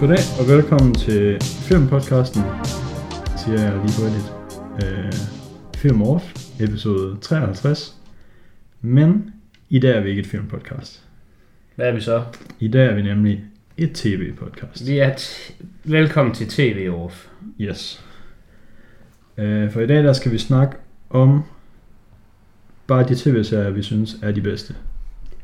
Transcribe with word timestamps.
Goddag 0.00 0.18
og 0.40 0.48
velkommen 0.48 0.94
til 0.94 1.40
filmpodcasten, 1.42 2.42
siger 3.36 3.60
jeg 3.60 3.72
lige 3.72 4.00
hurtigt. 4.00 4.32
Øh, 4.84 5.12
Film 5.76 6.02
Off, 6.02 6.24
episode 6.60 7.16
53. 7.20 7.94
Men 8.80 9.34
i 9.68 9.78
dag 9.78 9.96
er 9.96 10.00
vi 10.00 10.08
ikke 10.10 10.20
et 10.20 10.26
filmpodcast. 10.26 11.02
Hvad 11.76 11.86
er 11.88 11.92
vi 11.92 12.00
så? 12.00 12.22
I 12.60 12.68
dag 12.68 12.86
er 12.86 12.94
vi 12.94 13.02
nemlig 13.02 13.44
et 13.76 13.90
tv-podcast. 13.94 14.86
Vi 14.86 14.98
er 14.98 15.14
t- 15.14 15.52
velkommen 15.84 16.34
til 16.34 16.48
TV 16.48 16.90
Off. 16.94 17.26
Yes. 17.60 18.04
Øh, 19.38 19.70
for 19.72 19.80
i 19.80 19.86
dag 19.86 20.04
der 20.04 20.12
skal 20.12 20.32
vi 20.32 20.38
snakke 20.38 20.76
om 21.10 21.42
bare 22.86 23.08
de 23.08 23.14
tv-serier, 23.14 23.70
vi 23.70 23.82
synes 23.82 24.16
er 24.22 24.32
de 24.32 24.40
bedste. 24.40 24.74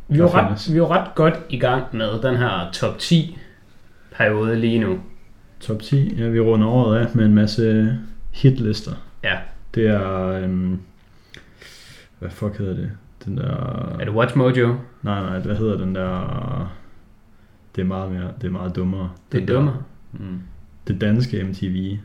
Vi 0.09 0.19
er, 0.19 0.23
Der 0.23 0.35
ret, 0.35 0.73
vi 0.73 0.77
jo 0.77 0.89
ret 0.89 1.15
godt 1.15 1.35
i 1.51 1.59
gang 1.59 1.85
med 1.97 2.23
den 2.23 2.37
her 2.37 2.71
top 2.73 2.99
10 2.99 3.39
periode 4.17 4.57
lige 4.61 4.79
nu. 4.79 4.99
Top 5.61 5.83
10, 5.83 6.15
ja, 6.19 6.29
vi 6.29 6.41
runder 6.41 6.67
året 6.69 6.99
af 6.99 7.07
med 7.15 7.25
en 7.27 7.35
masse 7.35 7.95
hitlister. 8.31 8.93
Ja. 9.25 9.37
Det 9.75 9.87
er, 9.87 10.21
øhm, 10.29 10.79
hvad 12.19 12.31
fuck 12.31 12.59
hedder 12.59 12.75
det? 12.75 12.91
Den 13.25 13.37
der... 13.37 13.51
Er 14.01 14.05
det 14.05 14.15
Watch 14.15 14.37
Mojo? 14.37 14.75
Nej, 15.03 15.21
nej, 15.23 15.39
hvad 15.39 15.57
hedder 15.57 15.77
den 15.79 15.95
der... 15.95 16.73
Det 17.77 17.83
er 17.83 17.87
meget 17.87 18.13
mere, 18.13 18.29
det 18.41 18.47
er 18.47 18.51
meget 18.53 18.77
dummere. 18.77 19.11
Det 19.33 19.43
er 19.43 19.47
der- 19.47 19.55
dummer. 19.55 19.83
Mm. 20.13 20.39
Det 20.89 21.01
danske 21.01 21.45
MTV. 21.45 21.97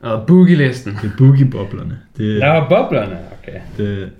Og 0.00 0.26
Boogie-listen. 0.26 0.92
Det 1.02 1.10
er 1.12 1.16
boogie-boblerne. 1.18 1.98
Det, 2.16 2.40
Der 2.40 2.48
var 2.48 2.68
boblerne, 2.68 3.18
okay. 3.42 3.60
det, 3.76 4.10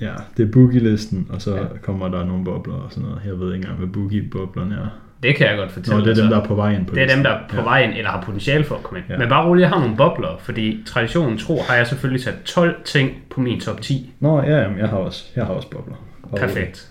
ja, 0.00 0.12
det 0.36 0.48
er 0.48 0.52
boogie-listen, 0.52 1.26
og 1.30 1.42
så 1.42 1.56
ja. 1.56 1.64
kommer 1.82 2.08
der 2.08 2.24
nogle 2.24 2.44
bobler 2.44 2.74
og 2.74 2.92
sådan 2.92 3.08
noget. 3.08 3.22
Jeg 3.26 3.40
ved 3.40 3.54
ikke 3.54 3.56
engang, 3.68 3.78
hvad 3.78 3.88
boogie-boblerne 3.88 4.74
er. 4.74 4.88
Det 5.22 5.36
kan 5.36 5.46
jeg 5.46 5.56
godt 5.56 5.72
fortælle 5.72 5.98
Nå, 5.98 6.04
det 6.04 6.10
er 6.10 6.14
dig 6.14 6.22
dem, 6.22 6.30
der 6.30 6.40
er 6.40 6.44
på 6.44 6.54
vej 6.54 6.72
ind 6.74 6.86
på 6.86 6.94
Det 6.94 7.02
er 7.02 7.14
dem, 7.14 7.22
der 7.22 7.30
er 7.30 7.38
på 7.48 7.56
ja. 7.56 7.62
vej 7.62 7.82
ind, 7.82 7.92
eller 7.96 8.10
har 8.10 8.22
potentiale 8.22 8.64
for 8.64 8.74
at 8.74 8.82
komme 8.82 8.98
ind. 8.98 9.06
Ja. 9.10 9.18
Men 9.18 9.28
bare 9.28 9.46
roligt, 9.48 9.62
jeg 9.62 9.68
har 9.70 9.80
nogle 9.80 9.96
bobler, 9.96 10.36
fordi 10.40 10.82
traditionen 10.86 11.38
tro 11.38 11.60
har 11.68 11.74
jeg 11.76 11.86
selvfølgelig 11.86 12.24
sat 12.24 12.34
12 12.44 12.74
ting 12.84 13.10
på 13.30 13.40
min 13.40 13.60
top 13.60 13.80
10. 13.80 14.12
Nå, 14.20 14.42
ja, 14.42 14.60
jamen, 14.62 14.78
jeg 14.78 14.88
har 14.88 14.96
også, 14.96 15.24
jeg 15.36 15.46
har 15.46 15.52
også 15.54 15.70
bobler. 15.70 15.94
Bare. 16.30 16.40
Perfekt. 16.40 16.88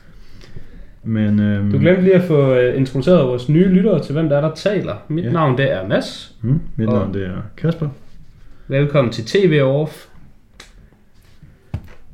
Men, 1.03 1.39
øhm, 1.39 1.71
Du 1.71 1.77
glemte 1.79 2.01
lige 2.01 2.15
at 2.15 2.23
få 2.23 2.53
øh, 2.55 2.77
introduceret 2.77 3.27
vores 3.27 3.49
nye 3.49 3.67
lyttere 3.67 4.03
til, 4.03 4.13
hvem 4.13 4.29
der 4.29 4.37
er, 4.37 4.41
der 4.41 4.55
taler. 4.55 4.95
Mit 5.07 5.23
Ja. 5.25 5.31
navn 5.31 5.57
det 5.57 5.71
er 5.71 5.87
Mads. 5.87 6.35
Hmm, 6.41 6.61
mit 6.75 6.87
Og- 6.87 6.93
navn 6.93 7.13
det 7.13 7.25
er 7.25 7.41
Kasper. 7.57 7.87
Velkommen 8.67 9.13
til 9.13 9.25
TV 9.25 9.61
Off. 9.63 10.05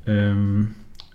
Øhm, 0.08 0.68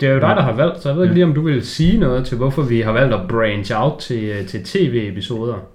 Det 0.03 0.09
er 0.11 0.15
jo 0.15 0.21
dig, 0.21 0.37
der 0.37 0.43
har 0.43 0.53
valgt, 0.53 0.83
så 0.83 0.89
jeg 0.89 0.97
ved 0.97 1.03
ikke 1.05 1.11
Ja. 1.13 1.15
lige, 1.15 1.25
om 1.25 1.35
du 1.35 1.43
vil 1.43 1.67
sige 1.67 1.99
noget 1.99 2.27
til, 2.27 2.37
hvorfor 2.37 2.63
vi 2.63 2.81
har 2.81 2.93
valgt 2.93 3.15
at 3.15 3.29
branch 3.29 3.73
out 3.75 3.99
til, 4.01 4.25
øh, 4.25 4.47
til 4.47 4.65
tv-episoder. 4.65 5.69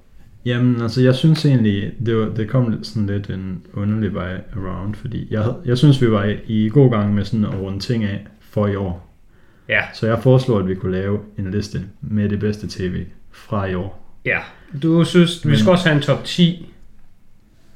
Jamen, 0.45 0.81
altså, 0.81 1.01
jeg 1.01 1.15
synes 1.15 1.45
egentlig, 1.45 1.91
det, 2.05 2.17
var, 2.17 2.25
det 2.29 2.49
kom 2.49 2.83
sådan 2.83 3.07
lidt 3.07 3.29
en 3.29 3.61
underlig 3.73 4.13
vej 4.13 4.41
around, 4.55 4.95
fordi 4.95 5.27
jeg, 5.31 5.53
jeg 5.65 5.77
synes, 5.77 6.01
vi 6.01 6.11
var 6.11 6.23
i, 6.23 6.35
i 6.47 6.69
god 6.69 6.91
gang 6.91 7.13
med 7.15 7.25
sådan 7.25 7.45
at 7.45 7.53
runde 7.59 7.79
ting 7.79 8.03
af 8.03 8.27
for 8.39 8.67
i 8.67 8.75
år. 8.75 9.13
Ja, 9.69 9.81
Så 9.93 10.07
jeg 10.07 10.19
foreslår, 10.23 10.59
at 10.59 10.67
vi 10.67 10.75
kunne 10.75 10.91
lave 10.91 11.19
en 11.37 11.51
liste 11.51 11.81
med 12.01 12.29
det 12.29 12.39
bedste 12.39 12.67
tv 12.69 13.03
fra 13.31 13.65
i 13.65 13.75
år. 13.75 14.19
ja. 14.25 14.37
Du 14.83 15.03
synes, 15.03 15.45
vi 15.45 15.49
Men- 15.49 15.59
skal 15.59 15.71
også 15.71 15.87
have 15.89 15.95
en 15.95 16.01
top 16.03 16.23
10 16.23 16.73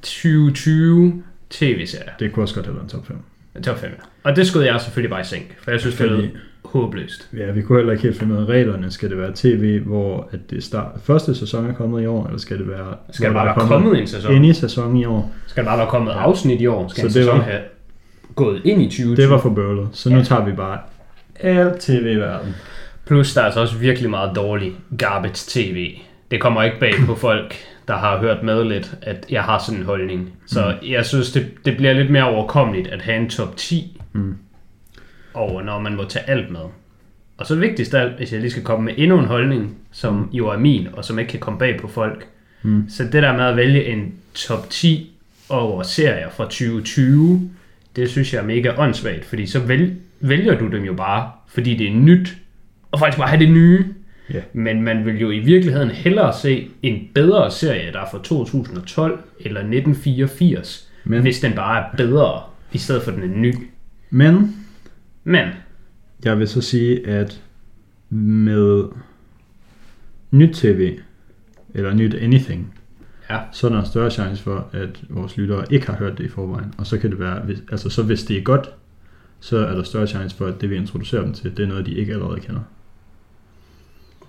2020 0.02 1.24
tv-serier. 1.50 2.12
Det 2.20 2.32
kunne 2.34 2.44
også 2.44 2.56
godt 2.56 2.66
have 2.66 2.76
været 2.76 2.84
en 2.84 2.90
top 2.90 3.08
5. 3.08 3.18
Top 3.64 3.78
5, 3.78 3.90
ja. 3.90 4.30
Og 4.30 4.36
det 4.36 4.48
skulle 4.48 4.72
jeg 4.74 4.82
selvfølgelig 4.82 5.10
bare 5.12 5.22
i 5.22 5.24
sænk, 5.24 5.56
for 5.64 5.72
jeg 5.72 5.80
synes, 5.80 5.96
det 5.96 6.10
Fordi- 6.10 6.22
lød 6.22 6.30
håbløst. 6.66 7.30
Ja, 7.38 7.52
vi 7.52 7.62
kunne 7.62 7.78
heller 7.78 7.92
ikke 7.92 8.04
helt 8.04 8.20
finde 8.20 8.36
ud 8.36 8.42
af 8.42 8.46
reglerne. 8.46 8.92
Skal 8.92 9.10
det 9.10 9.18
være 9.18 9.32
tv, 9.36 9.80
hvor 9.80 10.30
at 10.32 10.40
det 10.50 10.64
start, 10.64 10.88
første 11.04 11.36
sæson 11.36 11.70
er 11.70 11.74
kommet 11.74 12.04
i 12.04 12.06
år, 12.06 12.26
eller 12.26 12.40
skal 12.40 12.58
det 12.60 12.68
være... 12.68 12.96
Skal 13.12 13.26
det 13.26 13.34
bare 13.34 13.46
være 13.46 13.56
er 13.56 13.68
kommet 13.68 14.00
en 14.00 14.08
sæson? 14.08 14.34
Ind 14.36 14.46
i 14.46 14.54
sæson 14.54 14.98
i 14.98 15.06
år. 15.06 15.32
Skal 15.48 15.64
der 15.64 15.70
bare 15.70 15.78
være 15.78 15.88
kommet 15.90 16.12
afsnit 16.12 16.62
i 16.62 16.68
år? 16.68 16.88
Skal 16.88 16.96
Så 17.02 17.02
en 17.02 17.06
det 17.08 17.14
sæson 17.14 17.38
var- 17.38 17.44
have 17.44 17.60
gået 18.36 18.62
ind 18.66 18.82
i 18.82 18.86
2020? 18.86 19.16
Det 19.16 19.30
var 19.30 19.38
for 19.38 19.50
bøvlet. 19.50 19.88
Så 19.94 20.10
nu 20.10 20.18
Ja. 20.18 20.24
tager 20.24 20.46
vi 20.46 20.52
bare 20.52 20.80
alt 21.40 21.80
tv 21.82 22.06
i 22.12 22.16
verden. 22.16 22.56
Plus 23.06 23.34
der 23.34 23.42
er 23.42 23.46
altså 23.46 23.60
også 23.62 23.76
virkelig 23.78 24.10
meget 24.10 24.36
dårlig 24.36 24.74
garbage 24.98 25.34
tv. 25.48 25.98
Det 26.32 26.42
kommer 26.42 26.64
ikke 26.64 26.80
bag 26.80 26.94
på 27.08 27.16
folk, 27.16 27.56
der 27.88 27.98
har 27.98 28.20
hørt 28.20 28.44
med 28.44 28.64
lidt, 28.64 28.96
at 29.02 29.26
jeg 29.30 29.44
har 29.44 29.60
sådan 29.60 29.80
en 29.80 29.86
holdning. 29.86 30.34
Så 30.46 30.76
mm. 30.82 30.88
jeg 30.90 31.06
synes, 31.06 31.32
det, 31.32 31.52
det 31.66 31.78
bliver 31.78 31.94
lidt 31.94 32.10
mere 32.10 32.30
overkommeligt 32.30 32.88
at 32.88 33.02
have 33.02 33.18
en 33.18 33.30
top 33.30 33.58
10 33.58 33.98
Mm. 34.14 34.36
over, 35.34 35.62
når 35.62 35.80
man 35.80 35.96
må 35.96 36.04
tage 36.04 36.30
alt 36.30 36.52
med. 36.52 36.60
Og 37.38 37.46
så 37.48 37.56
vigtigst 37.56 37.94
af 37.94 38.02
alt, 38.02 38.18
hvis 38.18 38.34
jeg 38.34 38.42
lige 38.42 38.52
skal 38.52 38.64
komme 38.64 38.86
med 38.86 38.94
endnu 38.98 39.20
en 39.20 39.26
holdning, 39.26 39.78
som 39.92 40.30
jo 40.34 40.48
er 40.48 40.58
min, 40.58 40.88
og 40.94 41.06
som 41.06 41.20
ikke 41.20 41.32
kan 41.32 41.40
komme 41.40 41.60
bag 41.60 41.80
på 41.80 41.88
folk. 41.88 42.28
Mm. 42.62 42.86
Så 42.90 43.04
det 43.04 43.24
der 43.24 43.38
med 43.38 43.46
at 43.46 43.56
vælge 43.56 43.86
en 43.86 44.14
top 44.34 44.70
10 44.70 45.12
over 45.50 45.84
serier 45.84 46.30
fra 46.30 46.44
2020, 46.44 47.50
det 47.96 48.10
synes 48.10 48.34
jeg 48.34 48.40
er 48.40 48.46
mega 48.46 48.74
åndssvagt, 48.78 49.26
fordi 49.26 49.46
så 49.46 49.60
vælg, 49.60 49.96
vælger 50.20 50.60
du 50.60 50.68
dem 50.68 50.84
jo 50.84 50.94
bare, 50.94 51.32
fordi 51.48 51.76
det 51.76 51.88
er 51.88 51.94
nyt, 51.94 52.38
og 52.92 53.00
faktisk 53.00 53.18
bare 53.18 53.30
have 53.30 53.40
det 53.46 53.52
nye. 53.52 53.86
Ja. 54.34 54.42
Men 54.54 54.82
man 54.82 55.06
vil 55.06 55.20
jo 55.22 55.32
i 55.32 55.40
virkeligheden 55.40 55.90
hellere 55.90 56.34
se 56.34 56.70
en 56.84 57.08
bedre 57.14 57.52
serie, 57.52 57.92
der 57.92 58.00
er 58.00 58.08
fra 58.12 58.20
2012 58.24 59.20
eller 59.40 59.60
1984, 59.62 60.90
Men- 61.04 61.12
Men. 61.12 61.22
hvis 61.22 61.40
den 61.40 61.54
bare 61.54 61.80
er 61.92 61.96
bedre, 61.98 62.42
i 62.74 62.78
stedet 62.78 63.04
for 63.04 63.12
den 63.12 63.24
er 63.24 63.38
ny. 63.38 63.56
Men 64.10 64.56
Men, 65.24 65.48
jeg 66.26 66.40
vil 66.40 66.48
så 66.48 66.62
sige, 66.62 67.08
at 67.08 67.42
med 68.10 68.84
nyt 70.32 70.56
tv, 70.56 70.98
eller 71.74 71.94
nyt 71.94 72.14
anything, 72.14 72.74
ja, 73.30 73.40
så 73.52 73.68
er 73.68 73.72
der 73.72 73.80
en 73.80 73.86
større 73.86 74.12
chance 74.12 74.44
for, 74.44 74.68
at 74.74 75.02
vores 75.10 75.38
lyttere 75.38 75.66
ikke 75.74 75.86
har 75.88 75.96
hørt 75.96 76.18
det 76.18 76.24
i 76.24 76.28
forvejen. 76.28 76.74
Og 76.78 76.88
så 76.88 76.98
kan 76.98 77.10
det 77.12 77.20
være, 77.20 77.40
hvis, 77.40 77.58
altså 77.72 77.90
så 77.90 78.04
hvis 78.04 78.24
det 78.24 78.38
er 78.38 78.42
godt, 78.42 78.70
så 79.40 79.58
er 79.58 79.76
der 79.76 79.84
større 79.84 80.08
chance 80.08 80.36
for, 80.36 80.46
at 80.46 80.62
det 80.62 80.70
vi 80.70 80.76
introducerer 80.76 81.22
dem 81.22 81.34
til, 81.34 81.58
det 81.58 81.64
er 81.64 81.68
noget, 81.68 81.86
de 81.86 81.94
ikke 81.94 82.14
allerede 82.14 82.40
kender. 82.40 82.62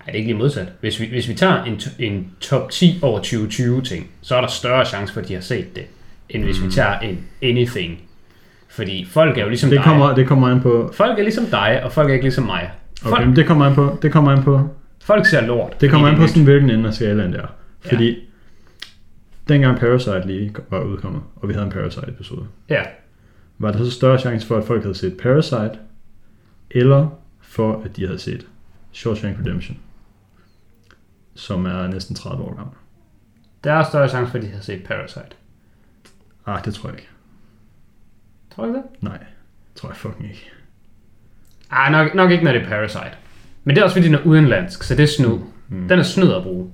Er 0.05 0.11
det 0.11 0.17
ikke 0.17 0.27
lige 0.27 0.37
modsat? 0.37 0.67
Hvis 0.79 0.99
vi, 0.99 1.05
hvis 1.05 1.29
vi 1.29 1.33
tager 1.33 1.63
en, 1.63 1.81
en 1.99 2.31
top 2.39 2.69
10 2.69 2.99
over 3.01 3.17
2020 3.17 3.81
ting, 3.81 4.07
så 4.21 4.35
er 4.35 4.41
der 4.41 4.47
større 4.47 4.85
chance 4.85 5.13
for, 5.13 5.21
at 5.21 5.27
de 5.27 5.33
har 5.33 5.41
set 5.41 5.75
det, 5.75 5.83
end 6.29 6.43
hvis 6.43 6.59
mm. 6.59 6.65
vi 6.65 6.71
tager 6.71 6.99
en 6.99 7.25
anything. 7.41 7.99
Fordi 8.69 9.07
folk 9.09 9.37
er 9.37 9.41
jo 9.41 9.49
ligesom 9.49 9.69
Det 9.69 9.77
dig. 9.77 9.83
kommer, 9.83 10.15
det 10.15 10.27
kommer 10.27 10.47
an 10.47 10.61
på, 10.61 10.91
Folk 10.93 11.19
er 11.19 11.23
ligesom 11.23 11.45
dig, 11.45 11.81
og 11.83 11.91
folk 11.91 12.09
er 12.09 12.13
ikke 12.13 12.25
ligesom 12.25 12.43
mig. 12.43 12.71
Folk, 13.01 13.13
okay, 13.13 13.25
men 13.25 13.35
det 13.35 13.45
kommer 13.45 13.65
an 13.65 13.75
på, 13.75 13.97
det 14.01 14.11
kommer 14.11 14.31
an 14.31 14.43
på, 14.43 14.69
folk 15.03 15.25
ser 15.25 15.41
lort. 15.41 15.81
det 15.81 15.89
kommer 15.89 16.07
fordi 16.07 16.15
an 16.15 16.19
på 16.19 16.23
er 16.23 16.27
sådan, 16.27 16.43
hvilken 16.43 16.69
ende 16.69 16.87
af 16.87 16.93
skalaen 16.93 17.33
det 17.33 17.39
er. 17.39 17.47
Ja. 17.85 17.91
Fordi 17.91 18.15
dengang 19.47 19.79
Parasite 19.79 20.27
lige 20.27 20.53
var 20.69 20.79
udkommet, 20.79 21.21
og 21.35 21.49
vi 21.49 21.53
havde 21.53 21.65
en 21.65 21.71
Parasite-episode. 21.71 22.45
Ja, 22.69 22.81
var 23.59 23.71
der 23.71 23.85
så 23.85 23.91
større 23.91 24.19
chance 24.19 24.47
for, 24.47 24.57
at 24.57 24.63
folk 24.63 24.81
havde 24.83 24.95
set 24.95 25.17
Parasite, 25.17 25.71
eller 26.71 27.07
for, 27.41 27.81
at 27.85 27.97
de 27.97 28.05
havde 28.05 28.19
set 28.19 28.45
Shawshank 28.91 29.39
Redemption, 29.39 29.77
som 31.35 31.65
er 31.65 31.87
næsten 31.87 32.15
30 32.15 32.43
år 32.43 32.55
gammel. 32.55 32.75
der 33.63 33.73
er 33.73 33.83
større 33.83 34.09
chance 34.09 34.31
for, 34.31 34.37
at 34.37 34.43
de 34.43 34.49
har 34.49 34.61
set 34.61 34.83
Parasite. 34.83 35.35
Ah, 36.45 36.65
det 36.65 36.73
tror 36.73 36.89
jeg 36.89 36.99
ikke. 36.99 37.09
Tror 38.55 38.65
du 38.65 38.73
det? 38.73 38.83
Nej, 39.01 39.17
tror 39.75 39.89
jeg 39.89 39.95
fucking 39.97 40.29
ikke. 40.29 40.51
Ah, 41.71 41.91
nok, 41.91 42.15
nok 42.15 42.31
ikke, 42.31 42.43
når 42.43 42.51
det 42.51 42.61
er 42.61 42.67
Parasite. 42.69 43.11
Men 43.63 43.75
det 43.75 43.81
er 43.81 43.83
også, 43.85 43.95
fordi 43.95 44.07
den 44.07 44.15
er 44.15 44.21
udenlandsk, 44.25 44.83
så 44.83 44.95
det 44.95 45.03
er 45.03 45.07
snyd. 45.07 45.37
Mm. 45.69 45.87
Den 45.87 45.99
er 45.99 46.03
snyd 46.03 46.31
at 46.33 46.43
bruge. 46.43 46.71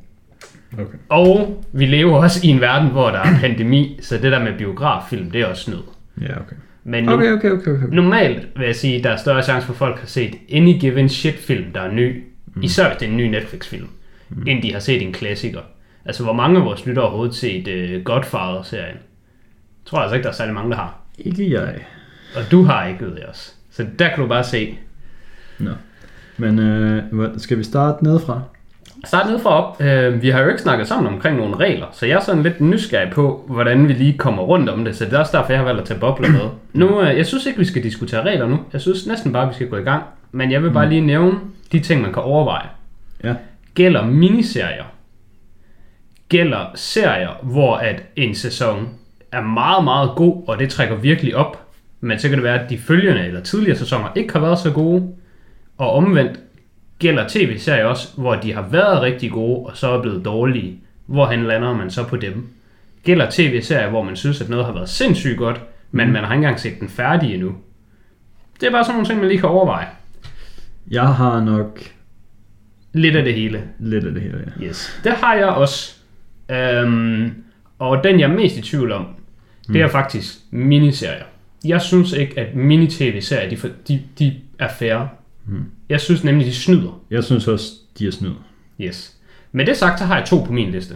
Okay. 0.74 0.98
Og 1.10 1.64
vi 1.72 1.86
lever 1.86 2.18
også 2.18 2.48
i 2.48 2.50
en 2.50 2.62
verden, 2.62 2.90
hvor 2.90 3.10
der 3.10 3.20
er 3.20 3.40
pandemi, 3.40 4.00
så 4.02 4.18
det 4.18 4.32
der 4.32 4.44
med 4.44 4.58
biograffilm, 4.58 5.32
det 5.32 5.42
er 5.42 5.46
også 5.46 5.64
snyd. 5.64 5.82
Ja, 6.22 6.40
okay. 6.40 6.56
Men 6.84 7.04
nu, 7.04 7.12
Okay, 7.12 7.32
okay, 7.32 7.50
okay, 7.52 7.72
okay. 7.72 7.86
normalt 7.92 8.48
vil 8.56 8.66
jeg 8.66 8.76
sige, 8.76 8.98
at 8.98 9.04
der 9.04 9.10
er 9.10 9.18
større 9.18 9.44
chance 9.44 9.66
for, 9.66 9.74
at 9.74 9.78
folk 9.78 10.00
har 10.00 10.08
set 10.08 10.36
any 10.52 10.80
given 10.80 11.10
shit 11.10 11.36
film, 11.36 11.74
der 11.74 11.82
er 11.82 11.92
ny. 11.92 12.24
Mm. 12.56 12.62
Især 12.62 12.88
hvis 12.88 12.98
det 12.98 13.06
er 13.06 13.12
en 13.12 13.18
ny 13.18 13.24
Netflix-film, 13.28 13.88
mm. 14.30 14.48
end 14.48 14.62
de 14.64 14.74
har 14.74 14.80
set 14.80 15.02
en 15.02 15.14
klassiker. 15.14 15.62
Altså, 16.06 16.24
hvor 16.24 16.34
mange 16.34 16.60
af 16.60 16.66
vores 16.66 16.86
lyttere 16.86 17.04
har 17.04 17.10
overhovedet 17.10 17.36
set 17.36 17.68
uh, 17.68 18.04
Godfather-serien? 18.04 18.96
Jeg 18.96 19.86
tror 19.86 20.00
altså 20.00 20.16
ikke, 20.16 20.24
der 20.24 20.30
er 20.30 20.34
særlig 20.34 20.54
mange, 20.54 20.70
der 20.70 20.78
har. 20.78 20.96
Ikke 21.18 21.52
jeg. 21.52 21.76
Og 22.36 22.52
du 22.52 22.64
har 22.64 22.88
ikke, 22.88 23.06
ved 23.06 23.16
jeg 23.18 23.26
også. 23.30 23.52
Så 23.72 23.86
der 24.00 24.10
kan 24.10 24.20
du 24.20 24.28
bare 24.28 24.44
se. 24.44 24.78
Nå. 25.60 25.72
Men 26.38 26.60
øh, 26.60 27.04
skal 27.38 27.58
vi 27.58 27.64
starte 27.64 28.04
nedefra? 28.04 28.42
Start 29.06 29.30
ned 29.30 29.40
fra 29.40 29.50
op. 29.50 29.82
Uh, 29.82 30.22
vi 30.22 30.30
har 30.30 30.42
jo 30.42 30.48
ikke 30.48 30.62
snakket 30.62 30.88
sammen 30.88 31.14
omkring 31.14 31.38
nogle 31.38 31.56
regler, 31.56 31.86
så 31.92 32.06
jeg 32.06 32.16
er 32.16 32.20
sådan 32.20 32.44
lidt 32.44 32.62
nysgerrig 32.62 33.12
på, 33.12 33.46
hvordan 33.48 33.88
vi 33.88 33.94
lige 33.94 34.18
kommer 34.18 34.44
rundt 34.44 34.70
om 34.70 34.86
det. 34.86 34.96
Så 34.96 35.06
det 35.06 35.14
er 35.14 35.20
også 35.20 35.38
derfor, 35.38 35.52
jeg 35.52 35.60
har 35.60 35.66
valgt 35.66 35.82
at 35.82 35.88
tage 35.88 36.00
bobler 36.00 36.30
med. 36.30 36.50
Nu, 36.74 37.02
uh, 37.02 37.18
jeg 37.18 37.26
synes 37.26 37.46
ikke, 37.46 37.60
vi 37.60 37.66
skal 37.66 37.84
diskutere 37.84 38.24
regler 38.24 38.48
nu. 38.48 38.60
Jeg 38.74 38.82
synes 38.82 39.08
næsten 39.08 39.34
bare, 39.34 39.48
vi 39.48 39.54
skal 39.54 39.70
gå 39.70 39.78
i 39.78 39.84
gang. 39.84 40.04
Men 40.32 40.52
jeg 40.52 40.64
vil 40.64 40.72
bare 40.72 40.90
lige 40.90 41.02
nævne 41.02 41.40
de 41.72 41.80
ting, 41.80 42.02
man 42.02 42.14
kan 42.14 42.22
overveje. 42.22 42.68
Ja. 43.24 43.34
Gælder 43.80 44.06
miniserier. 44.06 44.84
Gælder 46.30 46.66
serier, 46.76 47.30
hvor 47.44 47.76
at 47.76 48.04
en 48.16 48.36
sæson 48.36 48.90
er 49.32 49.42
meget, 49.42 49.84
meget 49.84 50.12
god, 50.16 50.44
og 50.48 50.60
det 50.60 50.70
trækker 50.70 50.96
virkelig 50.96 51.36
op. 51.36 51.68
Men 52.02 52.20
så 52.20 52.30
kan 52.30 52.38
det 52.38 52.44
være, 52.44 52.64
at 52.64 52.70
de 52.70 52.78
følgende 52.78 53.26
eller 53.26 53.42
tidligere 53.42 53.78
sæsoner 53.78 54.12
ikke 54.16 54.34
har 54.34 54.40
været 54.40 54.60
så 54.60 54.72
gode. 54.72 55.14
Og 55.78 55.92
omvendt 55.92 56.40
gælder 57.00 57.26
tv-serier 57.28 57.86
også, 57.86 58.08
hvor 58.18 58.36
de 58.36 58.54
har 58.54 58.62
været 58.62 59.02
rigtig 59.02 59.32
gode, 59.32 59.66
og 59.66 59.78
så 59.78 59.88
er 59.88 60.02
blevet 60.02 60.26
dårlige, 60.26 60.80
hvorhen 61.06 61.44
lander 61.44 61.74
man 61.74 61.92
så 61.92 62.04
på 62.04 62.18
dem? 62.18 62.48
Gælder 63.04 63.28
tv-serier, 63.30 63.90
hvor 63.90 64.04
man 64.04 64.16
synes, 64.16 64.42
at 64.42 64.50
noget 64.50 64.66
har 64.66 64.74
været 64.74 64.90
sindssygt 64.90 65.38
godt, 65.38 65.62
men 65.92 66.08
Mm. 66.08 66.14
man 66.14 66.24
har 66.24 66.34
ikke 66.34 66.36
engang 66.36 66.60
set 66.60 66.80
den 66.80 66.90
færdig 66.90 67.34
endnu? 67.34 67.56
Det 68.60 68.68
er 68.68 68.72
bare 68.72 68.84
sådan 68.84 68.96
nogle 68.96 69.08
ting, 69.08 69.20
man 69.20 69.28
lige 69.28 69.40
kan 69.40 69.50
overveje. 69.50 69.88
Jeg 70.92 71.08
har 71.08 71.44
nok 71.44 71.80
Lidt 72.94 73.16
af 73.16 73.24
det 73.24 73.34
hele. 73.34 73.64
lidt 73.80 74.06
af 74.06 74.14
det 74.14 74.22
hele, 74.22 74.52
ja. 74.62 74.66
Yes. 74.66 75.00
Det 75.04 75.12
har 75.12 75.36
jeg 75.36 75.46
også. 75.48 75.96
Øhm, 76.52 77.32
og 77.80 78.04
den, 78.04 78.20
jeg 78.20 78.30
er 78.32 78.36
mest 78.36 78.58
i 78.58 78.62
tvivl 78.62 78.92
om, 78.92 79.06
det 79.68 79.82
er 79.82 79.88
faktisk 79.88 80.34
miniserier. 80.52 81.24
Jeg 81.66 81.82
synes 81.82 82.12
ikke, 82.14 82.40
at 82.40 82.56
mini-tv-serier, 82.56 83.50
de, 83.50 83.58
for- 83.58 83.70
de, 83.88 84.02
de 84.20 84.34
er 84.60 84.68
færre. 84.80 85.10
Mm. 85.46 85.64
Jeg 85.90 86.00
synes 86.00 86.24
nemlig, 86.24 86.46
de 86.48 86.54
snyder. 86.54 87.02
Jeg 87.12 87.24
synes 87.24 87.48
også, 87.48 87.66
de 88.00 88.08
er 88.08 88.12
snyd. 88.12 88.32
Yes. 88.82 89.16
Med 89.52 89.66
det 89.66 89.78
sagt, 89.78 90.00
så 90.00 90.06
har 90.06 90.18
jeg 90.18 90.26
to 90.26 90.38
på 90.44 90.54
min 90.54 90.72
liste. 90.72 90.96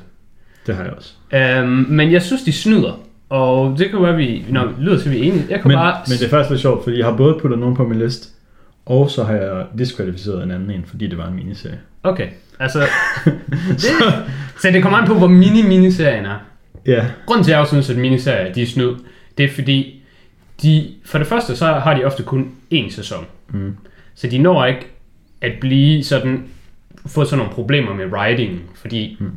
Det 0.68 0.76
har 0.76 0.84
jeg 0.84 0.94
også. 0.94 1.14
Øhm, 1.34 1.86
men 1.90 2.12
jeg 2.12 2.22
synes, 2.22 2.42
de 2.44 2.52
snyder. 2.52 3.00
Og 3.30 3.76
det 3.80 3.90
kan 3.90 4.02
være, 4.02 4.12
at 4.12 4.18
vi... 4.18 4.46
Når 4.50 4.66
vi 4.68 4.84
lyder 4.84 5.00
til, 5.00 5.10
at 5.10 5.16
vi 5.16 5.20
er 5.20 5.24
enige. 5.32 5.46
Jeg 5.50 5.60
kan 5.62 5.68
Men, 5.68 5.76
bare... 5.78 6.02
men 6.08 6.18
det 6.18 6.26
er 6.26 6.30
faktisk 6.30 6.50
lidt 6.50 6.62
sjovt, 6.62 6.84
fordi 6.84 6.98
jeg 6.98 7.06
har 7.06 7.18
både 7.18 7.38
puttet 7.42 7.60
nogen 7.60 7.76
på 7.76 7.88
min 7.88 8.00
liste, 8.00 8.28
og 8.86 9.10
så 9.10 9.24
har 9.24 9.34
jeg 9.34 9.66
diskvalificeret 9.78 10.44
en 10.44 10.52
anden 10.52 10.72
en, 10.72 10.86
fordi 10.86 11.08
det 11.08 11.18
var 11.18 11.28
en 11.28 11.34
miniserie. 11.36 11.80
Okay, 12.04 12.28
altså... 12.60 12.80
det, 13.70 13.90
så 14.62 14.70
det 14.74 14.82
kommer 14.82 14.98
an 14.98 15.08
på, 15.08 15.14
hvor 15.14 15.28
mini-miniserien 15.28 16.26
er. 16.26 16.38
Ja, 16.86 17.06
Grunden 17.26 17.44
til, 17.44 17.52
at 17.52 17.54
jeg 17.54 17.62
også 17.62 17.72
synes, 17.72 17.90
at 17.90 17.98
miniserier 17.98 18.54
de 18.54 18.62
er 18.62 18.66
snyd, 18.66 18.96
det 19.38 19.46
er 19.46 19.50
fordi, 19.50 20.02
de, 20.62 20.88
for 21.06 21.18
det 21.18 21.28
første, 21.28 21.56
så 21.56 21.66
har 21.66 21.94
de 21.94 22.04
ofte 22.06 22.24
kun 22.24 22.52
én 22.74 22.92
sæson. 22.92 23.26
Mm. 23.50 23.76
Så 24.16 24.28
de 24.28 24.38
når 24.38 24.66
ikke 24.66 24.88
at 25.42 25.52
blive 25.62 26.04
sådan, 26.04 26.44
få 27.08 27.26
sådan 27.26 27.38
nogle 27.38 27.54
problemer 27.54 27.94
med 27.94 28.06
writing, 28.06 28.62
fordi 28.76 29.18
Mm. 29.20 29.32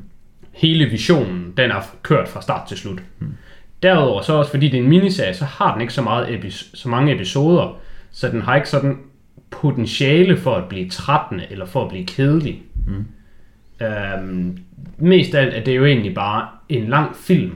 hele 0.52 0.84
visionen, 0.84 1.52
den 1.56 1.70
er 1.70 1.80
kørt 2.02 2.28
fra 2.28 2.42
start 2.42 2.68
til 2.68 2.76
slut. 2.76 2.98
Mm. 3.18 3.26
Derudover 3.82 4.22
så 4.22 4.32
også, 4.32 4.50
fordi 4.50 4.68
det 4.68 4.78
er 4.78 4.82
en 4.82 4.88
miniserie, 4.88 5.34
så 5.34 5.44
har 5.44 5.72
den 5.72 5.80
ikke 5.80 5.92
så, 5.92 6.02
meget 6.02 6.26
epis- 6.26 6.70
så 6.74 6.88
mange 6.88 7.14
episoder, 7.14 7.78
så 8.12 8.28
den 8.28 8.40
har 8.42 8.56
ikke 8.56 8.68
sådan 8.68 8.98
potentiale 9.50 10.36
for 10.36 10.54
at 10.54 10.68
blive 10.68 10.88
trættende, 10.90 11.46
eller 11.50 11.66
for 11.66 11.82
at 11.82 11.88
blive 11.88 12.06
kedelig. 12.06 12.62
Mm. 12.86 13.04
Øhm, 13.86 14.58
mest 14.98 15.34
af 15.34 15.42
alt 15.42 15.54
er 15.54 15.64
det 15.64 15.76
jo 15.76 15.84
egentlig 15.84 16.14
bare 16.14 16.48
en 16.68 16.84
lang 16.88 17.16
film, 17.16 17.52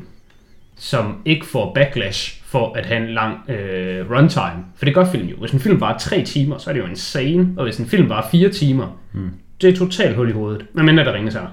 som 0.77 1.23
ikke 1.25 1.47
får 1.47 1.73
backlash 1.75 2.43
for 2.45 2.73
at 2.75 2.87
have 2.87 3.03
en 3.09 3.15
lang 3.15 3.51
øh, 3.51 4.11
runtime. 4.11 4.65
For 4.77 4.85
det 4.85 4.95
gør 4.95 5.05
film 5.05 5.29
jo. 5.29 5.37
Hvis 5.37 5.51
en 5.51 5.61
film 5.61 5.81
var 5.81 5.99
tre 5.99 6.25
timer, 6.25 6.59
så 6.59 6.71
er 6.71 6.75
det 6.75 6.81
jo 6.81 6.87
insane. 6.87 7.55
Og 7.57 7.65
hvis 7.65 7.79
en 7.79 7.87
film 7.87 8.09
var 8.09 8.29
fire 8.31 8.49
timer, 8.49 8.97
Mm. 9.13 9.31
det 9.63 9.69
er 9.71 9.77
totalt 9.77 10.17
hul 10.17 10.29
i 10.29 10.33
hovedet. 10.33 10.67
Men 10.73 10.87
mindre 10.87 11.05
der 11.05 11.13
ringes 11.15 11.35
her. 11.35 11.47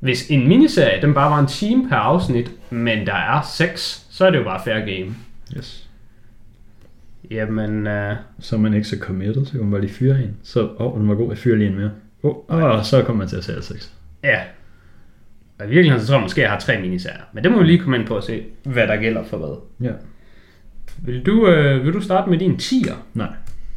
Hvis 0.00 0.30
en 0.30 0.48
miniserie, 0.48 1.02
den 1.02 1.14
bare 1.14 1.30
var 1.30 1.38
en 1.38 1.46
time 1.46 1.88
per 1.88 1.96
afsnit, 1.96 2.50
men 2.70 3.06
der 3.06 3.14
er 3.14 3.40
seks, 3.54 4.06
så 4.10 4.26
er 4.26 4.30
det 4.30 4.38
jo 4.38 4.44
bare 4.44 4.60
fair 4.64 4.78
game. 4.80 5.14
yes. 5.56 5.81
Jamen, 7.30 7.86
øh, 7.86 8.16
Så 8.40 8.56
er 8.56 8.60
man 8.60 8.74
ikke 8.74 8.88
så 8.88 8.96
committed, 9.00 9.46
så 9.46 9.52
kan 9.52 9.60
man 9.60 9.70
bare 9.70 9.80
lige 9.80 9.92
fyre 9.92 10.22
en. 10.22 10.36
Så, 10.42 10.60
åh, 10.78 10.92
oh, 10.94 11.00
den 11.00 11.08
var 11.08 11.14
god, 11.14 11.28
jeg 11.28 11.38
fyrer 11.38 11.56
lige 11.56 11.70
en 11.70 11.76
mere. 11.76 11.90
Åh, 12.22 12.34
oh, 12.48 12.62
oh, 12.62 12.82
så 12.84 13.02
kommer 13.02 13.18
man 13.18 13.28
til 13.28 13.36
at 13.36 13.44
se 13.44 13.52
alle 13.52 13.64
seks. 13.64 13.92
ja. 14.24 14.40
Og 15.58 15.66
i 15.66 15.70
virkeligheden, 15.70 16.00
så 16.00 16.06
tror 16.06 16.16
jeg 16.16 16.22
måske, 16.22 16.40
at 16.40 16.42
jeg 16.42 16.50
har 16.50 16.58
tre 16.58 16.80
miniserier. 16.80 17.20
Men 17.32 17.44
det 17.44 17.52
må 17.52 17.58
vi 17.58 17.64
lige 17.64 17.78
komme 17.78 17.96
ind 17.98 18.06
på 18.06 18.16
og 18.16 18.22
se, 18.22 18.42
hvad 18.64 18.86
der 18.86 18.96
gælder 18.96 19.24
for 19.24 19.36
hvad. 19.36 19.56
Ja. 19.88 19.92
Vil 21.02 21.26
du, 21.26 21.48
øh, 21.48 21.84
vil 21.84 21.92
du 21.92 22.00
starte 22.00 22.30
med 22.30 22.38
din 22.38 22.52
10'er? 22.62 22.94
Nej, 23.14 23.28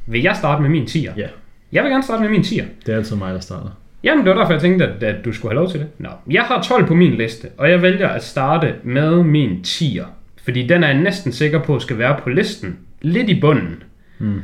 Vil 0.07 0.21
jeg 0.21 0.35
starte 0.35 0.61
med 0.61 0.69
min 0.69 0.83
10'er? 0.83 1.11
ja. 1.17 1.27
Jeg 1.71 1.83
vil 1.83 1.91
gerne 1.91 2.03
starte 2.03 2.21
med 2.21 2.29
min 2.29 2.41
10'er. 2.41 2.63
Det 2.85 2.93
er 2.93 2.97
altid 2.97 3.15
mig, 3.15 3.33
der 3.33 3.39
starter. 3.39 3.69
Jamen, 4.03 4.25
det 4.25 4.33
var 4.33 4.37
derfor, 4.39 4.53
jeg 4.53 4.61
tænkte, 4.61 4.87
at, 4.87 5.03
at 5.03 5.25
du 5.25 5.33
skulle 5.33 5.51
have 5.51 5.59
lov 5.63 5.71
til 5.71 5.79
det. 5.79 5.87
Nå, 5.97 6.09
jeg 6.31 6.43
har 6.43 6.61
12 6.61 6.87
på 6.87 6.93
min 6.95 7.11
liste, 7.13 7.47
og 7.57 7.69
jeg 7.69 7.81
vælger 7.81 8.07
at 8.09 8.23
starte 8.23 8.73
med 8.83 9.23
min 9.23 9.59
10'er. 9.67 10.05
Fordi 10.43 10.67
den 10.67 10.83
er 10.83 10.87
jeg 10.87 10.97
næsten 11.01 11.31
sikker 11.31 11.59
på, 11.59 11.79
skal 11.79 11.97
være 11.97 12.19
på 12.23 12.29
listen. 12.29 12.77
Lidt 13.01 13.29
i 13.29 13.39
bunden. 13.39 13.83
Mm. 14.19 14.41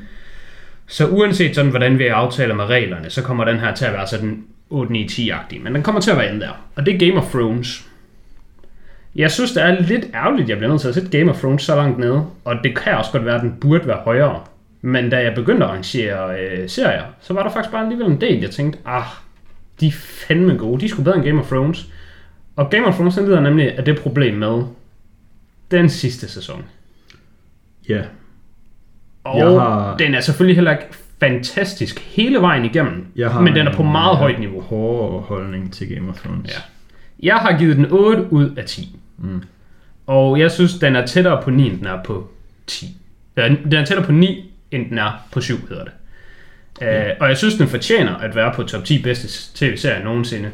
Så 0.88 1.08
uanset 1.08 1.56
sådan, 1.56 1.72
hvordan 1.72 2.00
vi 2.00 2.08
aftaler 2.08 2.56
med 2.56 2.66
reglerne, 2.66 3.10
så 3.10 3.22
kommer 3.22 3.46
den 3.46 3.60
her 3.60 3.76
til 3.76 3.86
at 3.86 3.94
være 3.94 4.08
sådan 4.08 4.44
8-9-10-agtig. 4.72 5.62
Men 5.62 5.76
den 5.76 5.84
kommer 5.84 6.02
til 6.02 6.12
at 6.12 6.18
være 6.18 6.30
inde 6.30 6.42
der. 6.42 6.68
Og 6.76 6.86
det 6.86 6.94
er 6.94 7.08
Game 7.08 7.22
of 7.22 7.32
Thrones. 7.32 7.88
Jeg 9.16 9.32
synes, 9.32 9.52
det 9.52 9.64
er 9.64 9.82
lidt 9.82 10.06
ærgerligt, 10.14 10.50
jeg 10.50 10.58
bliver 10.58 10.70
nødt 10.70 10.82
til 10.82 10.88
at 10.88 10.94
sætte 10.94 11.18
Game 11.18 11.32
of 11.32 11.40
Thrones 11.40 11.64
så 11.64 11.76
langt 11.76 12.00
nede. 12.00 12.26
Og 12.46 12.56
det 12.64 12.78
kan 12.78 12.94
også 12.94 13.12
godt 13.12 13.26
være, 13.26 13.36
at 13.36 13.42
den 13.42 13.58
burde 13.62 13.88
være 13.88 13.98
højere. 13.98 14.44
Men 14.82 15.10
da 15.10 15.24
jeg 15.24 15.36
begyndte 15.36 15.66
at 15.66 15.70
arrangere 15.72 16.40
øh, 16.42 16.70
serier, 16.70 17.04
så 17.22 17.34
var 17.34 17.44
der 17.44 17.52
faktisk 17.52 17.72
bare 17.72 17.84
alligevel 17.84 18.08
en 18.08 18.22
del, 18.22 18.42
jeg 18.42 18.52
tænkte, 18.52 18.80
ah, 18.86 19.04
de 19.80 19.88
er 19.88 19.92
fandme 19.92 20.58
gode. 20.58 20.82
De 20.82 20.90
skulle 20.90 21.04
bedre 21.04 21.18
end 21.18 21.26
Game 21.26 21.40
of 21.40 21.48
Thrones. 21.48 21.86
Og 22.56 22.70
Game 22.70 22.86
of 22.86 22.96
Thrones, 22.96 23.18
lider 23.18 23.40
nemlig 23.40 23.78
af 23.78 23.86
det 23.86 24.00
problem 24.00 24.34
med 24.36 24.64
den 25.72 25.90
sidste 25.90 26.30
sæson. 26.30 26.66
Ja, 27.90 28.02
Og 29.24 29.38
Jeg 29.38 29.46
har- 29.48 29.98
den 29.98 30.16
er 30.16 30.20
selvfølgelig 30.20 30.56
heller 30.56 30.72
ikke 30.72 30.84
fantastisk 31.20 32.00
hele 32.00 32.42
vejen 32.42 32.66
igennem, 32.66 33.06
jeg 33.16 33.30
har 33.32 33.42
men 33.42 33.56
den 33.56 33.68
er 33.68 33.74
på 33.74 33.84
meget 33.84 34.12
øh, 34.14 34.18
højt 34.18 34.40
niveau. 34.40 34.62
Hård 34.62 35.24
holdning 35.28 35.74
til 35.74 35.96
Game 35.96 36.10
of 36.10 36.16
Thrones. 36.22 36.50
Ja. 36.52 36.62
Jeg 37.28 37.36
har 37.36 37.58
givet 37.58 37.78
den 37.78 37.86
8 37.90 38.34
ud 38.34 38.50
af 38.58 38.66
10. 38.66 38.96
Mm. 39.18 39.44
Og 40.08 40.40
jeg 40.40 40.52
synes, 40.52 40.74
den 40.74 40.96
er 40.96 41.06
tættere 41.06 41.42
på 41.44 41.50
9, 41.50 41.68
end 41.70 41.78
den 41.78 41.88
er 41.88 42.04
på 42.04 42.30
10. 42.68 42.98
Ja, 43.38 43.48
Den 43.48 43.74
er 43.74 43.86
tættere 43.86 44.06
på 44.06 44.12
9, 44.12 44.52
end 44.72 44.90
den 44.90 44.98
er 44.98 45.26
på 45.32 45.42
7, 45.42 45.56
hedder 45.70 45.84
det. 45.84 45.94
Uh, 46.82 46.88
og 47.20 47.30
jeg 47.30 47.38
synes, 47.38 47.56
den 47.56 47.68
fortjener 47.68 48.16
at 48.16 48.36
være 48.36 48.54
på 48.56 48.64
top 48.64 48.84
10 48.86 49.02
bedste 49.04 49.28
tv-serier 49.56 50.04
nogensinde. 50.04 50.50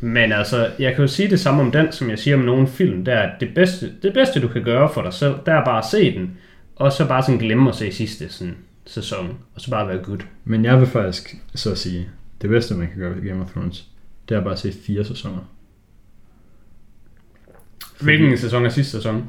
Men 0.00 0.32
altså, 0.32 0.68
jeg 0.78 0.94
kan 0.94 1.00
jo 1.02 1.08
sige 1.08 1.30
det 1.30 1.40
samme 1.40 1.62
om 1.62 1.70
den, 1.70 1.92
som 1.92 2.10
jeg 2.10 2.18
siger 2.18 2.36
om 2.36 2.42
nogle 2.42 2.66
film. 2.68 3.04
Det 3.04 3.14
er, 3.14 3.18
at 3.18 3.30
det 3.40 3.54
bedste, 3.54 3.90
det 4.02 4.12
bedste, 4.14 4.40
du 4.40 4.48
kan 4.48 4.62
gøre 4.62 4.90
for 4.94 5.02
dig 5.02 5.12
selv, 5.12 5.34
det 5.46 5.54
er 5.54 5.64
bare 5.64 5.78
at 5.78 5.84
se 5.90 6.14
den. 6.18 6.30
Og 6.76 6.92
så 6.92 7.08
bare 7.08 7.22
sådan 7.22 7.38
glemme 7.38 7.68
at 7.68 7.74
se 7.76 7.92
sidste 7.92 8.28
sådan, 8.28 8.56
sæson. 8.86 9.38
Og 9.54 9.60
så 9.60 9.70
bare 9.70 9.88
være 9.88 9.98
good. 9.98 10.18
Men 10.44 10.64
jeg 10.64 10.78
vil 10.80 10.86
faktisk 10.86 11.34
så 11.54 11.74
sige, 11.74 12.08
det 12.42 12.50
bedste 12.50 12.74
man 12.74 12.88
kan 12.88 12.96
gøre 12.98 13.16
ved 13.16 13.28
Game 13.28 13.42
of 13.42 13.50
Thrones, 13.50 13.88
det 14.28 14.36
er 14.36 14.40
bare 14.40 14.52
at 14.52 14.58
se 14.58 14.72
fire 14.86 15.04
sæsoner. 15.04 15.38
Fordi- 17.96 18.04
Hvilken 18.04 18.38
sæson 18.38 18.64
er 18.64 18.68
sidste 18.68 18.92
sæson? 18.92 19.24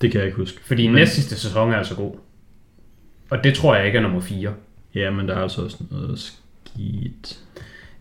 Det 0.00 0.10
kan 0.10 0.18
jeg 0.18 0.26
ikke 0.26 0.36
huske. 0.38 0.58
Fordi 0.64 0.86
Men- 0.86 0.94
næst 0.94 1.12
sidste 1.14 1.36
sæson 1.36 1.72
er 1.72 1.76
altså 1.76 1.94
god. 1.94 2.14
Og 3.30 3.44
det 3.44 3.54
tror 3.54 3.76
jeg 3.76 3.86
ikke 3.86 3.98
er 3.98 4.02
nummer 4.02 4.20
4. 4.20 4.52
Ja, 4.94 5.10
men 5.10 5.28
der 5.28 5.34
er 5.34 5.42
altså 5.42 5.62
også 5.62 5.76
noget 5.90 6.18
skidt. 6.18 7.38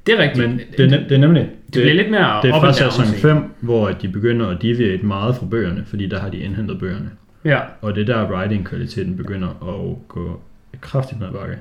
Det 0.05 0.13
er 0.13 0.23
rigtigt. 0.23 0.49
Men 0.49 0.59
det, 0.77 0.79
er 0.93 0.97
nem- 0.99 1.03
det 1.03 1.11
er 1.11 1.17
nemlig... 1.17 1.41
det 1.65 1.71
bliver 1.71 1.93
lidt 1.93 2.11
mere 2.11 2.41
det 2.41 2.49
er 2.49 2.59
fra 2.59 2.73
sæson 2.73 3.05
ikke? 3.07 3.19
5, 3.21 3.43
hvor 3.61 3.89
de 3.91 4.07
begynder 4.09 4.47
at 4.47 4.61
deviate 4.61 5.05
meget 5.05 5.35
fra 5.35 5.45
bøgerne, 5.45 5.85
fordi 5.85 6.07
der 6.07 6.19
har 6.19 6.29
de 6.29 6.37
indhentet 6.37 6.79
bøgerne. 6.79 7.11
Ja, 7.45 7.59
Og 7.81 7.95
det 7.95 8.09
er 8.09 8.13
der, 8.15 8.31
writing-kvaliteten 8.31 9.17
begynder 9.17 9.47
at 9.49 10.07
gå 10.07 10.41
kraftigt 10.81 11.19
ned 11.21 11.31
bakke. 11.31 11.57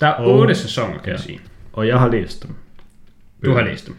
der 0.00 0.06
er 0.06 0.12
Og- 0.12 0.38
8 0.38 0.54
sæsoner, 0.54 0.94
kan 0.98 1.06
ja. 1.06 1.10
jeg 1.12 1.20
sige. 1.20 1.40
Og 1.72 1.86
jeg 1.86 1.98
har 1.98 2.08
læst 2.10 2.42
dem. 2.42 2.50
Du 3.44 3.52
har 3.54 3.62
læst 3.64 3.86
dem. 3.86 3.96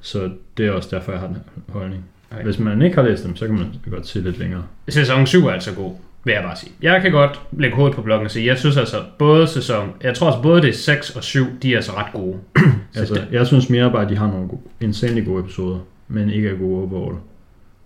Så 0.00 0.30
det 0.56 0.66
er 0.66 0.72
også 0.72 0.88
derfor, 0.96 1.12
jeg 1.12 1.20
har 1.20 1.26
den 1.26 1.36
holdning. 1.68 2.04
Okay. 2.32 2.44
Hvis 2.44 2.58
man 2.58 2.82
ikke 2.82 2.96
har 2.96 3.02
læst 3.02 3.24
dem, 3.24 3.36
så 3.36 3.46
kan 3.46 3.54
man 3.54 3.66
godt 3.90 4.06
se 4.06 4.20
lidt 4.20 4.38
længere. 4.38 4.62
Sæson 4.88 5.26
7 5.26 5.46
er 5.46 5.52
altså 5.52 5.74
god, 5.74 5.92
vil 6.24 6.32
jeg 6.32 6.42
bare 6.42 6.56
sige. 6.56 6.72
Jeg 6.82 7.02
kan 7.02 7.12
godt 7.12 7.40
lægge 7.52 7.76
hovedet 7.76 7.96
på 7.96 8.02
blokken 8.02 8.24
og 8.24 8.30
sige, 8.30 8.46
jeg 8.46 8.58
synes 8.58 8.76
altså, 8.76 8.96
både 9.18 9.46
sæson, 9.46 9.92
jeg 10.02 10.14
tror 10.14 10.26
altså 10.26 10.42
både 10.42 10.62
det 10.62 10.68
er 10.68 10.72
6 10.74 11.10
og 11.16 11.24
7, 11.24 11.44
de 11.62 11.72
er 11.72 11.76
altså 11.76 11.92
ret 11.96 12.12
gode. 12.12 12.38
Så 12.56 12.62
Altså, 13.00 13.14
det, 13.14 13.28
jeg 13.32 13.46
synes 13.46 13.70
mere 13.70 13.90
bare, 13.92 14.02
at 14.04 14.08
de 14.10 14.16
har 14.16 14.26
nogle 14.26 14.48
gode, 14.48 14.60
insanely 14.80 15.24
gode 15.26 15.40
episoder, 15.44 15.78
men 16.08 16.30
ikke 16.30 16.48
er 16.48 16.54
gode 16.56 16.82
overall. 16.92 17.16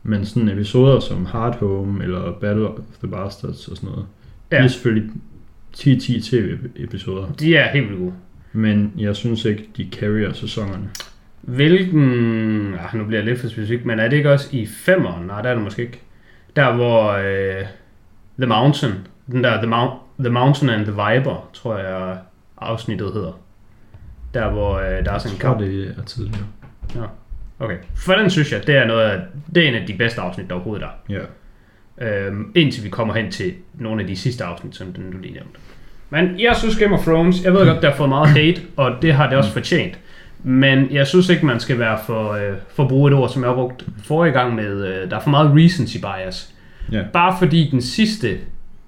Men 0.03 0.27
sådan 0.27 0.49
episoder 0.49 1.01
som 1.01 1.27
Hard 1.27 1.59
Home 1.59 2.05
eller 2.05 2.33
Battle 2.41 2.69
of 2.69 2.79
the 2.99 3.09
Bastards 3.09 3.69
og 3.69 3.77
sådan 3.77 3.91
noget, 3.91 4.05
ja. 4.51 4.57
de 4.57 4.61
Ja. 4.61 4.65
er 4.65 4.69
selvfølgelig 4.69 5.11
10-10 5.77 6.31
tv-episoder. 6.31 7.33
de 7.33 7.57
er 7.57 7.69
helt 7.71 7.87
vildt 7.89 7.99
gode. 8.01 8.13
Men 8.53 8.93
jeg 8.99 9.17
synes 9.17 9.45
ikke, 9.45 9.69
de 9.77 9.89
carrier 9.93 10.33
sæsonerne. 10.33 10.89
Hvilken, 11.41 12.75
ah, 12.75 12.95
nu 12.99 13.05
bliver 13.05 13.21
jeg 13.21 13.25
lidt 13.29 13.41
for 13.41 13.49
specifik, 13.49 13.85
men 13.85 13.99
er 13.99 14.09
det 14.09 14.17
ikke 14.17 14.33
også 14.33 14.49
i 14.57 14.65
5'eren? 14.65 15.23
Nej, 15.27 15.43
der 15.43 15.49
er 15.51 15.55
det 15.55 15.63
måske 15.65 15.83
ikke. 15.83 16.01
Der 16.57 16.75
hvor 16.75 17.11
øh, 17.13 17.65
The 18.39 18.47
Mountain, 18.47 18.93
den 19.33 19.45
der 19.45 19.57
The, 19.57 19.67
Mount, 19.67 19.93
The 20.19 20.29
Mountain 20.31 20.71
and 20.71 20.85
the 20.87 20.93
Viper, 20.93 21.51
tror 21.53 21.79
jeg 21.79 22.19
afsnittet 22.59 23.13
hedder. 23.13 23.41
Der 24.35 24.51
hvor 24.51 24.75
øh, 24.79 25.05
der 25.05 25.13
er 25.13 25.19
sådan 25.19 25.37
en 25.37 25.41
kamp. 25.41 25.59
det 25.61 25.95
er 25.99 26.03
tidligere. 26.03 26.47
Okay, 27.63 27.77
for 27.97 28.13
den 28.13 28.31
synes 28.31 28.53
jeg, 28.53 28.67
det 28.67 28.77
er, 28.77 28.87
noget 28.87 29.03
af, 29.03 29.21
det 29.55 29.65
er 29.65 29.69
en 29.69 29.75
af 29.75 29.87
de 29.87 29.95
bedste 29.95 30.21
afsnit, 30.21 30.49
der 30.49 30.55
overhovedet 30.55 30.85
er. 30.85 31.15
Ja. 31.99 32.27
Øhm, 32.27 32.53
indtil 32.55 32.85
vi 32.85 32.89
kommer 32.89 33.15
hen 33.15 33.31
til 33.31 33.53
nogle 33.75 34.03
af 34.03 34.07
de 34.09 34.17
sidste 34.17 34.45
afsnit, 34.45 34.77
som 34.77 34.93
den 34.93 35.13
du 35.13 35.19
lige 35.19 35.35
nævnte. 35.35 35.59
Men 36.11 36.41
jeg 36.41 36.57
synes 36.57 36.77
Game 36.77 36.95
of 36.95 37.05
Thrones, 37.05 37.45
jeg 37.45 37.53
ved 37.53 37.67
godt, 37.67 37.83
der 37.83 37.91
har 37.91 37.97
fået 37.97 38.09
meget 38.09 38.29
hate, 38.29 38.61
og 38.77 38.93
det 39.03 39.15
har 39.15 39.29
det 39.29 39.39
også 39.39 39.53
fortjent. 39.53 39.99
Men 40.43 40.89
jeg 40.91 41.07
synes 41.07 41.29
ikke, 41.29 41.47
man 41.47 41.61
skal 41.61 41.79
være 41.79 41.99
for, 42.07 42.33
øh, 42.33 42.57
for 42.75 42.83
at 42.83 42.89
bruge 42.89 43.11
et 43.11 43.17
ord, 43.17 43.29
som 43.29 43.43
jeg 43.43 43.51
har 43.51 43.55
brugt 43.55 43.85
forrige 44.05 44.33
gang 44.33 44.55
med, 44.55 44.87
øh, 44.87 45.11
der 45.11 45.17
er 45.17 45.21
for 45.21 45.31
meget 45.31 45.53
recency 45.55 45.97
bias. 45.97 46.55
Ja. 46.93 47.03
Bare 47.13 47.37
fordi 47.39 47.69
den 47.71 47.83
sidste 47.83 48.39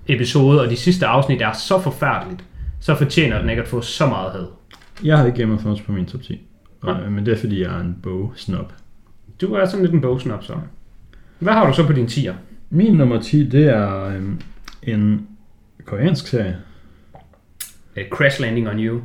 episode 0.08 0.60
og 0.60 0.70
de 0.70 0.76
sidste 0.76 1.06
afsnit 1.06 1.42
er 1.42 1.52
så 1.52 1.80
forfærdeligt, 1.80 2.44
så 2.80 2.94
fortjener 2.94 3.40
den 3.40 3.50
ikke 3.50 3.62
at 3.62 3.68
få 3.68 3.80
så 3.80 4.06
meget 4.06 4.32
had. 4.32 4.46
Jeg 5.04 5.18
har 5.18 5.26
ikke 5.26 5.38
Game 5.38 5.54
of 5.54 5.60
Thrones 5.60 5.80
på 5.80 5.92
min 5.92 6.06
top 6.06 6.22
10. 6.22 6.40
Nej. 6.84 7.08
men 7.08 7.26
det 7.26 7.32
er 7.34 7.38
fordi, 7.38 7.62
jeg 7.62 7.76
er 7.76 7.80
en 7.80 7.96
bogsnob. 8.02 8.72
Du 9.40 9.54
er 9.54 9.66
sådan 9.66 9.84
lidt 9.84 9.94
en 9.94 10.00
bogsnop, 10.00 10.44
så. 10.44 10.54
Hvad 11.38 11.52
har 11.52 11.66
du 11.66 11.72
så 11.72 11.86
på 11.86 11.92
din 11.92 12.06
tier? 12.06 12.34
Min 12.70 12.94
nummer 12.94 13.20
10, 13.20 13.48
det 13.48 13.68
er 13.68 14.04
øhm, 14.04 14.40
en 14.82 15.26
koreansk 15.84 16.26
serie. 16.26 16.56
Uh, 17.96 18.02
Crash 18.10 18.40
Landing 18.40 18.68
on 18.68 18.78
You. 18.78 19.00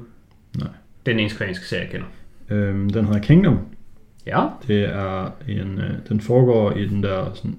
Nej. 0.57 0.69
Den 1.05 1.19
eneste 1.19 1.37
koreanske 1.37 1.65
serie, 1.65 1.83
jeg 1.83 1.91
kender. 1.91 2.07
Øhm, 2.49 2.89
den 2.89 3.05
hedder 3.05 3.19
Kingdom. 3.19 3.59
Ja. 4.25 4.47
Det 4.67 4.83
er 4.83 5.31
en, 5.47 5.79
øh, 5.79 5.91
den 6.09 6.21
foregår 6.21 6.71
i 6.71 6.87
den 6.87 7.03
der 7.03 7.31
sådan, 7.33 7.55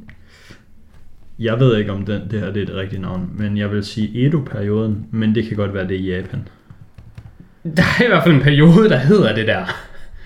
jeg 1.39 1.61
ved 1.61 1.77
ikke 1.77 1.93
om 1.93 2.05
den, 2.05 2.31
det 2.31 2.41
her 2.41 2.53
det 2.53 2.63
er 2.63 2.67
det 2.67 2.75
rigtige 2.75 3.03
navn, 3.03 3.31
men 3.39 3.57
jeg 3.59 3.71
vil 3.71 3.85
sige 3.85 4.27
Edo-perioden, 4.27 5.07
men 5.11 5.35
det 5.35 5.45
kan 5.45 5.57
godt 5.57 5.75
være 5.75 5.89
det 5.89 5.95
i 5.95 6.11
Japan. 6.11 6.49
Der 7.77 7.83
er 8.01 8.05
i 8.05 8.09
hvert 8.09 8.23
fald 8.23 8.35
en 8.35 8.43
periode, 8.43 8.89
der 8.89 8.97
hedder 8.97 9.35
det 9.35 9.47
der. 9.47 9.65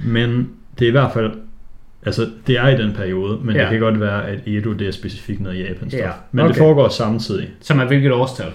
Men 0.07 0.51
det 0.79 0.85
er 0.85 0.89
i 0.89 0.91
hvert 0.91 1.13
fald, 1.13 1.33
altså 2.07 2.29
det 2.47 2.59
er 2.59 2.69
i 2.69 2.77
den 2.83 2.93
periode, 2.93 3.39
men 3.45 3.57
ja. 3.57 3.63
Det 3.63 3.71
kan 3.71 3.81
godt 3.81 4.01
være, 4.01 4.29
at 4.29 4.39
Edo 4.47 4.73
det 4.73 4.89
er 4.89 4.93
specifikt 4.93 5.41
noget 5.41 5.59
Japan 5.61 5.91
stof. 5.91 6.01
Ja, 6.01 6.11
Men 6.33 6.43
det 6.45 6.51
okay. 6.51 6.59
foregår 6.59 6.89
samtidig. 6.89 7.51
Som 7.61 7.81
er 7.81 7.85
hvilket 7.87 8.13
årstal? 8.13 8.47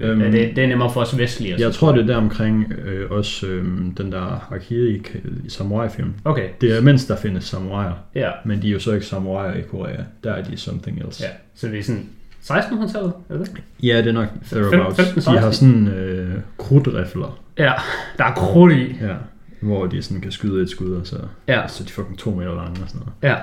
Øhm, 0.00 0.18
det, 0.20 0.32
det 0.32 0.64
er 0.64 0.66
nemmere 0.68 0.90
for 0.92 1.00
os 1.00 1.18
vestlige. 1.18 1.54
Jeg 1.58 1.72
tror 1.72 1.92
det 1.92 2.02
er 2.02 2.06
der 2.06 2.16
omkring 2.16 2.72
øh, 2.84 3.10
også 3.10 3.46
øh, 3.46 3.64
den 3.96 4.12
der 4.12 4.46
Hakiri 4.50 5.02
i 5.44 5.50
samurai-film. 5.50 6.14
Okay, 6.24 6.48
Det 6.60 6.76
er 6.76 6.80
mens 6.80 7.04
der 7.06 7.16
findes 7.16 7.44
samuraier, 7.44 7.92
ja. 8.14 8.30
men 8.44 8.62
de 8.62 8.68
er 8.68 8.72
jo 8.72 8.78
så 8.78 8.92
ikke 8.92 9.06
samuraier 9.06 9.54
i 9.54 9.62
Korea. 9.70 10.00
Der 10.24 10.32
er 10.32 10.42
de 10.44 10.56
something 10.56 10.98
else. 11.06 11.24
ja. 11.24 11.30
Så 11.54 11.66
det 11.68 11.78
er 11.78 11.82
sådan 11.82 12.06
1600-tallet, 12.44 13.12
er 13.28 13.36
det? 13.38 13.50
Ja, 13.82 13.98
det 13.98 14.06
er 14.06 14.12
nok 14.12 14.28
thereabouts. 14.50 14.96
15, 14.96 15.22
de 15.34 15.38
har 15.38 15.50
16. 15.50 15.86
sådan 15.86 15.88
øh, 15.98 16.34
krudtrifler, 16.58 17.38
Ja, 17.58 17.72
der 18.18 18.24
er 18.24 18.34
krudt 18.34 18.72
i. 18.72 18.96
ja, 19.00 19.14
hvor 19.60 19.86
de 19.86 20.02
sådan 20.02 20.20
kan 20.20 20.32
skyde 20.32 20.62
et 20.62 20.70
skud, 20.70 20.94
og 20.94 21.06
så, 21.06 21.16
Ja. 21.48 21.68
så 21.68 21.84
de 21.84 21.88
fucking 21.92 22.18
to 22.18 22.30
meter 22.30 22.54
lange 22.54 22.82
og 22.82 22.88
sådan 22.88 23.00
noget. 23.06 23.12
Ja, 23.22 23.36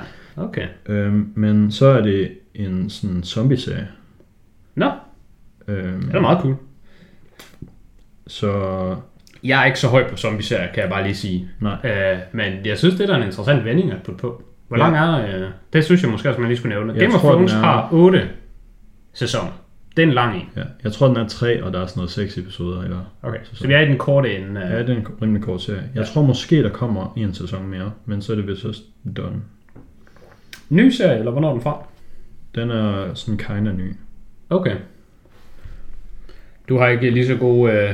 okay. 0.43 0.67
Øhm, 0.85 1.33
men 1.35 1.71
så 1.71 1.85
er 1.85 2.01
det 2.01 2.31
en 2.53 2.89
sådan 2.89 3.23
zombie-serie. 3.23 3.87
Nå, 4.75 4.91
Øhm, 5.67 6.01
det 6.01 6.15
er 6.15 6.19
meget 6.21 6.41
cool. 6.41 6.55
Så 8.27 8.51
Jeg 9.43 9.61
er 9.61 9.65
ikke 9.65 9.79
så 9.79 9.87
høj 9.87 10.09
på 10.09 10.17
zombie-serier, 10.17 10.73
kan 10.73 10.81
jeg 10.83 10.89
bare 10.89 11.03
lige 11.03 11.15
sige. 11.15 11.49
nej, 11.61 11.77
Øh, 11.83 12.17
men 12.31 12.65
jeg 12.65 12.77
synes, 12.77 12.95
det 12.95 13.09
er 13.09 13.15
en 13.15 13.23
interessant 13.23 13.65
vending 13.65 13.91
at 13.91 14.03
putte 14.03 14.21
på. 14.21 14.43
Hvor 14.67 14.77
Ja. 14.77 14.83
lang 14.89 14.95
er... 14.95 15.41
Øh, 15.45 15.49
det 15.73 15.85
synes 15.85 16.03
jeg 16.03 16.11
måske 16.11 16.29
også, 16.29 16.39
man 16.41 16.47
lige 16.49 16.57
skulle 16.57 16.75
nævne. 16.75 16.93
Jeg 16.93 17.01
Game 17.01 17.15
of 17.15 17.19
Thrones 17.21 17.51
har 17.51 17.89
8 17.91 18.29
sæsoner. 19.13 19.51
Det 19.97 20.03
er 20.03 20.07
en 20.07 20.13
lang 20.13 20.35
en. 20.35 20.49
ja. 20.55 20.61
jeg 20.83 20.91
tror 20.91 21.07
den 21.07 21.17
er 21.17 21.27
tre, 21.27 21.63
og 21.63 21.73
der 21.73 21.79
er 21.81 21.85
sådan 21.85 21.99
noget 21.99 22.11
seks 22.11 22.37
episoder. 22.37 22.81
Eller? 22.81 23.13
Okay, 23.23 23.39
så 23.53 23.67
vi 23.67 23.73
er 23.73 23.79
i 23.79 23.85
den 23.85 23.97
korte 23.97 24.37
ende. 24.37 24.61
Ja, 24.61 24.79
Øh, 24.79 24.87
det 24.87 24.95
er 24.95 24.99
en 24.99 25.07
rimelig 25.21 25.41
kort 25.43 25.61
serie. 25.61 25.83
Jeg 25.95 26.01
Ja. 26.01 26.07
tror 26.07 26.21
måske, 26.21 26.63
der 26.63 26.69
kommer 26.69 27.13
en 27.17 27.33
sæson 27.33 27.67
mere, 27.67 27.91
men 28.05 28.21
så 28.21 28.31
er 28.31 28.35
det 28.35 28.47
vist 28.47 28.65
også 28.65 28.81
done. 29.17 29.41
Ny 30.69 30.89
serie, 30.89 31.19
eller 31.19 31.31
hvornår 31.31 31.49
er 31.49 31.53
den 31.53 31.61
fra? 31.61 31.83
Den 32.55 32.71
er 32.71 33.13
sådan 33.13 33.37
kinda 33.37 33.71
ny. 33.71 33.93
Okay. 34.49 34.75
Du 36.69 36.77
har 36.77 36.87
ikke 36.87 37.09
lige 37.09 37.27
så 37.27 37.35
gode 37.35 37.71
øh, 37.71 37.89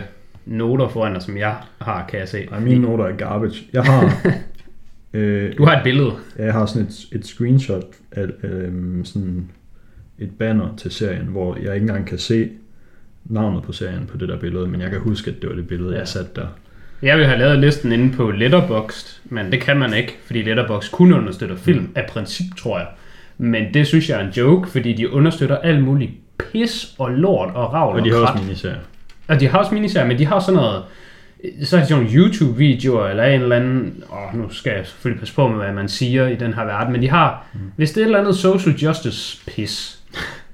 noter 0.45 0.87
foran 0.87 1.13
dig, 1.13 1.21
som 1.21 1.37
jeg 1.37 1.55
har, 1.81 2.05
kan 2.09 2.19
jeg 2.19 2.27
se. 2.29 2.47
Ej, 2.51 2.59
mine 2.59 2.79
noter 2.81 3.05
er 3.05 3.15
garbage. 3.15 3.63
Jeg 3.73 3.83
har, 3.83 4.13
øh, 5.13 5.57
Du 5.57 5.65
har 5.65 5.77
et 5.77 5.83
billede. 5.83 6.11
jeg 6.37 6.53
har 6.53 6.65
sådan 6.65 6.87
et, 6.87 7.05
et 7.11 7.25
screenshot 7.25 7.83
af 8.11 8.27
øh, 8.43 9.05
sådan 9.05 9.51
et 10.21 10.29
banner 10.39 10.75
til 10.77 10.91
serien, 10.91 11.25
hvor 11.25 11.57
jeg 11.63 11.73
ikke 11.75 11.83
engang 11.83 12.07
kan 12.07 12.17
se 12.17 12.49
navnet 13.25 13.63
på 13.63 13.71
serien 13.71 14.05
på 14.11 14.17
det 14.17 14.29
der 14.29 14.37
billede, 14.37 14.67
men 14.67 14.81
jeg 14.81 14.89
kan 14.89 14.99
huske, 14.99 15.31
at 15.31 15.41
det 15.41 15.49
var 15.49 15.55
det 15.55 15.67
billede, 15.67 15.91
Ja. 15.93 15.97
jeg 15.99 16.07
satte 16.07 16.31
der. 16.35 16.47
Jeg 17.01 17.17
vil 17.17 17.25
have 17.25 17.39
lavet 17.39 17.59
listen 17.59 17.91
inde 17.91 18.13
på 18.13 18.31
Letterboxd, 18.31 19.19
men 19.25 19.51
det 19.51 19.61
kan 19.61 19.77
man 19.79 19.93
ikke, 19.93 20.17
fordi 20.25 20.41
Letterboxd 20.41 20.91
kun 20.91 21.13
understøtter 21.13 21.55
film 21.55 21.89
af 21.95 22.05
princip, 22.09 22.45
tror 22.57 22.77
jeg. 22.77 22.87
Men 23.37 23.73
det 23.73 23.87
synes 23.87 24.09
jeg 24.09 24.21
er 24.21 24.25
en 24.27 24.33
joke, 24.33 24.69
fordi 24.69 24.93
de 24.93 25.13
understøtter 25.13 25.57
alt 25.57 25.83
muligt 25.83 26.11
pis 26.51 26.95
og 26.97 27.11
lort 27.11 27.49
og 27.55 27.73
ravl 27.73 27.99
Og 27.99 28.05
de 28.05 28.09
har 28.11 28.17
krat. 28.17 28.29
også 28.33 28.43
miniserier. 28.43 28.77
Og 29.27 29.39
de 29.39 29.47
har 29.47 29.57
også 29.59 29.73
miniserier, 29.73 30.07
men 30.07 30.17
de 30.19 30.25
har 30.25 30.39
sådan 30.39 30.53
noget... 30.55 30.83
Så 31.63 31.75
er 31.75 31.79
det 31.79 31.89
sådan 31.89 32.03
nogle 32.03 32.17
YouTube-videoer, 32.17 33.07
eller 33.07 33.23
en 33.23 33.41
eller 33.41 33.55
anden... 33.55 34.03
Åh, 34.11 34.39
nu 34.39 34.49
skal 34.49 34.73
jeg 34.75 34.85
selvfølgelig 34.85 35.19
passe 35.19 35.35
på 35.35 35.47
med, 35.47 35.57
hvad 35.57 35.73
man 35.73 35.89
siger 35.89 36.27
i 36.27 36.35
den 36.35 36.53
her 36.53 36.65
verden, 36.65 36.91
men 36.93 37.01
de 37.01 37.09
har... 37.09 37.45
Mm. 37.53 37.59
Hvis 37.75 37.91
det 37.91 37.97
er 37.97 38.01
et 38.01 38.05
eller 38.05 38.19
andet 38.19 38.35
social 38.35 38.75
justice-pis, 38.75 40.00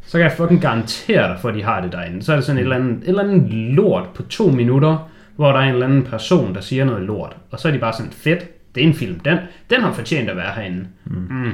så 0.01 0.11
kan 0.11 0.21
jeg 0.21 0.31
fucking 0.31 0.61
garantere 0.61 1.27
dig 1.29 1.37
for, 1.41 1.49
at 1.49 1.55
de 1.55 1.63
har 1.63 1.81
det 1.81 1.91
derinde. 1.91 2.23
Så 2.23 2.31
er 2.31 2.35
det 2.35 2.45
sådan 2.45 2.57
et 2.57 2.63
eller 2.63 2.75
andet, 2.75 3.03
et 3.03 3.07
eller 3.09 3.23
andet 3.23 3.53
lort 3.53 4.09
på 4.15 4.23
to 4.23 4.51
minutter, 4.51 5.09
hvor 5.35 5.51
der 5.51 5.59
er 5.59 5.63
en 5.63 5.73
eller 5.73 5.85
anden 5.85 6.03
person, 6.03 6.55
der 6.55 6.61
siger 6.61 6.85
noget 6.85 7.03
lort. 7.03 7.37
Og 7.51 7.59
så 7.59 7.67
er 7.67 7.71
de 7.71 7.79
bare 7.79 7.93
sådan, 7.93 8.11
fedt, 8.11 8.75
det 8.75 8.83
er 8.83 8.87
en 8.87 8.93
film. 8.93 9.19
Den, 9.19 9.37
den 9.69 9.81
har 9.81 9.91
fortjent 9.93 10.29
at 10.29 10.37
være 10.37 10.51
herinde. 10.53 10.87
Mm. 11.05 11.15
Mm. 11.29 11.51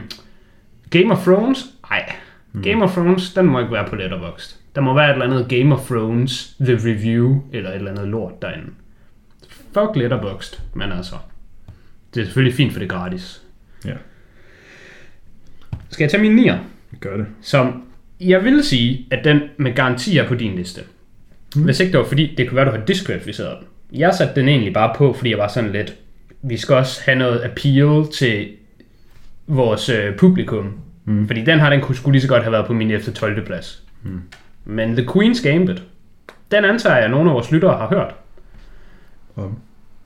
Game 0.90 1.12
of 1.12 1.24
Thrones? 1.24 1.66
Ej. 1.92 2.14
Game 2.64 2.84
of 2.84 2.92
Thrones, 2.94 3.34
den 3.34 3.46
må 3.46 3.60
ikke 3.60 3.72
være 3.72 3.88
på 3.90 3.96
Letterboxd. 3.96 4.60
Der 4.76 4.82
må 4.82 4.94
være 4.94 5.10
et 5.10 5.14
eller 5.14 5.26
andet 5.26 5.50
Game 5.50 5.76
of 5.76 5.88
Thrones, 5.88 6.56
The 6.62 6.74
Review, 6.76 7.42
eller 7.54 7.70
et 7.70 7.76
eller 7.76 7.92
andet 7.92 8.08
lort 8.08 8.42
derinde. 8.42 8.68
Fuck 9.74 9.96
Letterboxd, 9.96 10.62
men 10.74 10.92
altså. 10.92 11.16
Det 12.14 12.22
er 12.22 12.26
selvfølgelig 12.26 12.56
fint, 12.56 12.72
for 12.74 12.80
det 12.80 12.92
er 12.92 12.98
gratis. 12.98 13.42
Ja, 13.86 13.94
Skal 15.90 16.04
jeg 16.04 16.12
tage 16.12 16.24
min 16.24 16.36
nier? 16.36 16.58
gør 17.00 17.18
det. 17.18 17.26
Som 17.42 17.84
jeg 18.30 18.44
vil 18.44 18.63
sige, 18.63 19.08
at 19.12 19.24
den 19.24 19.42
med 19.58 19.75
garanti 19.75 20.18
er 20.18 20.27
på 20.27 20.36
din 20.36 20.56
liste. 20.56 20.82
Mm. 21.56 21.63
Hvis 21.63 21.80
ikke 21.80 21.92
det 21.92 22.00
var 22.00 22.06
fordi, 22.06 22.36
det 22.38 22.48
kunne 22.48 22.56
være, 22.56 22.65
du 22.65 22.72
har 22.72 22.86
diskvalificeret 22.86 23.58
den. 23.60 24.00
Jeg 24.00 24.13
satte 24.13 24.36
den 24.36 24.50
egentlig 24.50 24.74
bare 24.74 24.94
på, 24.98 25.13
fordi 25.13 25.30
jeg 25.30 25.38
var 25.38 25.48
sådan 25.48 25.72
lidt, 25.72 25.96
vi 26.42 26.58
skal 26.58 26.75
også 26.75 27.01
have 27.06 27.18
noget 27.18 27.42
appeal 27.42 28.08
til 28.13 28.48
vores 29.48 29.89
øh, 29.89 30.15
publikum. 30.15 30.74
Mm. 31.06 31.27
Fordi 31.27 31.44
den 31.44 31.60
her, 31.60 31.70
den 31.70 31.82
kunne 31.82 31.96
sgu 31.96 32.12
lige 32.12 32.22
så 32.22 32.27
godt 32.27 32.44
have 32.44 32.51
været 32.51 32.65
på 32.65 32.74
min 32.74 32.92
efter 32.92 33.12
12. 33.13 33.46
plads. 33.46 33.84
Mm. 34.03 34.22
Men 34.65 34.96
The 34.96 35.06
Queen's 35.06 35.50
Gambit, 35.50 35.84
den 36.51 36.65
antager 36.65 36.96
jeg, 36.96 37.06
at 37.06 37.12
nogle 37.12 37.30
af 37.30 37.34
vores 37.34 37.51
lyttere 37.51 37.77
har 37.77 37.88
hørt. 37.88 38.15
Og, 39.36 39.53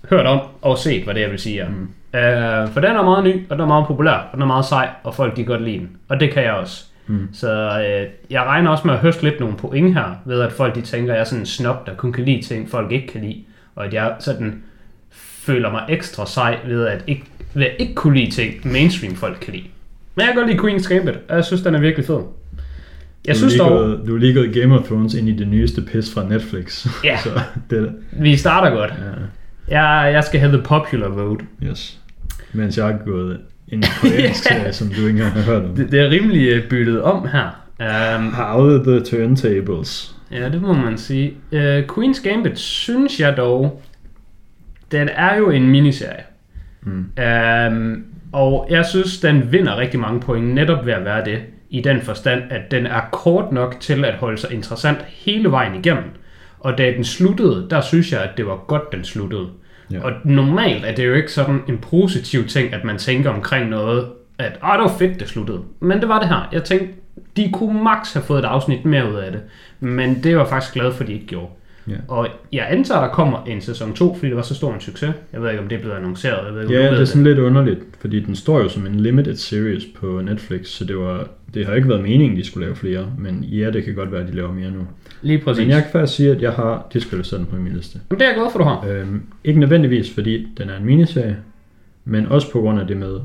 Hørt 0.10 0.26
om 0.26 0.40
og 0.62 0.78
set, 0.78 1.04
hvad 1.04 1.14
det 1.14 1.22
jeg 1.22 1.32
vil 1.32 1.40
sige 1.40 1.60
er. 1.60 1.70
Mm. 1.70 1.90
Uh, 2.14 2.74
for 2.74 2.82
den 2.82 2.96
er 2.96 3.04
meget 3.04 3.24
ny, 3.24 3.50
og 3.50 3.56
den 3.56 3.64
er 3.64 3.68
meget 3.68 3.88
populær, 3.88 4.12
og 4.12 4.30
den 4.34 4.42
er 4.42 4.46
meget 4.46 4.66
sej, 4.66 4.90
og 5.04 5.16
folk 5.16 5.36
de 5.36 5.46
godt 5.46 5.64
lide 5.64 5.80
den. 5.80 5.98
Og 6.10 6.20
det 6.20 6.32
kan 6.32 6.44
jeg 6.44 6.54
også. 6.54 6.86
Mm. 7.08 7.28
Så 7.34 7.70
uh, 7.70 8.32
jeg 8.32 8.42
regner 8.44 8.72
også 8.72 8.88
med 8.88 8.94
at 8.94 9.00
høste 9.00 9.24
lidt 9.24 9.40
nogle 9.40 9.56
point 9.58 9.94
her, 9.94 10.22
ved 10.26 10.42
at 10.42 10.52
folk 10.52 10.76
de 10.76 10.82
tænker, 10.82 11.12
at 11.12 11.16
jeg 11.16 11.22
er 11.22 11.26
sådan 11.26 11.40
en 11.40 11.46
snob, 11.46 11.88
der 11.88 11.96
kun 11.96 12.14
kan 12.14 12.24
lide 12.26 12.42
ting, 12.42 12.70
folk 12.70 12.92
ikke 12.92 13.08
kan 13.08 13.22
lide. 13.22 13.44
Og 13.76 13.86
at 13.86 13.94
jeg 13.94 14.16
sådan 14.20 14.64
føler 15.12 15.72
mig 15.72 15.86
ekstra 15.90 16.26
sej 16.26 16.58
ved 16.68 16.86
at 16.88 17.04
ikke, 17.08 17.24
ved 17.54 17.66
at 17.66 17.72
ikke 17.80 17.96
kunne 17.96 18.18
lide 18.20 18.32
ting, 18.32 18.72
mainstream 18.72 19.16
folk 19.16 19.38
kan 19.42 19.54
lide. 19.54 19.66
Men 20.16 20.26
jeg 20.26 20.34
kan 20.34 20.36
godt 20.36 20.48
lide 20.50 20.60
Queen's 20.76 20.94
Gambit, 20.94 21.16
og 21.30 21.36
jeg 21.36 21.46
synes, 21.46 21.62
den 21.62 21.76
er 21.76 21.80
virkelig 21.80 22.06
fed. 22.06 22.20
Jeg 23.28 23.36
du, 23.36 23.40
synes 23.40 23.54
er 23.56 23.58
lige 23.58 23.70
dog, 23.70 23.80
gået, 23.80 24.08
du 24.08 24.16
er 24.16 24.20
lige 24.20 24.34
gået 24.34 24.54
Game 24.54 24.80
of 24.80 24.86
Thrones 24.86 25.14
ind 25.14 25.30
i 25.30 25.36
det 25.36 25.48
nyeste 25.48 25.82
pis 25.82 26.14
fra 26.14 26.28
Netflix. 26.30 26.88
Ja. 27.04 27.18
så 27.24 27.30
det, 27.70 27.92
vi 28.12 28.36
starter 28.38 28.70
godt. 28.78 28.94
ja, 29.70 29.80
Jeg, 29.82 30.14
jeg 30.14 30.24
skal 30.24 30.40
have 30.40 30.52
the 30.54 30.62
popular 30.64 31.08
vote. 31.10 31.46
yes. 31.64 32.00
Mens 32.54 32.78
jeg 32.78 32.90
er 32.92 32.98
gået 33.06 33.40
i 33.68 33.82
koreansk 34.02 34.44
serie, 34.44 34.74
som 34.74 34.88
du 34.88 34.96
ikke 34.96 35.10
engang 35.10 35.32
har 35.32 35.42
hørt 35.42 35.64
om. 35.64 35.76
Det, 35.76 35.92
det 35.92 36.00
er 36.00 36.10
rimelig 36.10 36.48
øh, 36.48 36.70
byttet 36.70 37.02
om 37.02 37.28
her. 37.28 37.64
Um, 37.80 38.34
How 38.34 38.84
the 38.84 39.00
turntables. 39.00 40.16
ja, 40.32 40.50
det 40.50 40.62
må 40.62 40.74
man 40.74 40.98
sige. 40.98 41.34
Uh, 41.52 41.60
Queen's 41.60 42.30
Gambit 42.30 42.60
synes 42.60 43.20
jeg 43.20 43.38
dog, 43.38 43.82
den 44.92 45.10
er 45.10 45.38
jo 45.38 45.50
en 45.50 45.68
miniserie. 45.68 46.24
Mm. 46.82 47.06
Um, 47.72 48.06
og 48.32 48.68
jeg 48.70 48.86
synes, 48.86 49.20
den 49.20 49.52
vinder 49.52 49.78
rigtig 49.78 50.00
mange 50.00 50.20
point 50.20 50.54
netop 50.54 50.86
ved 50.86 50.94
at 50.94 51.06
være 51.06 51.26
det. 51.26 51.40
I 51.70 51.82
den 51.82 52.02
forstand, 52.02 52.42
at 52.50 52.72
den 52.72 52.86
er 52.86 53.02
kort 53.12 53.52
nok 53.52 53.76
til 53.80 54.06
at 54.06 54.14
holde 54.14 54.38
sig 54.38 54.54
interessant 54.54 54.98
hele 55.08 55.52
vejen 55.52 55.76
igennem. 55.76 56.04
Og 56.60 56.78
da 56.78 56.92
den 56.92 57.04
sluttede, 57.04 57.68
der 57.70 57.82
synes 57.82 58.12
jeg, 58.12 58.22
at 58.22 58.30
det 58.38 58.46
var 58.46 58.56
godt, 58.68 58.92
den 58.92 59.04
sluttede. 59.04 59.48
Ja. 59.92 60.04
Og 60.04 60.12
normalt 60.24 60.86
er 60.86 60.96
det 60.96 61.08
jo 61.08 61.14
ikke 61.14 61.32
sådan 61.32 61.60
en 61.68 61.78
positiv 61.78 62.48
ting, 62.48 62.74
at 62.74 62.84
man 62.84 62.98
tænker 62.98 63.30
omkring 63.30 63.70
noget, 63.70 64.06
at 64.38 64.60
ah, 64.62 64.80
det 64.80 64.92
var 64.92 64.98
fedt, 64.98 65.20
det 65.20 65.28
sluttede. 65.28 65.60
Men 65.80 66.02
det 66.02 66.10
var 66.10 66.20
det 66.20 66.30
her. 66.30 66.50
Jeg 66.52 66.64
tænkte, 66.64 66.88
de 67.38 67.50
kunne 67.54 67.84
max 67.84 68.14
have 68.14 68.24
fået 68.24 68.40
et 68.40 68.46
afsnit 68.46 68.86
mere 68.86 69.12
ud 69.12 69.16
af 69.16 69.32
det. 69.32 69.42
Men 69.80 70.24
det 70.24 70.38
var 70.38 70.46
faktisk 70.46 70.74
glad 70.74 70.94
for, 70.94 71.02
at 71.04 71.08
de 71.08 71.14
ikke 71.14 71.26
gjorde. 71.26 71.48
Ja. 71.88 71.94
Og 72.08 72.28
jeg 72.54 72.68
antager, 72.70 73.02
der 73.02 73.08
kommer 73.08 73.44
en 73.48 73.62
sæson 73.62 73.94
2, 73.94 74.16
fordi 74.16 74.28
det 74.28 74.36
var 74.36 74.42
så 74.42 74.56
stor 74.56 74.74
en 74.74 74.82
succes. 74.82 75.14
Jeg 75.34 75.42
ved 75.42 75.50
ikke, 75.50 75.62
om 75.62 75.68
det 75.68 75.76
er 75.76 75.80
blevet 75.80 75.96
annonceret. 75.96 76.46
Jeg 76.46 76.54
ved 76.54 76.62
ikke, 76.62 76.74
Ja, 76.74 76.92
det 76.92 77.02
er 77.02 77.06
sådan 77.06 77.24
lidt 77.24 77.40
underligt, 77.40 77.80
fordi 78.00 78.20
den 78.20 78.36
står 78.36 78.60
jo 78.60 78.70
som 78.70 78.86
en 78.86 79.00
limited 79.00 79.36
series 79.36 79.84
på 80.00 80.22
Netflix, 80.22 80.68
så 80.68 80.86
det, 80.86 80.98
var, 80.98 81.28
det 81.54 81.66
har 81.66 81.74
ikke 81.74 81.90
været 81.90 82.02
meningen, 82.02 82.38
de 82.38 82.46
skulle 82.46 82.66
lave 82.66 82.76
flere, 82.76 83.12
men 83.18 83.44
ja, 83.44 83.72
det 83.72 83.84
kan 83.86 83.96
godt 83.96 84.12
være, 84.12 84.22
at 84.22 84.28
de 84.28 84.36
laver 84.36 84.54
mere 84.54 84.72
nu. 84.72 84.88
Lige 85.22 85.40
præcis. 85.40 85.62
Men 85.62 85.70
jeg 85.70 85.82
kan 85.82 85.92
faktisk 85.92 86.18
sige, 86.18 86.32
at 86.32 86.42
jeg 86.42 86.52
har 86.52 86.88
den 87.32 87.46
på 87.46 87.56
min 87.56 87.74
liste. 87.74 88.00
Jamen, 88.10 88.20
det 88.20 88.26
er 88.26 88.30
jeg 88.30 88.36
glad 88.40 88.52
for, 88.52 88.60
du 88.60 88.66
har. 88.66 88.86
Øhm, 88.88 89.22
ikke 89.44 89.60
nødvendigvis, 89.60 90.14
fordi 90.14 90.48
den 90.58 90.70
er 90.70 90.78
en 90.78 90.86
miniserie, 90.86 91.38
men 92.06 92.26
også 92.26 92.52
på 92.52 92.60
grund 92.62 92.80
af 92.80 92.88
det 92.88 92.98
med, 92.98 93.20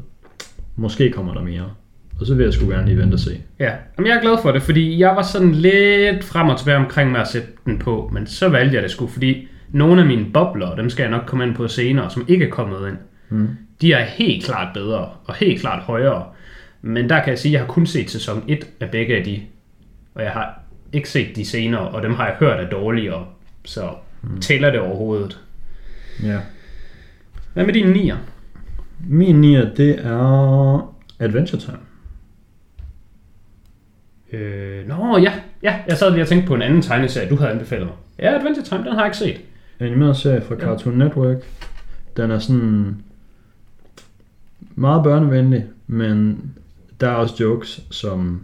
måske 0.77 1.11
kommer 1.11 1.35
der 1.35 1.43
mere. 1.43 1.71
Og 2.21 2.27
så 2.27 2.35
vil 2.35 2.45
jeg 2.45 2.53
sgu 2.53 2.69
gerne 2.71 2.87
lige 2.87 2.99
vente 2.99 3.15
og 3.15 3.19
se. 3.21 3.41
Ja, 3.59 3.71
Jamen, 3.99 4.09
jeg 4.11 4.17
er 4.17 4.21
glad 4.21 4.37
for 4.43 4.53
det, 4.53 4.63
fordi 4.63 4.99
jeg 4.99 5.09
var 5.17 5.23
sådan 5.23 5.53
lidt 5.53 6.25
frem 6.25 6.49
og 6.49 6.59
tilbage 6.59 6.77
omkring 6.77 7.13
med 7.13 7.21
at 7.21 7.29
sætte 7.29 7.49
den 7.65 7.79
på, 7.79 8.11
men 8.13 8.27
så 8.27 8.49
valgte 8.49 8.75
jeg 8.75 8.83
det 8.83 8.91
sgu, 8.91 9.07
fordi 9.07 9.49
nogle 9.71 10.01
af 10.01 10.07
mine 10.07 10.27
bobler, 10.35 10.75
dem 10.75 10.91
skal 10.91 11.03
jeg 11.03 11.11
nok 11.11 11.23
komme 11.27 11.45
ind 11.47 11.55
på 11.55 11.69
senere, 11.69 12.11
som 12.11 12.25
ikke 12.29 12.45
er 12.47 12.51
kommet 12.51 12.89
ind, 12.89 12.97
Mm. 13.29 13.49
de 13.81 13.93
er 13.93 14.05
helt 14.05 14.45
klart 14.45 14.69
bedre 14.75 15.09
og 15.25 15.35
helt 15.35 15.61
klart 15.61 15.83
højere. 15.83 16.25
Men 16.83 17.09
der 17.09 17.21
kan 17.21 17.31
jeg 17.31 17.39
sige, 17.39 17.51
at 17.51 17.53
jeg 17.53 17.61
har 17.61 17.73
kun 17.73 17.87
set 17.87 18.11
sæson 18.11 18.45
1 18.49 18.69
af 18.81 18.91
begge 18.91 19.17
af 19.17 19.25
de, 19.25 19.41
og 20.15 20.23
jeg 20.23 20.31
har 20.31 20.61
ikke 20.93 21.11
set 21.11 21.37
de 21.37 21.45
senere, 21.45 21.89
og 21.89 22.03
dem 22.03 22.15
har 22.15 22.27
jeg 22.27 22.37
hørt 22.39 22.61
er 22.61 22.71
dårligere, 22.71 23.27
så 23.65 23.91
mm. 24.23 24.41
tæller 24.41 24.71
det 24.71 24.81
overhovedet. 24.81 25.41
Ja. 26.23 26.39
Hvad 27.53 27.65
med 27.65 27.75
din 27.75 27.87
nier? 27.87 28.17
Min 29.09 29.41
nier, 29.41 29.75
det 29.75 30.07
er 30.07 30.95
Adventure 31.19 31.61
Time. 31.61 31.79
Øh, 34.33 34.89
nå 34.89 35.19
ja, 35.19 35.33
ja, 35.63 35.81
jeg 35.89 35.97
sad 35.97 36.11
lige 36.11 36.23
og 36.23 36.29
tænkte 36.29 36.49
på 36.49 36.55
en 36.55 36.63
anden 36.63 36.83
tegneserie, 36.83 37.31
du 37.31 37.37
havde 37.37 37.51
anbefalet 37.51 37.87
mig. 37.87 37.97
Ja, 38.19 38.35
Adventure 38.39 38.65
Time, 38.65 38.85
den 38.85 38.93
har 38.93 39.01
jeg 39.01 39.07
ikke 39.07 39.17
set. 39.17 39.41
En 39.81 39.87
animeret 39.87 40.17
serie 40.17 40.41
fra 40.41 40.57
Cartoon 40.57 40.99
Network. 40.99 41.37
Den 42.17 42.31
er 42.31 42.39
sådan 42.39 42.97
meget 44.75 45.03
børnevenlig, 45.03 45.65
men 45.87 46.41
der 47.03 47.09
er 47.09 47.15
også 47.15 47.35
jokes, 47.41 47.81
som 47.91 48.41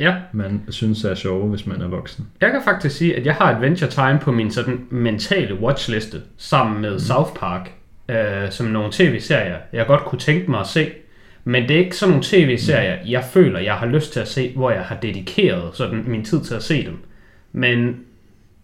Ja, 0.00 0.14
man 0.32 0.62
synes 0.68 1.04
er 1.04 1.14
sjove, 1.14 1.48
hvis 1.48 1.66
man 1.66 1.80
er 1.80 1.88
voksen. 1.88 2.26
jeg 2.40 2.50
kan 2.50 2.60
faktisk 2.64 2.96
sige, 2.96 3.16
at 3.16 3.26
jeg 3.26 3.34
har 3.34 3.54
Adventure 3.54 3.90
Time 3.90 4.18
på 4.22 4.32
min 4.32 4.50
sådan 4.50 4.86
mentale 4.90 5.54
watchliste, 5.60 6.20
sammen 6.36 6.80
med 6.80 6.92
mm. 6.92 6.98
South 6.98 7.30
Park, 7.36 7.70
øh, 8.08 8.50
som 8.50 8.66
nogle 8.66 8.88
tv-serier, 8.92 9.56
jeg 9.72 9.86
godt 9.86 10.00
kunne 10.04 10.18
tænke 10.18 10.50
mig 10.50 10.60
at 10.60 10.66
se. 10.66 10.90
Men 11.44 11.62
det 11.62 11.70
er 11.70 11.78
ikke 11.78 11.96
sådan 11.96 12.10
nogle 12.10 12.24
tv-serier, 12.24 12.96
jeg 13.06 13.24
føler, 13.24 13.60
jeg 13.60 13.74
har 13.74 13.86
lyst 13.86 14.12
til 14.12 14.20
at 14.20 14.28
se, 14.28 14.52
hvor 14.56 14.70
jeg 14.70 14.82
har 14.82 14.96
dedikeret 14.96 15.76
sådan 15.76 16.04
min 16.06 16.24
tid 16.24 16.40
til 16.40 16.54
at 16.54 16.62
se 16.62 16.86
dem. 16.86 16.98
Men 17.52 17.96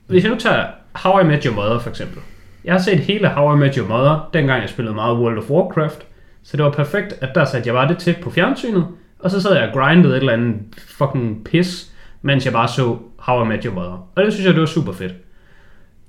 hvis 0.06 0.24
jeg 0.24 0.32
nu 0.32 0.38
tager 0.38 0.66
How 0.92 1.20
I 1.20 1.24
Met 1.24 1.44
Your 1.44 1.54
Mother 1.54 1.78
for 1.78 1.90
eksempel. 1.90 2.18
Jeg 2.64 2.74
har 2.74 2.80
set 2.80 2.98
hele 2.98 3.28
How 3.28 3.56
I 3.56 3.58
Met 3.58 3.74
Your 3.74 3.88
Mother, 3.88 4.30
dengang 4.32 4.60
jeg 4.60 4.68
spillede 4.68 4.94
meget 4.94 5.18
World 5.18 5.38
of 5.38 5.50
Warcraft. 5.50 6.06
Så 6.42 6.56
det 6.56 6.64
var 6.64 6.70
perfekt, 6.70 7.14
at 7.20 7.34
der 7.34 7.44
satte 7.44 7.66
jeg 7.66 7.74
bare 7.74 7.88
det 7.88 7.98
til 7.98 8.16
på 8.22 8.30
fjernsynet. 8.30 8.86
Og 9.18 9.30
så 9.30 9.42
sad 9.42 9.54
jeg 9.54 9.68
og 9.68 9.74
grindede 9.74 10.12
et 10.12 10.18
eller 10.18 10.32
andet 10.32 10.56
fucking 10.76 11.44
pis, 11.44 11.92
mens 12.22 12.44
jeg 12.44 12.52
bare 12.52 12.68
så 12.68 12.98
How 13.18 13.44
I 13.44 13.48
Met 13.48 13.64
Your 13.64 13.74
Mother. 13.74 14.08
Og 14.16 14.24
det 14.24 14.32
synes 14.32 14.46
jeg, 14.46 14.54
det 14.54 14.60
var 14.60 14.66
super 14.66 14.92
fedt. 14.92 15.14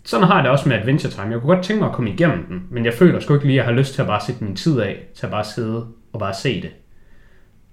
Sådan 0.04 0.28
har 0.28 0.36
jeg 0.36 0.44
det 0.44 0.52
også 0.52 0.70
med 0.70 0.78
Adventure 0.78 1.12
Time. 1.12 1.32
Jeg 1.32 1.42
kunne 1.42 1.56
godt 1.56 1.66
tænke 1.66 1.80
mig 1.80 1.90
at 1.90 1.96
komme 1.96 2.10
igennem 2.10 2.46
den, 2.46 2.64
men 2.70 2.86
jeg 2.86 2.94
føler 2.94 3.20
sgu 3.20 3.34
ikke 3.34 3.46
lige, 3.46 3.60
at 3.60 3.66
jeg 3.66 3.74
har 3.74 3.80
lyst 3.80 3.94
til 3.94 4.02
at 4.02 4.08
bare 4.08 4.22
sætte 4.22 4.44
min 4.44 4.56
tid 4.56 4.80
af, 4.80 5.04
til 5.16 5.26
at 5.26 5.32
bare 5.32 5.44
sidde 5.44 5.88
og 6.14 6.20
bare 6.20 6.34
se 6.34 6.62
det. 6.62 6.72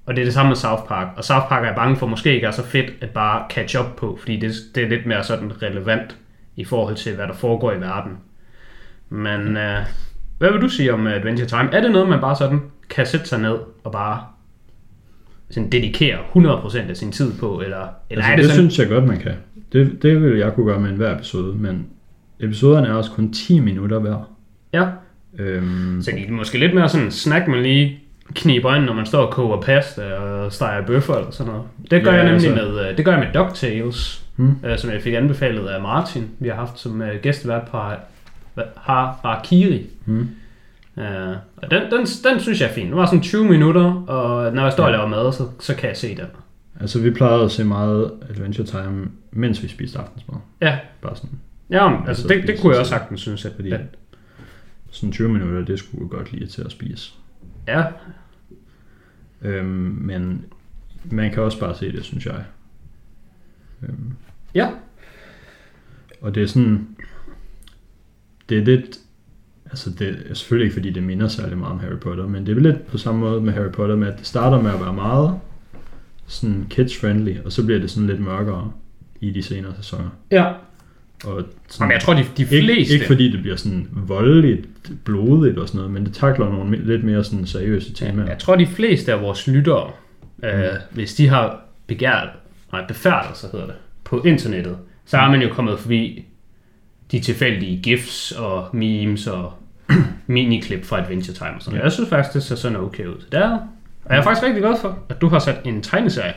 Og 0.06 0.16
det 0.16 0.22
er 0.22 0.24
det 0.24 0.34
samme 0.34 0.50
med 0.50 0.56
South 0.56 0.82
Park. 0.82 1.08
Og 1.16 1.24
South 1.24 1.48
Park 1.48 1.62
er 1.62 1.66
jeg 1.66 1.76
bange 1.76 1.96
for 1.96 2.06
måske 2.06 2.34
ikke 2.34 2.46
er 2.46 2.50
så 2.50 2.62
fedt 2.62 2.92
at 3.00 3.10
bare 3.10 3.46
catch 3.50 3.80
up 3.80 3.96
på, 3.96 4.16
fordi 4.20 4.36
det, 4.36 4.52
det 4.74 4.84
er 4.84 4.88
lidt 4.88 5.06
mere 5.06 5.24
sådan 5.24 5.62
relevant 5.62 6.16
i 6.56 6.64
forhold 6.64 6.96
til, 6.96 7.14
hvad 7.14 7.26
der 7.26 7.34
foregår 7.34 7.72
i 7.72 7.80
verden. 7.80 8.12
Men 9.08 9.56
øh, 9.56 9.78
hvad 10.38 10.52
vil 10.52 10.60
du 10.60 10.68
sige 10.68 10.94
om 10.94 11.06
Adventure 11.06 11.48
Time? 11.48 11.68
Er 11.72 11.80
det 11.80 11.90
noget, 11.90 12.08
man 12.08 12.20
bare 12.20 12.36
sådan 12.36 12.62
kan 12.90 13.06
sætte 13.06 13.26
sig 13.26 13.40
ned 13.40 13.58
og 13.84 13.92
bare 13.92 14.24
sådan 15.50 15.70
dedikere 15.70 16.18
100% 16.36 16.78
af 16.90 16.96
sin 16.96 17.12
tid 17.12 17.32
på? 17.40 17.60
Eller, 17.60 17.86
eller 18.10 18.24
Altså, 18.24 18.32
er 18.32 18.36
det, 18.36 18.44
det, 18.44 18.52
sådan, 18.52 18.70
synes 18.70 18.78
jeg 18.78 18.88
godt, 18.88 19.04
man 19.08 19.18
kan. 19.18 19.32
Det, 19.72 20.02
det 20.02 20.22
vil 20.22 20.38
jeg 20.38 20.52
kunne 20.54 20.66
gøre 20.66 20.80
med 20.80 20.90
enhver 20.90 21.14
episode, 21.14 21.54
men 21.54 21.86
episoderne 22.40 22.86
er 22.88 22.92
også 22.92 23.10
kun 23.10 23.32
10 23.32 23.60
minutter 23.60 23.98
hver. 23.98 24.30
Ja, 24.72 24.86
Øhm, 25.38 25.98
så 26.02 26.10
det 26.10 26.28
er 26.28 26.32
måske 26.32 26.58
lidt 26.58 26.74
mere 26.74 26.88
sådan 26.88 27.06
en 27.06 27.12
snack, 27.12 27.48
man 27.48 27.62
lige 27.62 27.98
kniber 28.34 28.74
ind, 28.74 28.84
når 28.84 28.92
man 28.92 29.06
står 29.06 29.26
og 29.26 29.32
koger 29.32 29.60
pasta 29.60 30.14
og 30.14 30.52
steger 30.52 30.86
bøffer 30.86 31.14
eller 31.14 31.30
sådan 31.30 31.52
noget. 31.52 31.66
Det 31.90 32.04
gør 32.04 32.10
Ja, 32.10 32.16
jeg 32.16 32.32
nemlig 32.32 32.50
altså- 32.50 32.64
med, 32.72 32.88
øh, 32.90 32.96
det 32.96 33.04
gør 33.04 33.12
jeg 33.16 33.20
med 33.34 33.42
DuckTales, 33.42 34.24
Hmm. 34.36 34.54
øh, 34.66 34.78
som 34.78 34.90
jeg 34.90 35.02
fik 35.02 35.14
anbefalet 35.14 35.66
af 35.66 35.82
Martin. 35.82 36.24
Vi 36.38 36.48
har 36.48 36.54
haft 36.54 36.78
som 36.78 37.02
øh, 37.02 37.20
gæstevært 37.22 37.62
på 37.70 37.76
Har 37.76 39.18
Harakiri. 39.24 39.86
hmm. 40.04 40.28
Uh, 40.96 41.02
og 41.56 41.70
den, 41.70 41.82
den, 41.90 42.06
den 42.24 42.40
synes 42.40 42.60
jeg 42.60 42.68
er 42.68 42.72
fin. 42.72 42.86
Den 42.86 42.96
var 42.96 43.06
sådan 43.06 43.22
20 43.22 43.44
minutter, 43.44 43.84
og 44.08 44.52
når 44.54 44.62
jeg 44.62 44.72
står 44.72 44.84
og 44.84 44.90
Ja. 44.90 44.96
laver 44.96 45.08
mad, 45.08 45.32
så, 45.32 45.48
så 45.60 45.74
kan 45.74 45.88
jeg 45.88 45.96
se 45.96 46.16
den. 46.16 46.26
Altså, 46.80 47.00
vi 47.00 47.10
plejede 47.10 47.44
at 47.44 47.50
se 47.50 47.64
meget 47.64 48.12
Adventure 48.30 48.66
Time, 48.66 49.10
mens 49.30 49.62
vi 49.62 49.68
spiste 49.68 49.98
aftensmad. 49.98 50.36
Ja, 50.60 50.78
Bare 51.02 51.16
sådan, 51.16 51.40
ja 51.70 51.88
men, 51.88 52.08
altså 52.08 52.22
så 52.22 52.28
det, 52.28 52.46
det 52.48 52.60
kunne 52.60 52.72
jeg 52.72 52.80
også 52.80 52.90
sagtens 52.90 53.20
synes, 53.20 53.44
at, 53.44 53.52
Fordi- 53.54 53.70
at 53.70 53.80
sådan 54.90 55.12
20 55.12 55.28
minutter, 55.28 55.64
det 55.64 55.78
skulle 55.78 56.08
godt 56.08 56.32
lige 56.32 56.46
til 56.46 56.62
at 56.62 56.70
spise. 56.72 57.12
ja, 57.68 57.84
Øhm, 59.42 59.98
men 60.00 60.44
man 61.04 61.30
kan 61.32 61.42
også 61.42 61.60
bare 61.60 61.74
se 61.76 61.92
det, 61.92 62.04
synes 62.04 62.26
jeg. 62.26 62.44
Øhm, 63.82 64.12
ja, 64.54 64.70
og 66.20 66.34
det 66.34 66.42
er 66.42 66.46
sådan, 66.46 66.88
det 68.48 68.58
er 68.58 68.64
lidt, 68.64 68.98
altså 69.76 69.90
det 69.90 70.16
er 70.30 70.34
selvfølgelig 70.34 70.64
ikke 70.64 70.74
fordi 70.74 70.90
det 70.90 71.02
minder 71.02 71.28
særlig 71.28 71.58
meget 71.58 71.72
om 71.72 71.80
Harry 71.80 71.98
Potter, 72.00 72.26
men 72.26 72.46
det 72.46 72.56
er 72.56 72.60
lidt 72.60 72.86
på 72.86 72.98
samme 72.98 73.20
måde 73.20 73.40
med 73.40 73.52
Harry 73.52 73.70
Potter, 73.70 73.96
med 73.96 74.08
at 74.08 74.18
det 74.18 74.26
starter 74.26 74.62
med 74.62 74.70
at 74.70 74.80
være 74.80 74.92
meget 74.92 75.40
sådan 76.26 76.66
kids-friendly, 76.70 77.44
og 77.44 77.52
så 77.52 77.64
bliver 77.64 77.80
det 77.80 77.90
sådan 77.90 78.06
lidt 78.06 78.20
mørkere 78.20 78.72
i 79.20 79.30
de 79.30 79.42
senere 79.42 79.72
sæsoner. 79.76 80.08
ja. 80.30 80.44
Og 81.24 81.42
sådan, 81.68 81.84
Jamen, 81.84 81.92
jeg 81.92 82.00
tror, 82.00 82.14
de, 82.14 82.24
de 82.36 82.42
ikke, 82.42 82.46
fleste... 82.46 82.94
ikke 82.94 83.06
fordi 83.06 83.32
det 83.32 83.40
bliver 83.40 83.56
sådan 83.56 83.88
voldeligt, 83.92 84.66
blodigt 85.04 85.58
og 85.58 85.68
sådan 85.68 85.78
noget, 85.78 85.92
men 85.92 86.06
det 86.06 86.14
takler 86.14 86.48
nogle 86.48 86.84
lidt 86.84 87.04
mere 87.04 87.24
sådan 87.24 87.46
seriøse 87.46 87.92
temaer. 87.94 88.28
Jeg 88.28 88.38
tror, 88.38 88.56
de 88.56 88.66
fleste 88.66 89.12
af 89.12 89.20
vores 89.20 89.46
lyttere, 89.46 89.90
øh, 90.44 90.50
hvis 90.90 91.14
de 91.14 91.28
har 91.28 91.60
begært, 91.86 92.28
nej, 92.72 92.86
befærdet, 92.86 93.36
så 93.36 93.46
hedder 93.52 93.66
det, 93.66 93.74
på 94.04 94.22
internettet, 94.22 94.76
så 95.06 95.16
er 95.16 95.30
man 95.30 95.42
jo 95.42 95.48
kommet 95.48 95.78
forbi 95.78 96.24
de 97.12 97.20
tilfældige 97.20 97.82
gifs 97.82 98.32
og 98.32 98.68
memes 98.72 99.26
og 99.26 99.52
miniklip 100.26 100.84
fra 100.84 101.00
Adventure 101.00 101.34
Time 101.34 101.54
og 101.54 101.62
sådan 101.62 101.70
noget. 101.70 101.78
Ja. 101.78 101.84
Jeg 101.84 101.92
synes 101.92 102.10
faktisk, 102.10 102.34
det 102.34 102.42
ser 102.42 102.56
sådan 102.56 102.76
okay 102.76 103.06
ud. 103.06 103.24
Det 103.32 103.40
er, 103.40 103.58
og 104.04 104.10
jeg 104.10 104.18
er 104.18 104.22
faktisk 104.22 104.46
rigtig 104.46 104.62
glad 104.62 104.74
for, 104.80 104.98
at 105.08 105.20
du 105.20 105.28
har 105.28 105.38
sat 105.38 105.60
en 105.64 105.82
tegneserie 105.82 106.34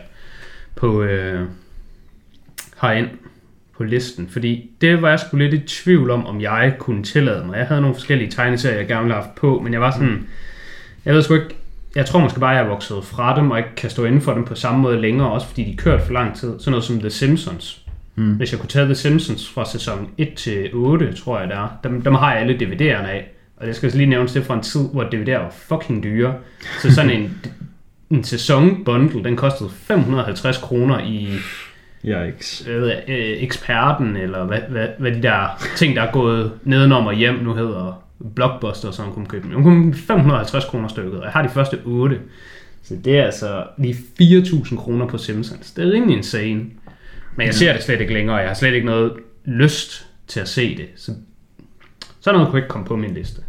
på 0.75 1.03
øh, 1.03 1.47
herind 2.81 3.07
på 3.77 3.83
listen, 3.83 4.29
fordi 4.29 4.69
det 4.81 5.01
var 5.01 5.09
jeg 5.09 5.19
sgu 5.19 5.37
lidt 5.37 5.53
i 5.53 5.59
tvivl 5.59 6.11
om, 6.11 6.25
om 6.25 6.41
jeg 6.41 6.75
kunne 6.79 7.03
tillade 7.03 7.45
mig. 7.45 7.57
Jeg 7.57 7.67
havde 7.67 7.81
nogle 7.81 7.95
forskellige 7.95 8.31
tegneserier, 8.31 8.77
jeg 8.77 8.87
gerne 8.87 9.01
ville 9.01 9.13
have 9.13 9.23
haft 9.23 9.35
på, 9.35 9.59
men 9.63 9.73
jeg 9.73 9.81
var 9.81 9.91
sådan, 9.91 10.27
jeg 11.05 11.13
ved 11.13 11.21
sgu 11.21 11.33
ikke, 11.33 11.55
jeg 11.95 12.05
tror 12.05 12.19
måske 12.19 12.39
bare, 12.39 12.49
jeg 12.49 12.63
er 12.63 12.67
vokset 12.67 13.03
fra 13.03 13.35
dem, 13.35 13.51
og 13.51 13.57
ikke 13.57 13.75
kan 13.77 13.89
stå 13.89 14.05
inden 14.05 14.21
for 14.21 14.33
dem 14.33 14.45
på 14.45 14.55
samme 14.55 14.81
måde 14.81 15.01
længere, 15.01 15.31
også 15.31 15.47
fordi 15.47 15.63
de 15.71 15.77
kørte 15.77 16.05
for 16.05 16.13
lang 16.13 16.35
tid. 16.35 16.59
Sådan 16.59 16.71
noget 16.71 16.83
som 16.83 16.99
The 16.99 17.09
Simpsons. 17.09 17.81
Mm. 18.15 18.33
Hvis 18.33 18.51
jeg 18.51 18.59
kunne 18.59 18.69
tage 18.69 18.85
The 18.85 18.95
Simpsons 18.95 19.49
fra 19.49 19.65
sæson 19.65 20.09
1 20.17 20.33
til 20.33 20.69
8, 20.73 21.13
tror 21.13 21.39
jeg 21.39 21.47
det 21.47 21.57
er, 21.57 21.79
dem, 21.83 22.01
dem 22.01 22.15
har 22.15 22.31
jeg 22.33 22.41
alle 22.41 22.53
DVD'erne 22.53 23.07
af. 23.07 23.31
Og 23.59 23.67
det 23.67 23.75
skal 23.75 23.91
så 23.91 23.97
lige 23.97 24.09
nævnes, 24.09 24.33
det 24.33 24.45
fra 24.45 24.55
en 24.55 24.61
tid, 24.61 24.81
hvor 24.93 25.03
DVD'er 25.03 25.37
var 25.37 25.53
fucking 25.67 26.03
dyre. 26.03 26.35
Så 26.81 26.95
sådan 26.95 27.11
en, 27.11 27.37
en 28.17 28.23
sæsonbundle, 28.23 29.23
den 29.23 29.35
kostede 29.35 29.69
550 29.69 30.57
kroner 30.57 30.99
i 30.99 31.29
Yikes. 32.05 32.67
jeg 32.67 32.81
ved, 32.81 32.91
øh, 33.07 33.43
eksperten, 33.43 34.15
eller 34.15 34.45
hvad, 34.45 34.59
hvad, 34.69 34.87
hvad 34.99 35.11
de 35.11 35.21
der 35.21 35.63
ting, 35.75 35.95
der 35.95 36.01
er 36.01 36.11
gået 36.11 36.51
nedenom 36.63 37.05
og 37.05 37.13
hjem 37.13 37.35
nu 37.35 37.53
hedder, 37.53 38.03
Blockbuster, 38.35 38.91
som 38.91 39.05
man 39.05 39.13
kunne 39.13 39.25
købe 39.25 39.49
dem. 39.49 39.63
Kunne 39.63 39.93
550 39.93 40.65
kroner 40.65 40.87
stykket, 40.87 41.19
og 41.19 41.23
jeg 41.23 41.31
har 41.31 41.41
de 41.41 41.49
første 41.49 41.79
8. 41.85 42.19
Så 42.83 42.95
det 43.05 43.19
er 43.19 43.25
altså 43.25 43.63
lige 43.77 43.95
4.000 44.21 44.77
kroner 44.77 45.07
på 45.07 45.17
Simpsons. 45.17 45.71
Det 45.71 45.87
er 45.87 45.91
rimelig 45.91 46.17
insane. 46.17 46.65
Men 47.35 47.47
jeg 47.47 47.53
ser 47.53 47.73
det 47.73 47.83
slet 47.83 48.01
ikke 48.01 48.13
længere, 48.13 48.35
og 48.35 48.41
jeg 48.41 48.49
har 48.49 48.55
slet 48.55 48.73
ikke 48.73 48.85
noget 48.85 49.13
lyst 49.45 50.07
til 50.27 50.39
at 50.39 50.47
se 50.47 50.77
det. 50.77 50.85
Så 50.95 51.11
sådan 52.29 52.39
noget 52.39 52.51
kunne 52.51 52.59
ikke 52.59 52.69
komme 52.69 52.87
på 52.87 52.95
min 52.95 53.13
liste. 53.13 53.41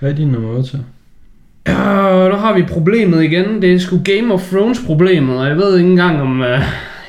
Hvad 0.00 0.10
er 0.10 0.14
din 0.14 0.28
nummer 0.28 0.48
8? 0.58 0.84
Ja, 1.66 2.28
nu 2.28 2.34
har 2.36 2.52
vi 2.54 2.62
problemet 2.62 3.22
igen. 3.24 3.62
Det 3.62 3.74
er 3.74 3.78
sgu 3.78 4.00
Game 4.04 4.34
of 4.34 4.50
Thrones 4.50 4.80
problemet, 4.86 5.38
og 5.38 5.46
jeg 5.46 5.56
ved 5.56 5.76
ikke 5.78 5.90
engang 5.90 6.20
om... 6.20 6.40
Uh, 6.40 6.46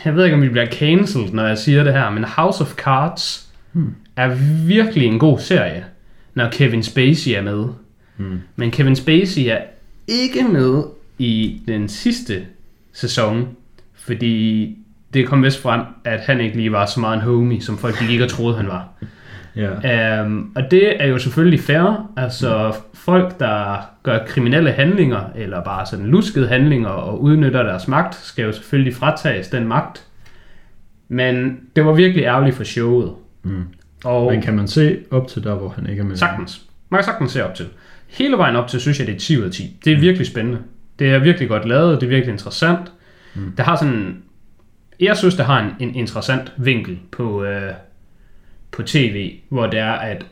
jeg 0.06 0.16
ved 0.16 0.24
ikke, 0.24 0.36
om 0.36 0.42
vi 0.42 0.50
bliver 0.50 0.66
cancelled, 0.66 1.32
når 1.34 1.48
jeg 1.48 1.58
siger 1.58 1.84
det 1.84 1.94
her, 1.94 2.10
men 2.10 2.24
House 2.24 2.62
of 2.62 2.76
Cards 2.76 3.48
Hmm. 3.72 3.96
er 4.16 4.36
virkelig 4.68 5.06
en 5.06 5.20
god 5.20 5.40
serie, 5.40 5.86
når 6.34 6.50
Kevin 6.50 6.84
Spacey 6.84 7.32
er 7.32 7.42
med. 7.42 7.66
Hmm. 8.18 8.40
Men 8.56 8.72
Kevin 8.72 8.96
Spacey 8.96 9.42
er 9.42 9.58
ikke 10.08 10.44
med 10.44 10.84
i 11.18 11.62
den 11.68 11.90
sidste 11.90 12.46
sæson, 12.94 13.48
fordi 13.96 14.76
det 15.14 15.28
kom 15.28 15.44
vist 15.44 15.62
frem, 15.62 15.82
at 16.06 16.20
han 16.20 16.42
ikke 16.42 16.58
lige 16.58 16.72
var 16.72 16.86
så 16.86 17.00
meget 17.00 17.16
en 17.16 17.22
homie, 17.22 17.62
som 17.62 17.78
folk 17.78 17.96
gik 18.08 18.22
og 18.22 18.30
troede, 18.30 18.58
han 18.58 18.68
var. 18.68 18.88
Ja. 19.58 20.22
Um, 20.24 20.52
og 20.56 20.72
det 20.72 21.04
er 21.04 21.08
jo 21.08 21.18
selvfølgelig 21.18 21.60
fair. 21.60 22.12
Altså 22.18 22.76
folk, 22.94 23.40
der 23.40 23.78
gør 24.04 24.20
kriminelle 24.28 24.72
handlinger, 24.72 25.22
eller 25.36 25.64
bare 25.64 25.86
sådan 25.86 26.06
luskede 26.06 26.48
handlinger 26.48 26.90
og 26.90 27.22
udnytter 27.22 27.64
deres 27.64 27.88
magt, 27.88 28.16
skal 28.16 28.46
jo 28.46 28.52
selvfølgelig 28.52 28.96
fratages 28.96 29.48
den 29.48 29.68
magt. 29.68 30.04
Men 31.08 31.60
det 31.76 31.86
var 31.86 31.94
virkelig 31.94 32.24
ærgerligt 32.24 32.56
for 32.56 32.64
showet. 32.64 33.12
Mm. 33.44 33.64
Og 34.04 34.32
Men 34.32 34.42
kan 34.42 34.56
man 34.56 34.68
se 34.68 35.00
op 35.12 35.28
til 35.28 35.44
der, 35.44 35.56
hvor 35.56 35.70
han 35.70 35.90
ikke 35.90 36.00
er 36.00 36.06
med? 36.06 36.16
sagtens. 36.16 36.62
Man 36.90 37.00
kan 37.00 37.06
sagtens 37.06 37.32
se 37.32 37.46
op 37.46 37.56
til. 37.56 37.66
Hele 38.08 38.38
vejen 38.38 38.56
op 38.56 38.68
til, 38.68 38.80
synes 38.80 39.00
jeg, 39.00 39.08
det 39.08 39.16
er 39.16 39.20
10 39.20 39.38
ud 39.38 39.44
af 39.44 39.52
10. 39.52 39.78
Det 39.86 39.94
er 39.94 40.00
virkelig 40.00 40.28
spændende. 40.28 40.60
Det 41.00 41.10
er 41.10 41.20
virkelig 41.20 41.50
godt 41.50 41.68
lavet, 41.68 42.02
det 42.02 42.08
er 42.08 42.10
virkelig 42.10 42.32
interessant. 42.32 42.92
Mm. 43.36 43.52
Det 43.58 43.66
har 43.66 43.76
sådan... 43.76 44.18
Jeg 45.00 45.18
synes, 45.18 45.36
det 45.36 45.46
har 45.46 45.60
en, 45.60 45.90
en 45.90 45.96
interessant 45.96 46.54
vinkel 46.58 47.00
på, 47.12 47.44
øh, 47.44 47.72
på 48.78 48.84
tv, 48.84 49.32
hvor 49.50 49.68
det 49.68 49.80
er, 49.80 49.92
at 49.92 50.26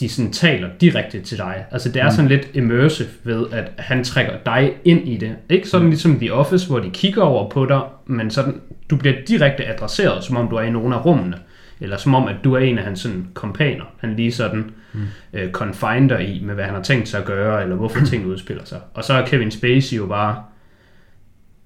de 0.00 0.08
sådan 0.08 0.32
taler 0.32 0.68
direkte 0.80 1.20
til 1.20 1.38
dig. 1.38 1.64
Altså 1.70 1.88
det 1.88 2.02
er 2.02 2.10
sådan 2.10 2.28
lidt 2.28 2.50
immersive 2.54 3.08
ved, 3.24 3.46
at 3.52 3.72
han 3.78 4.04
trækker 4.04 4.32
dig 4.46 4.72
ind 4.84 5.08
i 5.08 5.16
det. 5.16 5.36
Ikke 5.48 5.68
sådan 5.68 5.88
ligesom 5.88 6.18
The 6.18 6.32
Office, 6.32 6.68
hvor 6.68 6.78
de 6.78 6.90
kigger 6.90 7.22
over 7.22 7.50
på 7.50 7.66
dig, 7.66 7.80
men 8.06 8.30
sådan, 8.30 8.60
du 8.90 8.96
bliver 8.96 9.16
direkte 9.28 9.66
adresseret, 9.66 10.24
som 10.24 10.36
om 10.36 10.48
du 10.48 10.56
er 10.56 10.62
i 10.62 10.70
nogle 10.70 10.94
af 10.94 11.04
rummene. 11.04 11.38
Eller 11.80 11.96
som 11.96 12.14
om, 12.14 12.28
at 12.28 12.36
du 12.44 12.54
er 12.54 12.58
en 12.58 12.78
af 12.78 12.84
hans 12.84 13.00
sådan, 13.00 13.28
kompaner. 13.34 13.84
Han 14.00 14.16
lige 14.16 14.32
sådan 14.32 14.70
mm. 14.92 15.00
øh, 15.32 15.50
confiner 15.50 16.18
i, 16.18 16.40
med 16.44 16.54
hvad 16.54 16.64
han 16.64 16.74
har 16.74 16.82
tænkt 16.82 17.08
sig 17.08 17.20
at 17.20 17.26
gøre, 17.26 17.62
eller 17.62 17.76
hvorfor 17.76 18.04
ting 18.04 18.26
udspiller 18.32 18.64
sig. 18.64 18.80
Og 18.94 19.04
så 19.04 19.12
er 19.12 19.26
Kevin 19.26 19.50
Spacey 19.50 19.96
jo 19.96 20.06
bare 20.06 20.42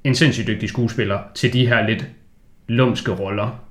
en 0.04 0.14
sindssygt 0.14 0.46
dygtig 0.46 0.68
skuespiller 0.68 1.18
til 1.34 1.52
de 1.52 1.66
her 1.66 1.86
lidt 1.86 2.06
lumske 2.68 3.10
roller. 3.10 3.69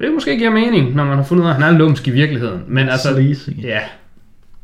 Det 0.00 0.12
måske 0.14 0.36
giver 0.38 0.50
mening, 0.50 0.94
når 0.94 1.04
man 1.04 1.16
har 1.16 1.24
fundet 1.24 1.44
ud 1.44 1.48
af, 1.48 1.54
at 1.54 1.62
han 1.62 1.74
er 1.74 1.78
lumsk 1.78 2.08
i 2.08 2.10
virkeligheden. 2.10 2.62
Men 2.68 2.88
altså, 2.88 3.08
Sleazy. 3.14 3.48
ja. 3.62 3.80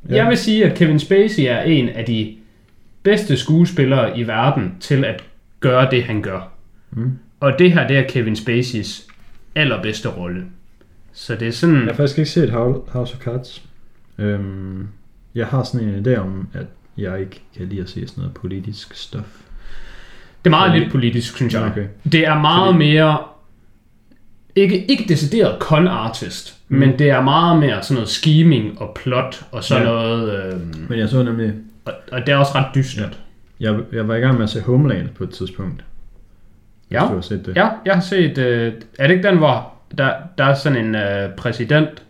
Jeg 0.08 0.28
vil 0.28 0.36
sige, 0.36 0.64
at 0.64 0.78
Kevin 0.78 0.98
Spacey 0.98 1.42
er 1.42 1.60
en 1.60 1.88
af 1.88 2.04
de 2.04 2.36
bedste 3.02 3.36
skuespillere 3.36 4.18
i 4.18 4.26
verden 4.26 4.74
til 4.80 5.04
at 5.04 5.24
gøre 5.60 5.90
det, 5.90 6.04
han 6.04 6.22
gør. 6.22 6.48
Mm. 6.90 7.10
Og 7.40 7.52
det 7.58 7.72
her, 7.72 7.86
det 7.88 7.98
er 7.98 8.02
Kevin 8.08 8.36
Spaceys 8.36 9.06
allerbedste 9.54 10.08
rolle. 10.08 10.44
Så 11.12 11.34
det 11.34 11.48
er 11.48 11.52
sådan... 11.52 11.76
Jeg 11.76 11.84
har 11.84 11.92
faktisk 11.92 12.18
ikke 12.18 12.30
set 12.30 12.50
Hou- 12.50 12.90
House 12.92 13.14
of 13.14 13.20
Cards. 13.24 13.62
Øhm, 14.18 14.86
jeg 15.34 15.46
har 15.46 15.62
sådan 15.62 15.88
en 15.88 16.06
idé 16.06 16.16
om, 16.18 16.48
at 16.54 16.66
jeg 16.98 17.20
ikke 17.20 17.42
kan 17.56 17.66
lide 17.68 17.80
at 17.80 17.88
se 17.88 18.08
sådan 18.08 18.20
noget 18.22 18.34
politisk 18.34 18.94
stof. 18.94 19.22
Det 20.44 20.46
er 20.46 20.50
meget 20.50 20.70
Fordi- 20.70 20.80
lidt 20.80 20.92
politisk, 20.92 21.36
synes 21.36 21.54
jeg. 21.54 21.62
Okay. 21.62 21.86
Det 22.12 22.26
er 22.26 22.40
meget 22.40 22.74
Fordi- 22.74 22.78
mere... 22.78 23.18
Ikke, 24.62 24.84
ikke 24.90 25.04
decideret 25.08 25.56
con 25.60 25.88
artist, 25.88 26.56
mm. 26.68 26.78
men 26.78 26.98
det 26.98 27.10
er 27.10 27.20
meget 27.22 27.58
mere 27.60 27.82
sådan 27.82 27.94
noget 27.94 28.08
scheming 28.08 28.80
og 28.80 28.96
plot 29.02 29.44
og 29.52 29.64
sådan 29.64 29.82
Ja. 29.86 29.88
noget... 29.92 30.44
Øhm, 30.52 30.86
Men 30.88 30.98
jeg 30.98 31.08
så 31.08 31.22
nemlig, 31.22 31.52
og, 31.84 31.92
og 32.12 32.20
det 32.26 32.28
er 32.32 32.36
også 32.36 32.52
ret 32.54 32.66
dystert. 32.74 33.18
jeg, 33.60 33.76
jeg 33.92 34.08
var 34.08 34.14
i 34.14 34.20
gang 34.20 34.34
med 34.34 34.44
at 34.44 34.50
se 34.50 34.60
Homeland 34.60 35.08
på 35.08 35.24
et 35.24 35.30
tidspunkt. 35.30 35.84
Ja. 36.90 37.00
Du 37.10 37.14
har 37.14 37.20
set 37.20 37.46
det. 37.46 37.56
Ja, 37.56 37.68
jeg 37.84 37.94
har 37.94 38.00
set... 38.00 38.38
Øh, 38.38 38.72
er 38.98 39.06
det 39.06 39.14
ikke 39.14 39.28
den, 39.28 39.36
hvor 39.38 39.72
der, 39.98 40.12
der 40.38 40.44
er 40.44 40.54
sådan 40.54 40.84
en 40.86 40.94
øh, 40.94 41.30
præsident, 41.36 42.02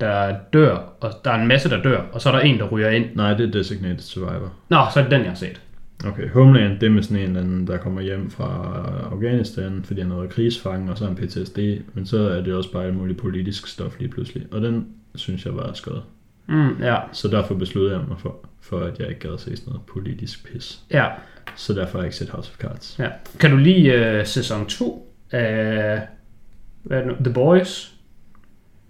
der 0.00 0.34
dør, 0.52 0.76
og 1.00 1.12
der 1.24 1.30
er 1.30 1.34
en 1.40 1.48
masse, 1.48 1.70
der 1.70 1.82
dør, 1.82 2.00
og 2.12 2.20
så 2.20 2.28
er 2.28 2.32
der 2.32 2.40
en, 2.40 2.58
der 2.58 2.64
ryger 2.68 2.88
ind? 2.90 3.04
Nej, 3.14 3.34
det 3.34 3.48
er 3.48 3.52
Designated 3.52 3.98
Survivor. 3.98 4.52
Nå, 4.68 4.78
så 4.94 4.98
er 5.00 5.02
det 5.04 5.10
den, 5.10 5.20
jeg 5.20 5.30
har 5.30 5.36
set. 5.36 5.60
Okay, 6.06 6.28
Homeland, 6.28 6.80
det 6.80 6.86
er 6.86 6.90
med 6.90 7.02
sådan 7.02 7.16
en 7.16 7.22
eller 7.28 7.40
anden, 7.40 7.66
der 7.66 7.76
kommer 7.76 8.00
hjem 8.00 8.30
fra 8.30 8.72
Afghanistan, 9.12 9.80
fordi 9.84 10.00
han 10.00 10.10
har 10.10 10.16
været 10.18 10.30
krigsfange, 10.30 10.90
og 10.92 10.98
så 10.98 11.04
er 11.04 11.08
han 11.08 11.16
PTSD, 11.16 11.58
men 11.94 12.06
så 12.06 12.28
er 12.28 12.40
det 12.40 12.54
også 12.54 12.72
bare 12.72 12.84
alt 12.84 12.94
muligt 12.96 13.18
politisk 13.18 13.66
stof 13.68 13.98
lige 13.98 14.08
pludselig. 14.10 14.46
Og 14.52 14.60
den 14.60 14.86
synes 15.14 15.44
jeg 15.46 15.56
var 15.56 15.72
skød. 15.72 16.00
Mm, 16.46 16.82
ja, 16.82 16.96
Så 17.12 17.28
derfor 17.28 17.54
besluttede 17.54 17.98
jeg 17.98 18.04
mig 18.08 18.20
for, 18.20 18.48
for 18.60 18.78
at 18.80 18.98
jeg 18.98 19.08
ikke 19.08 19.20
gad 19.20 19.32
at 19.32 19.40
se 19.40 19.56
sådan 19.56 19.70
noget 19.72 19.86
politisk 19.86 20.52
pis. 20.52 20.80
ja, 20.90 21.06
Så 21.56 21.72
derfor 21.72 21.92
har 21.92 21.98
jeg 21.98 22.06
ikke 22.06 22.16
set 22.16 22.28
House 22.28 22.50
of 22.54 22.58
Cards. 22.58 22.96
ja. 22.98 23.08
Kan 23.40 23.50
du 23.50 23.56
lide 23.56 23.88
øh, 23.88 24.26
sæson 24.26 24.66
2 24.66 25.14
af 25.30 26.00
hvad 26.82 26.98
er 26.98 27.02
det 27.04 27.08
nu? 27.18 27.24
The 27.24 27.34
Boys? 27.34 27.94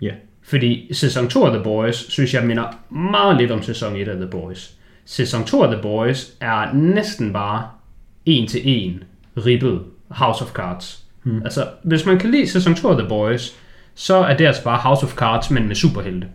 Ja. 0.03 0.13
Fordi 0.43 0.89
sæson 0.95 1.29
2 1.29 1.45
af 1.45 1.53
The 1.53 1.65
Boys, 1.65 1.97
synes 2.13 2.35
jeg, 2.35 2.47
minder 2.47 2.65
meget 2.95 3.37
lidt 3.37 3.51
om 3.51 3.63
sæson 3.63 3.97
1 3.97 4.09
af 4.09 4.17
The 4.17 4.27
Boys. 4.27 4.77
Sæson 5.05 5.45
2 5.45 5.63
af 5.63 5.73
The 5.73 5.83
Boys 5.83 6.33
er 6.41 6.73
næsten 6.73 7.33
bare 7.33 7.69
en 8.27 8.49
til 8.49 8.61
en 8.65 9.03
ribbet 9.47 9.81
House 10.09 10.45
of 10.45 10.53
Cards. 10.53 11.05
Hmm. 11.23 11.43
Altså, 11.43 11.67
hvis 11.83 12.07
man 12.07 12.19
kan 12.19 12.31
lide 12.31 12.49
sæson 12.49 12.75
2 12.75 12.89
af 12.89 12.99
The 12.99 13.09
Boys, 13.09 13.57
så 13.95 14.17
er 14.17 14.37
det 14.37 14.47
altså 14.47 14.65
bare 14.65 14.79
House 14.79 15.07
of 15.07 15.15
Cards, 15.15 15.51
men 15.51 15.67
med 15.69 15.75
superhelte. 15.75 16.27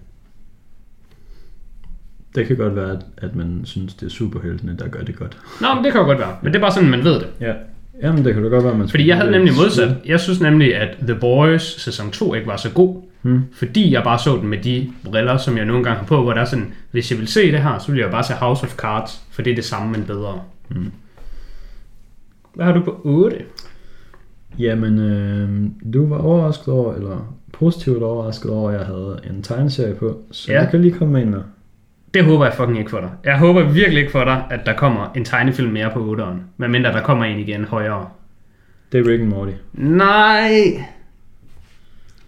Det 2.35 2.47
kan 2.47 2.57
godt 2.57 2.75
være, 2.75 2.99
at, 3.17 3.35
man 3.35 3.61
synes, 3.63 3.93
det 3.93 4.05
er 4.05 4.09
superheltene, 4.09 4.75
der 4.79 4.87
gør 4.87 5.01
det 5.01 5.15
godt. 5.15 5.37
Nå, 5.61 5.73
men 5.73 5.83
det 5.83 5.91
kan 5.91 6.01
jo 6.01 6.07
godt 6.07 6.19
være. 6.19 6.37
Men 6.41 6.53
det 6.53 6.59
er 6.59 6.61
bare 6.61 6.71
sådan, 6.71 6.89
man 6.89 7.03
ved 7.03 7.13
det. 7.13 7.27
Ja. 7.41 7.53
Jamen, 8.01 8.25
det 8.25 8.33
kan 8.33 8.43
da 8.43 8.49
godt 8.49 8.63
være, 8.63 8.77
man 8.77 8.89
Fordi 8.89 9.07
jeg 9.07 9.17
havde 9.17 9.31
nemlig 9.31 9.53
modsat. 9.53 9.95
Jeg 10.05 10.19
synes 10.19 10.41
nemlig, 10.41 10.75
at 10.75 10.97
The 11.01 11.15
Boys 11.15 11.81
sæson 11.81 12.11
2 12.11 12.33
ikke 12.33 12.47
var 12.47 12.57
så 12.57 12.71
god. 12.71 13.03
Hmm. 13.27 13.41
Fordi 13.53 13.93
jeg 13.93 14.03
bare 14.03 14.19
så 14.19 14.35
den 14.37 14.47
med 14.47 14.57
de 14.57 14.91
briller, 15.05 15.37
som 15.37 15.57
jeg 15.57 15.65
nogle 15.65 15.83
gange 15.83 15.97
har 15.99 16.05
på, 16.05 16.23
hvor 16.23 16.33
der 16.33 16.41
er 16.41 16.45
sådan, 16.45 16.73
hvis 16.91 17.11
jeg 17.11 17.19
vil 17.19 17.27
se 17.27 17.51
det 17.51 17.59
her, 17.63 17.77
så 17.79 17.91
vil 17.91 17.99
jeg 18.01 18.11
bare 18.11 18.23
se 18.23 18.33
House 18.33 18.63
of 18.63 18.75
Cards, 18.75 19.21
for 19.31 19.41
det 19.41 19.51
er 19.51 19.55
det 19.55 19.65
samme, 19.65 19.91
men 19.91 20.03
bedre. 20.03 20.41
Hmm. 20.67 20.91
Hvad 22.53 22.65
har 22.65 22.73
du 22.73 22.81
på 22.83 23.01
8? 23.03 23.37
Jamen, 24.59 24.99
øh, 24.99 25.49
du 25.93 26.07
var 26.07 26.17
overrasket 26.17 26.67
over, 26.73 26.93
eller 26.95 27.35
positivt 27.53 28.03
overrasket 28.03 28.51
over, 28.51 28.69
at 28.71 28.77
jeg 28.77 28.85
havde 28.85 29.19
en 29.29 29.43
tegneserie 29.43 29.95
på, 29.95 30.17
så 30.31 30.51
Ja. 30.51 30.65
du 30.65 30.69
kan 30.71 30.81
lige 30.81 30.93
komme 30.93 31.21
ind 31.21 31.33
der. 31.33 31.41
Det 32.13 32.25
håber 32.25 32.45
jeg 32.45 32.53
fucking 32.53 32.77
ikke 32.79 32.89
for 32.89 32.99
dig. 32.99 33.09
Jeg 33.23 33.37
håber 33.39 33.63
virkelig 33.63 33.99
ikke 33.99 34.11
for 34.11 34.23
dig, 34.23 34.43
at 34.49 34.59
der 34.65 34.73
kommer 34.73 35.11
en 35.15 35.25
tegnefilm 35.25 35.71
mere 35.71 35.89
på 35.93 36.15
8'eren. 36.15 36.35
Medmindre 36.57 36.91
der 36.91 37.01
kommer 37.03 37.25
en 37.25 37.39
igen 37.39 37.65
højere. 37.65 38.07
Det 38.91 38.99
er 38.99 39.11
Rick 39.11 39.21
and 39.21 39.29
Morty. 39.29 39.51
Nej. 39.73 40.49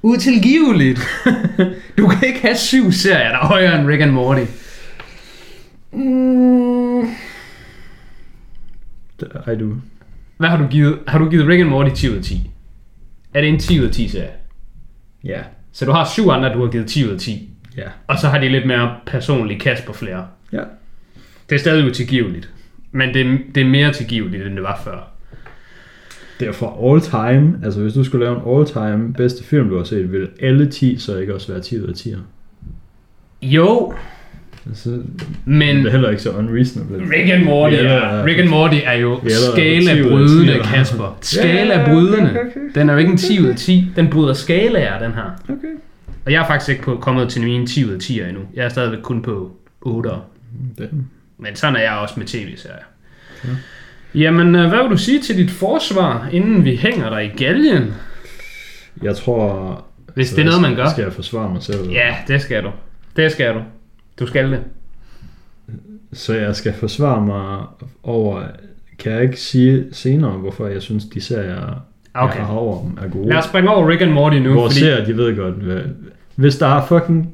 Utilgiveligt. 0.02 1.00
du 1.98 2.08
kan 2.08 2.28
ikke 2.28 2.42
have 2.42 2.56
syv 2.58 2.92
serier, 2.92 3.30
der 3.30 3.38
er 3.40 3.46
højere 3.46 3.80
end 3.80 3.88
Rick 3.88 4.02
and 4.02 4.12
Morty. 4.12 4.42
Mm. 5.92 7.00
Ej, 9.48 9.56
du. 9.60 9.76
Hvad 10.38 10.50
har 10.50 10.58
du 10.58 10.68
givet? 10.68 11.00
Har 11.08 11.20
du 11.20 11.30
givet 11.30 11.48
Rick 11.48 11.60
and 11.62 11.70
Morty 11.70 11.92
10 11.96 12.10
ud 12.10 12.16
af 12.16 12.24
10? 12.24 12.52
Er 13.34 13.42
det 13.42 13.50
en 13.50 13.60
10 13.60 13.80
ud 13.80 13.86
af 13.86 13.92
10 13.92 14.08
serie? 14.08 14.30
Ja. 15.24 15.40
Så 15.72 15.86
du 15.86 15.92
har 15.92 16.06
syv 16.14 16.28
andre, 16.30 16.54
du 16.54 16.64
har 16.66 16.72
givet 16.72 16.88
10 16.88 17.06
ud 17.08 17.12
af 17.14 17.20
10. 17.20 17.50
Ja. 17.78 17.84
Og 18.08 18.20
så 18.20 18.28
har 18.30 18.38
de 18.40 18.50
lidt 18.50 18.68
mere 18.68 18.96
personlig 19.06 19.62
kast 19.62 19.86
på 19.86 19.94
flere. 19.94 20.28
Ja. 20.52 20.62
Det 21.50 21.56
er 21.56 21.60
stadig 21.60 21.86
utilgiveligt. 21.86 22.50
Men 22.92 23.14
det, 23.14 23.22
er- 23.28 23.38
det 23.56 23.62
er 23.62 23.70
mere 23.70 23.94
tilgiveligt, 23.94 24.46
end 24.48 24.54
det 24.56 24.64
var 24.64 24.82
før. 24.84 25.12
Det 26.40 26.48
er 26.48 26.52
fra 26.52 26.92
all 26.92 27.02
time. 27.02 27.60
Altså, 27.64 27.80
hvis 27.80 27.94
du 27.94 28.04
skulle 28.04 28.26
lave 28.26 28.38
en 28.38 28.58
all 28.58 28.66
time 28.66 29.14
bedste 29.14 29.44
film, 29.44 29.70
du 29.70 29.78
har 29.78 29.84
set, 29.84 30.12
vil 30.12 30.28
alle 30.42 30.72
10 30.72 30.98
så 30.98 31.18
ikke 31.18 31.36
også 31.36 31.52
være 31.52 31.62
10 31.62 31.82
ud 31.82 31.88
af 31.88 31.94
10'er. 31.94 32.18
Jo, 33.42 33.94
Altså, 34.70 35.02
men 35.46 35.78
det 35.78 35.86
er 35.86 35.92
heller 35.92 36.10
ikke 36.10 36.22
så 36.22 36.32
unreasonable. 36.32 36.98
Rick 36.98 37.30
and 37.30 37.44
Morty, 37.44 37.76
Ja, 37.76 37.80
er. 37.80 38.26
Rick 38.26 38.40
and 38.40 38.50
Morty 38.50 38.78
er 38.84 38.94
jo 38.94 39.20
Ja, 39.24 39.30
der 39.30 39.52
skala 39.52 39.94
10 39.94 40.02
ud 40.02 40.06
af 40.06 40.12
brydende, 40.12 40.54
10, 40.54 40.60
Kasper. 40.64 41.04
Ja, 41.04 41.10
Skala 41.22 41.80
ja, 41.80 41.92
okay, 41.92 42.30
okay. 42.30 42.60
Den 42.76 42.90
er 42.90 42.94
jo 42.94 43.00
ikke 43.00 43.12
en 43.12 43.18
10 43.18 43.42
ud 43.42 43.46
af 43.48 43.56
10. 43.56 43.88
Den 43.96 44.10
bryder 44.10 44.34
skalaer, 44.34 45.00
den 45.00 45.12
her. 45.12 45.42
Okay. 45.44 45.74
Og 46.26 46.32
jeg 46.32 46.44
er 46.44 46.48
faktisk 46.48 46.70
ikke 46.70 46.84
på, 46.84 46.96
kommet 46.96 47.30
til 47.30 47.42
mine 47.42 47.68
10 47.68 47.86
ud 47.86 47.92
af 47.92 47.98
10'er 47.98 48.28
endnu. 48.28 48.42
Jeg 48.56 48.66
er 48.66 48.70
stadigvæk 48.70 49.00
kun 49.02 49.22
på 49.22 49.52
8'er. 49.86 50.18
Det. 50.78 50.90
Men 51.38 51.56
sådan 51.56 51.76
er 51.76 51.82
jeg 51.82 51.92
også 51.92 52.14
med 52.18 52.26
tv-serier. 52.26 52.78
Ja. 53.44 53.50
Jamen, 54.16 54.56
øh, 54.56 54.70
hvad 54.70 54.80
vil 54.82 54.92
du 54.92 54.98
sige 54.98 55.22
til 55.22 55.38
dit 55.38 55.52
forsvar, 55.52 56.30
inden 56.32 56.66
vi 56.66 56.76
hænger 56.76 57.10
dig 57.10 57.26
i 57.26 57.44
galgen? 57.44 57.94
Jeg 59.04 59.16
tror... 59.16 59.84
Hvis 60.14 60.28
så 60.30 60.36
det 60.36 60.42
er 60.42 60.46
noget, 60.46 60.62
man 60.62 60.76
gør. 60.76 60.90
Skal 60.90 61.04
jeg 61.04 61.14
forsvare 61.14 61.54
mig 61.54 61.64
selv? 61.64 61.90
Ja, 61.92 62.16
det 62.28 62.42
skal 62.42 62.64
du. 62.64 62.72
Det 63.16 63.32
skal 63.32 63.54
du. 63.54 63.62
Du 64.20 64.28
skal 64.28 64.52
det. 64.52 64.60
Så 66.14 66.34
jeg 66.34 66.56
skal 66.56 66.74
forsvare 66.74 67.22
mig 67.26 67.66
over... 68.04 68.44
Kan 69.00 69.12
jeg 69.12 69.22
ikke 69.24 69.40
sige 69.40 69.86
senere, 69.92 70.32
hvorfor 70.32 70.68
jeg 70.68 70.82
synes, 70.82 71.06
de 71.06 71.22
serier, 71.22 71.86
Okay. 72.14 72.38
jeg 72.38 72.46
har 72.46 72.54
over 72.54 72.82
dem, 72.84 72.98
er 73.02 73.08
gode? 73.10 73.30
Lad 73.30 73.38
os 73.38 73.46
springe 73.46 73.70
over 73.70 73.90
Rick 73.90 74.02
and 74.02 74.12
Morty 74.12 74.38
nu, 74.38 74.54
Vores 74.54 74.74
fordi... 74.74 74.80
serier, 74.86 75.06
de 75.06 75.18
ved 75.18 75.36
godt, 75.38 75.56
hvad, 75.56 75.82
hvis 76.36 76.58
der 76.58 76.68
er 76.68 76.86
fucking 76.86 77.30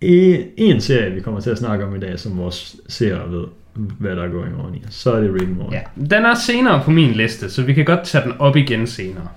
en, 0.00 0.40
en 0.56 0.80
serie, 0.80 1.10
vi 1.14 1.20
kommer 1.20 1.40
til 1.40 1.50
at 1.50 1.58
snakke 1.58 1.84
om 1.84 1.96
i 1.96 1.98
dag, 1.98 2.18
som 2.18 2.38
vores 2.38 2.76
seere 2.88 3.30
ved, 3.30 3.44
hvad 3.76 4.16
der 4.16 4.22
er 4.22 4.28
going 4.28 4.56
on 4.60 4.74
i, 4.74 4.82
så 4.90 5.12
er 5.12 5.20
det 5.20 5.34
Rick 5.34 5.42
and 5.48 5.56
Morty. 5.56 5.74
Ja, 5.76 5.80
den 6.10 6.24
er 6.24 6.34
senere 6.34 6.82
på 6.84 6.90
min 6.90 7.10
liste, 7.12 7.50
så 7.50 7.62
vi 7.62 7.72
kan 7.74 7.84
godt 7.84 8.04
tage 8.04 8.24
den 8.24 8.32
op 8.38 8.56
igen 8.56 8.86
senere. 8.86 9.28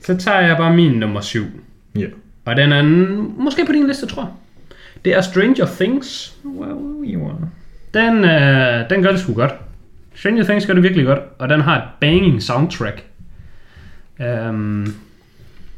Så 0.00 0.16
tager 0.16 0.40
jeg 0.40 0.56
bare 0.56 0.74
min 0.76 0.92
nummer 0.92 1.20
7. 1.20 1.44
Ja. 1.98 2.06
Og 2.44 2.56
den 2.56 2.72
er 2.72 2.82
n- 2.82 3.42
måske 3.42 3.64
på 3.66 3.72
din 3.72 3.86
liste, 3.86 4.06
tror 4.06 4.22
jeg. 4.22 4.30
Det 5.04 5.14
er 5.14 5.20
Stranger 5.20 5.66
Things. 5.80 6.36
Well, 6.44 7.14
you 7.14 7.28
are. 7.28 7.38
Den, 7.94 8.24
øh, 8.24 8.90
den 8.90 9.02
gør 9.02 9.10
det 9.10 9.20
sgu 9.20 9.34
godt. 9.34 9.52
Stranger 10.14 10.44
Things 10.44 10.66
gør 10.66 10.74
det 10.74 10.82
virkelig 10.82 11.06
godt, 11.06 11.20
og 11.38 11.48
den 11.48 11.60
har 11.60 11.76
et 11.76 11.82
banging 12.00 12.42
soundtrack. 12.42 13.04
Um, 14.20 14.94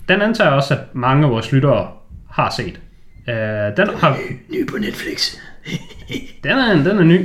den 0.09 0.22
antager 0.22 0.51
jeg 0.51 0.57
også, 0.57 0.74
at 0.74 0.81
mange 0.92 1.24
af 1.24 1.31
vores 1.31 1.53
lyttere 1.53 1.88
har 2.31 2.55
set. 2.57 2.81
Uh, 3.29 3.35
den, 3.77 3.88
har, 3.96 4.18
Ny 4.53 4.66
på 4.66 4.77
Netflix. 4.77 5.37
den, 6.44 6.52
er, 6.52 6.74
den 6.74 6.98
er 6.98 7.04
ny. 7.04 7.20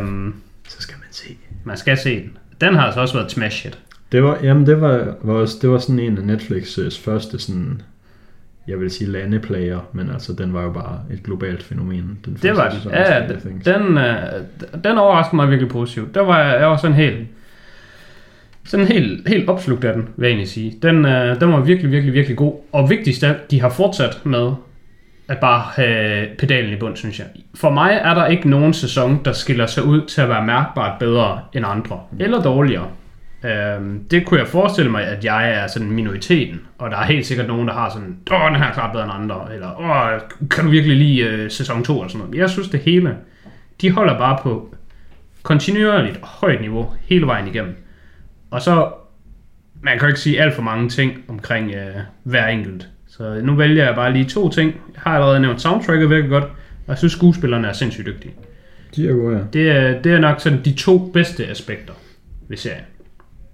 Um, 0.00 0.34
så 0.68 0.76
skal 0.82 0.94
man 0.98 1.08
se. 1.10 1.36
man 1.64 1.76
skal 1.76 1.98
se 1.98 2.20
den. 2.20 2.36
Den 2.60 2.74
har 2.74 2.82
altså 2.86 3.00
også 3.00 3.14
været 3.14 3.26
et 3.26 3.32
smash 3.32 3.64
hit. 3.64 3.78
Det 4.12 4.22
var, 4.22 4.38
jamen 4.42 4.66
det 4.66 4.80
var, 4.80 5.16
var 5.22 5.34
også, 5.34 5.58
det 5.62 5.70
var 5.70 5.78
sådan 5.78 5.98
en 5.98 6.18
af 6.30 6.36
Netflix' 6.36 7.00
første 7.04 7.38
sådan, 7.38 7.82
jeg 8.68 8.80
vil 8.80 8.90
sige 8.90 9.10
landeplayer, 9.10 9.80
men 9.92 10.10
altså 10.10 10.32
den 10.32 10.54
var 10.54 10.62
jo 10.62 10.72
bare 10.72 11.00
et 11.12 11.22
globalt 11.22 11.62
fænomen. 11.62 12.18
Den 12.24 12.38
Det 12.42 12.50
var 12.50 12.56
første 12.56 12.74
den. 12.74 12.82
sæson 12.82 12.92
Ja, 12.92 13.78
den, 13.78 13.98
øh, 13.98 14.82
den 14.84 14.98
overraskede 14.98 15.36
mig 15.36 15.50
virkelig 15.50 15.70
positivt. 15.70 16.14
Der 16.14 16.20
var 16.20 16.42
jeg, 16.44 16.66
var 16.66 16.76
sådan 16.76 16.96
helt, 16.96 17.26
sådan 18.64 18.86
helt, 18.86 19.28
helt 19.28 19.48
opslugt 19.48 19.84
af 19.84 19.92
den, 19.94 20.08
vil 20.16 20.26
jeg 20.26 20.30
egentlig 20.30 20.48
sige. 20.48 20.78
Den, 20.82 21.04
øh, 21.04 21.40
den 21.40 21.52
var 21.52 21.60
virkelig, 21.60 21.90
virkelig, 21.90 22.14
virkelig 22.14 22.36
god. 22.36 22.54
Og 22.72 22.90
vigtigst 22.90 23.22
af 23.24 23.28
alt, 23.28 23.50
de 23.50 23.60
har 23.60 23.68
fortsat 23.68 24.26
med 24.26 24.52
at 25.28 25.38
bare 25.38 25.62
have 25.74 26.26
pedalen 26.38 26.72
i 26.72 26.76
bund, 26.76 26.96
synes 26.96 27.18
jeg. 27.18 27.26
For 27.54 27.70
mig 27.70 28.00
er 28.04 28.14
der 28.14 28.26
ikke 28.26 28.50
nogen 28.50 28.74
sæson, 28.74 29.24
der 29.24 29.32
skiller 29.32 29.66
sig 29.66 29.84
ud 29.84 30.06
til 30.06 30.20
at 30.20 30.28
være 30.28 30.46
mærkbart 30.46 30.98
bedre 30.98 31.40
end 31.52 31.66
andre, 31.66 32.00
eller 32.20 32.42
dårligere. 32.42 32.86
Øhm, 33.44 34.04
det 34.10 34.26
kunne 34.26 34.40
jeg 34.40 34.48
forestille 34.48 34.90
mig, 34.90 35.04
at 35.04 35.24
jeg 35.24 35.50
er 35.50 35.66
sådan 35.66 35.90
minoriteten, 35.90 36.60
og 36.78 36.90
der 36.90 36.96
er 36.96 37.04
helt 37.04 37.26
sikkert 37.26 37.46
nogen, 37.46 37.68
der 37.68 37.74
har 37.74 37.90
sådan, 37.90 38.16
åh, 38.30 38.50
den 38.50 38.56
her 38.56 38.64
er 38.64 38.72
klart 38.72 38.92
bedre 38.92 39.04
end 39.04 39.12
andre, 39.14 39.54
eller 39.54 39.80
åh, 39.80 40.20
kan 40.50 40.64
du 40.64 40.70
virkelig 40.70 40.96
lide 40.96 41.20
øh, 41.20 41.50
sæson 41.50 41.84
2 41.84 41.94
eller 41.94 42.08
sådan 42.08 42.26
noget. 42.26 42.40
Jeg 42.40 42.50
synes 42.50 42.68
det 42.68 42.80
hele, 42.80 43.16
de 43.80 43.90
holder 43.90 44.18
bare 44.18 44.38
på 44.42 44.74
kontinuerligt 45.42 46.18
højt 46.22 46.60
niveau 46.60 46.92
hele 47.02 47.26
vejen 47.26 47.48
igennem. 47.48 47.76
Og 48.50 48.62
så, 48.62 48.92
man 49.82 49.98
kan 49.98 50.00
jo 50.00 50.08
ikke 50.08 50.20
sige 50.20 50.40
alt 50.40 50.54
for 50.54 50.62
mange 50.62 50.88
ting 50.88 51.24
omkring 51.28 51.70
øh, 51.70 51.94
hver 52.22 52.46
enkelt. 52.46 52.88
Så 53.18 53.40
nu 53.42 53.54
vælger 53.54 53.84
jeg 53.84 53.94
bare 53.94 54.12
lige 54.12 54.24
to 54.24 54.48
ting. 54.48 54.72
Jeg 54.94 55.02
har 55.02 55.14
allerede 55.14 55.40
nævnt 55.40 55.60
soundtracket 55.60 56.10
virkelig 56.10 56.30
godt, 56.30 56.44
og 56.44 56.88
jeg 56.88 56.98
synes 56.98 57.12
skuespillerne 57.12 57.68
er 57.68 57.72
sindssygt 57.72 58.06
dygtige. 58.06 58.34
De 58.96 59.08
er 59.08 59.12
gode, 59.12 59.36
ja. 59.36 59.42
Det 59.52 59.70
er, 59.70 60.02
det 60.02 60.12
er 60.12 60.18
nok 60.18 60.40
sådan 60.40 60.64
de 60.64 60.72
to 60.72 60.98
bedste 60.98 61.46
aspekter 61.46 61.92
ved 62.48 62.56
serien. 62.56 62.84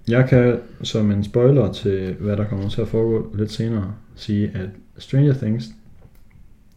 Jeg 0.07 0.29
kan 0.29 0.59
som 0.83 1.11
en 1.11 1.23
spoiler 1.23 1.73
til, 1.73 2.15
hvad 2.19 2.37
der 2.37 2.45
kommer 2.45 2.69
til 2.69 2.81
at 2.81 2.87
foregå 2.87 3.35
lidt 3.35 3.51
senere, 3.51 3.93
sige, 4.15 4.51
at 4.55 4.69
Stranger 4.97 5.33
Things, 5.33 5.65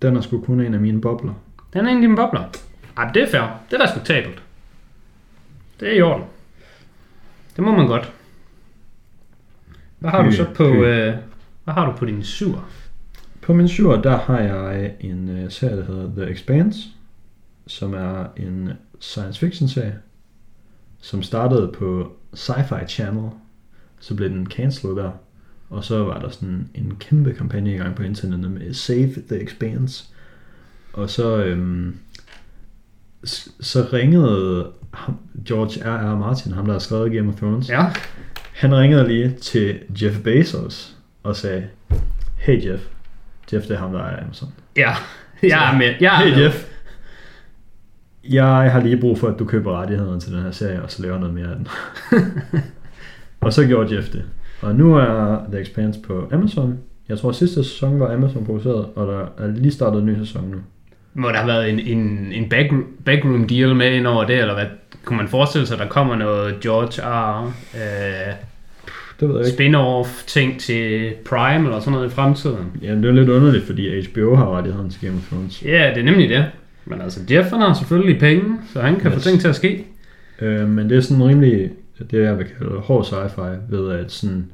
den 0.03 0.17
er 0.17 0.21
sgu 0.21 0.41
kun 0.41 0.61
en 0.61 0.75
af 0.75 0.81
mine 0.81 1.01
bobler. 1.01 1.35
Den 1.73 1.87
er 1.87 1.91
en 1.91 1.97
af 1.97 2.01
dine 2.01 2.17
bobler. 2.17 2.43
Ej, 2.97 3.11
det 3.13 3.23
er 3.23 3.27
fair. 3.27 3.61
Det 3.71 3.75
er 3.75 3.79
da 3.79 3.85
respektabelt. 3.85 4.43
Det 5.81 5.89
er 5.89 5.93
i 5.93 6.01
orden. 6.01 6.25
Det 7.57 7.65
må 7.65 7.73
man 7.73 7.87
godt. 7.87 8.13
Hvad 9.99 10.11
har 10.11 10.23
du 10.23 10.29
Hy, 10.29 10.35
så 10.35 10.47
på, 10.55 10.65
øh, 10.65 11.15
hvad 11.69 11.75
har 11.75 11.91
du 11.91 11.97
på 11.97 12.05
din 12.05 12.23
syver? 12.23 12.71
På 13.43 13.53
min 13.53 13.69
syver, 13.69 14.03
der 14.03 14.17
har 14.17 14.39
jeg 14.39 14.95
en 15.01 15.29
uh, 15.29 15.51
serie, 15.51 15.77
der 15.77 15.85
hedder 15.85 16.11
The 16.17 16.33
Expanse, 16.33 16.79
som 17.67 17.95
er 17.95 18.27
en 18.37 18.73
science 19.01 19.41
fiction 19.41 19.69
serie, 19.69 19.99
som 21.01 21.23
startede 21.23 21.73
på 21.79 22.13
Sci-Fi 22.37 22.87
Channel, 22.87 23.31
så 24.01 24.15
blev 24.15 24.29
den 24.31 24.47
cancelled 24.47 24.97
der, 24.97 25.11
og 25.71 25.85
så 25.85 26.05
var 26.05 26.21
der 26.21 26.29
sådan 26.29 26.69
en 26.75 26.97
kæmpe 27.01 27.35
kampagne 27.35 27.75
i 27.75 27.79
gang 27.79 27.95
på 27.97 28.03
internettet 28.03 28.51
med 28.51 28.75
Save 28.75 29.13
The 29.29 29.43
Expanse, 29.43 30.05
og 30.93 31.11
så, 31.11 31.45
øhm, 31.45 31.97
så 33.61 33.89
ringede 33.93 34.71
George 35.49 35.85
R. 35.85 36.13
R. 36.15 36.19
Martin, 36.19 36.53
ham 36.53 36.65
der 36.65 36.73
har 36.73 36.79
skrevet 36.79 37.13
Game 37.13 37.29
of 37.29 37.37
Thrones, 37.37 37.69
Ja. 37.69 37.93
han 38.53 38.75
ringede 38.77 39.09
lige 39.09 39.35
til 39.41 39.79
Jeff 40.03 40.19
Bezos 40.19 40.98
og 41.29 41.37
sagde, 41.37 41.65
hey 42.37 42.67
Jeff, 42.67 42.83
Jeff 43.53 43.67
det 43.67 43.75
er 43.75 43.79
ham 43.79 43.93
der 43.93 43.99
er 43.99 44.23
Amazon. 44.23 44.49
Ja. 44.77 44.95
Jeg 45.43 45.73
er 45.73 45.79
med. 45.79 45.95
Jeg 46.01 46.15
er 46.15 46.27
Hey 46.27 46.35
med. 46.35 46.43
Jeff, 46.43 46.65
jeg 48.25 48.73
har 48.73 48.81
lige 48.81 49.01
brug 49.01 49.19
for, 49.19 49.29
at 49.29 49.39
du 49.39 49.45
køber 49.45 49.81
rettighederne 49.81 50.21
til 50.21 50.33
den 50.33 50.43
her 50.43 50.51
serie, 50.51 50.83
og 50.83 50.91
så 50.91 51.03
laver 51.03 51.19
noget 51.19 51.35
mere 51.35 51.49
af 51.49 51.57
den. 51.57 51.69
og 53.41 53.53
så 53.53 53.67
gjorde 53.67 53.97
Jeff 53.97 54.09
det. 54.09 54.25
Og 54.61 54.75
nu 54.75 54.97
er 54.97 55.45
The 55.53 55.61
Expanse 55.61 56.01
på 56.01 56.29
Amazon. 56.33 56.79
Jeg 57.09 57.19
tror 57.19 57.33
sidste 57.33 57.65
sæson 57.65 58.01
var 58.01 58.13
Amazon 58.13 58.47
produceret, 58.47 58.87
og 58.97 59.07
der 59.07 59.45
er 59.45 59.47
lige 59.47 59.73
startet 59.73 60.01
en 60.01 60.07
ny 60.07 60.19
sæson 60.19 60.51
nu. 60.51 60.59
Må 61.15 61.29
der 61.29 61.37
have 61.37 61.47
været 61.47 61.71
en, 61.71 61.81
en, 61.81 62.33
en 62.33 62.49
back, 62.49 62.73
backroom 63.05 63.49
deal 63.49 63.75
med 63.75 63.93
ind 63.93 64.07
over 64.07 64.25
det, 64.25 64.39
eller 64.39 64.55
hvad? 64.55 64.67
Kunne 65.05 65.17
man 65.17 65.29
forestille 65.29 65.67
sig, 65.67 65.75
at 65.75 65.81
der 65.81 65.89
kommer 65.89 66.17
noget 66.17 66.61
George 66.61 67.03
R. 67.03 67.53
Øh, 67.75 68.35
Det 69.21 69.29
ved 69.29 69.37
jeg 69.37 69.47
ikke. 69.47 69.57
spin-off 69.57 70.27
ting 70.27 70.61
til 70.61 71.13
Prime 71.25 71.65
eller 71.65 71.81
sådan 71.81 71.93
noget 71.93 72.07
i 72.07 72.15
fremtiden? 72.15 72.73
Jamen, 72.83 73.03
det 73.03 73.09
er 73.09 73.15
lidt 73.15 73.29
underligt, 73.29 73.65
fordi 73.65 74.07
HBO 74.07 74.35
har 74.35 74.57
rettighederne 74.57 74.91
til 74.91 75.01
Game 75.01 75.17
of 75.17 75.29
Thrones. 75.29 75.63
Ja, 75.65 75.91
det 75.95 76.01
er 76.01 76.05
nemlig 76.05 76.29
det. 76.29 76.47
Men 76.85 77.01
altså, 77.01 77.21
Jeff 77.31 77.51
han 77.51 77.61
har 77.61 77.75
selvfølgelig 77.75 78.21
penge, 78.21 78.59
så 78.73 78.81
han 78.81 79.01
kan 79.01 79.11
yes. 79.11 79.15
Få 79.15 79.29
ting 79.29 79.41
til 79.41 79.49
at 79.49 79.57
ske. 79.57 79.85
Øh, 80.41 80.69
men 80.69 80.91
det 80.91 80.97
er 80.97 81.01
sådan 81.01 81.25
rimelig, 81.25 81.71
det 82.11 82.23
jeg 82.23 82.39
vil 82.39 82.47
kalde 82.47 82.73
hård 82.73 83.05
sci-fi, 83.05 83.75
ved 83.77 83.93
at 83.93 84.13
sådan, 84.13 84.51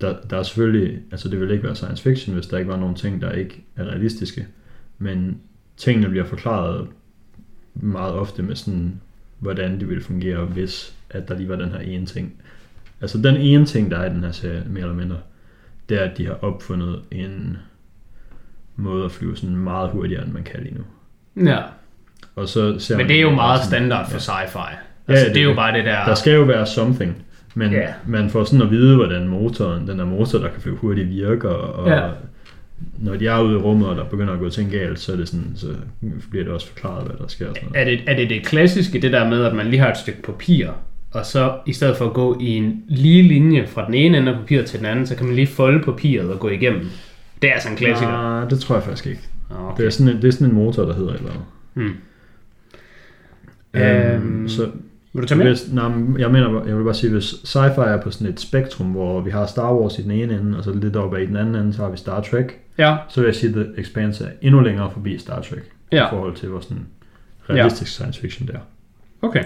der, 0.00 0.16
der 0.30 0.38
er 0.38 0.42
selvfølgelig, 0.42 0.98
altså 1.10 1.28
det 1.28 1.40
vil 1.40 1.50
ikke 1.50 1.64
være 1.64 1.74
science 1.74 2.02
fiction, 2.02 2.34
hvis 2.34 2.46
der 2.46 2.58
ikke 2.58 2.70
var 2.70 2.76
nogen 2.76 2.94
ting, 2.94 3.22
der 3.22 3.32
ikke 3.32 3.64
er 3.76 3.84
realistiske, 3.84 4.46
men 4.98 5.38
tingene 5.76 6.08
bliver 6.08 6.24
forklaret 6.24 6.86
meget 7.74 8.14
ofte 8.14 8.42
med 8.42 8.56
sådan, 8.56 9.00
hvordan 9.38 9.80
det 9.80 9.88
ville 9.88 10.02
fungere, 10.02 10.44
hvis 10.44 10.94
at 11.10 11.28
der 11.28 11.36
lige 11.36 11.48
var 11.48 11.56
den 11.56 11.68
her 11.68 11.78
ene 11.78 12.06
ting. 12.06 12.32
Altså 13.02 13.18
den 13.18 13.36
ene 13.36 13.66
ting, 13.66 13.90
der 13.90 13.98
er 13.98 14.06
i 14.10 14.14
den 14.14 14.24
her 14.24 14.30
serie, 14.32 14.62
mere 14.66 14.82
eller 14.82 14.94
mindre, 14.96 15.16
det 15.88 16.00
er, 16.00 16.04
at 16.10 16.18
de 16.18 16.26
har 16.26 16.38
opfundet 16.44 17.00
en 17.10 17.56
måde 18.76 19.04
at 19.04 19.12
flyve 19.12 19.36
sådan 19.36 19.56
meget 19.56 19.90
hurtigere, 19.90 20.24
end 20.24 20.32
man 20.32 20.42
kan 20.42 20.60
lige 20.62 20.74
nu. 20.74 20.84
Ja, 21.50 21.58
Og 22.36 22.48
så 22.48 22.78
ser 22.78 22.96
men 22.96 23.08
det 23.08 23.16
er 23.16 23.20
jo 23.20 23.30
meget 23.30 23.60
sådan- 23.64 23.70
standard 23.80 24.10
for 24.10 24.14
ja. 24.14 24.18
sci-fi. 24.44 24.74
Altså, 25.08 25.24
Ja, 25.24 25.28
det, 25.28 25.34
det 25.34 25.40
er 25.42 25.44
jo 25.44 25.54
bare 25.54 25.76
det 25.76 25.84
der... 25.84 26.04
Der 26.04 26.14
skal 26.14 26.34
jo 26.34 26.42
være 26.42 26.66
something, 26.66 27.22
men 27.54 27.72
yeah. 27.72 27.88
man 28.06 28.30
får 28.30 28.44
sådan 28.44 28.62
at 28.62 28.70
vide, 28.70 28.96
hvordan 28.96 29.28
motoren, 29.28 29.88
den 29.88 29.98
der 29.98 30.04
motor, 30.04 30.38
der 30.38 30.48
kan 30.48 30.60
flyve 30.62 30.76
hurtigt, 30.76 31.08
virker, 31.08 31.48
og 31.48 31.88
Ja. 31.88 32.08
når 32.98 33.16
de 33.16 33.26
er 33.26 33.40
ude 33.40 33.52
i 33.54 33.56
rummet, 33.56 33.88
og 33.88 33.96
der 33.96 34.04
begynder 34.04 34.32
at 34.32 34.38
gå 34.38 34.48
ting 34.50 34.70
galt, 34.70 34.98
så, 35.00 35.12
er 35.12 35.16
det 35.16 35.28
sådan, 35.28 35.52
så 35.56 35.66
bliver 36.30 36.44
det 36.44 36.52
også 36.52 36.68
forklaret, 36.68 37.06
hvad 37.06 37.16
der 37.16 37.26
sker. 37.28 37.46
Sådan 37.46 37.62
noget. 37.68 37.80
Er 37.80 37.84
det, 37.84 38.00
er 38.06 38.16
det 38.16 38.30
det 38.30 38.46
klassiske, 38.46 39.00
det 39.00 39.12
der 39.12 39.28
med, 39.28 39.44
at 39.44 39.54
man 39.54 39.66
lige 39.66 39.80
har 39.80 39.90
et 39.90 39.96
stykke 39.96 40.22
papir, 40.22 40.68
og 41.12 41.26
så 41.26 41.56
i 41.66 41.72
stedet 41.72 41.96
for 41.96 42.06
at 42.06 42.12
gå 42.12 42.36
i 42.40 42.48
en 42.56 42.84
lige 42.88 43.22
linje 43.22 43.66
fra 43.66 43.86
den 43.86 43.94
ene 43.94 44.18
ende 44.18 44.32
af 44.32 44.38
papiret 44.38 44.66
til 44.66 44.78
den 44.78 44.86
anden, 44.86 45.06
så 45.06 45.16
kan 45.16 45.26
man 45.26 45.34
lige 45.34 45.46
folde 45.46 45.84
papiret 45.84 46.30
og 46.30 46.38
gå 46.38 46.48
igennem. 46.48 46.86
Det 47.42 47.50
er 47.50 47.54
altså 47.54 47.68
en 47.68 47.76
klassiker. 47.76 48.10
Nej, 48.10 48.48
det 48.48 48.60
tror 48.60 48.74
jeg 48.74 48.84
faktisk 48.84 49.06
ikke. 49.06 49.20
Okay. 49.50 49.62
Okay. 49.64 49.76
Det, 49.80 49.86
er 49.86 49.90
sådan 49.90 50.16
en, 50.16 50.22
det 50.22 50.28
er 50.28 50.32
sådan 50.32 50.46
en 50.48 50.54
motor, 50.54 50.84
der 50.84 50.94
hedder 50.94 51.10
et 51.12 51.18
eller 51.18 51.30
andet. 51.30 51.44
Hmm. 51.74 51.94
Øhm, 53.74 54.32
Øhm, 54.32 54.48
så 54.48 54.70
Vil 55.12 55.22
du 55.22 55.28
tage 55.28 55.38
med? 55.38 55.46
hvis, 55.46 55.72
nej, 55.72 55.84
jeg 56.18 56.30
mener, 56.30 56.64
jeg 56.66 56.76
vil 56.78 56.84
bare 56.84 56.94
sige, 56.94 57.10
hvis 57.12 57.24
sci-fi 57.24 57.80
er 57.80 58.00
på 58.02 58.10
sådan 58.10 58.26
et 58.32 58.40
spektrum, 58.40 58.86
hvor 58.86 59.20
vi 59.20 59.30
har 59.30 59.46
Star 59.46 59.74
Wars 59.74 59.98
i 59.98 60.02
den 60.02 60.10
ene 60.10 60.34
ende, 60.40 60.58
og 60.58 60.64
så 60.64 60.72
lidt 60.74 60.96
oppe 60.96 61.22
i 61.22 61.26
den 61.26 61.36
anden 61.36 61.54
ende, 61.54 61.72
så 61.72 61.82
har 61.82 61.90
vi 61.90 61.96
Star 61.96 62.20
Trek, 62.20 62.58
Ja, 62.78 62.96
så 63.08 63.20
vil 63.20 63.26
jeg 63.26 63.34
sige, 63.34 63.48
at 63.48 63.54
The 63.54 63.80
Expanse 63.80 64.24
er 64.24 64.28
endnu 64.42 64.60
længere 64.60 64.90
forbi 64.90 65.18
Star 65.18 65.40
Trek. 65.40 65.62
Ja. 65.92 66.06
i 66.06 66.10
forhold 66.10 66.36
til 66.36 66.48
hvor 66.48 66.60
sådan 66.60 66.86
realistisk 67.50 67.90
ja. 67.90 67.94
science 67.94 68.20
fiction 68.20 68.46
det 68.48 68.54
er. 68.56 68.60
okay. 69.22 69.44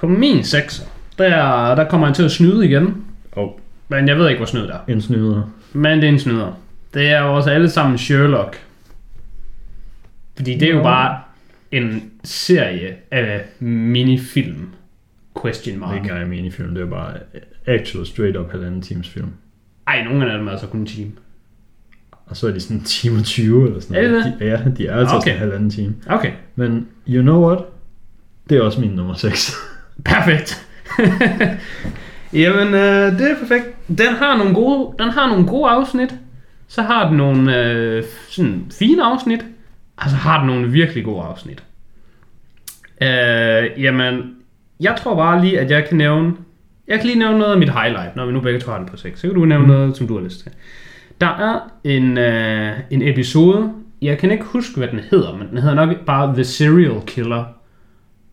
På 0.00 0.08
min 0.08 0.44
6, 0.44 0.86
der, 1.18 1.74
der 1.74 1.88
kommer 1.88 2.06
han 2.06 2.14
til 2.14 2.22
at 2.22 2.30
snyde 2.30 2.66
igen. 2.66 3.04
Og 3.32 3.60
Men 3.88 4.08
jeg 4.08 4.18
ved 4.18 4.28
ikke, 4.28 4.38
hvor 4.38 4.46
snyd 4.46 4.62
der 4.62 4.74
er. 4.74 4.78
en 4.88 5.00
snyder. 5.00 5.50
Men 5.72 5.98
det 5.98 6.04
er 6.04 6.08
en 6.12 6.18
snyder. 6.18 6.52
Det 6.94 7.08
er 7.10 7.20
jo 7.22 7.34
også 7.36 7.50
alle 7.50 7.70
sammen 7.70 7.98
Sherlock. 7.98 8.58
Fordi 10.36 10.54
det 10.54 10.62
er 10.62 10.70
jo 10.72 10.76
Nå. 10.76 10.82
bare 10.82 11.18
en 11.72 12.10
serie 12.24 12.96
af 13.10 13.44
minifilm. 13.60 14.68
Question 15.42 15.74
Det 15.74 15.82
er 15.82 15.86
mark. 15.86 15.96
ikke 15.96 16.04
engang 16.08 16.22
en 16.24 16.30
minifilm, 16.30 16.74
det 16.74 16.82
er 16.82 16.86
bare 16.90 17.12
actual 17.66 18.06
straight 18.06 18.36
up 18.36 18.50
halvanden 18.50 18.82
times 18.82 19.08
film. 19.08 19.28
Ej, 19.86 20.04
nogle 20.04 20.32
af 20.32 20.38
dem 20.38 20.46
er 20.46 20.50
altså 20.52 20.66
kun 20.66 20.80
en 20.80 20.86
time. 20.86 21.10
Og 22.26 22.36
så 22.36 22.48
er 22.48 22.52
de 22.52 22.60
sådan 22.60 22.76
en 22.76 22.82
time 22.84 23.18
og 23.18 23.24
20 23.24 23.66
eller 23.66 23.80
sådan 23.80 23.96
Er 23.96 24.00
det 24.02 24.10
noget. 24.10 24.34
De, 24.40 24.44
ja, 24.46 24.60
de 24.76 24.86
er 24.86 24.96
altså 24.96 25.14
Okay. 25.16 25.22
okay. 25.22 25.30
sådan 25.30 25.34
en 25.34 25.38
halvanden 25.38 25.70
time. 25.70 25.94
Okay, 26.06 26.32
Men 26.56 26.88
you 27.08 27.22
know 27.22 27.46
what? 27.48 27.64
Det 28.50 28.58
er 28.58 28.62
også 28.62 28.80
min 28.80 28.90
nummer 28.90 29.14
6. 29.14 29.52
perfekt. 30.04 30.66
Jamen, 32.32 32.74
øh, 32.74 33.18
det 33.18 33.30
er 33.30 33.36
perfekt. 33.38 33.88
Den 33.88 34.14
har 34.14 34.36
nogle 34.36 34.54
gode, 34.54 34.94
den 34.98 35.10
har 35.10 35.28
nogle 35.28 35.46
gode 35.46 35.70
afsnit. 35.70 36.14
Så 36.68 36.82
har 36.82 37.08
den 37.08 37.16
nogle 37.16 37.64
øh, 37.64 38.04
sådan 38.28 38.66
fine 38.78 39.04
afsnit. 39.04 39.44
Og 39.96 40.10
så 40.10 40.16
har 40.16 40.38
den 40.38 40.46
nogle 40.46 40.68
virkelig 40.68 41.04
gode 41.04 41.22
afsnit. 41.22 41.62
Øh, 43.02 43.82
jamen, 43.82 44.34
jeg 44.80 44.96
tror 44.98 45.16
bare 45.16 45.40
lige, 45.40 45.60
at 45.60 45.70
jeg 45.70 45.88
kan 45.88 45.96
nævne... 45.96 46.32
Jeg 46.88 46.98
kan 46.98 47.06
lige 47.06 47.18
nævne 47.18 47.38
noget 47.38 47.52
af 47.52 47.58
mit 47.58 47.72
highlight, 47.72 48.16
når 48.16 48.26
vi 48.26 48.32
nu 48.32 48.40
begge 48.40 48.60
to 48.60 48.70
har 48.70 48.78
den 48.78 48.86
på 48.86 48.96
6. 48.96 49.20
Så 49.20 49.26
kan 49.26 49.34
du 49.34 49.44
nævne 49.44 49.66
mm. 49.66 49.70
noget, 49.70 49.96
som 49.96 50.06
du 50.06 50.18
har 50.18 50.24
lyst 50.24 50.42
til. 50.42 50.52
Der 51.20 51.26
er 51.26 51.70
en, 51.84 52.18
øh, 52.18 52.72
en 52.90 53.02
episode, 53.02 53.72
jeg 54.02 54.18
kan 54.18 54.30
ikke 54.30 54.44
huske, 54.44 54.76
hvad 54.76 54.88
den 54.88 55.00
hedder, 55.10 55.36
men 55.36 55.48
den 55.48 55.58
hedder 55.58 55.74
nok 55.74 55.96
bare 56.06 56.34
The 56.34 56.44
Serial 56.44 57.00
Killer, 57.06 57.44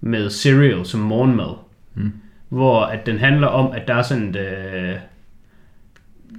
med 0.01 0.29
cereal 0.29 0.86
som 0.86 0.99
morgenmad. 0.99 1.53
Mm. 1.95 2.12
Hvor 2.49 2.81
at 2.81 3.05
den 3.05 3.17
handler 3.17 3.47
om, 3.47 3.71
at 3.71 3.88
der 3.88 3.93
er 3.93 4.01
sådan 4.01 4.29
et, 4.29 4.36
øh, 4.36 4.95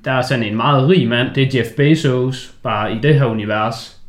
der 0.05 0.12
er 0.12 0.23
sådan 0.23 0.44
en 0.44 0.57
meget 0.57 0.88
rig 0.88 1.09
mand, 1.09 1.29
det 1.35 1.42
er 1.42 1.59
Jeff 1.59 1.68
Bezos, 1.77 2.55
bare 2.62 2.94
i 2.94 2.99
det 3.03 3.14
her 3.14 3.25
univers, 3.25 4.01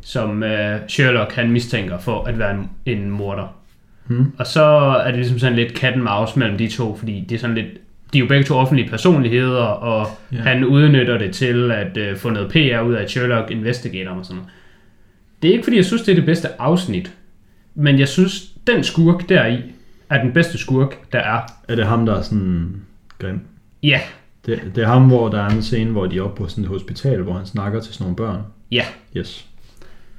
som 0.00 0.42
øh, 0.42 0.78
Sherlock 0.88 1.32
han 1.34 1.50
mistænker 1.50 1.98
for 1.98 2.24
at 2.24 2.38
være 2.38 2.50
en, 2.50 2.70
en 2.86 3.10
morder. 3.10 3.56
Hmm. 4.06 4.32
Og 4.38 4.46
så 4.46 4.62
er 5.04 5.06
det 5.06 5.14
ligesom 5.14 5.38
sådan 5.38 5.56
lidt 5.56 5.78
cat 5.78 5.92
and 5.92 6.02
mouse 6.02 6.38
mellem 6.38 6.58
de 6.58 6.68
to, 6.68 6.96
fordi 6.96 7.24
det 7.28 7.34
er 7.34 7.38
sådan 7.38 7.56
lidt, 7.56 7.66
de 8.12 8.18
er 8.18 8.22
jo 8.22 8.26
begge 8.28 8.44
to 8.44 8.54
offentlige 8.56 8.88
personligheder, 8.90 9.62
og 9.62 10.06
Ja. 10.32 10.36
yeah. 10.36 10.46
han 10.46 10.64
udnytter 10.64 11.18
det 11.18 11.34
til 11.34 11.70
at 11.70 11.96
øh, 11.96 12.16
få 12.16 12.30
noget 12.30 12.48
PR 12.50 12.80
ud 12.80 12.94
af 12.94 13.10
Sherlock 13.10 13.50
Investigator 13.50 14.10
og 14.12 14.24
sådan 14.24 14.36
noget. 14.36 14.50
Det 15.42 15.48
er 15.48 15.52
ikke 15.52 15.64
fordi, 15.64 15.76
jeg 15.76 15.84
synes, 15.84 16.02
det 16.02 16.12
er 16.12 16.16
det 16.16 16.24
bedste 16.26 16.60
afsnit, 16.60 17.12
men 17.74 17.98
jeg 17.98 18.08
synes, 18.08 18.51
den 18.66 18.84
skurk 18.84 19.28
deri 19.28 19.62
er 20.10 20.22
den 20.22 20.32
bedste 20.32 20.58
skurk, 20.58 21.12
der 21.12 21.18
er. 21.18 21.40
Er 21.68 21.74
det 21.76 21.86
ham, 21.86 22.06
der 22.06 22.14
er 22.18 22.22
sådan 22.22 22.74
grim? 23.18 23.40
Ja, 23.82 24.00
Det, 24.46 24.60
det 24.74 24.82
er 24.84 24.88
ham, 24.88 25.06
hvor 25.06 25.28
der 25.28 25.42
er 25.42 25.48
en 25.48 25.62
scene, 25.62 25.90
hvor 25.90 26.06
de 26.06 26.18
er 26.18 26.22
oppe 26.22 26.42
på 26.42 26.48
sådan 26.48 26.64
et 26.64 26.70
hospital, 26.70 27.22
hvor 27.22 27.32
han 27.32 27.46
snakker 27.46 27.80
til 27.80 27.92
sådan 27.94 28.04
nogle 28.04 28.16
børn. 28.16 28.40
Ja, 28.72 28.84
Yes. 29.16 29.46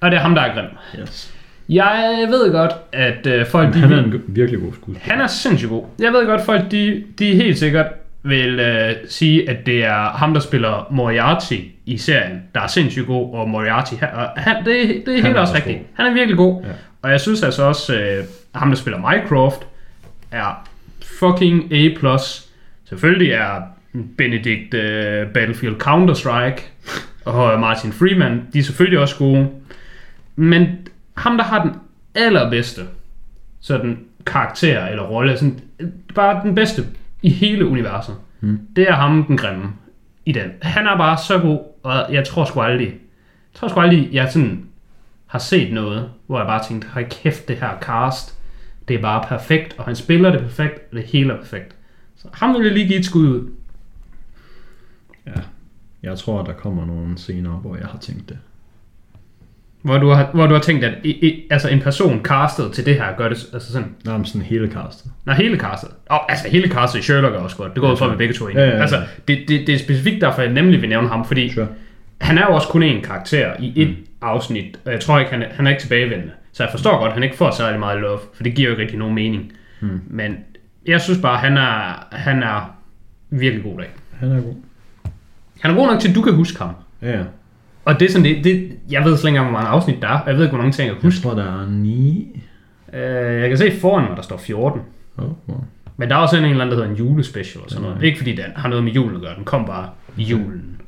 og 0.02 0.12
det 0.12 0.18
er 0.18 0.22
ham, 0.22 0.36
der 0.36 0.42
er 0.42 0.54
grim. 0.54 0.66
yes. 1.02 1.34
Jeg 1.70 2.26
ved 2.30 2.52
godt, 2.52 2.72
at 2.92 3.28
øh, 3.28 3.46
folk... 3.48 3.68
Men 3.68 3.74
de 3.74 3.80
han 3.80 3.92
er 3.92 4.04
en 4.04 4.22
virkelig 4.28 4.62
god 4.62 4.74
skuespiller. 4.74 5.00
Han 5.14 5.22
er 5.22 5.28
sindssygt 5.28 5.70
god. 5.70 5.84
Jeg 6.00 6.12
ved 6.14 6.26
godt, 6.26 6.42
folk 6.42 6.72
de, 6.72 7.04
de 7.20 7.36
helt 7.36 7.60
sikkert 7.60 7.86
vil 8.24 8.60
øh, 8.60 8.92
sige, 9.10 9.50
at 9.50 9.66
det 9.66 9.86
er 9.86 10.10
ham, 10.18 10.34
der 10.34 10.42
spiller 10.42 10.88
Moriarty 10.92 11.58
i 11.86 11.98
serien, 11.98 12.42
der 12.56 12.62
er 12.62 12.68
sindssygt 12.68 13.08
god, 13.08 13.34
og 13.34 13.50
Moriarty, 13.50 13.94
han, 14.00 14.10
og 14.14 14.30
han, 14.38 14.56
det, 14.66 14.66
det 14.66 15.08
er 15.08 15.16
Han 15.16 15.24
helt 15.26 15.26
er 15.38 15.42
også 15.42 15.54
også 15.54 15.56
rigtigt. 15.56 15.78
god. 15.78 15.86
Han 15.94 16.06
er 16.06 16.14
virkelig 16.14 16.38
god. 16.38 16.62
Ja. 16.64 16.70
Og 17.04 17.12
jeg 17.12 17.22
synes 17.22 17.44
altså 17.44 17.64
også, 17.64 17.96
øh, 18.00 18.24
ham, 18.56 18.70
der 18.70 18.76
spiller 18.76 19.00
Mycroft, 19.00 19.68
er 20.32 20.68
fucking 21.20 21.74
A+. 21.74 22.18
Selvfølgelig 22.86 23.32
er 23.32 23.62
Benedict 24.18 24.74
øh, 24.74 25.28
Battlefield 25.28 25.76
Counter-Strike 25.84 26.62
og 27.26 27.60
Martin 27.60 27.94
Freeman, 27.94 28.42
de 28.54 28.60
er 28.60 28.64
selvfølgelig 28.64 29.00
også 29.00 29.18
gode. 29.18 29.50
Men 30.36 30.68
ham, 31.18 31.38
der 31.38 31.44
har 31.44 31.64
den 31.64 31.72
allerbedste 32.16 32.82
sådan 33.62 34.00
karakter 34.26 34.86
eller 34.86 35.04
rolle, 35.04 35.38
sådan, 35.38 35.60
øh, 35.80 35.88
bare 36.16 36.44
den 36.44 36.56
bedste 36.56 36.86
i 37.22 37.30
hele 37.30 37.66
universet, 37.66 38.16
Mm. 38.40 38.60
det 38.76 38.90
er 38.90 38.94
ham, 38.94 39.24
den 39.26 39.38
grimme 39.38 39.66
i 40.26 40.32
den. 40.32 40.52
Han 40.62 40.88
er 40.88 40.98
bare 40.98 41.18
så 41.28 41.40
god, 41.40 41.60
og 41.84 42.14
jeg 42.14 42.24
tror 42.28 42.46
sgu 42.46 42.62
aldrig, 42.62 42.88
jeg 42.88 42.96
tror 43.56 43.68
sgu 43.68 43.80
aldrig, 43.80 44.10
jeg 44.12 44.32
sådan 44.32 44.66
har 45.34 45.40
set 45.40 45.74
noget, 45.74 46.10
hvor 46.28 46.38
jeg 46.38 46.48
bare 46.48 46.64
tænkte, 46.68 46.88
hold 46.88 47.06
kæft, 47.10 47.48
det 47.48 47.56
her 47.56 47.70
cast, 47.82 48.38
det 48.88 48.96
er 48.96 49.02
bare 49.02 49.24
perfekt, 49.28 49.76
og 49.78 49.86
han 49.86 49.96
spiller 49.96 50.32
det 50.32 50.40
perfekt, 50.42 50.74
og 50.92 50.98
det 50.98 51.04
hele 51.04 51.34
er 51.34 51.38
perfekt. 51.38 51.76
Så 52.16 52.28
ham 52.34 52.54
vil 52.56 52.64
jeg 52.64 52.74
lige 52.74 52.88
give 52.88 53.00
et 53.00 53.06
skud 53.06 53.28
ud. 53.28 53.50
Ja. 55.28 55.32
Jeg 56.04 56.18
tror, 56.18 56.44
der 56.44 56.54
kommer 56.54 56.86
nogle 56.86 57.18
scener, 57.18 57.50
hvor 57.50 57.76
jeg 57.76 57.86
har 57.86 57.98
tænkt 57.98 58.30
det. 58.30 58.38
Hvor 59.82 59.98
du 59.98 60.10
har, 60.10 60.30
hvor 60.34 60.48
du 60.48 60.54
har 60.54 60.62
tænkt, 60.62 60.84
at 60.84 60.94
i, 61.04 61.10
i, 61.28 61.48
altså 61.50 61.68
en 61.70 61.80
person 61.80 62.22
castet 62.24 62.72
til 62.72 62.86
det 62.86 62.96
her 62.96 63.16
gør 63.18 63.30
det 63.30 63.50
altså 63.54 63.72
sådan, 63.72 63.96
Nej, 64.06 64.18
men 64.18 64.26
sådan 64.26 64.42
hele 64.42 64.72
castet. 64.72 65.12
når 65.26 65.34
hele 65.34 65.58
castet, 65.60 65.90
og 66.10 66.32
altså 66.32 66.48
hele 66.50 66.70
castet 66.70 67.00
i 67.00 67.02
Sherlock 67.02 67.36
er 67.36 67.40
også 67.40 67.58
godt, 67.58 67.74
det 67.74 67.82
går 67.82 67.92
ud 67.92 67.98
fra, 67.98 68.06
at 68.06 68.12
vi 68.12 68.18
begge 68.18 68.34
to 68.34 68.46
er. 68.46 68.52
Ja, 68.52 68.62
ja, 68.62 68.76
ja. 68.76 68.82
Altså, 68.82 69.02
det, 69.28 69.40
det, 69.48 69.68
det 69.68 69.76
er 69.76 69.80
specifikt 69.80 70.22
derfor, 70.22 70.42
jeg 70.42 70.52
nemlig 70.52 70.82
vil 70.82 70.90
nævne 70.90 71.08
ham, 71.08 71.26
fordi 71.26 71.54
Sure. 71.54 71.68
han 72.22 72.38
er 72.38 72.46
jo 72.46 72.56
også 72.56 72.68
kun 72.68 72.84
én 72.84 73.02
karakter 73.02 73.54
i 73.60 73.82
et 73.82 73.90
mm. 73.90 73.96
Afsnit, 74.24 74.80
og 74.86 74.92
jeg 74.92 75.00
tror 75.00 75.20
ikke, 75.20 75.32
han 75.32 75.42
er, 75.42 75.48
han 75.54 75.68
er 75.68 75.72
ikke 75.72 75.82
tilbagevendende. 75.82 76.34
Så 76.52 76.64
jeg 76.64 76.72
forstår 76.72 76.98
godt, 76.98 77.08
at 77.08 77.14
han 77.14 77.24
ikke 77.24 77.36
får 77.36 77.52
særlig 77.52 77.80
meget 77.80 78.00
love, 78.02 78.20
for 78.34 78.44
det 78.44 78.56
giver 78.56 78.68
jo 78.70 78.72
ikke 78.72 78.82
rigtig 78.82 79.00
nogen 79.00 79.16
mening. 79.16 79.52
Mm. 79.82 80.02
Men 80.08 80.38
jeg 80.86 81.02
synes 81.02 81.20
bare, 81.22 81.38
han 81.38 81.58
er, 81.58 82.06
han 82.12 82.44
er 82.44 82.76
virkelig 83.30 83.64
god 83.64 83.78
dag. 83.80 83.90
Han 84.20 84.32
er 84.32 84.42
god. 84.42 84.56
Han 85.62 85.72
er 85.72 85.76
god 85.76 85.88
nok 85.88 86.00
til, 86.00 86.10
at 86.10 86.16
du 86.16 86.22
kan 86.22 86.34
huske 86.36 86.60
ham. 86.60 86.76
Ja, 87.02 87.18
ja. 87.18 87.24
Og 87.86 88.00
det 88.00 88.06
er 88.08 88.12
sådan 88.12 88.26
det, 88.26 88.44
det 88.44 88.72
jeg 88.92 89.06
ved 89.06 89.18
slet 89.18 89.30
ikke 89.30 89.38
engang, 89.38 89.46
hvor 89.52 89.60
mange 89.60 89.70
afsnit 89.70 90.02
der 90.02 90.08
er, 90.08 90.20
og 90.20 90.28
jeg 90.28 90.36
ved 90.36 90.44
ikke, 90.44 90.52
hvor 90.52 90.62
mange 90.62 90.72
ting 90.72 90.88
jeg 90.88 90.96
kan 90.96 91.04
Jeg 91.04 91.08
huske. 91.08 91.22
tror, 91.24 91.34
der 91.36 91.62
er 91.62 91.70
ni. 91.70 92.28
Øh, 92.94 93.42
jeg 93.42 93.50
kan 93.50 93.58
se 93.58 93.72
foran 93.82 94.08
mig, 94.08 94.18
der 94.18 94.24
står 94.24 94.38
14. 94.38 94.82
Oh, 95.18 95.26
wow. 95.48 95.64
Men 95.98 96.10
der 96.10 96.16
er 96.16 96.20
også 96.20 96.38
en 96.38 96.44
eller 96.44 96.56
anden, 96.62 96.70
der 96.70 96.76
hedder 96.76 96.90
en 96.90 96.96
julespecial 97.08 97.64
og 97.64 97.70
sådan 97.70 97.84
noget. 97.88 98.04
Ikke 98.04 98.18
fordi 98.18 98.32
den 98.36 98.46
har 98.56 98.70
noget 98.70 98.84
med 98.84 98.92
julen 98.92 99.16
at 99.16 99.22
gøre, 99.22 99.36
den 99.36 99.44
kom 99.46 99.66
bare 99.66 99.90
i 100.18 100.24
julen. 100.24 100.82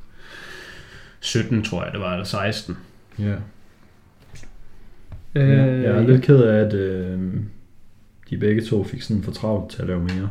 17, 1.19 1.63
tror 1.63 1.83
jeg, 1.83 1.91
det 1.93 2.01
var, 2.01 2.11
eller 2.11 2.25
16. 2.25 2.77
Ja. 3.19 3.35
Øh, 5.35 5.49
ja. 5.49 5.63
Jeg 5.91 5.97
er 5.97 6.07
lidt 6.07 6.21
ked 6.21 6.37
af, 6.43 6.65
at 6.65 6.73
øh, 6.73 7.19
de 8.29 8.37
begge 8.37 8.61
to 8.61 8.83
fik 8.83 9.01
sådan 9.01 9.23
for 9.23 9.31
travlt 9.31 9.71
til 9.71 9.81
at 9.81 9.87
lave 9.87 9.99
mere. 9.99 10.29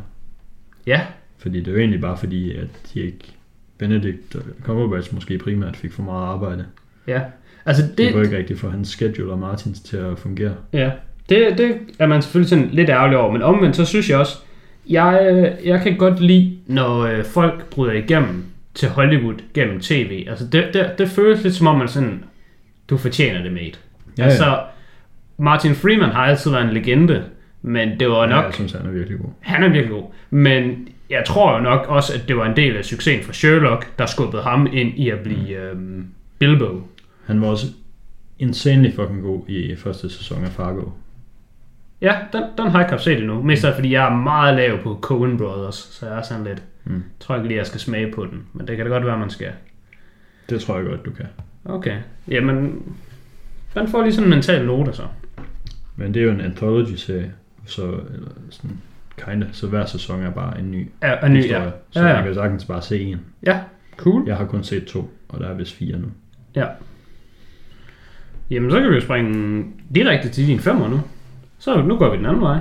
Ja, 0.87 1.01
Fordi 1.37 1.59
det 1.59 1.67
er 1.67 1.71
jo 1.71 1.77
egentlig 1.77 2.01
bare 2.01 2.17
fordi, 2.17 2.55
at 2.55 2.67
de 2.93 2.99
ikke... 3.01 3.31
Benedict 3.77 4.35
Cumberbatch 4.63 5.13
måske 5.13 5.37
primært 5.37 5.75
fik 5.77 5.91
for 5.91 6.03
meget 6.03 6.25
arbejde. 6.25 6.65
ja. 7.07 7.21
Altså 7.65 7.83
Det 7.87 7.97
det, 7.97 8.13
kunne 8.13 8.23
ikke 8.25 8.37
rigtig 8.37 8.57
få 8.59 8.69
hans 8.69 8.87
schedule 8.87 9.31
og 9.31 9.39
Martins 9.39 9.79
til 9.79 9.97
at 9.97 10.19
fungere. 10.19 10.55
Ja, 10.73 10.91
det, 11.29 11.57
det 11.57 11.77
er 11.99 12.07
man 12.07 12.21
selvfølgelig 12.21 12.49
sådan 12.49 12.69
lidt 12.71 12.89
ærgerlig 12.89 13.17
over, 13.17 13.31
men 13.31 13.41
omvendt 13.41 13.75
så 13.75 13.85
synes 13.85 14.09
jeg 14.09 14.17
også, 14.19 14.37
jeg, 14.89 15.27
øh, 15.31 15.67
jeg 15.67 15.81
kan 15.81 15.97
godt 15.97 16.19
lide, 16.21 16.57
når 16.67 16.99
øh, 16.99 17.23
folk 17.23 17.69
bryder 17.69 17.93
igennem 17.93 18.43
til 18.73 18.89
Hollywood 18.89 19.35
gennem 19.53 19.79
tv. 19.79 20.25
Altså 20.29 20.47
det, 20.47 20.69
det, 20.73 20.91
det 20.97 21.09
føles 21.09 21.43
lidt 21.43 21.55
som 21.55 21.67
om, 21.67 21.77
man 21.77 21.87
sådan, 21.87 22.23
du 22.89 22.97
fortjener 22.97 23.43
det, 23.43 23.53
mate. 23.53 23.77
Ja, 24.17 24.23
Ja, 24.23 24.23
altså, 24.23 24.63
Martin 25.37 25.75
Freeman 25.75 26.09
har 26.09 26.21
altid 26.21 26.51
været 26.51 26.63
en 26.65 26.73
legende, 26.73 27.23
men 27.61 27.99
det 27.99 28.09
var 28.09 28.21
ja, 28.23 28.29
nok, 28.29 28.45
jeg 28.45 28.53
synes, 28.53 28.71
han 28.71 28.85
er 28.85 28.91
virkelig 28.91 29.19
god. 29.19 29.29
han 29.39 29.63
er 29.63 29.69
virkelig 29.69 29.89
god. 29.89 30.03
Men 30.29 30.87
jeg 31.09 31.23
tror 31.25 31.57
jo 31.57 31.63
nok 31.63 31.85
også, 31.87 32.13
at 32.13 32.27
det 32.27 32.37
var 32.37 32.45
en 32.45 32.55
del 32.55 32.77
af 32.77 32.85
succesen 32.85 33.25
for 33.25 33.33
Sherlock, 33.33 33.97
der 33.99 34.05
skubbede 34.05 34.43
ham 34.43 34.67
ind 34.73 34.99
i 34.99 35.09
at 35.09 35.19
blive 35.19 35.49
øhm, 35.49 36.07
Bilbo. 36.39 36.87
Han 37.25 37.41
var 37.41 37.47
også 37.47 37.65
insanely 38.39 38.91
fucking 38.95 39.21
god 39.21 39.41
i 39.47 39.75
første 39.75 40.09
sæson 40.09 40.43
af 40.43 40.51
Fargo. 40.51 40.89
Ja, 42.01 42.15
den, 42.33 42.43
den 42.57 42.67
har 42.67 42.79
jeg 42.79 42.91
ikke 42.91 43.03
set 43.03 43.17
endnu. 43.17 43.41
Mest 43.41 43.65
af 43.65 43.75
fordi 43.75 43.91
jeg 43.91 44.05
er 44.05 44.15
meget 44.15 44.55
lav 44.55 44.83
på 44.83 44.99
Coen 45.01 45.37
Brothers, 45.37 45.75
så 45.75 46.07
jeg 46.07 46.17
er 46.17 46.21
sådan 46.21 46.43
lidt... 46.43 46.63
Mm. 46.83 46.93
Jeg 46.93 47.01
tror 47.19 47.35
ikke 47.35 47.47
lige, 47.47 47.57
jeg 47.57 47.67
skal 47.67 47.79
smage 47.79 48.11
på 48.11 48.25
den, 48.25 48.43
men 48.53 48.67
det 48.67 48.77
kan 48.77 48.85
da 48.85 48.91
godt 48.91 49.05
være, 49.05 49.19
man 49.19 49.29
skal. 49.29 49.51
Det 50.49 50.61
tror 50.61 50.77
jeg 50.77 50.85
godt, 50.85 51.05
du 51.05 51.11
kan. 51.11 51.25
Okay, 51.65 51.97
jamen... 52.27 52.81
Man 53.75 53.87
får 53.87 54.01
lige 54.03 54.13
sådan 54.13 54.23
en 54.25 54.29
mental 54.29 54.65
note, 54.65 54.93
så. 54.93 55.03
Men 55.95 56.13
det 56.13 56.19
er 56.19 56.25
jo 56.25 56.31
en 56.31 56.41
anthology-serie, 56.41 57.31
så, 57.65 57.81
eller 58.13 58.29
sådan, 58.49 58.77
kinda, 59.25 59.47
så 59.51 59.67
hver 59.67 59.85
sæson 59.85 60.23
er 60.23 60.29
bare 60.31 60.59
en 60.59 60.71
ny 60.71 60.89
Ja, 61.03 61.13
og 61.23 61.31
ny, 61.31 61.35
historie. 61.37 61.63
ja. 61.63 61.69
Så 61.91 61.99
Ja, 62.01 62.07
ja. 62.07 62.13
man 62.15 62.23
kan 62.23 62.33
sagtens 62.33 62.65
bare 62.65 62.81
se 62.81 63.01
en. 63.01 63.19
Ja, 63.45 63.59
cool. 63.97 64.23
Jeg 64.27 64.37
har 64.37 64.45
kun 64.45 64.63
set 64.63 64.85
to, 64.85 65.13
og 65.29 65.39
der 65.39 65.47
er 65.49 65.53
vist 65.53 65.73
fire 65.73 65.97
nu. 65.99 66.07
Ja. 66.55 66.65
Jamen, 68.49 68.71
så 68.71 68.79
kan 68.79 68.89
vi 68.89 68.95
jo 68.95 69.01
springe 69.01 69.63
direkte 69.95 70.29
til 70.29 70.47
din 70.47 70.59
femmer 70.59 70.87
nu. 70.89 70.99
Så 71.59 71.81
nu 71.81 71.97
går 71.97 72.11
vi 72.11 72.17
den 72.17 72.25
anden 72.25 72.41
vej. 72.41 72.59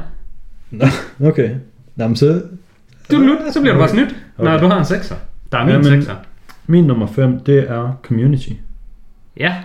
Okay. 1.21 1.55
Jamen 1.99 2.17
så... 2.17 2.43
Du, 3.11 3.17
nu, 3.19 3.37
så 3.53 3.61
bliver 3.61 3.73
du 3.75 3.79
bare 3.81 3.89
snydt, 3.89 4.17
når 4.39 4.51
Okay. 4.55 4.65
du 4.65 4.69
har 4.69 4.79
en 4.79 4.85
sekser. 4.85 5.17
Der 5.53 5.59
er 5.59 5.65
min 5.65 5.73
Jamen- 5.73 5.85
sekser. 5.85 6.15
Min 6.67 6.85
nummer 6.85 7.07
5, 7.07 7.41
det 7.41 7.71
er 7.71 7.99
Community. 8.03 8.51
Ja, 9.37 9.65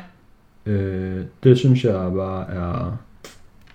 Øh, 0.65 1.25
det 1.43 1.57
synes 1.57 1.83
jeg 1.83 1.93
bare 1.93 2.49
er... 2.53 2.97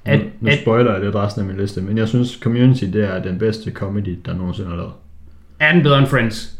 At- 0.04 0.18
Nu, 0.20 0.24
nu 0.40 0.50
at- 0.50 0.58
spoiler 0.62 0.92
jeg 0.92 1.00
lidt 1.04 1.14
resten 1.14 1.40
af 1.42 1.46
min 1.48 1.56
liste, 1.56 1.80
men 1.82 1.98
jeg 1.98 2.08
synes 2.08 2.38
Community, 2.42 2.84
det 2.84 3.04
er 3.04 3.22
den 3.22 3.38
bedste 3.38 3.70
comedy, 3.72 4.18
der 4.24 4.34
nogensinde 4.34 4.70
er 4.70 4.76
lavet. 4.76 4.92
er 5.60 5.72
den 5.72 5.82
bedre 5.82 5.98
end 5.98 6.06
Friends? 6.06 6.58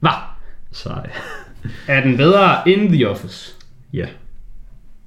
Hvad? 0.00 0.10
Sej. 0.72 1.10
Er 1.88 2.00
den 2.02 2.16
bedre 2.16 2.68
end 2.68 2.88
The 2.92 3.08
Office? 3.10 3.54
Ja. 3.92 4.06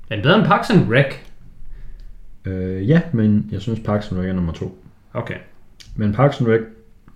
Er 0.09 0.15
den 0.15 0.23
bedre 0.23 0.37
end 0.39 0.45
Parks 0.47 0.69
and 0.69 0.91
Rec? 0.91 1.15
Øh, 2.45 2.89
ja, 2.89 3.01
men 3.13 3.49
jeg 3.51 3.61
synes 3.61 3.79
Parks 3.79 4.11
and 4.11 4.19
Rec 4.19 4.27
er 4.29 4.33
nummer 4.33 4.53
to. 4.53 4.83
Okay. 5.13 5.37
Men 5.95 6.13
Parks 6.13 6.39
and 6.41 6.47
Rec, 6.47 6.61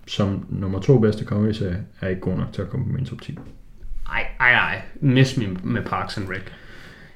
som 0.06 0.46
nummer 0.48 0.80
to 0.80 0.98
bedste 0.98 1.24
comedy-serie, 1.24 1.78
er 2.00 2.08
ikke 2.08 2.20
god 2.20 2.36
nok 2.36 2.52
til 2.52 2.62
at 2.62 2.70
komme 2.70 2.86
på 2.86 2.92
min 2.92 3.04
top 3.04 3.20
10. 3.20 3.38
Ej, 4.12 4.26
ej, 4.40 4.52
ej. 4.52 4.82
Miss 5.00 5.36
me 5.36 5.46
med 5.62 5.82
Parks 5.82 6.18
and 6.18 6.28
Rec. 6.28 6.42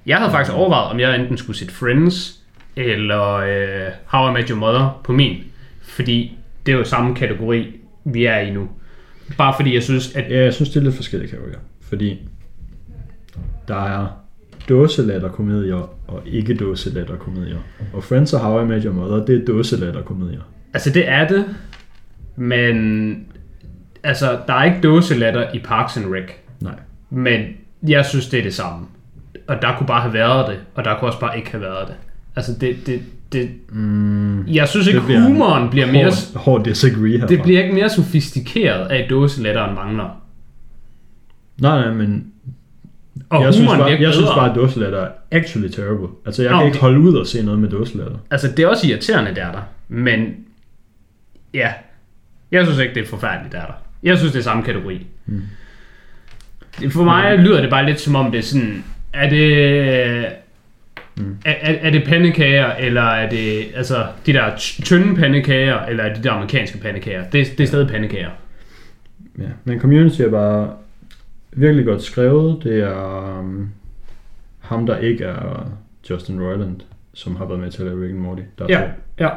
Jeg 0.07 0.19
havde 0.19 0.31
faktisk 0.31 0.57
overvejet, 0.57 0.91
om 0.91 1.01
jeg 1.01 1.21
enten 1.21 1.37
skulle 1.37 1.57
sætte 1.57 1.75
Friends, 1.75 2.41
eller 2.77 3.33
øh, 3.33 3.93
How 4.07 4.31
I 4.31 4.33
Met 4.33 4.49
Your 4.49 4.59
Mother 4.59 5.01
på 5.05 5.13
min. 5.13 5.37
Fordi 5.83 6.39
det 6.67 6.75
er 6.75 6.79
jo 6.79 6.85
samme 6.85 7.15
kategori, 7.15 7.81
vi 8.05 8.25
er 8.25 8.39
i 8.39 8.51
nu. 8.51 8.69
Bare 9.37 9.55
fordi 9.57 9.75
jeg 9.75 9.83
synes, 9.83 10.17
at... 10.17 10.31
Ja, 10.31 10.45
jeg 10.45 10.55
synes, 10.55 10.71
det 10.71 10.77
er 10.77 10.85
lidt 10.85 10.97
forskellige 10.97 11.31
kategorier. 11.31 11.59
Fordi 11.81 12.29
der 13.69 13.85
er 13.85 14.07
dåselatterkomedier 14.69 15.91
og 16.09 16.23
ikke 16.27 16.55
dåselatterkomedier. 16.55 17.59
Og 17.93 18.05
Friends 18.05 18.33
og 18.33 18.41
How 18.41 18.65
I 18.65 18.67
Met 18.67 18.83
Your 18.83 18.95
Mother, 18.95 19.27
det 19.27 19.43
er 19.43 19.45
dåselatterkomedier. 19.45 20.41
Altså, 20.75 20.91
det 20.91 21.09
er 21.09 21.29
det. 21.29 21.45
Men... 22.37 23.27
Altså, 24.03 24.39
der 24.47 24.55
er 24.55 24.65
ikke 24.65 24.81
dåselatter 24.83 25.53
i 25.53 25.59
Parks 25.59 25.97
and 25.97 26.15
Rec. 26.15 26.29
Nej. 26.61 26.75
Men 27.11 27.41
jeg 27.89 28.07
synes, 28.07 28.29
det 28.29 28.39
er 28.39 28.43
det 28.43 28.55
samme. 28.55 28.87
Og 29.47 29.63
der 29.63 29.77
kunne 29.77 29.87
bare 29.87 30.01
have 30.01 30.15
været 30.15 30.49
det, 30.49 30.59
og 30.75 30.85
der 30.85 30.99
kunne 30.99 31.09
også 31.09 31.21
bare 31.21 31.39
ikke 31.39 31.51
have 31.51 31.61
været 31.61 31.89
det. 31.89 31.95
Altså, 32.37 32.53
det... 32.61 32.77
det, 32.87 33.01
det 33.33 33.51
Mm, 33.71 34.47
jeg 34.47 34.69
synes 34.69 34.87
ikke, 34.87 34.99
det 34.99 35.07
bliver 35.07 35.21
en 35.21 35.27
humoren 35.27 35.71
bliver 35.71 35.93
mere... 35.93 36.13
hård, 36.35 36.65
disagree 36.65 37.11
herfra. 37.13 37.27
Det 37.27 37.43
bliver 37.43 37.63
ikke 37.63 37.75
mere 37.75 37.89
sofistikeret 37.89 38.87
af 38.89 39.07
dåselatteren 39.11 39.75
mangler. 39.75 40.23
Nej, 41.61 41.81
nej, 41.81 41.93
men 41.95 42.33
Og 43.31 43.43
jeg, 43.43 43.55
synes 43.55 43.71
bare, 43.71 43.91
jeg 44.01 44.13
synes 44.13 44.29
bare, 44.29 44.51
at 44.51 44.57
dåselatter 44.57 44.99
er 45.01 45.09
actually 45.31 45.69
terrible. 45.69 46.09
Altså, 46.27 46.43
jeg 46.43 46.53
Nå, 46.53 46.59
kan 46.59 46.67
ikke 46.67 46.79
holde 46.79 47.01
ud 47.01 47.15
og 47.15 47.27
se 47.27 47.43
noget 47.43 47.61
med 47.61 47.69
dåselatter. 47.69 48.17
Altså, 48.31 48.49
det 48.57 48.59
er 48.59 48.69
også 48.69 48.87
irriterende, 48.87 49.35
der 49.35 49.47
er 49.47 49.53
der. 49.53 49.63
Men 49.89 50.35
ja, 51.55 51.73
jeg 52.51 52.67
synes 52.67 52.79
ikke, 52.79 52.95
det 52.95 53.03
er 53.03 53.07
forfærdeligt, 53.07 53.53
der 53.53 53.61
er 53.61 53.67
der. 53.67 53.83
Jeg 54.03 54.19
synes, 54.19 54.33
det 54.33 54.39
er 54.39 54.43
samme 54.43 54.63
kategori. 54.63 55.07
Mm. 55.27 55.43
For 56.91 57.05
mig 57.05 57.39
lyder 57.39 57.61
det 57.61 57.71
bare 57.71 57.87
lidt 57.87 58.01
som 58.01 58.15
om, 58.15 58.31
det 58.31 58.39
er 58.39 58.43
sådan, 58.43 58.85
er 59.13 59.29
det... 59.31 60.27
Mm. 61.17 61.37
Er, 61.45 61.55
er, 61.61 61.75
er 61.81 61.91
det 61.91 62.05
pandekager, 62.07 62.73
eller 62.75 63.03
er 63.03 63.31
det 63.31 63.65
altså 63.75 64.07
de 64.27 64.33
der 64.33 64.57
tynde 64.57 65.17
pandekager, 65.17 65.81
eller 65.87 66.05
er 66.05 66.09
det 66.15 66.17
de 66.25 66.29
der 66.29 66.33
amerikanske 66.35 66.79
pandekager? 66.79 67.23
Det, 67.25 67.47
det 67.59 67.61
er 67.61 67.67
stadig 67.67 67.89
pandekager. 67.89 68.31
Ja, 69.39 69.45
men 69.65 69.81
Community 69.81 70.21
er 70.21 70.31
bare 70.31 70.73
virkelig 71.53 71.85
godt 71.87 72.03
skrevet. 72.03 72.65
Det 72.65 72.81
er 72.83 73.39
um, 73.39 73.69
ham, 74.61 74.87
der 74.87 74.97
ikke 74.99 75.25
er 75.25 75.71
Justin 76.11 76.43
Roiland, 76.43 76.81
som 77.15 77.37
har 77.37 77.45
været 77.45 77.61
med 77.61 77.71
til 77.71 77.83
at 77.83 77.87
lave 77.89 78.03
Rick 78.03 78.11
and 78.13 78.21
Morty. 78.21 78.43
Der 78.59 78.65
er 78.65 78.69
Ja, 78.69 78.81
to. 78.81 79.25
ja. 79.25 79.29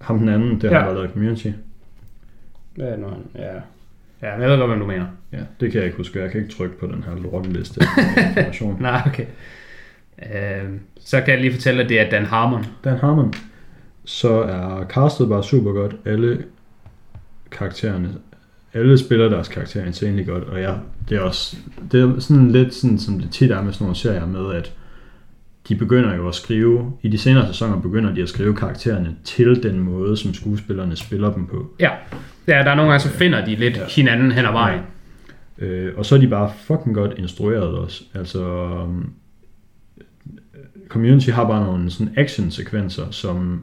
Ham 0.00 0.18
den 0.18 0.28
anden, 0.28 0.60
det 0.60 0.70
har 0.70 0.78
Ja. 0.78 0.88
ja. 0.88 0.92
lavet 0.94 1.10
Community. 1.12 1.46
Det 2.76 2.98
nu, 2.98 3.06
han? 3.08 3.18
Ja. 3.34 3.60
Ja, 4.22 4.30
jeg 4.40 4.50
ved 4.50 4.58
godt, 4.58 4.70
hvad 4.70 4.78
du 4.78 4.86
mener. 4.86 5.06
Ja, 5.32 5.38
det 5.60 5.72
kan 5.72 5.78
jeg 5.78 5.84
ikke 5.84 5.96
huske. 5.96 6.22
Jeg 6.22 6.30
kan 6.30 6.40
ikke 6.40 6.54
trykke 6.54 6.78
på 6.78 6.86
den 6.86 7.04
her 7.04 7.22
lorteliste. 7.22 7.80
Nej, 8.80 9.02
okay. 9.06 9.26
Øh, 10.18 10.70
så 11.00 11.20
kan 11.20 11.34
jeg 11.34 11.40
lige 11.40 11.52
fortælle, 11.52 11.82
at 11.82 11.88
det 11.88 12.00
er 12.00 12.10
Dan 12.10 12.26
Harmon. 12.26 12.66
Dan 12.84 12.98
Harmon, 12.98 13.32
så 14.04 14.32
er 14.32 14.84
castet 14.88 15.28
bare 15.28 15.44
super 15.44 15.72
godt. 15.72 15.96
Alle 16.04 16.44
karaktererne, 17.50 18.14
alle 18.74 18.98
spiller 18.98 19.28
deres 19.28 19.48
karakterer 19.48 19.86
insanely 19.86 20.26
godt, 20.26 20.44
og 20.44 20.60
ja, 20.60 20.74
det 21.08 21.16
er 21.16 21.20
også, 21.20 21.56
det 21.92 22.02
er 22.02 22.20
sådan 22.20 22.50
lidt 22.50 22.74
sådan, 22.74 22.98
som 22.98 23.20
det 23.20 23.30
tit 23.30 23.50
er 23.50 23.62
med 23.62 23.72
sådan 23.72 23.84
nogle 23.84 23.96
serier 23.96 24.26
med, 24.26 24.54
at 24.54 24.72
de 25.68 25.74
begynder 25.76 26.14
jo 26.14 26.28
at 26.28 26.34
skrive, 26.34 26.92
i 27.02 27.08
de 27.08 27.18
senere 27.18 27.46
sæsoner 27.46 27.80
begynder 27.80 28.14
de 28.14 28.22
at 28.22 28.28
skrive 28.28 28.54
karaktererne 28.54 29.16
til 29.24 29.62
den 29.62 29.78
måde, 29.78 30.16
som 30.16 30.34
skuespillerne 30.34 30.96
spiller 30.96 31.32
dem 31.32 31.46
på. 31.46 31.74
Ja. 31.80 31.90
Ja, 32.46 32.52
der 32.58 32.70
er 32.70 32.74
nogle 32.74 32.90
gange, 32.90 33.02
så 33.02 33.08
finder 33.08 33.44
de 33.44 33.54
lidt 33.54 33.76
Ja. 33.76 33.86
hinanden 33.86 34.32
hen 34.32 34.44
ad 34.44 34.52
vejen. 34.52 34.80
Øh, 35.58 35.92
og 35.96 36.06
så 36.06 36.14
er 36.14 36.18
de 36.18 36.28
bare 36.28 36.50
fucking 36.66 36.94
godt 36.94 37.14
instrueret 37.18 37.74
også. 37.74 38.04
Altså, 38.14 38.44
um, 38.84 39.12
Community 40.88 41.30
har 41.30 41.46
bare 41.46 41.64
nogle 41.66 41.90
sådan 41.90 42.12
action-sekvenser, 42.16 43.10
som 43.10 43.62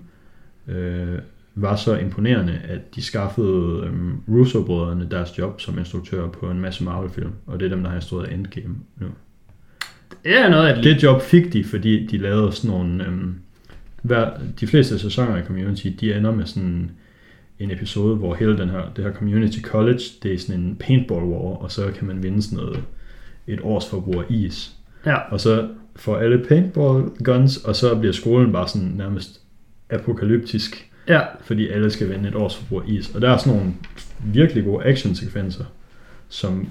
øh, 0.68 1.20
var 1.56 1.76
så 1.76 1.97
imponerende, 1.97 2.60
at 2.68 2.95
de 2.95 3.02
skaffede 3.02 3.84
øhm, 3.86 4.18
Russo-brødrene 4.30 5.08
deres 5.12 5.38
job 5.38 5.62
som 5.62 5.78
instruktører 5.78 6.28
på 6.30 6.50
en 6.52 6.60
masse 6.60 6.84
Marvel-film. 6.84 7.32
Og 7.47 7.60
det 7.60 7.66
er 7.66 7.70
dem, 7.70 7.82
der 7.84 7.89
har 7.89 7.95
instrueret 7.95 8.34
Endgame 8.34 8.76
nu. 8.97 9.08
Det 10.24 10.38
er 10.38 10.49
noget 10.49 10.68
af 10.68 10.76
det. 10.76 10.84
Det 10.84 11.03
job 11.03 11.22
fik 11.22 11.53
de, 11.53 11.64
fordi 11.64 12.05
de 12.05 12.18
lavede 12.18 12.51
sådan 12.51 12.72
nogle... 12.72 13.05
Øhm, 13.05 13.36
hver, 14.01 14.30
de 14.60 14.68
fleste 14.68 14.99
sæsoner 14.99 15.38
i 15.38 15.41
Community, 15.43 15.88
de 15.88 16.14
ender 16.14 16.32
med 16.32 16.45
sådan 16.45 16.91
en 17.60 17.72
episode, 17.72 18.16
hvor 18.16 18.36
hele 18.36 18.57
den 18.57 18.70
her, 18.70 18.82
det 18.95 19.03
her 19.03 19.14
Community 19.14 19.60
College, 19.62 20.01
det 20.24 20.34
er 20.34 20.38
sådan 20.38 20.62
en 20.62 20.76
paintball 20.80 21.24
war, 21.24 21.55
og 21.64 21.72
så 21.72 21.91
kan 21.97 22.07
man 22.07 22.24
vinde 22.24 22.41
sådan 22.41 22.57
noget, 22.57 22.80
et 23.47 23.60
års 23.64 23.89
forbrug 23.89 24.16
af 24.16 24.26
is. 24.30 24.72
Ja. 25.05 25.16
Og 25.16 25.39
så 25.39 25.68
får 25.95 26.18
alle 26.18 26.45
paintball 26.47 27.03
guns, 27.24 27.57
og 27.57 27.76
så 27.76 27.95
bliver 27.95 28.14
skolen 28.14 28.51
bare 28.51 28.68
sådan 28.68 28.88
nærmest 28.88 29.41
apokalyptisk, 29.89 30.86
Ja. 31.07 31.22
fordi 31.41 31.68
alle 31.70 31.89
skal 31.91 32.10
vinde 32.10 32.30
et 32.30 32.36
års 32.36 32.55
forbrug 32.55 32.82
af 32.82 32.86
is. 32.88 33.16
Og 33.16 33.22
der 33.22 33.30
er 33.30 33.38
sådan 33.38 33.53
nogle 33.60 33.74
virkelig 34.24 34.64
gode 34.64 34.84
action-sekvenser, 34.86 35.64
som 36.30 36.70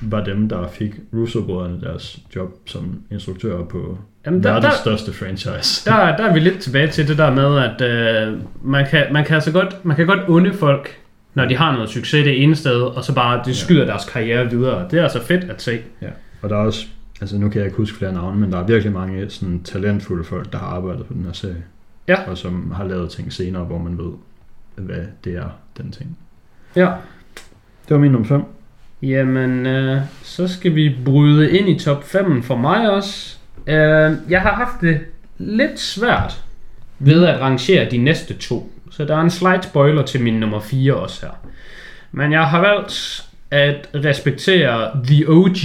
var 0.00 0.24
dem, 0.24 0.48
der 0.48 0.68
fik 0.68 0.94
Russo-brødrene 1.14 1.80
deres 1.80 2.20
job 2.36 2.50
som 2.66 3.00
instruktører 3.10 3.64
på 3.64 3.98
Jamen, 4.26 4.42
der, 4.42 4.52
verdens 4.52 4.74
der, 4.74 4.80
største 4.80 5.12
franchise. 5.12 5.84
der, 5.90 6.16
der 6.16 6.24
er 6.24 6.32
vi 6.32 6.40
lidt 6.40 6.58
tilbage 6.58 6.88
til 6.88 7.08
det 7.08 7.18
der 7.18 7.30
med, 7.30 7.58
at 7.58 7.80
øh, 7.80 8.38
man, 8.62 8.86
kan, 8.86 9.06
man, 9.12 9.24
kan 9.24 9.34
altså 9.34 9.52
godt, 9.52 9.84
man 9.84 9.96
kan 9.96 10.06
godt 10.06 10.20
unde 10.28 10.52
folk, 10.52 10.98
når 11.34 11.44
de 11.44 11.56
har 11.56 11.72
noget 11.72 11.88
succes 11.88 12.24
det 12.24 12.42
ene 12.42 12.56
sted, 12.56 12.80
og 12.80 13.04
så 13.04 13.14
bare 13.14 13.42
de 13.44 13.54
skyder 13.54 13.84
deres 13.84 14.04
karriere 14.04 14.50
videre. 14.50 14.88
Det 14.90 14.98
er 14.98 15.02
altså 15.02 15.22
fedt 15.22 15.44
at 15.44 15.62
se. 15.62 15.78
Ja. 16.02 16.08
Og 16.42 16.50
der 16.50 16.56
er 16.56 16.60
også, 16.60 16.86
altså 17.20 17.38
nu 17.38 17.48
kan 17.48 17.58
jeg 17.58 17.66
ikke 17.66 17.76
huske 17.76 17.98
flere 17.98 18.12
navne, 18.12 18.40
men 18.40 18.52
der 18.52 18.58
er 18.58 18.66
virkelig 18.66 18.92
mange 18.92 19.30
sådan 19.30 19.62
talentfulde 19.62 20.24
folk, 20.24 20.52
der 20.52 20.58
har 20.58 20.66
arbejdet 20.66 21.06
på 21.06 21.12
den 21.12 21.24
her 21.24 21.32
serie. 21.32 21.64
Ja. 22.08 22.30
Og 22.30 22.38
som 22.38 22.70
har 22.70 22.84
lavet 22.84 23.10
ting 23.10 23.32
senere, 23.32 23.64
hvor 23.64 23.78
man 23.78 23.98
ved, 23.98 24.12
hvad 24.76 25.04
det 25.24 25.34
er, 25.34 25.48
den 25.76 25.92
ting. 25.92 26.18
Ja. 26.76 26.92
Det 27.88 27.94
var 27.94 27.98
min 27.98 28.12
nummer 28.12 28.28
5. 28.28 28.42
Jamen, 29.04 29.66
øh, 29.66 30.00
så 30.22 30.48
skal 30.48 30.74
vi 30.74 30.96
bryde 31.04 31.58
ind 31.58 31.68
i 31.68 31.78
top 31.78 32.04
5 32.04 32.42
for 32.42 32.56
mig 32.56 32.90
også. 32.90 33.36
Øh, 33.66 34.12
jeg 34.28 34.40
har 34.40 34.52
haft 34.52 34.80
det 34.80 35.00
lidt 35.38 35.80
svært 35.80 36.44
ved 36.98 37.26
at 37.26 37.40
rangere 37.40 37.90
de 37.90 37.98
næste 37.98 38.34
to. 38.34 38.72
Så 38.90 39.04
der 39.04 39.16
er 39.16 39.20
en 39.20 39.30
slight 39.30 39.64
spoiler 39.64 40.02
til 40.02 40.22
min 40.22 40.34
nummer 40.34 40.60
4 40.60 40.94
også 40.94 41.26
her. 41.26 41.32
Men 42.12 42.32
jeg 42.32 42.46
har 42.46 42.60
valgt 42.60 43.24
at 43.50 43.88
respektere 43.94 44.90
The 45.04 45.28
OG, 45.28 45.56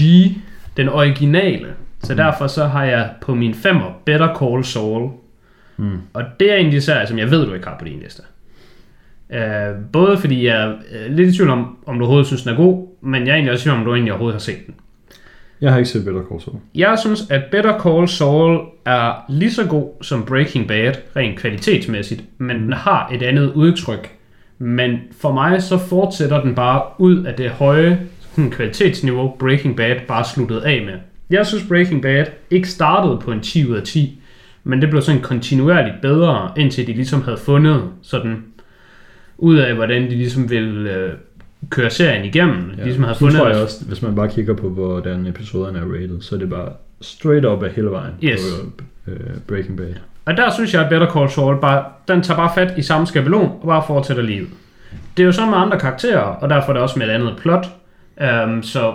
den 0.78 0.90
originale. 0.90 1.68
Så 2.04 2.16
derfor 2.16 2.48
så 2.48 2.66
har 2.66 2.86
jeg 2.86 3.10
på 3.22 3.36
min 3.36 3.54
femmer 3.54 3.92
Better 4.06 4.36
Call 4.40 4.64
Saul. 4.66 5.12
Mm. 5.78 6.02
Og 6.14 6.24
det 6.40 6.52
er 6.52 6.56
en 6.56 6.66
af 6.66 6.72
de 6.72 6.82
serier, 6.82 7.06
som 7.06 7.20
jeg 7.20 7.32
ved, 7.32 7.46
du 7.46 7.54
ikke 7.54 7.68
har 7.68 7.78
på 7.80 7.86
din 7.86 8.00
liste. 8.00 8.24
Uh, 9.30 9.86
både 9.92 10.18
fordi 10.18 10.46
jeg 10.46 10.66
er 10.66 10.74
lidt 11.10 11.30
i 11.30 11.38
tvivl 11.38 11.50
om, 11.50 11.78
om 11.86 11.96
du 11.96 12.02
overhovedet 12.02 12.28
synes, 12.28 12.44
den 12.44 12.52
er 12.52 12.58
god, 12.58 12.88
men 13.02 13.28
jeg 13.28 13.32
er 13.32 13.36
egentlig 13.36 13.52
også 13.52 13.62
i 13.62 13.64
tvivl 13.64 13.80
om, 13.80 13.86
du 13.86 13.94
egentlig 13.94 14.14
overhovedet 14.14 14.36
har 14.36 14.40
set 14.40 14.66
den. 14.66 14.76
Jeg 15.62 15.72
har 15.72 15.78
ikke 15.78 15.90
set 15.90 16.06
Better 16.06 16.24
Call 16.30 16.42
Saul. 16.42 16.58
Jeg 16.76 16.98
synes, 17.00 17.22
at 17.30 17.44
Better 17.52 17.80
Call 17.80 18.08
Saul 18.08 18.60
er 18.86 19.26
lige 19.30 19.52
så 19.52 19.66
god 19.66 20.04
som 20.04 20.26
Breaking 20.26 20.68
Bad, 20.68 20.94
rent 21.16 21.40
kvalitetsmæssigt, 21.40 22.24
men 22.38 22.60
den 22.60 22.74
har 22.74 23.10
et 23.14 23.24
andet 23.24 23.54
udtryk. 23.54 24.10
Men 24.58 25.00
for 25.22 25.32
mig 25.34 25.64
så 25.64 25.78
fortsætter 25.78 26.42
den 26.42 26.56
bare 26.56 26.82
ud 26.98 27.24
af 27.24 27.34
det 27.34 27.50
høje 27.50 28.00
sådan, 28.40 28.52
kvalitetsniveau, 28.52 29.36
Breaking 29.40 29.76
Bad 29.76 29.96
bare 30.08 30.26
sluttede 30.26 30.66
af 30.66 30.86
med. 30.86 30.94
Jeg 31.30 31.46
synes, 31.46 31.66
Breaking 31.68 32.02
Bad 32.02 32.26
ikke 32.52 32.70
startede 32.70 33.20
på 33.22 33.32
en 33.32 33.42
10 33.42 33.70
ud 33.70 33.76
af 33.76 33.84
10, 33.84 34.22
men 34.64 34.82
det 34.82 34.90
blev 34.90 35.02
sådan 35.02 35.22
kontinuerligt 35.22 36.02
bedre, 36.02 36.52
indtil 36.58 36.88
de 36.88 36.94
ligesom 36.94 37.22
havde 37.22 37.38
fundet 37.38 37.84
sådan 38.02 38.44
ud 39.40 39.58
af, 39.58 39.76
hvordan 39.76 40.02
de 40.04 40.10
ligesom 40.10 40.50
ville 40.50 40.94
øh, 40.96 41.14
køre 41.70 41.90
serien 41.90 42.26
igennem. 42.26 42.72
Ja. 42.78 42.84
Ligesom 42.84 43.04
så 43.04 43.20
fundet 43.20 43.38
tror 43.38 43.48
jeg 43.50 43.58
også, 43.58 43.86
hvis 43.86 44.02
man 44.02 44.16
bare 44.16 44.30
kigger 44.30 44.54
på, 44.54 44.70
hvordan 44.70 45.26
episoderne 45.28 45.80
er 45.80 45.84
rated, 45.84 46.22
så 46.22 46.36
er 46.36 46.40
det 46.40 46.50
bare 46.50 46.70
straight 47.02 47.46
up 47.46 47.64
af 47.64 47.72
hele 47.72 47.88
vejen 47.88 48.14
Yes. 48.24 48.42
på 48.78 48.84
uh, 49.12 49.18
Breaking 49.48 49.78
Bad. 49.78 49.94
Og 50.26 50.38
der 50.38 50.54
synes 50.54 50.74
jeg, 50.74 50.84
at 50.84 50.90
Better 50.90 51.12
Call 51.14 51.30
Saul 51.30 51.62
bare, 51.62 51.84
den 52.08 52.22
tager 52.22 52.38
bare 52.38 52.52
fat 52.56 52.74
i 52.78 52.82
samme 52.82 53.08
skabelon 53.08 53.52
og 53.62 53.68
bare 53.68 53.84
fortsætter 53.88 54.24
livet. 54.24 54.48
Det 55.18 55.24
er 55.24 55.26
jo 55.26 55.32
sådan 55.32 55.50
med 55.50 55.58
andre 55.58 55.80
karakterer, 55.80 56.20
og 56.20 56.50
derfor 56.50 56.70
er 56.70 56.74
det 56.74 56.82
også 56.84 57.00
med 57.00 57.08
et 57.08 57.12
andet 57.12 57.34
plot. 57.42 57.66
Um, 58.48 58.64
så 58.64 58.94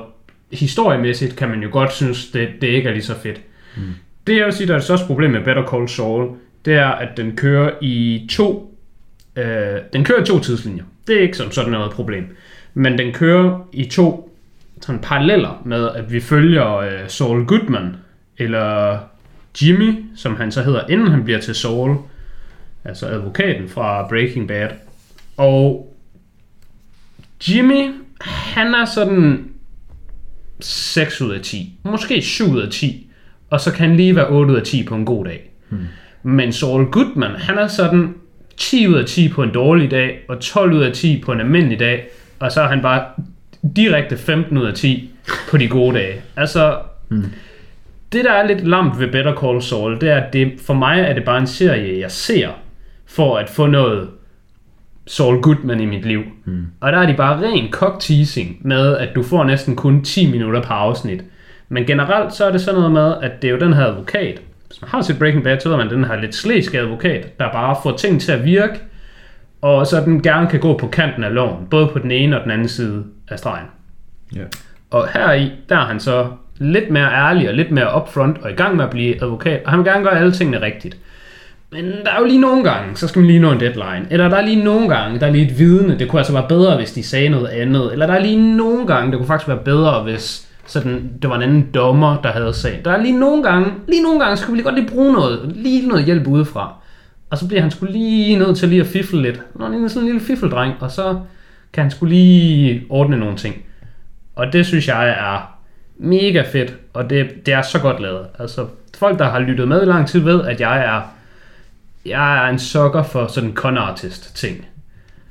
historiemæssigt 0.53 1.37
kan 1.37 1.49
man 1.49 1.63
jo 1.63 1.69
godt 1.73 1.93
synes, 1.93 2.31
det, 2.31 2.49
det 2.61 2.67
ikke 2.67 2.89
er 2.89 2.93
lige 2.93 3.03
så 3.03 3.15
fedt. 3.15 3.41
Mm. 3.77 3.83
Det 4.27 4.37
jeg 4.37 4.45
vil 4.45 4.53
sige, 4.55 4.67
der 4.67 4.73
er 4.73 4.79
det 4.79 4.85
største 4.85 5.07
problem 5.07 5.31
med 5.31 5.41
Better 5.45 5.67
Call 5.67 5.89
Saul, 5.89 6.29
det 6.65 6.75
er, 6.75 6.87
at 6.89 7.17
den 7.17 7.37
kører 7.37 7.71
i 7.81 8.27
to 8.31 8.74
øh, 9.37 9.81
den 9.93 10.05
kører 10.05 10.23
i 10.23 10.27
to 10.27 10.41
tidslinjer. 10.41 10.85
Det 11.07 11.17
er 11.17 11.21
ikke 11.21 11.37
som 11.37 11.51
sådan 11.51 11.73
noget 11.73 11.93
problem. 11.93 12.37
Men 12.75 12.99
den 12.99 13.13
kører 13.13 13.69
i 13.73 13.85
to 13.85 14.35
sådan 14.81 15.01
paralleller 15.01 15.63
med, 15.65 15.89
at 15.95 16.13
vi 16.13 16.21
følger 16.21 16.77
øh, 16.77 17.09
Saul 17.09 17.47
Goodman, 17.47 17.97
eller 18.39 18.99
Jimmy, 19.63 20.05
som 20.17 20.37
han 20.37 20.53
så 20.53 20.63
hedder, 20.63 20.87
inden 20.89 21.09
han 21.09 21.25
bliver 21.25 21.41
til 21.41 21.55
Saul, 21.55 21.97
altså 22.85 23.07
advokaten 23.07 23.69
fra 23.69 24.09
Breaking 24.09 24.49
Bad. 24.49 24.69
Og 25.37 25.95
Jimmy, 27.49 27.91
han 28.21 28.75
er 28.75 28.85
sådan 28.85 29.51
6 30.61 31.21
ud 31.21 31.33
af 31.35 31.41
10, 31.41 31.79
måske 31.83 32.23
7 32.23 32.45
ud 32.45 32.61
af 32.61 32.71
10, 32.71 33.11
og 33.51 33.61
så 33.61 33.73
kan 33.73 33.89
han 33.89 33.97
lige 33.97 34.17
være 34.17 34.29
8 34.29 34.53
ud 34.53 34.59
af 34.59 34.63
10 34.63 34.85
på 34.85 34.95
en 34.95 35.05
god 35.05 35.25
dag. 35.25 35.51
Hmm. 35.69 35.87
Men 36.23 36.53
Saul 36.53 36.85
Goodman, 36.91 37.31
han 37.31 37.59
er 37.59 37.67
sådan 37.67 38.15
10 38.57 38.89
ud 38.89 38.95
af 38.95 39.05
10 39.07 39.29
på 39.29 39.43
en 39.43 39.51
dårlig 39.51 39.91
dag, 39.91 40.19
og 40.29 40.41
12 40.41 40.73
ud 40.73 40.83
af 40.83 40.93
10 40.93 41.23
på 41.25 41.33
en 41.33 41.41
almindelig 41.41 41.79
dag, 41.79 42.07
og 42.41 42.53
så 42.53 42.61
er 42.61 42.69
han 42.69 42.83
bare 42.83 43.05
direkte 43.77 44.17
15 44.17 44.59
ud 44.59 44.67
af 44.67 44.75
10 44.75 45.11
på 45.51 45.57
de 45.57 45.69
gode 45.69 45.99
dage. 45.99 46.21
Altså, 46.37 46.79
hmm. 47.09 47.25
det 48.13 48.25
der 48.25 48.33
er 48.33 48.47
lidt 48.47 48.67
lamt 48.67 49.01
ved 49.01 49.09
Better 49.13 49.37
Call 49.37 49.63
Saul, 49.63 50.01
det 50.01 50.09
er, 50.09 50.17
at 50.17 50.33
det, 50.33 50.53
for 50.67 50.75
mig 50.75 51.01
er 51.01 51.13
det 51.13 51.25
bare 51.25 51.39
en 51.39 51.47
serie, 51.47 52.01
jeg 52.01 52.11
ser, 52.11 52.49
for 53.07 53.37
at 53.37 53.51
få 53.51 53.67
noget 53.67 54.09
Saul 55.07 55.43
Goodman 55.43 55.81
i 55.81 55.87
mit 55.87 56.05
liv. 56.05 56.23
Hmm. 56.45 56.67
Og 56.81 56.93
der 56.93 56.99
er 56.99 57.07
de 57.07 57.15
bare 57.15 57.43
ren 57.43 57.73
cock-teasing 57.73 58.61
med, 58.61 58.97
at 58.97 59.09
du 59.15 59.23
får 59.23 59.45
næsten 59.45 59.77
kun 59.77 60.05
10 60.05 60.31
minutter 60.31 60.63
per 60.63 60.75
afsnit. 60.75 61.25
Men 61.69 61.87
generelt 61.87 62.35
så 62.35 62.45
er 62.45 62.53
det 62.53 62.61
sådan 62.61 62.81
noget 62.81 62.93
med, 62.93 63.15
at 63.23 63.43
det 63.43 63.49
er 63.49 63.53
jo 63.53 63.59
den 63.59 63.73
her 63.73 63.85
advokat. 63.85 64.41
Hvis 64.75 64.83
man 64.83 64.89
har 64.91 65.03
set 65.03 65.19
Breaking 65.19 65.45
Bad, 65.45 65.61
så 65.61 65.69
ved 65.69 65.77
man, 65.77 65.87
at 65.87 65.93
den 65.93 66.05
her 66.05 66.21
lidt 66.21 66.35
slæske 66.35 66.79
advokat, 66.79 67.39
der 67.39 67.53
bare 67.53 67.77
får 67.83 67.97
ting 67.97 68.21
til 68.21 68.33
at 68.33 68.45
virke, 68.45 68.81
og 69.63 69.87
så 69.87 70.01
den 70.01 70.23
gerne 70.23 70.47
kan 70.47 70.61
gå 70.61 70.79
på 70.79 70.87
kanten 70.87 71.25
af 71.25 71.35
loven, 71.35 71.67
både 71.71 71.87
på 71.87 71.99
den 71.99 72.11
ene 72.11 72.37
og 72.39 72.43
den 72.43 72.51
anden 72.51 72.69
side 72.69 73.05
af 73.29 73.39
stregen. 73.39 73.67
Ja. 74.37 74.41
Og 74.91 75.09
her 75.13 75.33
i, 75.33 75.53
der 75.69 75.77
er 75.77 75.85
han 75.85 76.01
så 76.01 76.27
lidt 76.59 76.91
mere 76.91 77.13
ærlig 77.13 77.49
og 77.49 77.55
lidt 77.55 77.71
mere 77.71 77.97
upfront 77.97 78.39
og 78.43 78.51
i 78.51 78.55
gang 78.55 78.77
med 78.77 78.85
at 78.85 78.91
blive 78.91 79.23
advokat, 79.23 79.61
og 79.65 79.71
han 79.71 79.79
vil 79.79 79.87
gerne 79.87 80.05
gøre 80.05 80.19
alle 80.19 80.33
tingene 80.33 80.61
rigtigt. 80.61 80.97
Men 81.73 81.85
der 81.85 82.11
er 82.11 82.19
jo 82.19 82.25
lige 82.25 82.41
nogle 82.41 82.65
gange, 82.65 82.97
så 82.97 83.09
skal 83.09 83.21
man 83.21 83.27
lige 83.27 83.39
nå 83.39 83.53
en 83.53 83.61
deadline. 83.61 84.07
Eller 84.11 84.29
der 84.29 84.37
er 84.37 84.43
lige 84.43 84.65
nogle 84.65 84.89
gange, 84.89 85.21
der 85.21 85.27
er 85.27 85.31
lige 85.31 85.47
et 85.51 85.59
vidne. 85.59 85.99
Det 85.99 86.09
kunne 86.09 86.21
altså 86.21 86.33
være 86.33 86.49
bedre, 86.49 86.77
hvis 86.77 86.93
de 86.93 87.03
sagde 87.03 87.29
noget 87.29 87.49
andet. 87.49 87.93
Eller 87.93 88.07
der 88.07 88.15
er 88.15 88.19
lige 88.21 88.57
nogle 88.57 88.87
gange, 88.87 89.11
det 89.11 89.19
kunne 89.19 89.27
faktisk 89.27 89.49
være 89.49 89.65
bedre, 89.65 90.03
hvis 90.03 90.44
sådan, 90.67 91.11
det 91.23 91.31
var 91.31 91.37
en 91.37 91.43
anden 91.43 91.71
dommer, 91.75 92.23
der 92.23 92.33
havde 92.33 92.55
sagen. 92.55 92.85
Der 92.85 92.91
er 92.91 93.03
lige 93.03 93.19
nogle 93.19 93.43
gange, 93.43 93.73
lige 93.89 94.03
nogle 94.03 94.21
gange, 94.21 94.37
så 94.37 94.45
kunne 94.45 94.53
vi 94.53 94.57
lige 94.57 94.65
godt 94.65 94.75
lige 94.75 94.89
bruge 94.89 95.13
noget, 95.13 95.53
lige 95.57 95.89
noget 95.89 96.05
hjælp 96.05 96.27
udefra. 96.27 96.75
Og 97.31 97.39
så 97.39 97.49
bliver 97.49 97.61
han 97.61 97.71
skulle 97.71 97.93
lige 97.93 98.39
nødt 98.39 98.57
til 98.57 98.69
lige 98.69 98.81
at 98.81 98.87
fiffle 98.87 99.23
lidt. 99.23 99.41
Når 99.55 99.67
han 99.67 99.85
er 99.85 99.89
sådan 99.89 100.03
en 100.03 100.13
lille 100.13 100.27
fiffeldreng, 100.27 100.75
og 100.81 100.91
så 100.91 101.19
kan 101.73 101.83
han 101.83 101.91
skulle 101.91 102.15
lige 102.15 102.87
ordne 102.89 103.19
nogle 103.19 103.37
ting. 103.37 103.63
Og 104.37 104.53
det 104.53 104.67
synes 104.67 104.89
jeg 104.89 105.09
er 105.09 105.59
mega 105.97 106.43
fedt, 106.53 106.77
og 106.93 107.11
det, 107.11 107.47
det 107.47 107.55
er 107.55 107.63
så 107.63 107.79
godt 107.79 108.01
lavet. 108.01 108.27
Altså, 108.39 108.67
folk, 108.99 109.19
der 109.19 109.29
har 109.31 109.39
lyttet 109.39 109.69
med 109.69 109.83
i 109.83 109.85
lang 109.85 110.09
tid, 110.09 110.21
ved, 110.21 110.45
at 110.45 110.61
jeg 110.61 110.85
er, 110.85 111.03
jeg 112.07 112.45
er 112.45 112.51
en 112.51 112.59
sukker 112.59 113.03
for 113.03 113.27
sådan 113.27 113.55
con 113.55 113.77
artist 113.77 114.37
ting. 114.37 114.67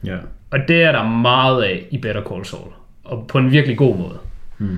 Ja. 0.05 0.17
Og 0.51 0.59
det 0.67 0.83
er 0.83 0.91
der 0.91 1.07
meget 1.07 1.63
af 1.63 1.85
i 1.91 1.97
Better 1.97 2.23
Call 2.29 2.45
Saul. 2.45 2.71
Og 3.03 3.25
på 3.27 3.37
en 3.37 3.51
virkelig 3.51 3.77
god 3.77 3.97
måde. 3.97 4.17
Mm. 4.57 4.77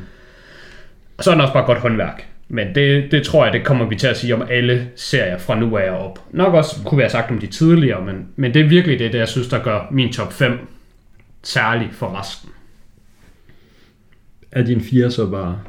Og 1.18 1.24
så 1.24 1.30
er 1.30 1.34
den 1.34 1.42
også 1.42 1.54
bare 1.54 1.66
godt 1.66 1.80
håndværk. 1.80 2.26
Men 2.48 2.76
det, 2.76 3.12
det 3.12 3.24
tror 3.24 3.44
jeg, 3.44 3.54
det 3.54 3.64
kommer 3.64 3.86
vi 3.86 3.96
til 3.96 4.08
at 4.08 4.18
sige 4.18 4.36
om 4.36 4.48
alle 4.50 4.88
serier 4.96 5.38
fra 5.38 5.60
nu 5.60 5.78
af 5.78 5.92
og 5.92 5.98
op. 5.98 6.20
Nok 6.32 6.54
også 6.54 6.76
kunne 6.86 6.98
vi 6.98 7.02
have 7.02 7.10
sagt 7.10 7.32
om 7.32 7.40
de 7.40 7.48
tidligere, 7.48 8.06
men, 8.06 8.28
men 8.36 8.54
det 8.54 8.62
er 8.62 8.68
virkelig 8.68 9.00
det, 9.00 9.14
der 9.14 9.20
jeg 9.20 9.28
synes, 9.28 9.48
der 9.48 9.60
gør 9.60 9.88
min 9.92 10.14
top 10.14 10.34
5 10.34 10.60
særlig 11.44 11.90
for 11.92 12.20
resten. 12.20 12.50
Er 14.52 14.64
din 14.64 14.82
fire 14.82 15.12
så 15.12 15.26
bare... 15.26 15.60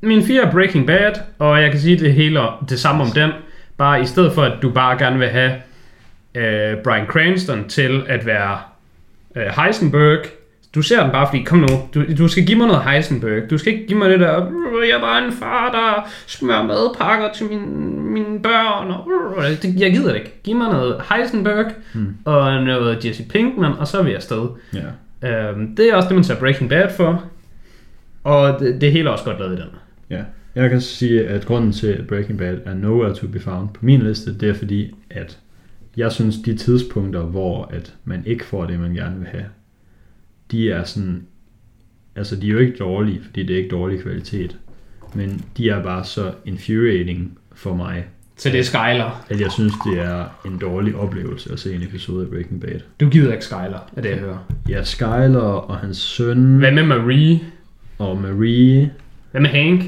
Min 0.00 0.22
4 0.22 0.42
er 0.42 0.50
Breaking 0.50 0.86
Bad, 0.86 1.12
og 1.38 1.62
jeg 1.62 1.70
kan 1.70 1.80
sige 1.80 1.98
det 1.98 2.14
hele 2.14 2.40
det 2.68 2.80
samme 2.80 3.02
om 3.02 3.10
den. 3.10 3.30
Bare 3.76 4.02
i 4.02 4.06
stedet 4.06 4.32
for, 4.32 4.42
at 4.42 4.62
du 4.62 4.70
bare 4.70 4.98
gerne 4.98 5.18
vil 5.18 5.28
have 5.28 5.52
øh, 6.34 6.76
Brian 6.84 7.06
Cranston 7.06 7.68
til 7.68 8.04
at 8.08 8.26
være 8.26 8.58
øh, 9.36 9.46
Heisenberg. 9.46 10.24
Du 10.74 10.82
ser 10.82 11.02
den 11.02 11.10
bare 11.12 11.26
fordi, 11.30 11.42
kom 11.42 11.58
nu, 11.58 11.66
du, 11.94 12.04
du 12.18 12.28
skal 12.28 12.46
give 12.46 12.58
mig 12.58 12.66
noget 12.66 12.82
Heisenberg. 12.82 13.50
Du 13.50 13.58
skal 13.58 13.72
ikke 13.72 13.86
give 13.86 13.98
mig 13.98 14.10
det 14.10 14.20
der, 14.20 14.46
"Øh, 14.46 14.88
jeg 14.88 14.96
er 14.96 15.00
bare 15.00 15.24
en 15.26 15.32
far, 15.32 15.70
der 15.72 16.10
smører 16.26 16.62
madpakker 16.66 17.28
til 17.32 17.46
min, 17.46 18.00
mine 18.12 18.42
børn. 18.42 18.90
Og, 18.90 19.08
øh, 19.44 19.62
det, 19.62 19.80
jeg 19.80 19.92
gider 19.92 20.08
det 20.08 20.16
ikke. 20.18 20.40
Giv 20.44 20.56
mig 20.56 20.72
noget 20.72 21.00
Heisenberg 21.14 21.66
Hmm. 21.92 22.16
og 22.24 22.62
noget 22.64 23.04
Jesse 23.04 23.22
Pinkman, 23.28 23.72
og 23.78 23.88
så 23.88 23.98
er 23.98 24.02
vi 24.02 24.12
afsted. 24.14 24.48
Ja. 24.74 25.48
Øhm, 25.50 25.76
det 25.76 25.88
er 25.90 25.94
også 25.94 26.08
det, 26.08 26.14
man 26.14 26.24
ser 26.24 26.38
Breaking 26.38 26.70
Bad 26.70 26.88
for. 26.96 27.24
Og 28.24 28.60
det, 28.60 28.80
det 28.80 28.92
hele 28.92 29.08
er 29.08 29.12
også 29.12 29.24
godt 29.24 29.38
lavet 29.40 29.52
i 29.58 29.60
den. 29.62 29.68
Ja. 30.10 30.22
Jeg 30.54 30.70
kan 30.70 30.80
sige, 30.80 31.26
at 31.28 31.46
grunden 31.46 31.72
til, 31.72 31.86
at 31.86 32.06
Breaking 32.06 32.38
Bad 32.38 32.56
er 32.64 32.74
nowhere 32.74 33.14
to 33.14 33.26
be 33.26 33.40
found 33.40 33.68
på 33.68 33.84
min 33.84 34.00
liste, 34.02 34.38
det 34.38 34.48
er 34.48 34.54
fordi, 34.54 34.94
at 35.10 35.38
jeg 35.96 36.12
synes, 36.12 36.36
de 36.36 36.56
tidspunkter, 36.56 37.20
hvor 37.20 37.70
at 37.72 37.94
man 38.04 38.22
ikke 38.26 38.44
får 38.44 38.64
det, 38.64 38.80
man 38.80 38.94
gerne 38.94 39.18
vil 39.18 39.28
have, 39.28 39.44
de 40.50 40.70
er 40.70 40.84
sådan, 40.84 41.22
altså 42.16 42.36
de 42.36 42.46
er 42.46 42.50
jo 42.52 42.58
ikke 42.58 42.76
dårlige, 42.78 43.20
fordi 43.24 43.42
det 43.42 43.50
er 43.54 43.56
ikke 43.58 43.70
dårlig 43.70 44.00
kvalitet, 44.02 44.56
men 45.14 45.44
de 45.56 45.68
er 45.70 45.82
bare 45.82 46.04
så 46.04 46.32
infuriating 46.44 47.38
for 47.54 47.74
mig, 47.74 48.04
Så 48.36 48.48
det 48.50 48.58
er 48.60 48.64
Skyler. 48.64 49.24
at 49.28 49.40
jeg 49.40 49.52
synes, 49.52 49.72
det 49.86 49.98
er 50.00 50.24
en 50.46 50.58
dårlig 50.58 50.94
oplevelse 50.96 51.52
at 51.52 51.58
se 51.60 51.74
en 51.74 51.82
episode 51.82 52.24
af 52.24 52.30
Breaking 52.30 52.60
Bad. 52.60 52.80
Du 53.00 53.08
gider 53.08 53.32
ikke 53.32 53.44
Skyler, 53.44 53.90
er 53.96 54.00
det 54.02 54.10
jeg 54.10 54.18
hører. 54.18 54.38
Ja, 54.68 54.84
Skyler 54.84 55.40
og 55.40 55.76
hans 55.78 55.96
søn 55.96 56.56
Hvad 56.58 56.72
med 56.72 56.82
Marie? 56.86 57.40
og 57.98 58.20
Marie, 58.22 58.92
Hvad 59.30 59.40
med 59.40 59.50
Hank? 59.50 59.82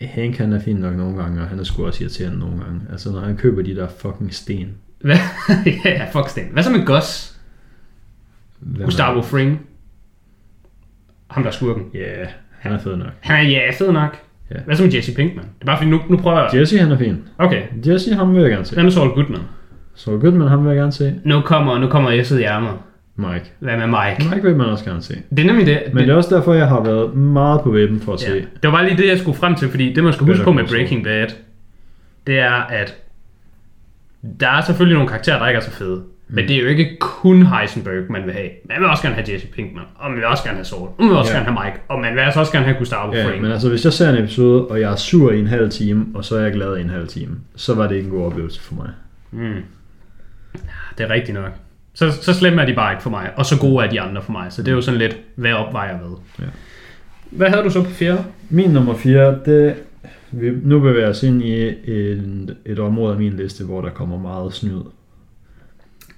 Hank 0.00 0.36
han 0.36 0.52
er 0.52 0.60
fin 0.60 0.76
nok 0.76 0.96
nogle 0.96 1.22
gange, 1.22 1.40
og 1.40 1.48
han 1.48 1.58
er 1.58 1.64
sgu 1.64 1.86
også 1.86 2.04
irriterende 2.04 2.38
nogle 2.38 2.56
gange. 2.64 2.80
Altså 2.92 3.10
når 3.12 3.20
han 3.20 3.36
køber 3.36 3.62
de 3.62 3.76
der 3.76 3.88
fucking 3.98 4.34
sten. 4.34 4.68
Hvad? 5.00 5.16
ja, 5.84 6.04
fuck 6.12 6.28
Sten. 6.28 6.44
Hvad 6.52 6.62
så 6.62 6.70
med 6.70 6.86
Gus? 6.86 7.33
Hvem 8.64 8.84
Gustavo 8.84 9.22
Fring? 9.22 9.60
Ham 11.30 11.42
der 11.42 11.50
er 11.50 11.54
skurken. 11.54 11.84
Ja, 11.94 11.98
yeah, 12.18 12.26
han 12.58 12.72
er 12.72 12.78
fed 12.78 12.96
nok. 12.96 13.08
Han 13.20 13.46
er 13.46 13.50
ja, 13.50 13.70
fed 13.78 13.92
nok. 13.92 14.16
Ja. 14.50 14.56
Hvad 14.66 14.76
så 14.76 14.82
med 14.82 14.92
Jesse 14.94 15.14
Pinkman? 15.14 15.44
Det 15.44 15.62
er 15.62 15.66
bare 15.66 15.76
fordi, 15.76 15.90
nu, 15.90 16.00
nu 16.08 16.16
prøver 16.16 16.40
jeg... 16.40 16.60
Jesse 16.60 16.78
han 16.78 16.92
er 16.92 16.98
fin. 16.98 17.16
Okay, 17.38 17.62
Jesse 17.86 18.14
ham 18.14 18.34
vil 18.34 18.40
jeg 18.42 18.50
gerne 18.50 18.64
se. 18.64 18.74
hvad 18.74 18.84
med 18.84 18.92
Saul 18.92 19.10
Goodman? 19.14 19.40
Så 19.94 20.10
Goodman 20.18 20.48
ham 20.48 20.64
vil 20.64 20.68
jeg 20.70 20.76
gerne 20.78 20.92
se. 20.92 21.20
Nu 21.24 21.40
kommer, 21.40 21.78
nu 21.78 21.88
kommer 21.88 22.10
S'et 22.22 22.34
i 22.34 22.42
ærmet. 22.42 22.70
Mike. 23.16 23.52
Hvad 23.58 23.76
med 23.76 23.86
Mike? 23.86 24.34
Mike 24.34 24.42
vil 24.48 24.56
man 24.56 24.66
også 24.66 24.84
gerne 24.84 25.02
se. 25.02 25.14
Det 25.30 25.38
er 25.38 25.46
nemlig 25.46 25.66
det. 25.66 25.82
Men 25.92 26.02
det 26.02 26.10
er 26.12 26.14
også 26.16 26.34
derfor, 26.36 26.54
jeg 26.54 26.68
har 26.68 26.80
været 26.84 27.14
meget 27.14 27.60
på 27.60 27.70
webben 27.70 28.00
for 28.00 28.12
at 28.14 28.22
Ja. 28.22 28.26
se. 28.28 28.34
Det 28.34 28.46
var 28.62 28.70
bare 28.70 28.84
lige 28.88 28.96
det, 28.96 29.08
jeg 29.08 29.18
skulle 29.18 29.38
frem 29.38 29.54
til, 29.54 29.68
fordi 29.70 29.92
det, 29.92 30.04
man 30.04 30.12
skal 30.12 30.26
huske 30.26 30.44
på 30.44 30.52
med 30.52 30.66
Saul. 30.66 30.78
Breaking 30.78 31.04
Bad, 31.04 31.26
det 32.26 32.38
er, 32.38 32.52
at 32.52 32.96
der 34.40 34.48
er 34.48 34.60
selvfølgelig 34.60 34.94
nogle 34.94 35.08
karakterer, 35.08 35.38
der 35.38 35.48
ikke 35.48 35.58
er 35.58 35.62
så 35.62 35.70
fede. 35.70 36.02
Mm. 36.28 36.34
Men 36.34 36.48
det 36.48 36.56
er 36.56 36.62
jo 36.62 36.68
ikke 36.68 36.96
kun 37.00 37.46
Heisenberg, 37.46 38.10
man 38.12 38.24
vil 38.24 38.32
have. 38.32 38.48
Man 38.68 38.76
vil 38.80 38.86
også 38.88 39.02
gerne 39.02 39.14
have 39.14 39.32
Jesse 39.32 39.46
Pinkman, 39.46 39.84
og 39.94 40.10
man 40.10 40.16
vil 40.16 40.26
også 40.26 40.44
gerne 40.44 40.56
have 40.56 40.64
Saul, 40.64 40.82
og 40.88 40.94
man 40.98 41.08
vil 41.08 41.16
også 41.16 41.32
Ja. 41.32 41.38
gerne 41.38 41.50
have 41.52 41.64
Mike, 41.64 41.78
og 41.88 42.00
man 42.00 42.14
vil 42.14 42.20
altså 42.20 42.40
også 42.40 42.52
gerne 42.52 42.64
have 42.66 42.78
Gustavo 42.78 43.12
Ja, 43.14 43.26
Fring. 43.28 43.42
men 43.42 43.52
altså 43.52 43.68
hvis 43.68 43.84
jeg 43.84 43.92
ser 43.92 44.10
en 44.10 44.16
episode, 44.24 44.66
og 44.66 44.80
jeg 44.80 44.92
er 44.92 44.96
sur 44.96 45.32
i 45.32 45.38
en 45.40 45.46
halv 45.46 45.70
time, 45.70 46.06
og 46.14 46.24
så 46.24 46.36
er 46.36 46.40
jeg 46.42 46.52
glad 46.52 46.76
i 46.76 46.80
en 46.80 46.90
halv 46.90 47.06
time, 47.08 47.36
så 47.56 47.74
var 47.74 47.86
det 47.88 47.94
ikke 47.96 48.06
en 48.06 48.12
god 48.14 48.26
oplevelse 48.26 48.60
for 48.60 48.74
mig. 48.74 48.88
Mm. 49.32 49.62
Det 50.98 51.04
er 51.04 51.10
rigtigt 51.10 51.34
nok. 51.34 51.50
Så, 51.94 52.10
så 52.22 52.34
slemme 52.34 52.62
er 52.62 52.66
de 52.66 52.74
bare 52.74 52.92
ikke 52.92 53.02
for 53.02 53.10
mig, 53.10 53.30
og 53.36 53.46
så 53.46 53.58
gode 53.60 53.84
er 53.86 53.90
de 53.90 54.00
andre 54.00 54.22
for 54.22 54.32
mig. 54.32 54.46
Så 54.52 54.62
det 54.62 54.68
er 54.68 54.74
jo 54.74 54.80
sådan 54.80 54.98
lidt, 54.98 55.16
hvad 55.34 55.52
opvejer 55.52 55.98
hvad. 55.98 56.16
Ja. 56.40 56.44
Hvad 57.30 57.48
havde 57.50 57.62
du 57.62 57.70
så 57.70 57.82
på 57.82 57.90
fjerde? 57.90 58.24
Min 58.50 58.70
nummer 58.70 58.94
4, 58.94 59.38
det, 59.46 59.74
vi, 60.30 60.50
nu 60.62 60.80
bevæger 60.80 61.08
os 61.08 61.22
ind 61.22 61.42
i 61.42 61.52
et, 61.84 62.56
et 62.66 62.78
område 62.78 63.12
af 63.12 63.18
min 63.18 63.32
liste, 63.32 63.64
hvor 63.64 63.80
der 63.80 63.90
kommer 63.90 64.18
meget 64.18 64.52
snyd. 64.54 64.80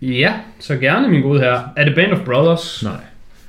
Ja, 0.02 0.34
så 0.58 0.76
gerne 0.76 1.08
min 1.08 1.22
gode 1.22 1.40
her. 1.40 1.60
Er 1.76 1.84
det 1.84 1.94
Band 1.94 2.12
of 2.12 2.24
Brothers? 2.24 2.82
Nej. 2.82 3.00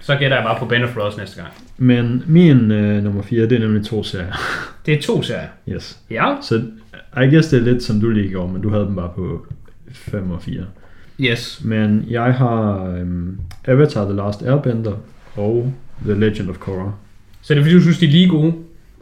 Så 0.01 0.15
gætter 0.17 0.37
jeg 0.37 0.45
bare 0.45 0.59
på 0.59 0.65
Band 0.65 0.83
of 0.83 0.93
Brothers 0.93 1.17
næste 1.17 1.41
gang. 1.41 1.53
Men 1.77 2.23
min 2.27 2.71
øh, 2.71 3.03
nummer 3.03 3.21
4, 3.21 3.41
det 3.41 3.51
er 3.51 3.59
nemlig 3.59 3.85
to 3.85 4.03
serier. 4.03 4.33
Det 4.85 4.93
er 4.93 5.01
to 5.01 5.21
serier. 5.21 5.47
Yes. 5.69 5.99
Ja. 6.09 6.35
Så 6.41 6.61
I 7.17 7.25
guess 7.33 7.49
det 7.49 7.59
er 7.59 7.63
lidt 7.63 7.83
som 7.83 7.99
du 7.99 8.09
lige 8.09 8.29
gjorde, 8.29 8.53
men 8.53 8.61
du 8.61 8.69
havde 8.69 8.85
dem 8.85 8.95
bare 8.95 9.11
på 9.15 9.47
5 9.91 10.31
og 10.31 10.41
4. 10.41 10.63
Yes. 11.19 11.61
Men 11.63 12.05
jeg 12.09 12.33
har 12.33 12.85
øhm, 12.85 13.39
Avatar 13.65 14.05
The 14.05 14.15
Last 14.15 14.41
Airbender 14.41 14.93
og 15.35 15.73
The 16.05 16.19
Legend 16.19 16.49
of 16.49 16.57
Korra. 16.57 16.91
Så 17.41 17.53
det 17.53 17.59
er 17.59 17.63
fordi, 17.63 17.75
du 17.75 17.81
synes, 17.81 17.99
de 17.99 18.05
er 18.05 18.09
lige 18.09 18.29
gode, 18.29 18.53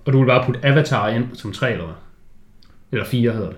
og 0.05 0.13
du 0.13 0.19
vil 0.19 0.25
bare 0.25 0.45
putte 0.45 0.59
Avatar 0.63 1.09
ind 1.09 1.25
som 1.33 1.51
tre 1.51 1.71
eller 1.71 1.85
hvad? 1.85 1.95
Eller 2.91 3.05
fire 3.05 3.31
hedder 3.31 3.47
det. 3.47 3.57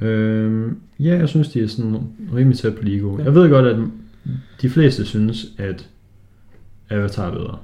Øhm, 0.00 0.80
ja, 0.98 1.16
jeg 1.16 1.28
synes, 1.28 1.48
de 1.48 1.62
er 1.62 1.68
sådan 1.68 2.08
rimelig 2.34 2.58
tæt 2.58 2.76
på 2.76 2.82
lige 2.82 3.00
gode. 3.00 3.24
Jeg 3.24 3.34
ved 3.34 3.50
godt, 3.50 3.66
at 3.66 3.76
de 4.62 4.70
fleste 4.70 5.06
synes, 5.06 5.46
at 5.58 5.88
Avatar 6.90 7.26
er 7.26 7.30
bedre. 7.30 7.58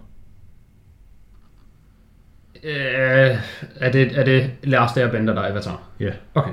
Øh, 2.65 3.37
er, 3.77 3.93
det, 3.93 4.19
er 4.19 4.25
det 4.25 4.51
Last 4.65 4.97
Airbender, 4.97 5.35
der 5.35 5.41
er 5.43 5.51
Avatar? 5.51 5.83
Ja. 6.01 6.11
Okay. 6.35 6.51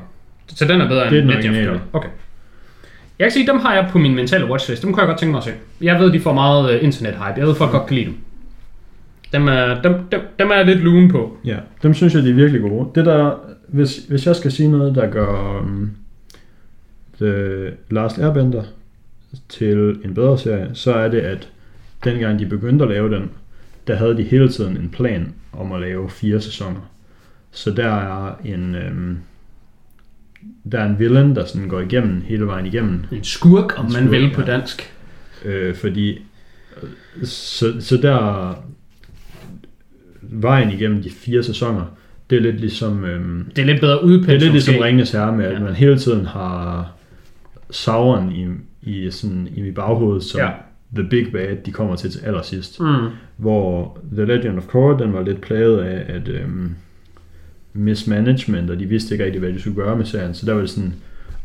Så 0.47 0.65
den 0.65 0.81
er 0.81 0.87
bedre 0.87 1.09
Det 1.09 1.17
er 1.17 1.21
end 1.21 1.29
den 1.29 1.37
originale. 1.37 1.81
Okay. 1.93 2.09
Jeg 3.19 3.25
kan 3.25 3.31
sige, 3.31 3.47
dem 3.47 3.59
har 3.59 3.75
jeg 3.75 3.89
på 3.91 3.97
min 3.97 4.15
mentale 4.15 4.45
watchlist. 4.45 4.83
Dem 4.83 4.93
kunne 4.93 5.01
jeg 5.01 5.07
godt 5.07 5.19
tænke 5.19 5.31
mig 5.31 5.37
at 5.37 5.43
se. 5.43 5.51
Jeg 5.81 5.99
ved, 5.99 6.11
de 6.11 6.19
får 6.19 6.33
meget 6.33 6.75
uh, 6.75 6.83
internet-hype. 6.83 7.39
Jeg 7.39 7.47
ved, 7.47 7.55
folk 7.55 7.71
godt 7.71 7.87
kan 7.87 7.95
lide 7.95 8.05
dem. 8.05 8.17
Dem 9.33 9.47
er, 9.47 9.81
dem, 9.81 9.93
dem, 10.11 10.21
dem 10.39 10.49
er 10.49 10.55
jeg 10.55 10.65
lidt 10.65 10.79
lune 10.79 11.09
på. 11.09 11.37
Ja, 11.45 11.57
dem 11.83 11.93
synes 11.93 12.15
jeg, 12.15 12.23
de 12.23 12.29
er 12.29 12.33
virkelig 12.33 12.61
gode. 12.61 12.89
Det 12.95 13.05
der, 13.05 13.39
hvis, 13.67 13.97
hvis 13.97 14.25
jeg 14.27 14.35
skal 14.35 14.51
sige 14.51 14.71
noget, 14.71 14.95
der 14.95 15.09
gør 15.11 15.59
um, 15.61 15.91
The 17.21 17.71
Last 17.89 18.17
Airbender 18.17 18.63
til 19.49 19.99
en 20.05 20.13
bedre 20.13 20.37
serie, 20.37 20.69
så 20.73 20.93
er 20.93 21.07
det, 21.07 21.19
at 21.19 21.49
dengang 22.03 22.39
de 22.39 22.45
begyndte 22.45 22.83
at 22.85 22.89
lave 22.91 23.15
den, 23.15 23.29
der 23.87 23.95
havde 23.95 24.17
de 24.17 24.23
hele 24.23 24.49
tiden 24.49 24.77
en 24.77 24.89
plan 24.89 25.33
om 25.53 25.71
at 25.71 25.81
lave 25.81 26.09
fire 26.09 26.41
sæsoner. 26.41 26.89
Så 27.51 27.71
der 27.71 27.87
er 27.89 28.35
en, 28.45 28.75
øhm, 28.75 29.17
der 30.71 30.79
er 30.79 30.85
en 30.85 30.99
villain, 30.99 31.35
der 31.35 31.45
sådan 31.45 31.67
går 31.69 31.79
igennem 31.79 32.21
hele 32.21 32.45
vejen 32.47 32.65
igennem, 32.65 32.99
En 33.11 33.23
skurk, 33.23 33.79
om 33.79 33.85
En 33.85 33.93
man 33.93 34.01
skurk, 34.01 34.11
vil 34.11 34.31
på 34.33 34.41
ja. 34.41 34.47
dansk. 34.47 34.93
øh, 35.45 35.75
fordi 35.75 36.21
så, 37.23 37.73
så 37.79 37.97
der 37.97 38.55
vejen 40.29 40.71
igennem 40.71 41.03
de 41.03 41.09
fire 41.09 41.43
sæsoner, 41.43 41.85
det 42.29 42.37
er 42.37 42.41
lidt 42.41 42.59
ligesom 42.59 43.05
øhm, 43.05 43.45
Det 43.55 43.61
er 43.61 43.65
lidt 43.65 43.79
bedre 43.81 43.93
det 43.93 43.99
er 44.01 44.03
udpenslet. 44.05 44.41
lidt 44.41 44.51
ligesom. 44.53 44.75
Ringenes 44.81 45.11
Herre 45.11 45.37
med, 45.37 45.45
at 45.45 45.53
Ja. 45.53 45.59
man 45.59 45.73
hele 45.73 45.97
tiden 45.99 46.25
har 46.25 46.91
Sauron 47.71 48.31
i, 48.31 48.47
i, 48.91 49.11
sådan, 49.11 49.47
i 49.55 49.71
baghovedet 49.71 50.23
som 50.23 50.39
Ja. 50.39 50.45
ja. 50.45 50.51
the 50.95 51.09
big 51.09 51.31
bad, 51.31 51.55
de 51.65 51.71
kommer 51.71 51.95
til 51.95 52.11
til 52.11 52.19
allersidst. 52.25 52.79
Mm. 52.79 52.85
Hvor 53.37 53.97
The 54.15 54.25
Legend 54.25 54.57
of 54.57 54.67
Korra, 54.67 55.03
den 55.03 55.13
var 55.13 55.23
lidt 55.23 55.41
plaget 55.41 55.79
af, 55.79 56.15
at 56.15 56.27
øhm, 56.27 56.75
mismanagement, 57.73 58.69
og 58.69 58.79
de 58.79 58.85
vidste 58.85 59.13
ikke 59.15 59.25
rigtig, 59.25 59.39
hvad 59.39 59.53
de 59.53 59.59
skulle 59.61 59.75
gøre 59.75 59.97
med 59.97 60.05
serien. 60.05 60.33
Så 60.33 60.45
der 60.45 60.53
var 60.53 60.59
det 60.61 60.69
sådan, 60.69 60.93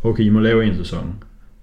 okay, 0.05 0.23
I 0.25 0.29
må 0.29 0.41
lave 0.41 0.65
en 0.65 0.77
sæson. 0.77 1.15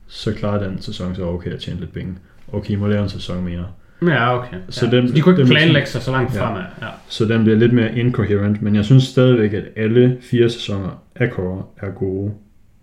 Så 0.07 0.33
klarer 0.33 0.69
den 0.69 0.81
sæson 0.81 1.15
så 1.15 1.23
okay 1.25 1.51
at 1.51 1.59
tjene 1.59 1.79
lidt 1.79 1.93
penge. 1.93 2.13
Okay, 2.53 2.71
I 2.71 2.75
må 2.75 2.87
lave 2.87 3.03
en 3.03 3.09
sæson 3.09 3.43
mere. 3.45 3.65
Ja, 4.01 4.37
okay. 4.39 4.57
Så 4.69 4.85
ja. 4.85 4.91
dem- 4.91 5.11
de 5.11 5.21
kunne 5.21 5.39
ikke 5.39 5.49
planlægge 5.51 5.87
sig 5.87 6.01
så 6.01 6.11
langt 6.11 6.35
Ja. 6.35 6.45
fremad. 6.47 6.61
Ja. 6.81 6.87
Så 7.09 7.25
den 7.25 7.43
bliver 7.43 7.57
lidt 7.57 7.73
mere 7.73 7.97
incoherent, 7.97 8.61
men 8.61 8.75
jeg 8.75 8.85
synes 8.85 9.03
stadigvæk, 9.03 9.53
at 9.53 9.63
alle 9.75 10.17
fire 10.21 10.49
sæsoner 10.49 11.03
af 11.15 11.31
Korra 11.31 11.63
er 11.77 11.89
gode. 11.91 12.31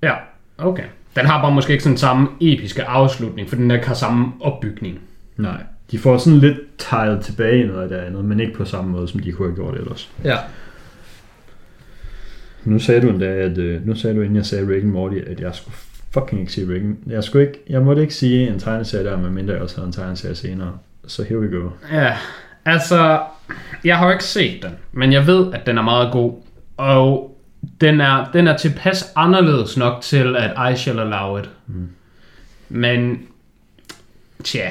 ja, 0.02 0.14
okay. 0.58 0.84
Den 1.16 1.26
har 1.26 1.42
bare 1.42 1.54
måske 1.54 1.72
ikke 1.72 1.84
sådan 1.84 1.98
samme 1.98 2.28
episke 2.40 2.84
afslutning, 2.84 3.48
for 3.48 3.56
den 3.56 3.70
der 3.70 3.76
ikke 3.76 3.88
har 3.88 3.94
samme 3.94 4.32
opbygning. 4.40 4.98
Nej, 5.36 5.62
de 5.90 5.98
får 5.98 6.18
sådan 6.18 6.38
lidt 6.38 6.56
tejet 6.78 7.20
tilbage 7.20 7.64
i 7.64 7.66
noget 7.66 7.82
af 7.82 7.88
det 7.88 7.96
andet, 7.96 8.24
men 8.24 8.40
ikke 8.40 8.54
på 8.54 8.64
samme 8.64 8.90
måde, 8.90 9.08
som 9.08 9.20
de 9.20 9.32
kunne 9.32 9.48
have 9.48 9.56
gjort 9.56 9.74
ellers. 9.74 10.10
Ja. 10.24 10.36
Nu 12.64 12.78
sagde 12.78 13.00
du 13.00 13.08
endda, 13.08 13.26
at 13.26 13.58
øh, 13.58 13.86
nu 13.86 13.94
sagde 13.94 14.16
du, 14.16 14.20
inden 14.22 14.36
jeg 14.36 14.46
sagde 14.46 14.68
Rick 14.68 14.82
and 14.82 14.90
Morty, 14.92 15.16
at 15.26 15.40
jeg 15.40 15.54
skulle 15.54 15.74
fucking 16.10 16.40
ikke 16.40 16.52
sige 16.52 16.72
Rick. 16.72 16.84
Jeg, 17.06 17.24
skulle 17.24 17.46
ikke, 17.46 17.58
jeg 17.68 17.82
måtte 17.82 18.02
ikke 18.02 18.14
sige 18.14 18.48
en 18.48 18.58
tegneserie 18.58 19.04
der, 19.04 19.16
medmindre 19.18 19.52
jeg 19.54 19.62
også 19.62 19.76
havde 19.76 19.86
en 19.86 19.92
tegneserie 19.92 20.34
senere. 20.34 20.72
Så 21.06 21.22
here 21.24 21.40
we 21.40 21.48
go. 21.58 21.70
Ja, 21.92 22.16
altså, 22.64 23.20
jeg 23.84 23.98
har 23.98 24.06
jo 24.06 24.12
ikke 24.12 24.24
set 24.24 24.62
den, 24.62 24.70
men 24.92 25.12
jeg 25.12 25.26
ved, 25.26 25.52
at 25.54 25.66
den 25.66 25.78
er 25.78 25.82
meget 25.82 26.12
god. 26.12 26.42
Og 26.76 27.38
den 27.80 28.00
er, 28.00 28.30
den 28.32 28.46
er 28.48 28.56
tilpas 28.56 29.12
anderledes 29.16 29.76
nok 29.76 30.02
til, 30.02 30.36
at 30.36 30.72
I 30.72 30.76
shall 30.76 30.98
allow 31.00 31.38
it. 31.38 31.50
Mm. 31.66 31.88
Men, 32.68 33.18
tja, 34.44 34.70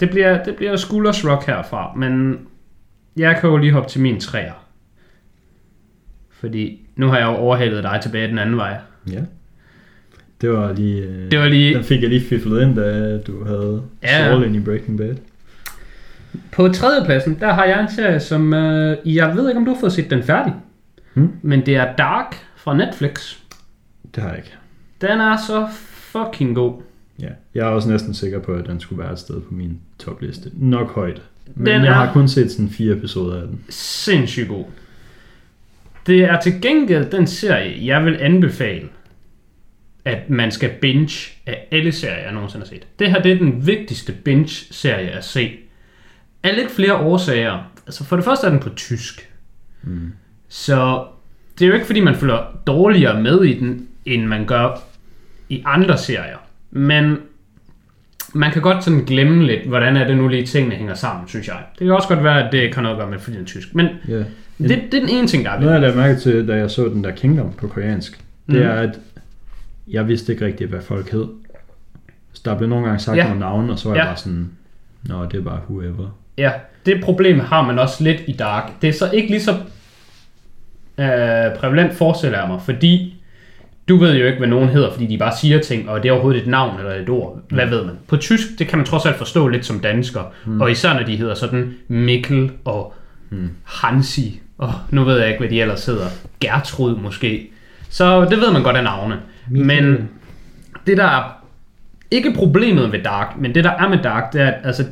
det 0.00 0.10
bliver, 0.10 0.44
det 0.44 0.56
bliver 0.56 0.76
skulders 0.76 1.26
rock 1.26 1.46
herfra, 1.46 1.94
men 1.96 2.38
jeg 3.16 3.36
kan 3.40 3.50
jo 3.50 3.56
lige 3.56 3.72
hoppe 3.72 3.90
til 3.90 4.00
min 4.00 4.20
træer. 4.20 4.66
Fordi 6.30 6.80
nu 6.96 7.08
har 7.08 7.18
jeg 7.18 7.26
jo 7.26 7.30
overhalet 7.36 7.82
dig 7.82 7.98
tilbage 8.02 8.28
den 8.28 8.38
anden 8.38 8.56
vej. 8.56 8.76
Ja. 9.12 9.20
Det 10.40 10.50
var 10.52 10.72
lige... 10.72 11.28
Det 11.30 11.38
var 11.38 11.48
lige 11.48 11.74
Den 11.74 11.84
fik 11.84 12.00
jeg 12.02 12.08
lige 12.08 12.20
fiflet 12.28 12.62
ind, 12.62 12.76
da 12.76 13.18
du 13.18 13.44
havde 13.44 13.82
Ja. 14.02 14.28
ja. 14.28 14.42
ind 14.44 14.56
i 14.56 14.60
Breaking 14.60 14.98
Bad. 14.98 15.14
På 16.52 16.68
tredjepladsen, 16.68 17.40
der 17.40 17.52
har 17.52 17.64
jeg 17.64 17.80
en 17.80 17.90
serie, 17.90 18.20
som 18.20 18.54
øh, 18.54 19.16
jeg 19.16 19.36
ved 19.36 19.48
ikke, 19.48 19.58
om 19.58 19.64
du 19.64 19.72
har 19.72 19.80
fået 19.80 19.92
set 19.92 20.10
den 20.10 20.22
færdig. 20.22 20.54
Hmm? 21.14 21.32
Men 21.42 21.66
det 21.66 21.76
er 21.76 21.96
Dark 21.96 22.36
fra 22.56 22.76
Netflix. 22.76 23.36
Det 24.14 24.22
har 24.22 24.30
jeg 24.30 24.38
ikke. 24.38 24.54
Den 25.00 25.20
er 25.20 25.36
så 25.36 25.68
fucking 25.90 26.54
god. 26.54 26.82
Ja. 27.20 27.28
Jeg 27.54 27.66
er 27.66 27.70
også 27.70 27.88
næsten 27.88 28.14
sikker 28.14 28.38
på, 28.38 28.52
at 28.52 28.66
den 28.66 28.80
skulle 28.80 29.02
være 29.02 29.12
et 29.12 29.18
sted 29.18 29.40
på 29.40 29.54
min 29.54 29.78
topliste. 29.98 30.50
Nok 30.54 30.94
højt. 30.94 31.22
Men 31.54 31.66
Den 31.66 31.84
jeg 31.84 31.94
har 31.94 32.12
kun 32.12 32.28
set 32.28 32.50
sådan 32.50 32.70
fire 32.70 32.96
episoder 32.96 33.40
af 33.42 33.48
den. 33.48 33.60
Sindssygt 33.68 34.48
god. 34.48 34.64
Det 36.06 36.24
er 36.24 36.40
til 36.40 36.60
gengæld 36.62 37.10
den 37.10 37.26
serie, 37.26 37.86
jeg 37.86 38.04
vil 38.04 38.16
anbefale, 38.20 38.88
at 40.04 40.30
man 40.30 40.50
skal 40.50 40.70
binge 40.80 41.30
af 41.46 41.68
alle 41.70 41.92
serier, 41.92 42.22
jeg 42.22 42.32
nogensinde 42.32 42.64
har 42.64 42.68
set. 42.68 42.86
Det 42.98 43.10
her 43.10 43.22
det 43.22 43.32
er 43.32 43.38
den 43.38 43.66
vigtigste 43.66 44.12
binge-serie 44.12 45.10
at 45.10 45.24
se. 45.24 45.58
Af 46.42 46.56
lidt 46.56 46.70
flere 46.70 46.94
årsager. 46.96 47.58
Altså 47.86 48.04
for 48.04 48.16
det 48.16 48.24
første 48.24 48.46
er 48.46 48.50
den 48.50 48.60
på 48.60 48.68
tysk. 48.68 49.30
Mm. 49.82 50.12
Så 50.48 51.04
det 51.58 51.64
er 51.64 51.68
jo 51.68 51.74
ikke 51.74 51.86
fordi, 51.86 52.00
man 52.00 52.14
følger 52.14 52.38
dårligere 52.66 53.22
med 53.22 53.44
i 53.44 53.58
den, 53.58 53.88
end 54.04 54.26
man 54.26 54.46
gør 54.46 54.82
i 55.48 55.62
andre 55.66 55.98
serier. 55.98 56.36
Men 56.70 57.16
man 58.32 58.50
kan 58.52 58.62
godt 58.62 58.84
sådan 58.84 59.04
glemme 59.04 59.46
lidt, 59.46 59.66
hvordan 59.68 59.96
er 59.96 60.06
det 60.06 60.16
nu 60.16 60.28
lige 60.28 60.46
tingene 60.46 60.74
hænger 60.74 60.94
sammen, 60.94 61.28
synes 61.28 61.48
jeg. 61.48 61.56
Det 61.78 61.84
kan 61.86 61.90
også 61.94 62.08
godt 62.08 62.24
være, 62.24 62.46
at 62.46 62.52
det 62.52 62.74
kan 62.74 62.82
noget 62.82 62.96
at 62.96 63.00
gøre 63.00 63.10
med, 63.10 63.18
fordi 63.18 63.36
den 63.36 63.42
er 63.42 63.46
tysk. 63.46 63.74
Men 63.74 63.86
Ja. 64.08 64.14
det, 64.14 64.26
det 64.58 64.94
er 64.94 65.00
den 65.00 65.08
ene 65.08 65.26
ting, 65.26 65.44
der 65.44 65.50
er 65.50 65.60
Noget 65.60 65.72
jeg 65.72 65.80
lavede 65.80 65.96
mærke 65.96 66.20
til, 66.20 66.48
da 66.48 66.56
jeg 66.56 66.70
så 66.70 66.84
den 66.84 67.04
der 67.04 67.10
Kingdom 67.10 67.52
på 67.52 67.68
koreansk, 67.68 68.12
det 68.46 68.54
Mhm. 68.54 68.62
er, 68.68 68.72
at 68.72 68.98
jeg 69.88 70.08
vidste 70.08 70.32
ikke 70.32 70.44
rigtigt, 70.46 70.70
hvad 70.70 70.80
folk 70.82 71.10
hed. 71.10 71.26
Så 72.32 72.42
der 72.44 72.58
blev 72.58 72.68
nogle 72.68 72.86
gange 72.86 72.98
sagt 73.00 73.16
ja. 73.16 73.24
nogle 73.24 73.40
navne, 73.40 73.72
og 73.72 73.78
så 73.78 73.88
var 73.88 73.94
Ja. 73.96 74.00
jeg 74.02 74.08
bare 74.08 74.16
sådan, 74.16 74.50
Nå, 75.02 75.24
det 75.24 75.34
er 75.34 75.44
bare 75.44 75.60
whoever. 75.70 76.16
Ja, 76.38 76.50
det 76.86 77.04
problem 77.04 77.40
har 77.40 77.62
man 77.62 77.78
også 77.78 78.04
lidt 78.04 78.20
i 78.26 78.32
Dark. 78.32 78.70
Det 78.82 78.88
er 78.88 78.92
så 78.92 79.10
ikke 79.10 79.28
lige 79.28 79.42
så 79.42 79.50
øh, 80.98 81.56
prævalent, 81.56 81.94
forestiller 81.94 82.38
jeg 82.38 82.48
mig, 82.48 82.60
fordi 82.62 83.14
du 83.88 83.96
ved 83.96 84.16
jo 84.16 84.26
ikke, 84.26 84.38
hvad 84.38 84.48
nogen 84.48 84.68
hedder, 84.68 84.92
fordi 84.92 85.06
de 85.06 85.18
bare 85.18 85.36
siger 85.36 85.60
ting, 85.60 85.88
og 85.88 86.02
det 86.02 86.08
er 86.08 86.12
overhovedet 86.12 86.42
et 86.42 86.48
navn 86.48 86.78
eller 86.78 86.94
et 86.94 87.08
ord. 87.08 87.38
Hvad 87.50 87.66
ved 87.66 87.84
man? 87.84 87.94
På 88.08 88.16
tysk, 88.16 88.46
det 88.58 88.68
kan 88.68 88.78
man 88.78 88.86
trods 88.86 89.06
alt 89.06 89.16
forstå 89.16 89.48
lidt 89.48 89.66
som 89.66 89.80
dansker, 89.80 90.22
mm. 90.46 90.60
og 90.60 90.70
især 90.70 90.94
når 90.94 91.02
de 91.02 91.16
hedder 91.16 91.34
sådan 91.34 91.74
Mikkel 91.88 92.50
og 92.64 92.94
mm. 93.30 93.50
Hansi, 93.64 94.40
og 94.58 94.72
nu 94.90 95.04
ved 95.04 95.18
jeg 95.18 95.28
ikke, 95.28 95.38
hvad 95.38 95.48
de 95.48 95.60
ellers 95.60 95.86
hedder. 95.86 96.06
Gertrud 96.40 96.96
måske. 96.96 97.50
Så 97.88 98.24
det 98.24 98.38
ved 98.38 98.52
man 98.52 98.62
godt 98.62 98.76
af 98.76 98.84
navne. 98.84 99.20
Men 99.48 100.08
det 100.86 100.96
der 100.96 101.04
er 101.04 101.44
ikke 102.10 102.32
problemet 102.34 102.92
ved 102.92 103.02
Dark, 103.02 103.36
men 103.38 103.54
det 103.54 103.64
der 103.64 103.70
er 103.70 103.88
med 103.88 103.98
Dark, 104.02 104.32
det 104.32 104.40
er, 104.40 104.46
at 104.46 104.54
altså, 104.64 104.84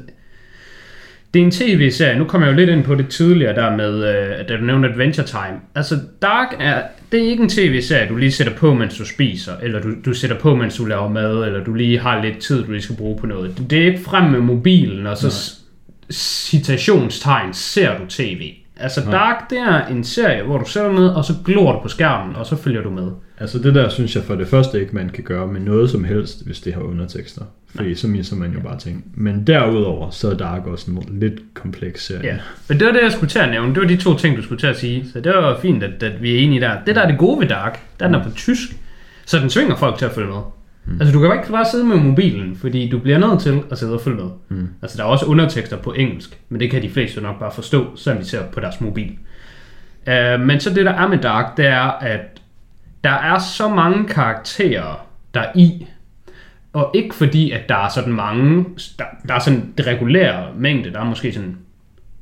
det 1.35 1.41
er 1.41 1.45
en 1.45 1.51
tv-serie. 1.51 2.19
Nu 2.19 2.25
kommer 2.25 2.47
jeg 2.47 2.53
jo 2.53 2.57
lidt 2.59 2.71
ind 2.71 2.85
på 2.85 2.95
det 2.95 3.09
tidligere 3.09 3.55
der 3.55 3.77
med, 3.77 3.95
øh, 3.95 4.49
da 4.49 4.57
du 4.57 4.65
nævnte 4.65 4.89
Adventure 4.89 5.27
Time. 5.27 5.59
Altså, 5.75 5.99
Dark 6.23 6.49
er, 6.61 6.83
det 7.13 7.25
er 7.25 7.31
ikke 7.31 7.43
en 7.43 7.49
tv-serie, 7.49 8.09
du 8.09 8.17
lige 8.17 8.33
sætter 8.33 8.53
på, 8.55 8.75
mens 8.75 8.99
du 8.99 9.05
spiser, 9.07 9.53
eller 9.63 9.81
du, 9.81 9.89
du 10.05 10.13
sætter 10.15 10.39
på, 10.39 10.55
mens 10.57 10.77
du 10.77 10.85
laver 10.85 11.09
mad, 11.09 11.45
eller 11.45 11.65
du 11.65 11.75
lige 11.75 11.99
har 11.99 12.23
lidt 12.25 12.39
tid, 12.39 12.65
du 12.65 12.71
lige 12.73 12.83
skal 12.83 12.97
bruge 12.97 13.19
på 13.21 13.27
noget. 13.27 13.63
Det 13.71 13.79
er 13.83 13.87
ikke 13.87 14.01
frem 14.05 14.31
med 14.31 14.41
mobilen, 14.41 15.07
og 15.07 15.17
så 15.17 15.31
s- 15.31 15.61
citationstegn 16.13 17.55
ser 17.55 17.99
du 17.99 18.05
tv. 18.09 18.53
Altså, 18.79 19.01
Nej. 19.05 19.11
Dark, 19.11 19.51
det 19.51 19.59
er 19.59 19.87
en 19.87 20.05
serie, 20.05 20.43
hvor 20.43 20.59
du 20.59 20.65
sætter 20.65 20.93
ned, 20.93 21.09
og 21.09 21.25
så 21.25 21.35
glor 21.45 21.73
du 21.73 21.79
på 21.83 21.89
skærmen, 21.89 22.37
og 22.37 22.47
så 22.47 22.57
følger 22.57 22.83
du 22.83 22.91
med. 22.91 23.11
Altså 23.41 23.59
det 23.59 23.75
der 23.75 23.89
synes 23.89 24.17
jeg 24.17 24.25
for 24.25 24.35
det 24.35 24.49
første 24.49 24.81
ikke, 24.81 24.95
man 24.95 25.09
kan 25.09 25.25
gøre 25.25 25.47
med 25.47 25.61
noget 25.61 25.91
som 25.91 26.05
helst, 26.05 26.47
hvis 26.47 26.61
det 26.61 26.75
har 26.75 26.81
undertekster. 26.81 27.43
Fordi 27.75 27.95
så 27.95 28.09
misser 28.09 28.37
man 28.37 28.53
jo 28.53 28.61
bare 28.61 28.79
ting. 28.79 29.05
Men 29.15 29.47
derudover, 29.47 30.11
så 30.11 30.31
er 30.31 30.35
Dark 30.35 30.67
også 30.67 30.91
en 30.91 31.19
lidt 31.21 31.41
kompleks 31.55 32.07
serie. 32.07 32.21
Ja, 32.25 32.37
men 32.69 32.79
det 32.79 32.87
var 32.87 32.93
det, 32.93 33.03
jeg 33.03 33.13
skulle 33.13 33.31
til 33.31 33.39
at 33.39 33.51
nævne. 33.51 33.75
Det 33.75 33.83
var 33.83 33.89
de 33.89 33.97
to 33.97 34.17
ting, 34.17 34.37
du 34.37 34.43
skulle 34.43 34.61
til 34.61 34.67
at 34.67 34.77
sige. 34.77 35.07
Så 35.13 35.21
det 35.21 35.33
var 35.33 35.59
fint, 35.61 35.83
at, 35.83 36.03
at 36.03 36.23
vi 36.23 36.35
er 36.35 36.39
enige 36.39 36.61
der. 36.61 36.73
Det 36.87 36.97
der 36.97 37.03
er 37.03 37.11
det 37.11 37.19
gode 37.19 37.41
ved 37.41 37.49
Dark, 37.49 37.81
der 38.01 38.07
er 38.07 38.09
den 38.09 38.21
er 38.21 38.25
på 38.25 38.31
tysk, 38.31 38.69
så 39.27 39.39
den 39.39 39.49
tvinger 39.49 39.77
folk 39.77 39.99
til 39.99 40.05
at 40.05 40.13
følge 40.13 40.29
med. 40.29 40.41
Mm. 40.89 41.01
Altså, 41.01 41.13
du 41.13 41.21
kan 41.21 41.31
jo 41.31 41.37
ikke 41.37 41.53
bare 41.53 41.65
sidde 41.65 41.85
med 41.85 41.97
mobilen, 41.97 42.57
fordi 42.57 42.89
du 42.89 42.99
bliver 42.99 43.19
nødt 43.19 43.41
til 43.41 43.63
at 43.71 43.79
sidde 43.79 43.95
og 43.95 44.01
følge 44.01 44.17
med. 44.17 44.31
Mm. 44.49 44.69
Altså, 44.83 44.99
der 44.99 45.05
er 45.05 45.09
også 45.09 45.27
undertekster 45.27 45.77
på 45.77 45.93
engelsk, 45.93 46.39
men 46.49 46.61
det 46.61 46.71
kan 46.71 46.83
de 46.83 46.91
fleste 46.91 47.21
nok 47.21 47.39
bare 47.39 47.53
forstå, 47.53 47.97
selvom 47.97 48.23
de 48.23 48.29
ser 48.29 48.43
på 48.53 48.61
deres 48.61 48.81
mobil. 48.81 49.19
Uh, 50.07 50.41
men 50.41 50.61
så 50.61 50.75
det, 50.75 50.87
der 50.87 50.93
er 50.93 51.09
med 51.09 51.19
Dark, 51.19 51.57
det 51.57 51.67
er, 51.67 51.91
at 51.91 52.21
der 53.05 53.11
er 53.11 53.39
så 53.39 53.69
mange 53.69 54.09
karakterer, 54.09 55.07
der 55.35 55.41
er 55.41 55.53
i, 55.55 55.87
og 56.73 56.91
ikke 56.95 57.15
fordi, 57.15 57.51
at 57.51 57.69
der 57.69 57.75
er 57.75 57.89
sådan 57.89 58.13
mange, 58.13 58.65
der, 58.99 59.05
der 59.29 59.35
er 59.35 59.39
sådan 59.39 59.73
det 59.79 59.87
regulære 59.87 60.47
mængde, 60.57 60.93
der 60.93 61.01
er 61.01 61.05
måske 61.05 61.33
sådan, 61.33 61.57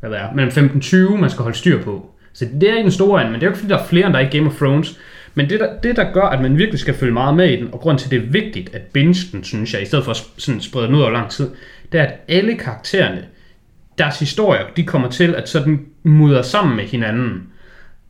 hvad 0.00 0.10
ved 0.10 0.18
jeg, 0.18 0.30
mellem 0.34 0.52
15-20, 0.52 1.16
man 1.16 1.30
skal 1.30 1.42
holde 1.42 1.58
styr 1.58 1.82
på. 1.82 2.10
Så 2.32 2.46
det 2.60 2.70
er 2.70 2.76
ikke 2.76 2.86
en 2.86 2.90
stor 2.90 3.20
en, 3.20 3.26
men 3.26 3.34
det 3.34 3.42
er 3.42 3.46
jo 3.46 3.50
ikke 3.50 3.58
fordi, 3.58 3.72
der 3.72 3.78
er 3.78 3.86
flere, 3.86 4.06
end 4.06 4.14
der 4.14 4.20
er 4.20 4.28
i 4.28 4.36
Game 4.36 4.46
of 4.46 4.56
Thrones. 4.56 4.98
Men 5.36 5.50
det 5.50 5.60
der, 5.60 5.80
det, 5.82 5.96
der 5.96 6.12
gør, 6.12 6.22
at 6.22 6.42
man 6.42 6.58
virkelig 6.58 6.80
skal 6.80 6.94
følge 6.94 7.12
meget 7.12 7.36
med 7.36 7.50
i 7.50 7.56
den, 7.56 7.68
og 7.72 7.80
grund 7.80 7.98
til, 7.98 8.06
at 8.06 8.10
det 8.10 8.22
er 8.22 8.30
vigtigt 8.30 8.74
at 8.74 8.82
binge 8.82 9.20
den, 9.32 9.44
synes 9.44 9.74
jeg, 9.74 9.82
i 9.82 9.84
stedet 9.84 10.04
for 10.04 10.10
at 10.10 10.16
sådan 10.36 10.60
sprede 10.60 10.86
den 10.86 10.94
ud 10.94 11.00
over 11.00 11.10
lang 11.10 11.30
tid, 11.30 11.50
det 11.92 12.00
er, 12.00 12.04
at 12.04 12.14
alle 12.28 12.56
karaktererne, 12.56 13.24
deres 13.98 14.18
historier, 14.18 14.62
de 14.76 14.82
kommer 14.82 15.08
til 15.08 15.34
at 15.34 15.48
sådan 15.48 15.86
mudre 16.02 16.44
sammen 16.44 16.76
med 16.76 16.84
hinanden. 16.84 17.42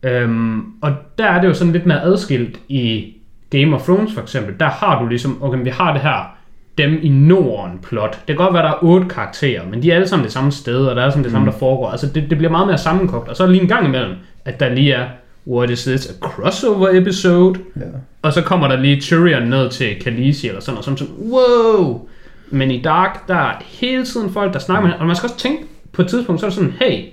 Øhm, 0.03 0.62
og 0.83 0.93
der 1.18 1.27
er 1.27 1.41
det 1.41 1.49
jo 1.49 1.55
sådan 1.55 1.72
lidt 1.72 1.87
mere 1.87 2.03
adskilt 2.03 2.61
i 2.68 3.14
Game 3.51 3.74
of 3.74 3.83
Thrones 3.83 4.14
for 4.14 4.22
eksempel. 4.22 4.55
Der 4.61 4.68
har 4.68 5.03
du 5.03 5.09
ligesom, 5.09 5.43
okay, 5.43 5.62
vi 5.62 5.70
har 5.70 5.93
det 5.93 6.03
her, 6.03 6.37
dem 6.79 6.99
i 7.03 7.09
Norden 7.09 7.79
plot. 7.79 8.11
Det 8.11 8.27
kan 8.27 8.37
godt 8.37 8.55
være, 8.55 8.62
der 8.62 8.68
er 8.68 8.85
otte 8.85 9.09
karakterer, 9.09 9.66
men 9.70 9.83
de 9.83 9.91
er 9.91 9.95
alle 9.95 10.09
sammen 10.09 10.24
det 10.24 10.33
samme 10.33 10.53
sted, 10.53 10.87
og 10.87 10.97
der 10.97 11.03
er 11.03 11.11
sådan 11.11 11.24
det 11.24 11.33
samme, 11.33 11.47
der 11.47 11.59
foregår. 11.59 11.91
Altså 11.91 12.07
det, 12.07 12.31
det 12.31 12.39
bliver 12.39 12.51
meget 12.51 12.66
mere 12.66 12.79
sammenkogt. 12.79 13.29
Og 13.29 13.37
så 13.37 13.43
er 13.43 13.49
lige 13.49 13.62
en 13.62 13.68
gang 13.68 13.87
imellem, 13.87 14.14
at 14.45 14.61
der 14.61 14.68
lige 14.68 14.93
er, 14.93 15.09
what 15.47 15.71
is 15.71 15.85
this, 15.85 16.07
a 16.11 16.13
crossover 16.29 16.89
episode? 16.93 17.61
Ja. 17.77 17.81
Og 18.23 18.33
så 18.33 18.43
kommer 18.43 18.69
der 18.69 18.77
lige 18.81 19.01
Tyrion 19.01 19.43
ned 19.43 19.71
til 19.71 19.97
Khaleesi 20.03 20.49
eller 20.49 20.61
sådan, 20.61 20.79
og 20.79 20.85
sådan, 20.85 20.97
sådan 20.99 21.15
wow! 21.19 22.09
Men 22.51 22.71
i 22.71 22.83
Dark, 22.83 23.29
der 23.29 23.35
er 23.35 23.53
hele 23.65 24.05
tiden 24.05 24.31
folk, 24.33 24.53
der 24.53 24.59
snakker 24.59 24.81
med 24.83 24.89
hinanden. 24.89 25.01
Og 25.01 25.07
man 25.07 25.17
skal 25.17 25.27
også 25.27 25.39
tænke, 25.39 25.65
på 25.93 26.03
et 26.03 26.09
tidspunkt, 26.09 26.41
så 26.41 26.47
er 26.47 26.51
det 26.51 26.57
sådan, 26.57 26.75
hey, 26.81 27.05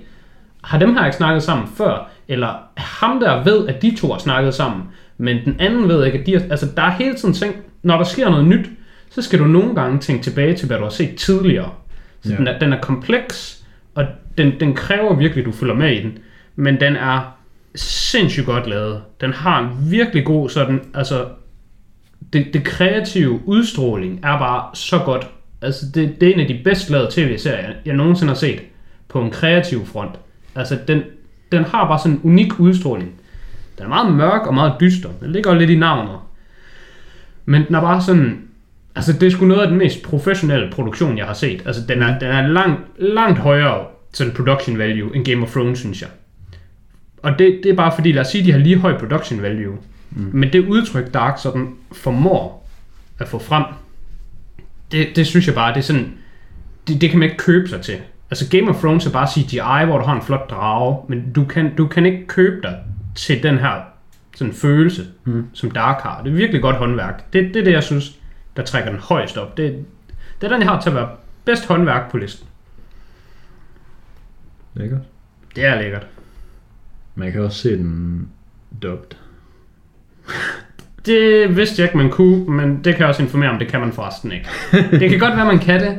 har 0.64 0.78
dem 0.78 0.96
her 0.96 1.04
ikke 1.04 1.16
snakket 1.16 1.42
sammen 1.42 1.66
før? 1.76 2.10
Eller 2.28 2.48
ham 2.76 3.20
der 3.20 3.44
ved, 3.44 3.68
at 3.68 3.82
de 3.82 3.96
to 3.96 4.12
har 4.12 4.18
snakket 4.18 4.54
sammen, 4.54 4.82
men 5.18 5.36
den 5.44 5.56
anden 5.58 5.88
ved 5.88 6.04
ikke, 6.06 6.18
at 6.18 6.26
de 6.26 6.32
har, 6.32 6.42
altså 6.50 6.66
der 6.76 6.82
er 6.82 6.90
hele 6.90 7.14
tiden 7.14 7.34
ting, 7.34 7.54
når 7.82 7.96
der 7.96 8.04
sker 8.04 8.30
noget 8.30 8.44
nyt, 8.44 8.66
så 9.10 9.22
skal 9.22 9.38
du 9.38 9.44
nogle 9.44 9.74
gange 9.74 9.98
tænke 9.98 10.22
tilbage 10.22 10.54
til, 10.56 10.66
hvad 10.66 10.76
du 10.76 10.82
har 10.82 10.90
set 10.90 11.16
tidligere. 11.16 11.70
Så 12.22 12.30
Ja. 12.30 12.36
den, 12.36 12.48
er, 12.48 12.58
den 12.58 12.72
er 12.72 12.80
kompleks, 12.80 13.64
og 13.94 14.04
den, 14.38 14.52
den 14.60 14.74
kræver 14.74 15.14
virkelig, 15.16 15.42
at 15.42 15.46
du 15.46 15.52
følger 15.52 15.74
med 15.74 15.92
i 15.92 16.02
den. 16.02 16.18
Men 16.56 16.80
den 16.80 16.96
er 16.96 17.36
sindssygt 17.74 18.46
godt 18.46 18.66
lavet. 18.66 19.02
Den 19.20 19.32
har 19.32 19.60
en 19.60 19.90
virkelig 19.90 20.24
god 20.24 20.48
sådan, 20.48 20.80
altså 20.94 21.26
det, 22.32 22.46
det 22.52 22.64
kreative 22.64 23.40
udstråling 23.44 24.20
er 24.22 24.38
bare 24.38 24.70
så 24.74 24.98
godt. 24.98 25.26
Altså 25.62 25.86
det, 25.94 26.20
det 26.20 26.28
er 26.28 26.34
en 26.34 26.40
af 26.40 26.48
de 26.48 26.60
bedst 26.64 26.90
lavede 26.90 27.08
tv-serier, 27.10 27.72
jeg 27.84 27.94
nogensinde 27.94 28.30
har 28.30 28.38
set 28.38 28.60
på 29.08 29.20
en 29.20 29.30
kreativ 29.30 29.86
front. 29.86 30.18
Altså 30.54 30.78
den, 30.88 31.02
den 31.52 31.64
har 31.64 31.88
bare 31.88 31.98
sådan 31.98 32.12
en 32.12 32.20
unik 32.24 32.60
udstråling. 32.60 33.12
Den 33.78 33.84
er 33.84 33.88
meget 33.88 34.14
mørk 34.14 34.46
og 34.46 34.54
meget 34.54 34.74
dyster. 34.80 35.08
Den 35.20 35.32
ligger 35.32 35.52
jo 35.52 35.58
lidt 35.58 35.70
i 35.70 35.76
navnet. 35.76 36.18
Men 37.44 37.66
den 37.66 37.74
er 37.74 37.80
bare 37.80 38.02
sådan... 38.02 38.40
Altså 38.96 39.12
det 39.12 39.22
er 39.26 39.30
sgu 39.30 39.44
noget 39.44 39.62
af 39.62 39.68
den 39.68 39.78
mest 39.78 40.02
professionelle 40.02 40.70
produktion, 40.70 41.18
jeg 41.18 41.26
har 41.26 41.34
set. 41.34 41.62
Altså 41.66 41.82
den 41.88 42.02
er, 42.02 42.18
den 42.18 42.28
er 42.28 42.46
langt, 42.46 42.80
langt 42.98 43.38
højere 43.38 43.84
sådan 44.12 44.32
production 44.32 44.78
value 44.78 45.16
end 45.16 45.24
Game 45.24 45.42
of 45.42 45.52
Thrones, 45.52 45.78
synes 45.78 46.02
jeg. 46.02 46.10
Og 47.24 47.38
det, 47.38 47.60
det 47.62 47.70
er 47.70 47.76
bare 47.76 47.92
fordi, 47.94 48.12
lad 48.12 48.20
os 48.20 48.28
sige, 48.28 48.42
at 48.42 48.46
de 48.46 48.52
har 48.52 48.58
lige 48.58 48.78
høj 48.78 48.98
production 48.98 49.42
value. 49.42 49.78
Mm. 50.10 50.30
Men 50.32 50.52
det 50.52 50.68
udtryk, 50.68 51.14
Dark 51.14 51.38
sådan 51.38 51.74
formår 51.92 52.68
at 53.18 53.28
få 53.28 53.38
frem, 53.38 53.64
det, 54.92 55.08
det 55.16 55.26
synes 55.26 55.46
jeg 55.46 55.54
bare, 55.54 55.72
det 55.72 55.78
er 55.78 55.82
sådan, 55.82 56.12
det, 56.88 57.00
det 57.00 57.10
kan 57.10 57.18
man 57.18 57.28
ikke 57.28 57.42
købe 57.42 57.68
sig 57.68 57.80
til. 57.80 57.94
Altså 58.30 58.50
Game 58.50 58.70
of 58.70 58.76
Thrones 58.76 59.06
er 59.06 59.10
bare 59.10 59.28
CGI, 59.28 59.86
hvor 59.86 59.98
du 59.98 60.04
har 60.04 60.16
en 60.16 60.22
flot 60.22 60.50
drage, 60.50 60.98
men 61.08 61.32
du 61.32 61.44
kan, 61.44 61.76
du 61.76 61.86
kan 61.86 62.06
ikke 62.06 62.26
købe 62.26 62.62
dig 62.62 62.78
til 63.14 63.42
den 63.42 63.58
her 63.58 63.80
sådan 64.36 64.54
følelse, 64.54 65.06
mm. 65.24 65.46
som 65.52 65.70
Dark 65.70 66.02
har. 66.02 66.22
Det 66.22 66.30
er 66.30 66.34
virkelig 66.34 66.62
godt 66.62 66.76
håndværk. 66.76 67.32
Det, 67.32 67.54
det 67.54 67.56
er 67.56 67.64
det, 67.64 67.72
jeg 67.72 67.82
synes, 67.82 68.18
der 68.56 68.62
trækker 68.62 68.90
den 68.90 69.00
højst 69.00 69.36
op. 69.36 69.56
Det, 69.56 69.84
det 70.40 70.46
er 70.46 70.52
den, 70.52 70.62
jeg 70.62 70.70
har 70.70 70.80
til 70.80 70.90
at 70.90 70.96
være 70.96 71.08
bedst 71.44 71.66
håndværk 71.66 72.10
på 72.10 72.18
listen. 72.18 72.48
Lækkert. 74.74 75.00
Det 75.56 75.64
er 75.64 75.80
lækkert. 75.80 76.06
Man 77.14 77.32
kan 77.32 77.40
også 77.40 77.58
se 77.58 77.76
den 77.76 78.28
dubbed. 78.82 79.16
Det 81.06 81.56
vidste 81.56 81.82
jeg 81.82 81.88
ikke, 81.88 81.96
man 81.96 82.10
kunne, 82.10 82.44
men 82.44 82.76
det 82.84 82.94
kan 82.94 83.00
jeg 83.00 83.08
også 83.08 83.22
informere 83.22 83.50
om, 83.50 83.58
det 83.58 83.68
kan 83.68 83.80
man 83.80 83.92
forresten 83.92 84.32
ikke. 84.32 84.48
Det 84.72 85.10
kan 85.10 85.18
godt 85.18 85.36
være, 85.36 85.46
man 85.46 85.58
kan 85.58 85.80
det, 85.80 85.98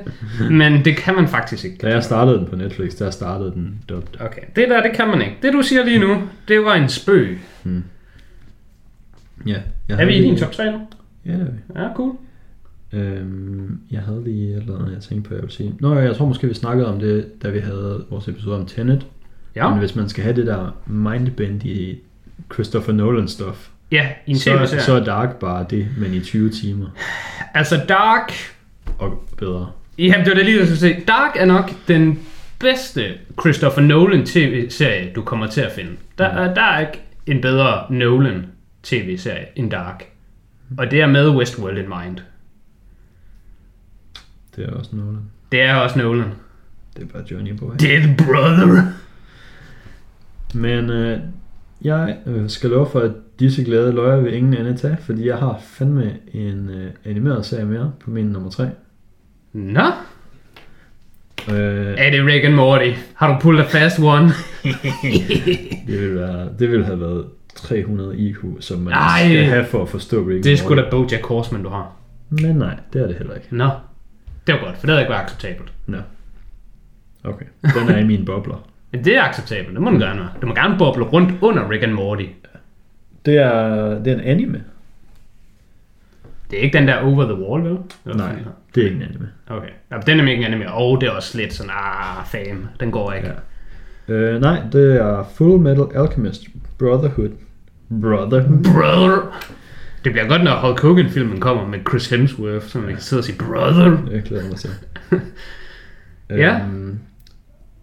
men 0.51 0.85
det 0.85 0.97
kan 0.97 1.15
man 1.15 1.27
faktisk 1.27 1.65
ikke. 1.65 1.77
Da 1.81 1.89
jeg 1.89 2.03
startede 2.03 2.37
den 2.37 2.45
på 2.45 2.55
Netflix, 2.55 2.93
der 2.95 3.09
startede 3.11 3.51
den 3.51 3.79
dubbed. 3.89 4.21
Okay, 4.21 4.41
det 4.55 4.69
der, 4.69 4.81
det 4.81 4.91
kan 4.93 5.07
man 5.07 5.21
ikke. 5.21 5.37
Det 5.41 5.53
du 5.53 5.61
siger 5.61 5.85
lige 5.85 5.99
nu, 5.99 6.21
det 6.47 6.65
var 6.65 6.75
en 6.75 6.89
spøg. 6.89 7.39
Ja. 9.45 9.61
Jeg 9.89 10.01
Er 10.01 10.05
vi 10.05 10.15
i 10.15 10.21
din 10.21 10.37
top 10.37 10.51
3 10.51 10.71
nu? 10.71 10.79
Ja, 11.25 11.31
det 11.31 11.41
er 11.41 11.45
vi. 11.45 11.81
Ja, 11.81 11.93
cool. 11.95 12.15
Øhm, 12.93 13.79
jeg 13.91 14.01
havde 14.01 14.23
lige 14.23 14.49
et 14.51 14.61
eller 14.61 14.79
andet, 14.79 14.93
jeg 14.93 15.01
tænkte 15.01 15.27
på, 15.27 15.33
jeg 15.33 15.41
ville 15.41 15.55
sige. 15.55 15.75
Nå, 15.79 15.99
jeg 15.99 16.15
tror 16.15 16.25
måske, 16.25 16.47
vi 16.47 16.53
snakkede 16.53 16.87
om 16.87 16.99
det, 16.99 17.43
da 17.43 17.49
vi 17.49 17.59
havde 17.59 18.05
vores 18.09 18.27
episode 18.27 18.55
om 18.55 18.65
Tenet. 18.65 19.05
Ja, 19.55 19.69
Men 19.69 19.79
hvis 19.79 19.95
man 19.95 20.09
skal 20.09 20.23
have 20.23 20.35
det 20.35 20.47
der 20.47 20.77
mindbend 20.85 21.65
i 21.65 21.99
Christopher 22.53 22.93
Nolan 22.93 23.27
stuff, 23.27 23.67
ja 23.91 24.09
i 24.25 24.31
en 24.31 24.39
så, 24.39 24.75
så 24.85 24.93
er 24.93 25.03
Dark 25.03 25.35
bare 25.35 25.65
det, 25.69 25.87
men 25.97 26.13
i 26.13 26.19
20 26.19 26.49
timer 26.49 26.87
Altså 27.53 27.81
Dark, 27.89 28.33
og 28.97 29.29
bedre. 29.37 29.71
ja, 29.97 30.13
det 30.17 30.27
var 30.27 30.33
det 30.33 30.45
lige, 30.45 30.57
jeg 30.57 30.67
skulle 30.67 30.79
sige. 30.79 31.03
Dark 31.07 31.31
er 31.35 31.45
nok 31.45 31.71
den 31.87 32.19
bedste 32.59 33.13
Christopher 33.41 33.81
Nolan 33.83 34.25
tv-serie, 34.25 35.11
du 35.15 35.21
kommer 35.21 35.47
til 35.47 35.61
at 35.61 35.71
finde. 35.71 35.91
Der, 36.17 36.25
er, 36.25 36.53
der 36.53 36.61
er 36.61 36.79
ikke 36.79 37.01
en 37.27 37.41
bedre 37.41 37.93
Nolan 37.93 38.45
tv-serie 38.83 39.45
end 39.55 39.71
Dark. 39.71 40.03
Og 40.77 40.91
det 40.91 41.01
er 41.01 41.07
med 41.07 41.29
Westworld 41.29 41.77
in 41.77 41.89
mind. 41.99 42.17
Det 44.55 44.65
er 44.65 44.71
også 44.71 44.95
Nolan. 44.95 45.21
Det 45.51 45.61
er 45.61 45.75
også 45.75 45.99
Nolan. 45.99 46.31
Det 46.97 47.03
er 47.03 47.07
bare 47.07 47.23
Johnny 47.31 47.51
Boy. 47.51 47.71
Dead 47.79 48.17
brother. 48.17 48.83
Men 50.55 50.89
øh, 50.89 51.19
jeg 51.81 52.17
øh, 52.25 52.49
skal 52.49 52.69
love 52.69 52.89
for, 52.91 52.99
at 52.99 53.11
disse 53.39 53.63
glade 53.63 53.91
løjer 53.91 54.21
vil 54.21 54.33
ingen 54.33 54.53
ende 54.53 54.77
tage, 54.77 54.97
fordi 55.01 55.27
jeg 55.27 55.37
har 55.37 55.61
fandme 55.63 56.13
en 56.33 56.69
øh, 56.69 56.91
animeret 57.05 57.45
serie 57.45 57.65
mere 57.65 57.91
på 57.99 58.09
min 58.09 58.25
nummer 58.25 58.49
3. 58.49 58.69
Nå, 59.53 59.91
Øh, 61.49 61.95
er 61.97 62.09
det 62.09 62.25
Rick 62.25 62.45
and 62.45 62.53
Morty? 62.53 62.91
Har 63.13 63.33
du 63.33 63.39
pullet 63.41 63.63
a 63.63 63.67
fast 63.67 63.99
one? 63.99 64.25
det, 65.87 66.01
vil 66.01 66.15
være, 66.15 66.49
det 66.59 66.71
ville 66.71 66.85
have 66.85 66.99
været 67.01 67.25
300 67.55 68.17
IQ, 68.17 68.37
som 68.59 68.79
man 68.79 68.93
Ej. 68.93 69.19
skal 69.25 69.43
have 69.45 69.65
for 69.65 69.81
at 69.81 69.89
forstå 69.89 70.29
Rick 70.29 70.43
Det 70.43 70.53
er 70.53 70.57
sgu 70.57 70.75
da 70.75 70.83
Bojack 70.91 71.25
Horseman, 71.25 71.63
du 71.63 71.69
har. 71.69 71.91
Men 72.29 72.55
nej, 72.55 72.79
det 72.93 73.01
er 73.01 73.07
det 73.07 73.15
heller 73.15 73.33
ikke. 73.35 73.47
Nå, 73.51 73.69
det 74.47 74.53
var 74.53 74.59
godt, 74.65 74.77
for 74.77 74.87
det 74.87 74.89
havde 74.89 75.01
ikke 75.01 75.11
været 75.11 75.23
acceptabelt. 75.23 75.73
Nå. 75.85 75.97
Okay, 77.23 77.45
den 77.61 77.89
er 77.89 77.97
i 77.97 78.03
mine 78.03 78.25
bobler. 78.25 78.67
Men 78.95 79.05
det 79.05 79.15
er 79.17 79.23
acceptabelt, 79.23 79.73
det 79.73 79.81
må 79.81 79.89
den 79.89 79.99
gerne 79.99 80.19
være. 80.19 80.29
Du 80.41 80.47
må 80.47 80.53
gerne 80.53 80.77
boble 80.77 81.03
rundt 81.03 81.33
under 81.41 81.69
Rick 81.69 81.83
and 81.83 81.91
Morty. 81.91 82.25
Det 83.25 83.37
er, 83.37 83.89
det 83.99 84.07
er 84.07 84.13
en 84.13 84.19
anime. 84.19 84.63
Det 86.51 86.59
er 86.59 86.63
ikke 86.63 86.77
den 86.77 86.87
der 86.87 86.97
Over 87.01 87.23
the 87.23 87.43
Wall, 87.43 87.63
vel? 87.63 87.77
Eller 88.05 88.17
Nej, 88.17 88.29
sådan 88.29 88.51
det 88.75 88.81
er 88.81 88.85
ikke 88.85 88.97
en 88.97 89.09
anime. 89.09 89.29
Okay. 89.47 89.69
Ja, 89.91 89.97
den 89.97 90.19
er 90.19 90.31
ikke 90.31 90.45
en 90.45 90.53
anime, 90.53 90.71
og 90.71 91.01
det 91.01 91.07
er 91.07 91.11
også 91.11 91.37
lidt 91.37 91.53
sådan, 91.53 91.71
ah, 91.75 92.25
fame. 92.25 92.69
Den 92.79 92.91
går 92.91 93.13
ikke. 93.13 93.31
Ja. 94.07 94.13
Øh, 94.13 94.41
nej, 94.41 94.61
det 94.71 95.01
er 95.01 95.23
Full 95.35 95.59
Metal 95.61 95.87
Alchemist 95.95 96.43
Brotherhood. 96.79 97.29
Brotherhood? 98.01 98.63
Brother. 98.63 99.41
Det 100.03 100.11
bliver 100.11 100.27
godt, 100.27 100.43
når 100.43 100.55
Hulk 100.55 100.81
Hogan-filmen 100.81 101.39
kommer 101.39 101.67
med 101.67 101.79
Chris 101.89 102.09
Hemsworth, 102.09 102.65
så 102.65 102.79
man 102.79 102.89
kan 102.89 103.01
sidde 103.01 103.19
og 103.19 103.23
sige, 103.23 103.37
brother. 103.37 103.97
Jeg 104.11 104.23
glæder 104.23 104.47
mig 104.47 104.57
til. 104.57 104.69
Ja. 106.29 106.59
Øhm, 106.59 106.99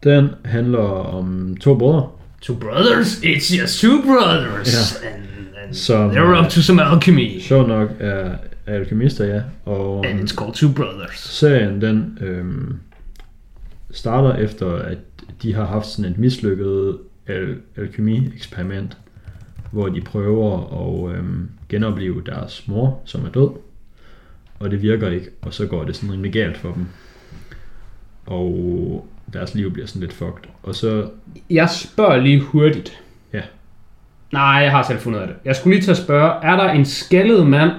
den 0.05 0.29
handler 0.45 0.79
om 0.79 1.57
to 1.61 1.75
brødre, 1.79 2.09
Two 2.41 2.57
brothers, 2.57 3.19
it's 3.23 3.61
just 3.61 3.81
two 3.81 4.03
brothers. 4.03 5.01
Ja. 5.03 5.09
And, 5.09 5.23
and 5.65 5.75
Som- 5.75 6.11
they're 6.11 6.45
up 6.45 6.51
to 6.51 6.61
some 6.63 6.83
alchemy. 6.83 7.41
sjov 7.41 7.67
nok 7.69 7.91
er 8.01 8.37
alkemister, 8.67 9.25
ja. 9.25 9.43
Og 9.65 10.07
And 10.07 10.21
it's 10.21 10.35
called 10.37 10.55
Two 10.55 10.73
Brothers. 10.73 11.19
serien, 11.19 11.81
den 11.81 12.19
øhm, 12.21 12.77
starter 13.91 14.35
efter, 14.37 14.73
at 14.77 14.99
de 15.43 15.55
har 15.55 15.65
haft 15.67 15.87
sådan 15.87 16.11
et 16.13 16.19
mislykket 16.19 16.99
al- 17.27 17.59
alkemi-eksperiment, 17.77 18.97
hvor 19.71 19.89
de 19.89 20.01
prøver 20.01 20.61
at 21.09 21.17
øhm, 21.17 21.49
genopleve 21.69 22.23
deres 22.27 22.69
mor, 22.69 23.01
som 23.05 23.25
er 23.25 23.29
død. 23.31 23.51
Og 24.59 24.71
det 24.71 24.83
virker 24.83 25.09
ikke, 25.11 25.31
og 25.43 25.55
så 25.55 25.67
går 25.67 25.85
det 25.85 25.97
sådan 25.97 26.13
rimelig 26.13 26.33
galt 26.33 26.57
for 26.57 26.73
dem. 26.73 26.87
Og 28.27 29.07
deres 29.33 29.55
liv 29.55 29.73
bliver 29.73 29.87
sådan 29.87 30.01
lidt 30.01 30.13
fucked. 30.13 30.45
Og 30.63 30.75
så, 30.75 31.09
Jeg 31.51 31.71
spørger 31.71 32.17
lige 32.17 32.41
hurtigt. 32.41 33.01
Ja. 33.33 33.41
Nej, 34.33 34.43
jeg 34.43 34.71
har 34.71 34.83
selv 34.83 34.99
fundet 34.99 35.21
af 35.21 35.27
det. 35.27 35.37
Jeg 35.45 35.57
skulle 35.57 35.75
lige 35.77 35.85
til 35.85 35.91
at 35.91 35.97
spørge, 35.97 36.33
er 36.43 36.57
der 36.57 36.71
en 36.71 36.85
skaldet 36.85 37.47
mand 37.47 37.71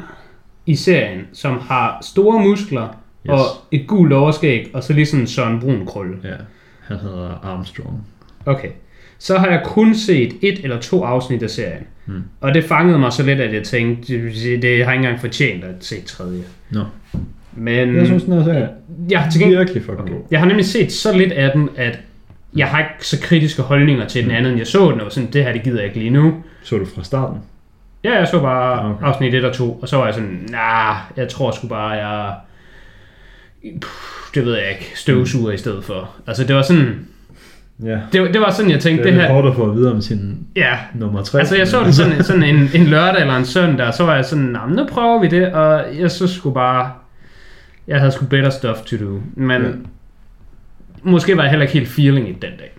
i 0.65 0.75
serien, 0.75 1.27
som 1.33 1.59
har 1.59 1.97
store 2.01 2.43
muskler 2.43 2.87
yes. 2.87 3.31
og 3.31 3.39
et 3.71 3.87
gult 3.87 4.13
overskæg, 4.13 4.71
og 4.73 4.83
så 4.83 4.93
lige 4.93 5.05
sådan 5.05 5.21
en 5.21 5.27
Søren 5.27 5.59
Brun 5.59 5.85
krølle? 5.85 6.17
ja, 6.23 6.35
han 6.81 6.97
hedder 6.97 7.39
Armstrong. 7.43 8.07
Okay. 8.45 8.69
Så 9.17 9.37
har 9.37 9.47
jeg 9.47 9.61
kun 9.65 9.95
set 9.95 10.33
et 10.41 10.59
eller 10.63 10.79
to 10.79 11.03
afsnit 11.03 11.43
af 11.43 11.49
serien. 11.49 11.83
Hmm. 12.05 12.23
Og 12.41 12.53
det 12.53 12.63
fangede 12.63 12.99
mig 12.99 13.13
så 13.13 13.23
lidt, 13.23 13.39
at 13.39 13.53
jeg 13.53 13.63
tænkte, 13.63 14.13
det, 14.13 14.61
det 14.61 14.85
har 14.85 14.91
ikke 14.93 15.01
engang 15.03 15.21
fortjent 15.21 15.63
at 15.63 15.75
se 15.79 16.01
tredje. 16.01 16.43
Nå, 16.69 16.83
Men 17.55 17.95
jeg 17.95 18.05
synes, 18.05 18.23
den 18.23 18.33
her 18.33 18.43
serie 18.43 18.69
jeg 19.09 19.27
til 19.31 19.39
er 19.41 19.43
gengæld, 19.43 19.59
virkelig 19.59 19.81
fucking 19.83 20.01
Okay. 20.01 20.13
god. 20.13 20.21
Jeg 20.31 20.39
har 20.39 20.47
nemlig 20.47 20.65
set 20.65 20.91
så 20.91 21.17
lidt 21.17 21.31
af 21.31 21.51
den, 21.51 21.69
at 21.77 21.99
jeg 22.55 22.67
har 22.67 22.79
ikke 22.79 23.07
så 23.07 23.21
kritiske 23.21 23.61
holdninger 23.61 24.05
til 24.07 24.21
den 24.21 24.29
Mm. 24.29 24.35
anden, 24.35 24.51
end 24.51 24.57
jeg 24.57 24.67
så 24.67 24.91
den, 24.91 25.01
og 25.01 25.11
sådan, 25.11 25.29
det 25.33 25.43
her, 25.43 25.51
det 25.53 25.63
gider 25.63 25.77
jeg 25.77 25.85
ikke 25.85 25.99
lige 25.99 26.09
nu. 26.09 26.33
Så 26.63 26.77
du 26.77 26.85
fra 26.95 27.03
starten? 27.03 27.37
Ja, 28.03 28.17
jeg 28.19 28.27
så 28.27 28.39
bare 28.41 28.79
Okay. 28.79 28.89
okay. 28.95 29.05
afsnit 29.05 29.33
1 29.33 29.45
og 29.45 29.53
2, 29.53 29.71
og 29.81 29.89
så 29.89 29.97
var 29.97 30.05
jeg 30.05 30.13
sådan, 30.13 30.47
nah, 30.49 30.95
jeg 31.17 31.27
tror 31.29 31.51
sgu 31.51 31.67
bare, 31.67 31.89
jeg... 31.89 32.33
Puh, 33.81 34.35
det 34.35 34.45
ved 34.45 34.53
jeg 34.53 34.69
ikke, 34.69 34.91
støvsuger 34.95 35.51
i 35.51 35.57
stedet 35.57 35.83
for. 35.83 36.09
Altså, 36.27 36.43
det 36.43 36.55
var 36.55 36.61
sådan, 36.61 37.05
Ja. 37.83 37.97
det, 38.13 38.21
var- 38.21 38.27
det 38.27 38.41
var 38.41 38.51
sådan, 38.51 38.71
jeg 38.71 38.75
Det 38.75 38.83
tænkte, 38.83 39.01
er 39.01 39.05
det, 39.05 39.13
lidt 39.13 39.25
her... 39.25 39.33
hårdt 39.33 39.47
at 39.47 39.55
få 39.55 39.69
at 39.69 39.75
vide 39.75 39.91
om 39.91 40.01
sin 40.01 40.37
Ja, 40.55 40.77
nummer 40.93 41.21
3. 41.23 41.39
altså 41.39 41.55
jeg 41.57 41.67
så 41.67 41.83
den 41.83 41.93
sådan, 41.93 42.23
sådan 42.23 42.43
en, 42.43 42.69
en 42.75 42.83
lørdag 42.83 43.21
eller 43.21 43.35
en 43.35 43.45
søndag, 43.45 43.87
og 43.87 43.93
så 43.93 44.05
var 44.05 44.15
jeg 44.15 44.25
sådan, 44.25 44.43
nah, 44.45 44.71
nu 44.75 44.85
prøver 44.91 45.21
vi 45.21 45.27
det, 45.27 45.53
og 45.53 45.83
jeg 45.99 46.11
så 46.11 46.27
skulle 46.27 46.53
bare... 46.53 46.91
Jeg 47.87 47.99
havde 47.99 48.11
sgu 48.11 48.25
better 48.25 48.49
stuff 48.49 48.81
to 48.81 48.97
do, 48.97 49.21
men... 49.33 49.61
Ja. 49.61 49.71
Måske 51.05 51.37
var 51.37 51.43
jeg 51.43 51.49
heller 51.49 51.63
ikke 51.63 51.73
helt 51.73 51.87
feeling 51.87 52.29
i 52.29 52.31
den 52.31 52.51
dag. 52.59 52.71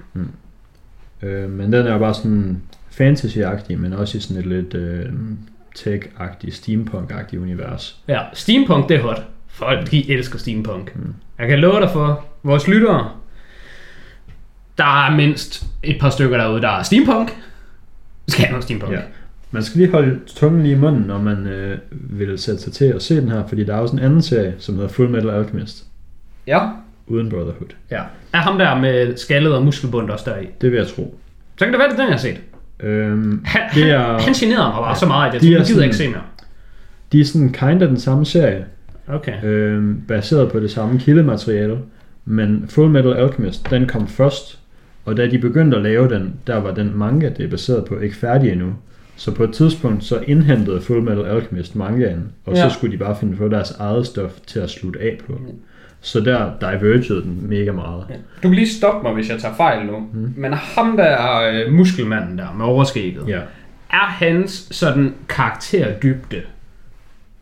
Øh, 1.22 1.50
men 1.50 1.72
den 1.72 1.86
er 1.86 1.92
jo 1.92 1.98
bare 1.98 2.14
sådan 2.14 2.62
fantasy-agtig, 2.90 3.76
men 3.76 3.92
også 3.92 4.18
i 4.18 4.20
sådan 4.20 4.36
et 4.36 4.46
lidt 4.46 4.74
øh, 4.74 5.12
tech-agtigt, 5.74 6.54
steampunk-agtigt 6.54 7.42
univers. 7.42 8.00
Ja, 8.08 8.20
steampunk 8.32 8.88
det 8.88 8.96
er 8.96 9.02
hot. 9.02 9.22
Folk, 9.48 9.90
de 9.90 10.10
elsker 10.10 10.38
steampunk. 10.38 10.96
Mm. 10.96 11.02
Mm. 11.02 11.14
Jeg 11.38 11.48
kan 11.48 11.58
love 11.58 11.80
dig 11.80 11.90
for, 11.90 12.24
vores 12.42 12.68
lyttere, 12.68 13.10
der 14.78 15.06
er 15.06 15.16
mindst 15.16 15.66
et 15.82 16.00
par 16.00 16.10
stykker 16.10 16.36
derude, 16.36 16.60
der 16.60 16.68
er 16.68 16.82
steampunk. 16.82 17.36
Skal 18.28 18.44
have 18.44 18.52
noget 18.52 18.64
steampunk. 18.64 18.92
Ja. 18.92 19.00
Man 19.54 19.62
skal 19.62 19.78
lige 19.80 19.90
holde 19.90 20.18
tungen 20.26 20.62
lige 20.62 20.74
i 20.74 20.78
munden, 20.78 21.02
når 21.02 21.18
man 21.18 21.46
øh, 21.46 21.78
vil 21.90 22.38
sætte 22.38 22.60
sig 22.62 22.72
til 22.72 22.84
at 22.84 23.02
se 23.02 23.16
den 23.20 23.28
her, 23.28 23.46
fordi 23.46 23.64
der 23.64 23.74
er 23.74 23.78
også 23.78 23.96
en 23.96 24.02
anden 24.02 24.22
serie, 24.22 24.54
som 24.58 24.74
hedder 24.74 24.88
Full 24.88 25.08
Metal 25.10 25.30
Alchemist, 25.30 25.84
ja. 26.46 26.60
uden 27.06 27.28
Brotherhood. 27.30 27.68
ja. 27.90 28.02
Er 28.32 28.38
ham 28.38 28.58
der 28.58 28.78
med 28.78 29.16
skaldet 29.16 29.54
og 29.54 29.64
muskelbund 29.64 30.10
også 30.10 30.30
deri? 30.30 30.46
Det 30.60 30.70
vil 30.70 30.76
jeg 30.78 30.86
tro. 30.86 31.18
Så 31.58 31.64
kan 31.64 31.72
det 31.72 31.78
være, 31.78 31.88
det 31.88 31.94
er 31.94 31.98
den, 31.98 32.06
jeg 32.06 32.14
har 32.14 32.18
set. 32.20 32.40
Øhm, 32.80 33.40
Han, 33.44 33.62
det 33.74 33.90
er, 33.90 34.18
han 34.20 34.32
generede 34.32 34.68
mig 34.68 34.78
bare 34.82 34.96
så 34.96 35.06
meget, 35.06 35.28
at 35.28 35.34
jeg 35.34 35.38
er 35.38 35.40
gider 35.64 35.80
jeg 35.80 35.84
ikke 35.84 35.96
sådan- 35.96 36.12
se 36.12 36.16
mere. 36.16 36.22
de 37.12 37.20
er 37.20 37.24
sådan 37.24 37.52
kind 37.52 37.82
af 37.82 37.88
den 37.88 37.96
samme 38.00 38.26
serie, 38.26 38.64
Okay. 39.08 39.44
øhm, 39.44 40.00
baseret 40.08 40.52
på 40.52 40.60
det 40.60 40.70
samme 40.70 40.98
kildemateriale, 41.00 41.78
men 42.24 42.64
Full 42.68 42.90
Metal 42.90 43.12
Alchemist, 43.12 43.70
den 43.70 43.86
kom 43.86 44.08
først, 44.08 44.58
og 45.04 45.16
da 45.16 45.26
de 45.26 45.38
begyndte 45.38 45.76
at 45.76 45.82
lave 45.82 46.08
den, 46.08 46.34
der 46.46 46.56
var 46.56 46.74
den 46.74 46.92
manga, 46.98 47.28
det 47.36 47.44
er 47.44 47.50
baseret 47.50 47.84
på, 47.84 47.98
ikke 47.98 48.16
færdig 48.16 48.52
endnu. 48.52 48.72
Så 49.16 49.34
på 49.34 49.44
et 49.44 49.52
tidspunkt, 49.52 50.04
så 50.04 50.18
indhentede 50.26 50.80
Full 50.80 51.02
Metal 51.02 51.26
Alchemist 51.26 51.76
mangaen, 51.76 52.32
og 52.46 52.54
Ja. 52.54 52.68
så 52.68 52.74
skulle 52.74 52.92
de 52.92 52.98
bare 52.98 53.16
finde 53.20 53.36
på 53.36 53.48
deres 53.48 53.70
eget 53.70 54.06
stof 54.06 54.30
til 54.46 54.58
at 54.60 54.70
slutte 54.70 55.00
af 55.00 55.18
på. 55.26 55.40
Så 56.00 56.20
der 56.20 56.50
divergede 56.60 57.22
den 57.22 57.38
mega 57.48 57.72
meget. 57.72 58.04
Du 58.42 58.48
kan 58.48 58.54
lige 58.54 58.68
stoppe 58.68 59.02
mig, 59.02 59.14
hvis 59.14 59.30
jeg 59.30 59.38
tager 59.38 59.54
fejl 59.54 59.86
nu. 59.86 59.98
Mm. 60.12 60.34
Men 60.36 60.52
ham 60.52 60.96
der 60.96 61.40
øh, 61.66 61.72
muskelmanden 61.72 62.38
der 62.38 62.52
med 62.56 62.64
overskægget, 62.64 63.28
Ja, 63.28 63.40
er 63.90 64.06
hans 64.06 64.68
sådan 64.70 65.14
karakterdybde 65.28 66.42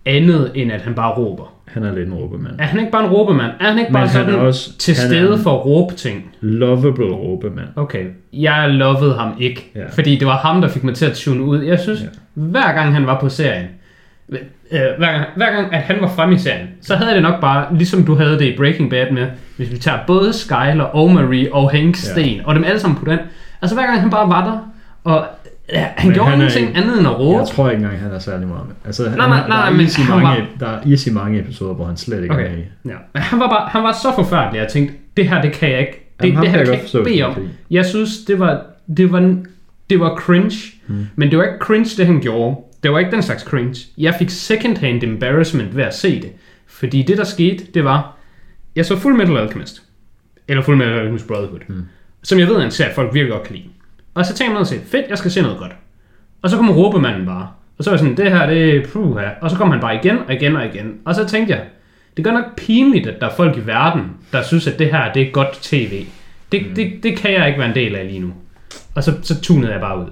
andet 0.06 0.50
end 0.54 0.72
at 0.72 0.80
han 0.80 0.94
bare 0.94 1.12
råber? 1.14 1.54
Han 1.72 1.82
er 1.82 1.94
lidt 1.94 2.08
en 2.08 2.14
råbemand. 2.14 2.54
Er 2.58 2.64
han 2.64 2.80
ikke 2.80 2.92
bare 2.92 3.04
en 3.04 3.10
råbemand? 3.10 3.50
Er 3.60 3.68
han 3.68 3.78
ikke 3.78 3.88
Men 3.88 3.94
bare 3.94 4.04
er 4.04 4.08
sådan 4.08 4.34
også- 4.34 4.78
til 4.78 4.96
stede 4.96 5.38
for 5.42 5.50
at 5.58 5.66
råbe 5.66 5.94
ting? 5.94 6.24
Lovable 6.40 7.04
råbemand. 7.14 7.66
Okay, 7.76 8.04
jeg 8.32 8.68
lovede 8.70 9.14
ham 9.14 9.32
ikke, 9.40 9.70
Ja. 9.74 9.80
fordi 9.92 10.16
det 10.16 10.26
var 10.26 10.36
ham, 10.36 10.60
der 10.60 10.68
fik 10.68 10.84
mig 10.84 10.94
til 10.94 11.06
at 11.06 11.12
tune 11.12 11.42
ud. 11.42 11.62
Jeg 11.62 11.78
synes, 11.80 12.00
Ja. 12.00 12.04
ja. 12.04 12.10
hver 12.34 12.72
gang 12.72 12.94
han 12.94 13.06
var 13.06 13.20
på 13.20 13.28
serien, 13.28 13.66
øh, 14.30 14.38
hver, 14.98 15.12
gang, 15.12 15.24
hver 15.36 15.52
gang, 15.52 15.74
at 15.74 15.80
han 15.82 15.96
var 16.00 16.08
fremme 16.08 16.34
i 16.34 16.38
serien, 16.38 16.66
så 16.80 16.94
havde 16.96 17.08
jeg 17.08 17.14
det 17.16 17.22
nok 17.22 17.40
bare, 17.40 17.66
ligesom 17.76 18.04
du 18.04 18.14
havde 18.14 18.38
det 18.38 18.44
i 18.44 18.56
Breaking 18.56 18.90
Bad 18.90 19.10
med, 19.10 19.26
hvis 19.56 19.70
vi 19.72 19.76
tager 19.78 19.98
både 20.06 20.32
Skyler 20.32 20.84
og 20.84 21.10
Marie 21.10 21.54
og 21.54 21.70
Hank 21.70 21.96
Sten, 21.96 22.24
ja. 22.36 22.42
og 22.44 22.54
dem 22.54 22.64
alle 22.64 22.80
sammen 22.80 22.98
på 22.98 23.04
den. 23.10 23.18
Altså 23.62 23.76
hver 23.76 23.86
gang 23.86 24.00
han 24.00 24.10
bare 24.10 24.28
var 24.28 24.44
der, 24.44 24.58
og 25.12 25.26
ja, 25.72 25.88
han 25.96 26.08
Men 26.08 26.14
gjorde 26.14 26.30
han 26.30 26.38
er 26.40 26.42
ingenting 26.44 26.68
ikke- 26.68 26.80
andet 26.80 26.98
end 26.98 27.06
at 27.08 27.18
råbe. 27.18 27.38
Jeg 27.38 27.48
tror 27.48 27.70
ikke 27.70 27.82
engang, 27.84 28.00
han 28.00 28.12
er 28.12 28.18
særlig 28.18 28.48
meget 28.48 28.66
med. 28.66 28.74
Altså, 28.84 29.02
nej, 29.02 29.28
nej, 29.28 29.46
der, 29.46 29.54
er 29.54 29.70
men 29.70 29.80
easy 29.80 30.00
mange, 30.08 30.22
var- 30.24 30.46
der 30.60 30.66
er 30.66 30.80
easy 30.90 31.08
mange 31.08 31.40
episoder, 31.40 31.74
hvor 31.74 31.84
han 31.84 31.96
slet 31.96 32.22
ikke 32.22 32.34
er 32.34 32.38
Okay. 32.38 32.50
med 32.50 32.58
i. 32.58 32.88
Ja. 32.88 32.94
Men 33.14 33.22
Han 33.22 33.40
var, 33.40 33.48
bare, 33.48 33.68
han 33.68 33.82
var 33.82 33.92
så 33.92 34.12
forfærdelig, 34.14 34.58
jeg 34.60 34.68
tænkte, 34.68 34.94
det 35.16 35.28
her, 35.28 35.42
det 35.42 35.52
kan 35.52 35.70
jeg 35.70 35.80
ikke. 35.80 36.12
Det, 36.22 36.28
Jamen, 36.28 36.42
det 36.42 36.50
her 36.50 36.58
jeg 36.58 36.66
kan 36.66 36.74
jeg 36.74 36.84
ikke 36.94 37.04
bede 37.04 37.22
om. 37.22 37.48
Jeg 37.70 37.86
synes, 37.86 38.10
det 38.26 38.38
var, 38.38 38.62
det 38.96 39.12
var, 39.12 39.34
det 39.90 40.00
var 40.00 40.16
cringe. 40.16 40.56
Hmm. 40.86 41.06
Men 41.16 41.30
det 41.30 41.38
var 41.38 41.44
ikke 41.44 41.58
cringe, 41.60 41.90
det 41.96 42.06
han 42.06 42.20
gjorde. 42.20 42.56
Det 42.82 42.92
var 42.92 42.98
ikke 42.98 43.10
den 43.10 43.22
slags 43.22 43.42
cringe. 43.42 43.76
Jeg 43.98 44.14
fik 44.18 44.30
second-hand 44.30 45.02
embarrassment 45.04 45.76
ved 45.76 45.84
at 45.84 45.94
se 45.94 46.22
det. 46.22 46.30
Fordi 46.66 47.02
det, 47.02 47.18
der 47.18 47.24
skete, 47.24 47.64
det 47.74 47.84
var, 47.84 48.16
jeg 48.76 48.86
så 48.86 48.96
Full 48.98 49.14
Metal 49.16 49.36
Alchemist. 49.36 49.82
Eller 50.48 50.62
Full 50.62 50.76
Metal 50.76 50.92
Alchemist 50.98 51.26
Brotherhood. 51.26 51.60
Hmm. 51.68 51.82
Som 52.22 52.38
jeg 52.38 52.48
ved 52.48 52.54
er 52.56 52.64
en 52.64 52.70
serie, 52.70 52.94
folk 52.94 53.14
virkelig 53.14 53.32
godt 53.32 53.42
kan 53.46 53.56
lide. 53.56 53.68
Og 54.14 54.26
så 54.26 54.44
mig 54.50 54.60
at 54.60 54.66
se, 54.66 54.80
fedt, 54.86 55.08
jeg 55.08 55.18
skal 55.18 55.30
se 55.30 55.42
noget 55.42 55.58
godt. 55.58 55.72
Og 56.42 56.50
så 56.50 56.56
kom 56.56 56.70
råbemanden 56.70 57.26
bare. 57.26 57.48
Og 57.78 57.84
så 57.84 57.90
var 57.90 57.94
jeg 57.94 57.98
sådan, 57.98 58.16
det 58.16 58.30
her, 58.30 58.46
det 58.46 58.76
er 58.76 58.86
puha. 58.92 59.28
Og 59.40 59.50
så 59.50 59.56
kom 59.56 59.70
han 59.70 59.80
bare 59.80 59.94
igen 59.96 60.18
og 60.18 60.32
igen 60.34 60.56
og 60.56 60.66
igen. 60.66 60.94
Og 61.04 61.14
så 61.14 61.26
tænkte 61.26 61.54
jeg, 61.54 61.62
det 62.16 62.24
gør 62.24 62.32
nok 62.32 62.56
pinligt, 62.56 63.06
at 63.06 63.20
der 63.20 63.26
er 63.26 63.34
folk 63.34 63.56
i 63.56 63.66
verden, 63.66 64.02
der 64.32 64.42
synes, 64.42 64.66
at 64.66 64.78
det 64.78 64.86
her, 64.86 65.12
det 65.12 65.22
er 65.22 65.30
godt 65.30 65.52
tv. 65.62 66.06
Det, 66.52 66.66
mm. 66.68 66.74
det, 66.74 67.02
det 67.02 67.16
kan 67.16 67.32
jeg 67.32 67.46
ikke 67.46 67.58
være 67.58 67.68
en 67.68 67.74
del 67.74 67.96
af 67.96 68.06
lige 68.06 68.20
nu. 68.20 68.32
Og 68.94 69.04
så, 69.04 69.12
så 69.22 69.40
tunede 69.40 69.72
jeg 69.72 69.80
bare 69.80 69.98
ud. 69.98 70.06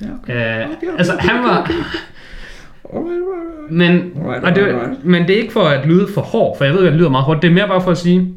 Ja, 0.00 0.06
Okay. 0.22 0.66
Uh, 0.66 0.70
altså, 0.98 1.16
han 1.18 1.42
var... 1.42 1.70
Men, 3.70 4.12
Alright, 4.16 4.44
og 4.44 4.56
det, 4.56 4.96
men 5.04 5.22
det 5.22 5.36
er 5.36 5.40
ikke 5.40 5.52
for 5.52 5.62
at 5.62 5.86
lyde 5.86 6.08
for 6.14 6.20
hård, 6.20 6.58
for 6.58 6.64
jeg 6.64 6.74
ved, 6.74 6.86
at 6.86 6.92
det 6.92 6.98
lyder 6.98 7.10
meget 7.10 7.24
hårdt. 7.24 7.42
Det 7.42 7.48
er 7.48 7.54
mere 7.54 7.68
bare 7.68 7.80
for 7.80 7.90
at 7.90 7.98
sige, 7.98 8.34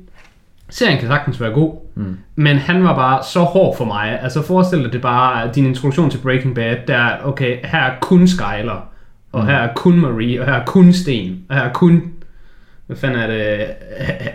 serien 0.74 0.99
kan 0.99 1.07
sagtens 1.07 1.41
være 1.41 1.51
god, 1.51 1.74
mm. 1.95 2.17
men 2.36 2.57
han 2.57 2.84
var 2.84 2.95
bare 2.95 3.24
så 3.34 3.39
hård 3.39 3.78
for 3.78 3.86
mig. 3.86 4.19
Altså 4.21 4.41
forestil 4.41 4.84
dig, 4.84 4.93
det 4.93 5.01
bare 5.01 5.51
din 5.55 5.65
introduktion 5.65 6.09
til 6.09 6.17
Breaking 6.17 6.55
Bad, 6.55 6.76
der 6.88 6.97
er, 6.97 7.24
okay, 7.24 7.57
her 7.65 7.80
er 7.80 7.93
kun 8.01 8.28
Skyler, 8.28 8.89
og 9.32 9.41
mm. 9.41 9.47
her 9.47 9.55
er 9.55 9.74
kun 9.74 9.99
Marie, 9.99 10.39
og 10.41 10.45
her 10.45 10.53
er 10.53 10.65
kun 10.65 10.93
Sten, 10.93 11.45
og 11.49 11.55
her 11.55 11.63
er 11.63 11.74
kun, 11.74 12.11
hvad 12.88 12.97
fanden 12.97 13.19
er 13.19 13.28
det, 13.28 13.65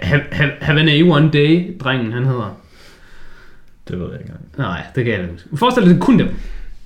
Ha- 0.03 0.18
Ha- 0.32 0.51
Have 0.61 0.80
an 0.80 0.89
A1 0.89 1.30
Day, 1.32 1.76
drengen 1.80 2.12
han 2.12 2.24
hedder. 2.24 2.59
Det 3.89 3.99
ved 4.01 4.07
jeg 4.11 4.20
ikke 4.20 4.24
engang. 4.32 4.41
Nej, 4.59 4.82
det 4.95 5.05
kan 5.05 5.12
jeg 5.14 5.22
ikke. 5.22 5.34
Forestil 5.57 5.82
dig, 5.84 5.95
det 5.95 6.01
kun 6.03 6.18
dem, 6.18 6.28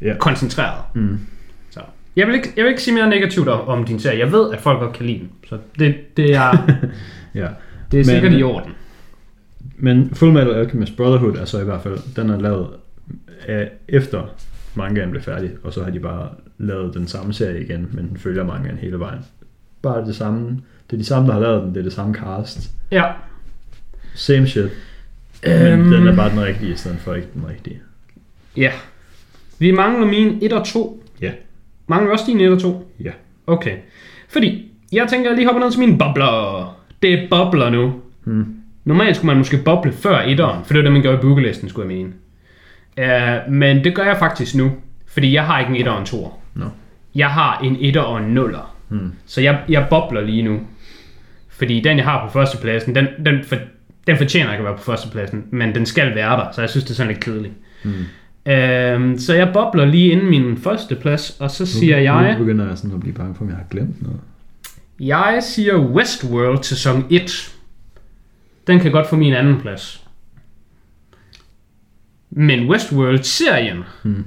Ja. 0.03 0.14
koncentreret. 0.18 0.80
Mm. 0.94 1.18
Så. 1.70 1.80
Jeg, 2.16 2.26
vil 2.26 2.34
ikke, 2.34 2.48
jeg 2.57 2.64
vil 2.64 2.70
ikke 2.70 2.82
sige 2.82 2.94
mere 2.94 3.09
negativt 3.09 3.48
om, 3.48 3.68
om 3.68 3.84
din 3.84 4.00
serie. 4.00 4.18
Jeg 4.18 4.32
ved, 4.32 4.53
at 4.53 4.61
folk 4.61 4.80
godt 4.80 4.92
kan 4.92 5.07
lide 5.07 5.18
den. 5.18 5.30
Så 5.48 5.59
det, 5.78 6.16
det 6.16 6.34
er, 6.34 6.57
Ja. 7.34 7.46
det 7.92 8.00
er 8.00 8.05
sikkert 8.05 8.30
Men- 8.32 8.40
i 8.40 8.42
orden. 8.42 8.70
Men 9.85 10.14
Full 10.14 10.33
Metal 10.33 10.55
Alchemist 10.55 10.97
Brotherhood 10.97 11.37
er 11.37 11.45
så 11.45 11.61
i 11.61 11.64
hvert 11.64 11.83
fald, 11.83 11.99
den 12.16 12.30
er 12.30 12.41
lavet 12.41 12.68
af, 13.47 13.70
efter 13.89 14.35
mangaen 14.74 15.11
blev 15.11 15.22
færdig, 15.22 15.51
og 15.62 15.72
så 15.72 15.85
har 15.85 15.91
de 15.91 16.01
bare 16.01 16.28
lavet 16.59 16.95
den 16.95 17.07
samme 17.07 17.33
serie 17.33 17.64
igen, 17.64 17.89
men 17.93 18.09
den 18.09 18.16
følger 18.16 18.45
mangaen 18.45 18.76
hele 18.78 18.99
vejen. 18.99 19.18
Bare 19.83 20.07
det 20.07 20.16
samme, 20.16 20.61
det 20.91 20.93
er 20.93 20.97
de 20.97 21.05
samme, 21.05 21.28
der 21.28 21.35
har 21.35 21.41
lavet 21.41 21.62
den, 21.62 21.70
det 21.74 21.76
er 21.76 21.83
det 21.83 21.93
samme 21.93 22.14
cast. 22.14 22.70
Ja. 22.91 23.05
Same 24.14 24.47
shit, 24.47 24.70
men 25.45 25.53
Øhm, 25.53 25.91
den 25.91 26.09
er 26.09 26.16
bare 26.16 26.30
den 26.30 26.41
rigtige, 26.41 26.72
i 26.72 26.76
stedet 26.76 26.99
for 26.99 27.14
ikke 27.14 27.28
den 27.35 27.49
rigtige. 27.49 27.80
Ja. 28.57 28.72
Vi 29.59 29.70
mangler 29.70 30.07
min 30.07 30.39
1 30.43 30.53
og 30.53 30.66
2. 30.66 31.05
Ja. 31.20 31.33
Mangler 31.87 32.09
vi 32.09 32.12
også 32.12 32.24
din 32.28 32.41
1 32.41 32.53
og 32.53 32.61
2? 32.61 32.95
Ja. 33.05 33.12
Okay. 33.47 33.76
Fordi, 34.28 34.70
jeg 34.93 35.09
tænker, 35.09 35.30
jeg 35.30 35.37
lige 35.37 35.47
hopper 35.47 35.62
ned 35.62 35.70
til 35.70 35.80
mine 35.80 35.99
bobler. 35.99 36.78
Det 37.03 37.12
er 37.12 37.28
bobler 37.30 37.70
nu. 37.70 37.93
Hmm. 38.24 38.61
Normalt 38.85 39.16
skulle 39.16 39.26
man 39.26 39.39
måske 39.39 39.57
boble 39.57 39.93
før 39.93 40.18
etteren, 40.18 40.64
for 40.64 40.72
det 40.72 40.78
var 40.78 40.83
det, 40.83 40.93
man 40.93 41.03
gjorde 41.03 41.18
i 41.18 41.20
bookelisten, 41.20 41.68
skulle 41.68 41.89
jeg 41.91 41.97
mene. 41.97 42.12
Uh, 42.99 43.53
men 43.53 43.85
det 43.85 43.95
gør 43.95 44.05
jeg 44.05 44.16
faktisk 44.16 44.55
nu, 44.55 44.72
fordi 45.07 45.35
jeg 45.35 45.47
har 45.47 45.61
ikke 45.61 45.70
en 45.70 45.76
etter 45.76 45.93
og 45.93 46.01
en 46.01 46.07
toer. 46.07 46.39
Nå. 46.55 46.64
Jeg 47.14 47.28
har 47.30 47.61
en 47.64 47.76
etter 47.80 48.01
og 48.01 48.18
en 48.18 48.35
nuller. 48.35 48.76
Hmm. 48.89 49.12
Så 49.26 49.41
jeg, 49.41 49.61
jeg 49.68 49.87
bobler 49.91 50.20
lige 50.20 50.43
nu. 50.43 50.61
Fordi 51.49 51.80
den, 51.80 51.97
jeg 51.97 52.05
har 52.05 52.26
på 52.26 52.33
førstepladsen, 52.33 52.95
den, 52.95 53.07
den, 53.24 53.45
for, 53.45 53.57
den 54.07 54.16
fortjener 54.16 54.53
ikke 54.53 54.61
at 54.61 54.64
være 54.64 54.76
på 54.76 54.83
førstepladsen, 54.83 55.45
men 55.51 55.74
den 55.74 55.87
skal 55.87 56.14
være 56.14 56.37
der, 56.37 56.47
så 56.53 56.61
jeg 56.61 56.70
synes, 56.70 56.85
det 56.85 56.91
er 56.91 56.95
sådan 56.95 57.12
lidt 57.12 57.24
kedeligt. 57.24 57.55
Hmm. 57.85 57.93
Øhm, 58.53 59.18
så 59.18 59.35
jeg 59.35 59.51
bobler 59.53 59.85
lige 59.85 60.12
inden 60.12 60.30
min 60.30 60.57
første 60.57 60.95
plads, 60.95 61.37
og 61.41 61.51
så 61.51 61.66
siger 61.66 61.99
jeg, 61.99 62.33
Nu 62.33 62.39
begynder 62.39 62.68
jeg 62.68 62.78
sådan 62.78 62.95
at 62.95 63.01
blive 63.01 63.14
bange 63.14 63.35
for, 63.35 63.43
om 63.45 63.49
jeg 63.49 63.57
har 63.57 63.64
glemt 63.70 64.03
noget. 64.03 64.20
jeg 65.01 65.39
siger 65.43 65.76
Westworld 65.76 66.62
sæson 66.62 67.05
1. 67.11 67.55
Den 68.66 68.80
kan 68.80 68.92
godt 68.92 69.06
få 69.06 69.16
min 69.16 69.32
anden 69.34 69.60
plads. 69.60 70.02
Men 72.30 72.68
Westworld-serien, 72.70 73.84
Hmm. 74.02 74.24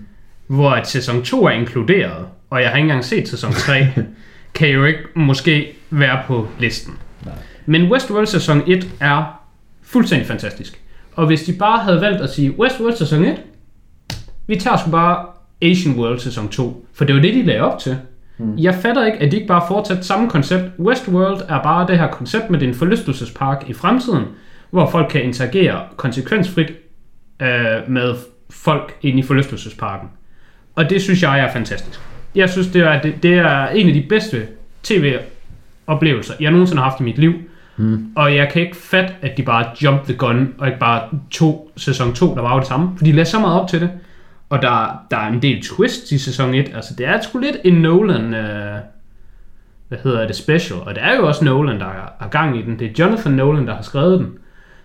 hvor 0.48 0.70
at 0.72 0.88
sæson 0.88 1.24
2 1.24 1.46
er 1.46 1.50
inkluderet, 1.52 2.28
og 2.50 2.62
jeg 2.62 2.70
har 2.70 2.76
ikke 2.78 2.84
engang 2.86 3.06
set 3.06 3.28
sæson 3.28 3.52
3, 3.52 3.88
kan 4.56 4.70
jo 4.70 4.86
ikke 4.86 5.00
måske 5.16 5.76
være 5.90 6.22
på 6.28 6.48
listen. 6.60 6.94
Nej. 7.26 7.34
Men 7.66 7.92
Westworld 7.92 8.26
sæson 8.26 8.62
1 8.68 8.90
er 9.00 9.42
fuldstændig 9.84 10.28
fantastisk. 10.28 10.82
Og 11.14 11.28
hvis 11.28 11.44
de 11.44 11.54
bare 11.54 11.80
havde 11.84 12.02
valgt 12.02 12.22
at 12.22 12.30
sige 12.30 12.60
Westworld 12.60 12.96
sæson 12.96 13.26
1, 13.26 13.42
vi 14.48 14.56
tager 14.56 14.78
sgu 14.78 14.92
bare 14.92 15.26
Asian 15.62 15.96
World 16.00 16.20
sæson 16.20 16.50
2, 16.50 16.88
for 16.94 17.06
det 17.06 17.16
var 17.16 17.22
det, 17.22 17.34
de 17.34 17.44
lagde 17.44 17.62
op 17.62 17.80
til. 17.80 17.98
Mm. 18.38 18.58
Jeg 18.58 18.76
fatter 18.76 19.06
ikke, 19.06 19.18
at 19.18 19.32
de 19.32 19.36
ikke 19.36 19.48
bare 19.48 19.64
fortsatte 19.68 20.04
samme 20.04 20.30
koncept. 20.30 20.64
Westworld 20.80 21.42
er 21.50 21.64
bare 21.64 21.88
det 21.88 22.00
her 22.00 22.08
koncept 22.08 22.50
med 22.50 22.60
din 22.60 22.74
forlystelsespark 22.74 23.64
i 23.68 23.74
fremtiden, 23.74 24.24
hvor 24.70 24.90
folk 24.90 25.08
kan 25.10 25.24
interagere 25.24 25.82
konsekvensfrit 25.96 26.72
øh, 27.42 27.48
med 27.88 28.16
folk 28.50 28.98
inde 29.02 29.20
i 29.20 29.24
forlystelsesparken. 29.24 30.10
Og 30.76 30.90
det 30.90 31.02
synes 31.02 31.24
jeg 31.24 31.40
er 31.40 31.52
fantastisk. 31.52 32.00
Jeg 32.36 32.50
synes, 32.50 32.68
det 32.68 32.82
er, 32.82 33.02
det, 33.02 33.24
det 33.24 33.34
er 33.34 33.68
en 33.68 33.88
af 33.88 33.94
de 33.94 34.06
bedste 34.10 34.48
tv-oplevelser, 34.84 36.34
jeg 36.40 36.52
nogensinde 36.52 36.82
har 36.82 36.90
haft 36.90 37.00
i 37.00 37.04
mit 37.04 37.18
liv. 37.18 37.34
Mm. 37.78 38.12
Og 38.16 38.36
jeg 38.36 38.50
kan 38.52 38.62
ikke 38.62 38.76
fatte, 38.78 39.14
at 39.22 39.38
de 39.38 39.44
bare 39.44 39.66
jump 39.84 40.04
the 40.04 40.14
gun, 40.14 40.54
og 40.58 40.68
ikke 40.68 40.80
bare 40.80 41.10
to 41.32 41.72
sæson 41.78 42.14
2, 42.14 42.36
der 42.36 42.42
var 42.42 42.54
jo 42.54 42.60
det 42.60 42.68
samme. 42.68 42.98
For 42.98 43.06
de 43.06 43.12
lagde 43.12 43.30
så 43.30 43.40
meget 43.40 43.62
op 43.62 43.70
til 43.70 43.82
det. 43.82 43.90
Og 44.50 44.62
der, 44.62 45.06
der 45.12 45.18
er 45.18 45.28
en 45.28 45.42
del 45.42 45.62
twists 45.62 46.12
i 46.12 46.18
sæson 46.18 46.54
1. 46.54 46.72
Altså, 46.76 46.94
det 46.98 47.06
er 47.08 47.22
sgu 47.22 47.40
lidt 47.40 47.58
en 47.64 47.74
Nolan... 47.74 48.34
Øh, 48.34 48.80
hvad 49.88 49.98
hedder 50.04 50.28
det, 50.28 50.36
special. 50.36 50.80
Og 50.80 50.96
det 50.96 51.04
er 51.04 51.16
jo 51.16 51.28
også 51.28 51.46
Nolan, 51.46 51.80
der 51.80 51.86
er, 51.86 52.26
er 52.26 52.28
gang 52.28 52.58
i 52.58 52.62
den. 52.62 52.80
Det 52.80 52.88
er 52.88 52.92
Jonathan 53.00 53.32
Nolan, 53.32 53.68
der 53.68 53.76
har 53.76 53.82
skrevet 53.82 54.20
den. 54.20 54.38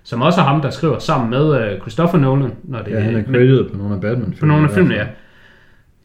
Som 0.03 0.23
også 0.23 0.41
er 0.41 0.45
ham, 0.45 0.63
der 0.63 0.71
skriver 0.71 0.99
sammen 0.99 1.31
med 1.31 1.61
øh, 1.61 1.81
Christopher 1.81 2.19
Nolan. 2.19 2.53
Når 2.63 2.83
det 2.83 2.91
Ja, 2.91 3.01
han 3.01 3.17
er 3.17 3.23
credited 3.25 3.65
på 3.71 3.77
nogle 3.77 3.95
af 3.95 4.01
Batman 4.01 4.35
på 4.41 4.47
nogle 4.47 4.69
af 4.69 4.75
filmene, 4.75 4.95
ja. 4.95 5.07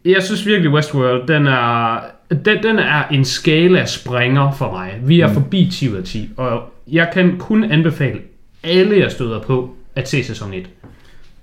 Jeg 0.04 0.22
synes 0.22 0.46
virkelig, 0.46 0.72
Westworld, 0.72 1.26
den 1.26 1.46
er, 1.46 2.00
den, 2.30 2.62
den 2.62 2.78
er 2.78 3.08
en 3.10 3.24
skala 3.24 3.84
springer 3.84 4.52
for 4.52 4.72
mig. 4.72 5.00
Vi 5.02 5.20
er 5.20 5.28
mm. 5.28 5.34
forbi 5.34 5.68
10 5.72 5.90
ud 5.90 5.96
af 5.96 6.04
10, 6.04 6.30
og 6.36 6.72
jeg 6.88 7.10
kan 7.12 7.38
kun 7.38 7.64
anbefale 7.64 8.18
alle, 8.64 8.98
jeg 8.98 9.10
støder 9.10 9.40
på, 9.40 9.74
at 9.94 10.08
se 10.08 10.24
sæson 10.24 10.54
1. 10.54 10.68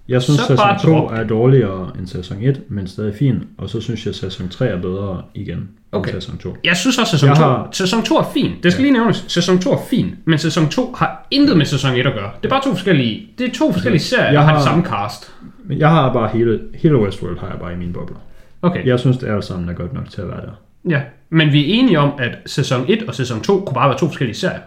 Jeg 0.08 0.22
synes, 0.22 0.40
Så 0.40 0.46
sæson 0.48 0.58
bare 0.58 0.80
2 0.80 0.88
drop 0.94 1.12
er 1.12 1.24
dårligere 1.24 1.92
end 2.00 2.08
sæson 2.08 2.38
1, 2.42 2.62
men 2.70 2.88
stadig 2.88 3.16
fin. 3.16 3.44
Og 3.58 3.70
så 3.70 3.82
synes 3.82 4.06
jeg, 4.06 4.10
at 4.12 4.16
sæson 4.16 4.50
3 4.50 4.68
er 4.68 4.82
bedre 4.82 5.22
igen 5.34 5.70
Okay. 5.92 6.12
end 6.14 6.22
sæson 6.22 6.38
2. 6.38 6.58
Jeg 6.64 6.78
synes 6.78 6.98
også, 6.98 7.12
sæson 7.12 7.30
Jeg 7.30 7.38
2, 7.38 7.44
har- 7.44 7.68
sæson 7.72 8.04
2 8.04 8.18
er 8.18 8.24
fin. 8.34 8.52
Det 8.64 8.72
skal 8.72 8.82
lige 8.84 8.94
nævnes. 8.94 9.26
Sæson 9.28 9.60
2 9.60 9.72
er 9.72 9.78
fin, 9.90 10.16
men 10.26 10.38
sæson 10.40 10.70
2 10.70 10.94
har 10.98 11.28
intet 11.32 11.58
med 11.58 11.66
sæson 11.66 11.96
1 11.96 12.08
at 12.08 12.14
gøre. 12.14 12.32
Det 12.42 12.46
er 12.46 12.50
bare 12.50 12.64
to 12.64 12.70
forskellige, 12.70 13.28
det 13.38 13.48
er 13.50 13.54
to 13.54 13.72
forskellige 13.74 14.02
serier, 14.02 14.26
jeg 14.26 14.34
der 14.34 14.40
har 14.40 14.48
har- 14.48 14.56
det 14.56 14.64
samme 14.64 14.84
cast. 14.86 15.32
Men 15.64 15.80
jeg 15.80 15.90
har 15.90 16.14
bare 16.14 16.30
hele, 16.34 16.60
hele 16.76 16.98
Westworld 16.98 17.40
har 17.40 17.48
jeg 17.48 17.58
bare 17.60 17.74
i 17.74 17.78
mine 17.78 17.94
bobler. 17.94 18.18
Okay, 18.62 18.86
Jeg 18.88 19.00
synes, 19.00 19.18
det 19.18 19.28
alle 19.28 19.42
sammen 19.44 19.70
er 19.70 19.74
godt 19.74 19.94
nok 19.94 20.10
til 20.10 20.22
at 20.22 20.28
være 20.28 20.42
der. 20.42 20.52
ja. 20.90 21.02
Men 21.30 21.52
vi 21.52 21.62
er 21.72 21.80
enige 21.80 22.00
om, 22.00 22.12
at 22.20 22.38
sæson 22.46 22.86
1 22.88 23.04
og 23.08 23.16
sæson 23.16 23.42
2 23.42 23.60
kunne 23.66 23.74
bare 23.76 23.90
være 23.90 23.98
to 23.98 24.08
forskellige 24.08 24.36
serier. 24.36 24.60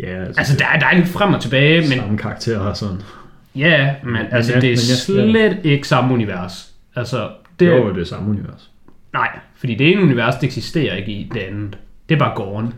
Ja, 0.00 0.06
altså, 0.24 0.34
Altså, 0.40 0.56
der 0.58 0.64
er, 0.74 0.78
der 0.78 0.86
er 0.86 0.94
lidt 0.96 1.08
frem 1.08 1.34
og 1.34 1.40
tilbage, 1.40 1.80
men 1.80 1.98
samme 1.98 2.18
karakterer 2.18 2.58
og 2.58 2.76
sådan. 2.76 2.96
Ja, 3.56 3.94
men 4.04 4.16
altså, 4.30 4.52
ja, 4.52 4.60
det 4.60 4.66
er 4.72 4.76
men 5.08 5.18
ja, 5.18 5.30
slet 5.32 5.58
ikke 5.64 5.88
samme 5.88 6.14
univers. 6.14 6.74
Altså, 6.96 7.18
det 7.18 7.30
Det 7.60 7.68
er, 7.68 7.76
jo 7.76 7.94
det 7.94 8.08
samme 8.08 8.30
univers. 8.30 8.70
nej, 9.12 9.38
fordi 9.56 9.74
det 9.74 9.92
ene 9.92 10.02
univers, 10.02 10.34
det 10.34 10.44
eksisterer 10.46 10.94
ikke 10.96 11.12
i 11.12 11.30
det 11.34 11.40
andet. 11.40 11.78
Det 12.08 12.14
er 12.14 12.18
bare 12.18 12.32
gården. 12.36 12.74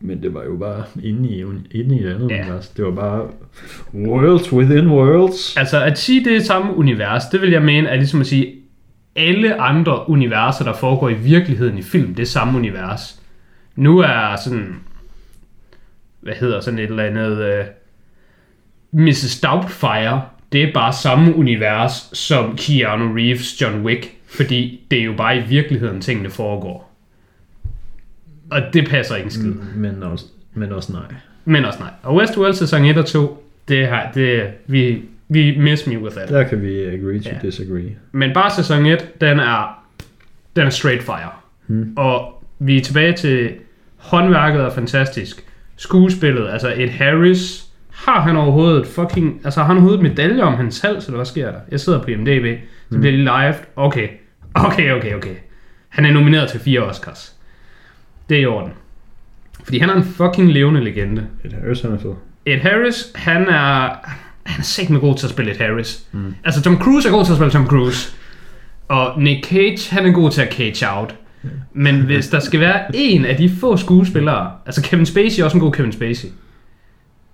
Men 0.00 0.22
det 0.22 0.34
var 0.34 0.44
jo 0.44 0.56
bare 0.56 0.84
inde 1.02 1.28
i, 1.28 1.40
inde 1.78 1.96
i 1.98 2.02
det 2.02 2.14
andet 2.14 2.30
Ja. 2.30 2.34
ja. 2.36 2.42
univers. 2.42 2.68
Det 2.68 2.84
var 2.84 2.90
bare 2.90 3.26
worlds 3.94 4.52
within 4.52 4.86
worlds. 4.88 5.56
Altså, 5.56 5.82
at 5.82 5.98
sige, 5.98 6.24
det 6.24 6.36
er 6.36 6.40
samme 6.40 6.76
univers, 6.76 7.24
det 7.24 7.40
vil 7.40 7.50
jeg 7.50 7.62
mene, 7.62 7.88
er 7.88 7.96
ligesom 7.96 8.20
at 8.20 8.26
sige, 8.26 8.54
alle 9.16 9.60
andre 9.60 10.08
universer, 10.08 10.64
der 10.64 10.72
foregår 10.72 11.08
i 11.08 11.14
virkeligheden 11.14 11.78
i 11.78 11.82
film, 11.82 12.14
det 12.14 12.22
er 12.22 12.26
samme 12.26 12.58
univers. 12.58 13.22
Nu 13.76 13.98
er 13.98 14.36
sådan, 14.44 14.74
hvad 16.20 16.34
hedder 16.34 16.60
sådan 16.60 16.78
et 16.78 16.90
eller 16.90 17.02
andet, 17.04 17.38
uh, 17.38 17.66
Mrs. 18.92 19.40
Doubtfire, 19.40 20.22
det 20.52 20.62
er 20.62 20.72
bare 20.72 20.92
samme 20.92 21.34
univers 21.36 21.92
som 22.12 22.56
Keanu 22.56 23.14
Reeves 23.14 23.60
John 23.60 23.82
Wick, 23.82 24.12
fordi 24.26 24.80
det 24.90 25.00
er 25.00 25.04
jo 25.04 25.14
bare 25.16 25.36
i 25.38 25.42
virkeligheden, 25.48 26.00
tingene 26.00 26.30
foregår. 26.30 26.92
Og 28.50 28.60
det 28.72 28.88
passer 28.88 29.16
ikke 29.16 29.30
skid. 29.30 29.44
Mm, 29.44 29.60
men, 29.76 30.02
også, 30.02 30.24
men 30.54 30.72
også 30.72 30.92
nej. 30.92 31.02
Men 31.44 31.64
også 31.64 31.78
nej. 31.78 31.90
Og 32.02 32.16
Westworld 32.16 32.54
sæson 32.54 32.84
1 32.84 32.98
og 32.98 33.06
2, 33.06 33.44
det 33.68 33.86
har, 33.86 34.10
det, 34.14 34.50
vi, 34.66 35.02
vi 35.28 35.58
miss 35.58 35.86
me 35.86 35.98
with 36.00 36.16
that. 36.16 36.28
Der 36.28 36.42
kan 36.42 36.62
vi 36.62 36.84
agree 36.84 37.20
to 37.20 37.30
Ja. 37.30 37.38
disagree. 37.48 37.96
Men 38.12 38.34
bare 38.34 38.50
sæson 38.50 38.86
1, 38.86 39.20
den 39.20 39.40
er, 39.40 39.84
den 40.56 40.66
er 40.66 40.70
straight 40.70 41.02
fire. 41.02 41.30
Hmm. 41.66 41.92
Og 41.96 42.44
vi 42.58 42.76
er 42.76 42.80
tilbage 42.80 43.12
til 43.12 43.50
håndværket 43.96 44.60
er 44.60 44.70
fantastisk. 44.70 45.44
Skuespillet, 45.76 46.48
altså 46.48 46.72
Ed 46.76 46.88
Harris, 46.88 47.65
har 47.96 48.20
han 48.20 48.36
overhovedet 48.36 48.80
et 48.80 48.86
fucking, 48.86 49.40
altså 49.44 49.60
har 49.60 49.66
han 49.66 49.76
overhovedet 49.76 50.02
medalje 50.02 50.42
om 50.42 50.54
hans 50.54 50.80
hals, 50.80 51.06
eller 51.06 51.16
hvad 51.16 51.26
sker 51.26 51.50
der? 51.50 51.58
Jeg 51.70 51.80
sidder 51.80 52.02
på 52.02 52.10
IMDb, 52.10 52.60
så 52.90 52.98
bliver 52.98 53.12
lige 53.12 53.24
live. 53.24 53.54
Okay, 53.76 54.08
okay, 54.54 54.92
okay, 54.92 55.14
okay. 55.14 55.34
Han 55.88 56.04
er 56.04 56.12
nomineret 56.12 56.50
til 56.50 56.60
fire 56.60 56.80
Oscars. 56.80 57.32
Det 58.28 58.36
er 58.36 58.40
i 58.40 58.46
orden. 58.46 58.72
Fordi 59.64 59.78
han 59.78 59.90
er 59.90 59.94
en 59.94 60.04
fucking 60.04 60.52
levende 60.52 60.84
legende. 60.84 61.26
Et 61.44 61.52
Harris, 61.52 61.80
han 61.80 61.92
er 61.92 61.98
fed. 61.98 62.12
Ed 62.46 62.60
Harris, 62.60 63.12
han 63.14 63.42
er, 63.48 63.88
han 64.42 64.60
er 64.60 64.62
sikkert 64.62 64.92
med 64.92 65.00
god 65.00 65.16
til 65.16 65.26
at 65.26 65.30
spille 65.30 65.50
Ed 65.50 65.58
Harris. 65.58 66.06
Mm. 66.12 66.34
Altså 66.44 66.62
Tom 66.62 66.78
Cruise 66.78 67.08
er 67.08 67.12
god 67.12 67.24
til 67.24 67.32
at 67.32 67.36
spille 67.36 67.52
Tom 67.52 67.66
Cruise. 67.66 68.16
Og 68.88 69.20
Nick 69.22 69.46
Cage, 69.46 69.94
han 69.94 70.06
er 70.06 70.12
god 70.12 70.30
til 70.30 70.42
at 70.42 70.52
cage 70.52 70.86
out. 70.90 71.14
Men 71.72 72.00
hvis 72.00 72.28
der 72.28 72.40
skal 72.40 72.60
være 72.60 72.80
en 72.94 73.24
af 73.24 73.36
de 73.36 73.50
få 73.60 73.76
skuespillere, 73.76 74.50
altså 74.66 74.82
Kevin 74.82 75.06
Spacey 75.06 75.40
er 75.40 75.44
også 75.44 75.56
en 75.56 75.60
god 75.60 75.72
Kevin 75.72 75.92
Spacey. 75.92 76.28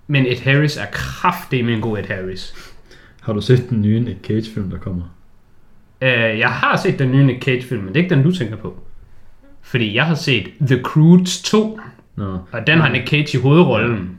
Men 0.07 0.25
Ed 0.25 0.37
Harris 0.43 0.77
er 0.77 0.85
kraftig 0.91 1.65
med 1.65 1.73
en 1.73 1.81
god 1.81 1.97
Ed 1.97 2.05
Harris. 2.05 2.53
Har 3.21 3.33
du 3.33 3.41
set 3.41 3.69
den 3.69 3.81
nye 3.81 3.99
Nick 3.99 4.25
Cage-film, 4.25 4.69
der 4.69 4.77
kommer? 4.77 5.03
Uh, 6.01 6.39
jeg 6.39 6.49
har 6.49 6.77
set 6.77 6.99
den 6.99 7.11
nye 7.11 7.25
Nick 7.25 7.43
Cage 7.43 7.61
film, 7.61 7.83
men 7.83 7.93
det 7.93 7.99
er 7.99 8.03
ikke 8.03 8.15
den, 8.15 8.23
du 8.23 8.31
tænker 8.31 8.55
på. 8.55 8.79
Fordi 9.61 9.95
jeg 9.95 10.05
har 10.05 10.15
set 10.15 10.49
The 10.67 10.81
Croods 10.81 11.41
2, 11.41 11.79
Nå, 12.15 12.37
og 12.51 12.67
den 12.67 12.79
har 12.79 12.89
Nick 12.89 13.07
Cage 13.07 13.37
i 13.37 13.41
hovedrollen. 13.41 14.17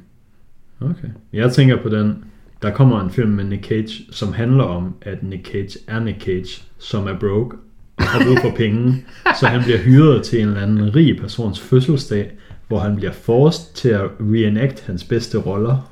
okay. 0.81 1.09
Jeg 1.33 1.53
tænker 1.53 1.83
på 1.83 1.89
den, 1.89 2.25
der 2.63 2.71
kommer 2.71 3.01
en 3.01 3.11
film 3.11 3.31
med 3.31 3.45
Nick 3.45 3.65
Cage, 3.65 4.05
som 4.11 4.33
handler 4.33 4.65
om, 4.65 4.95
at 5.03 5.23
Nick 5.23 5.47
Cage 5.47 5.79
er 5.89 6.01
Nick 6.01 6.23
Cage, 6.23 6.63
som 6.79 7.07
er 7.07 7.19
broke 7.19 7.57
og 7.97 8.05
har 8.05 8.25
brug 8.25 8.39
for 8.43 8.57
penge, 8.57 9.05
så 9.41 9.47
han 9.47 9.63
bliver 9.63 9.79
hyret 9.79 10.23
til 10.23 10.41
en 10.41 10.49
eller 10.49 10.63
anden 10.63 10.97
rig 10.97 11.17
persons 11.21 11.61
fødselsdag, 11.61 12.31
hvor 12.75 12.83
han 12.83 12.97
bliver 12.97 13.13
forced 13.13 13.75
til 13.75 13.89
at 13.89 14.01
reenact 14.21 14.85
hans 14.87 15.05
bedste 15.05 15.39
roller. 15.39 15.91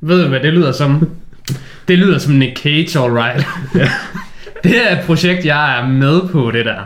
Ved 0.00 0.22
du, 0.22 0.28
hvad 0.28 0.40
det 0.40 0.52
lyder 0.52 0.72
som? 0.72 1.08
Det 1.88 1.98
lyder 1.98 2.18
som 2.18 2.34
Nick 2.34 2.58
Cage, 2.62 2.98
alright. 2.98 3.46
Ja. 3.74 3.88
det 4.64 4.72
er 4.90 4.98
et 4.98 5.06
projekt, 5.06 5.44
jeg 5.46 5.80
er 5.80 5.86
med 5.88 6.20
på, 6.32 6.50
det 6.50 6.64
der. 6.64 6.80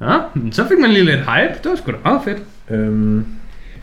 Ja, 0.00 0.18
men 0.34 0.52
så 0.52 0.62
fik 0.68 0.78
man 0.80 0.90
lige 0.90 1.04
lidt 1.04 1.18
hype. 1.20 1.54
Det 1.62 1.70
var 1.70 1.76
sgu 1.76 1.90
da 1.92 1.96
meget 2.04 2.20
fedt. 2.24 2.38
Øhm, 2.70 3.26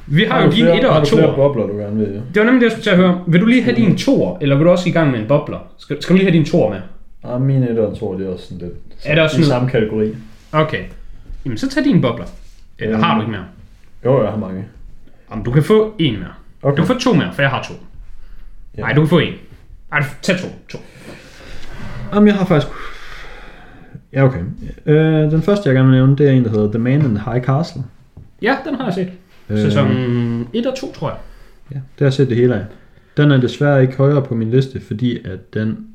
Vi 0.08 0.24
har 0.24 0.44
jo 0.44 0.52
din 0.52 0.64
flere, 0.66 0.78
1 0.78 0.84
har 0.84 0.90
og 0.90 1.02
du 1.02 1.06
flere 1.16 1.28
2. 1.28 1.36
bobler, 1.36 1.68
du 1.68 1.78
gerne 1.78 1.96
vil? 1.98 2.08
Det 2.08 2.40
var 2.40 2.44
nemlig 2.44 2.62
det, 2.62 2.66
jeg 2.66 2.72
skulle 2.72 2.84
til 2.84 2.90
at 2.90 2.98
høre. 2.98 3.24
Vil 3.28 3.42
du 3.42 3.46
lige 3.46 3.64
have 3.64 3.76
din 3.76 3.92
2'er, 3.96 4.38
eller 4.42 4.56
vil 4.56 4.66
du 4.66 4.72
også 4.72 4.90
i 4.90 4.92
gang 4.92 5.12
med 5.12 5.20
en 5.20 5.28
bobler? 5.28 5.58
Skal, 5.78 6.02
skal 6.02 6.14
du 6.14 6.18
lige 6.18 6.32
have 6.32 6.38
din 6.44 6.46
2'er 6.48 6.70
med? 6.70 6.80
Ah, 7.24 7.42
mine 7.42 7.70
1 7.70 7.80
og 7.80 7.98
2, 8.00 8.18
det 8.18 8.28
er 8.28 8.32
også 8.34 8.46
sådan 8.46 8.58
lidt 8.58 8.74
Er 9.06 9.16
det 9.16 9.24
også 9.24 9.38
i 9.40 9.44
sådan- 9.44 9.50
samme 9.60 9.70
kategori. 9.70 10.16
Okay. 10.52 10.84
Jamen, 11.46 11.58
så 11.58 11.70
tag 11.70 11.84
din 11.84 12.02
bobler. 12.02 12.26
Eller 12.80 12.96
Øhm. 12.96 13.04
har 13.04 13.16
du 13.16 13.22
ikke 13.22 13.32
mere? 13.32 13.44
Jo, 14.06 14.24
jeg 14.24 14.32
har 14.32 14.38
mange. 14.38 14.66
Jamen, 15.32 15.46
du 15.46 15.52
kan 15.52 15.64
få 15.64 15.96
en 16.00 16.20
mere. 16.20 16.34
Okay. 16.62 16.78
Du 16.78 16.86
kan 16.86 16.96
få 16.96 17.00
to 17.00 17.14
mere, 17.14 17.34
for 17.34 17.42
jeg 17.42 17.52
har 17.52 17.64
to. 17.64 17.74
Ja. 18.78 18.82
Nej, 18.82 18.94
du 18.94 19.02
kan 19.02 19.10
få 19.10 19.20
en. 19.20 19.34
Nej, 19.92 20.04
tag 20.22 20.40
to. 20.40 20.48
to. 20.70 20.78
Jamen, 22.14 22.28
jeg 22.28 22.36
har 22.36 22.46
faktisk... 22.46 22.74
Ja, 24.14 24.24
okay. 24.24 24.40
Øh, 24.86 25.32
den 25.32 25.42
første, 25.42 25.70
jeg 25.70 25.76
gerne 25.76 25.90
vil 25.90 25.98
nævne, 25.98 26.16
det 26.16 26.28
er 26.28 26.32
en, 26.32 26.44
der 26.44 26.50
hedder 26.50 26.72
The 26.72 26.80
Man 26.80 27.02
in 27.06 27.16
the 27.16 27.32
High 27.32 27.46
Castle. 27.46 27.84
Ja, 28.42 28.58
den 28.66 28.76
har 28.76 28.86
jeg 28.86 28.94
set. 28.94 29.12
Øh, 29.50 29.58
Sæson 29.58 29.88
1 30.54 30.66
og 30.68 30.78
2, 30.78 30.94
tror 30.94 31.10
jeg. 31.10 31.18
Ja, 31.72 31.76
det 31.76 32.00
har 32.00 32.06
jeg 32.06 32.14
set 32.14 32.30
det 32.30 32.38
hele 32.38 32.56
af. 32.56 32.66
Den 33.18 33.32
er 33.32 33.38
desværre 33.38 33.82
ikke 33.82 33.98
højere 33.98 34.22
på 34.22 34.36
min 34.36 34.52
liste, 34.52 34.82
fordi 34.82 35.28
at 35.28 35.54
den 35.54 35.88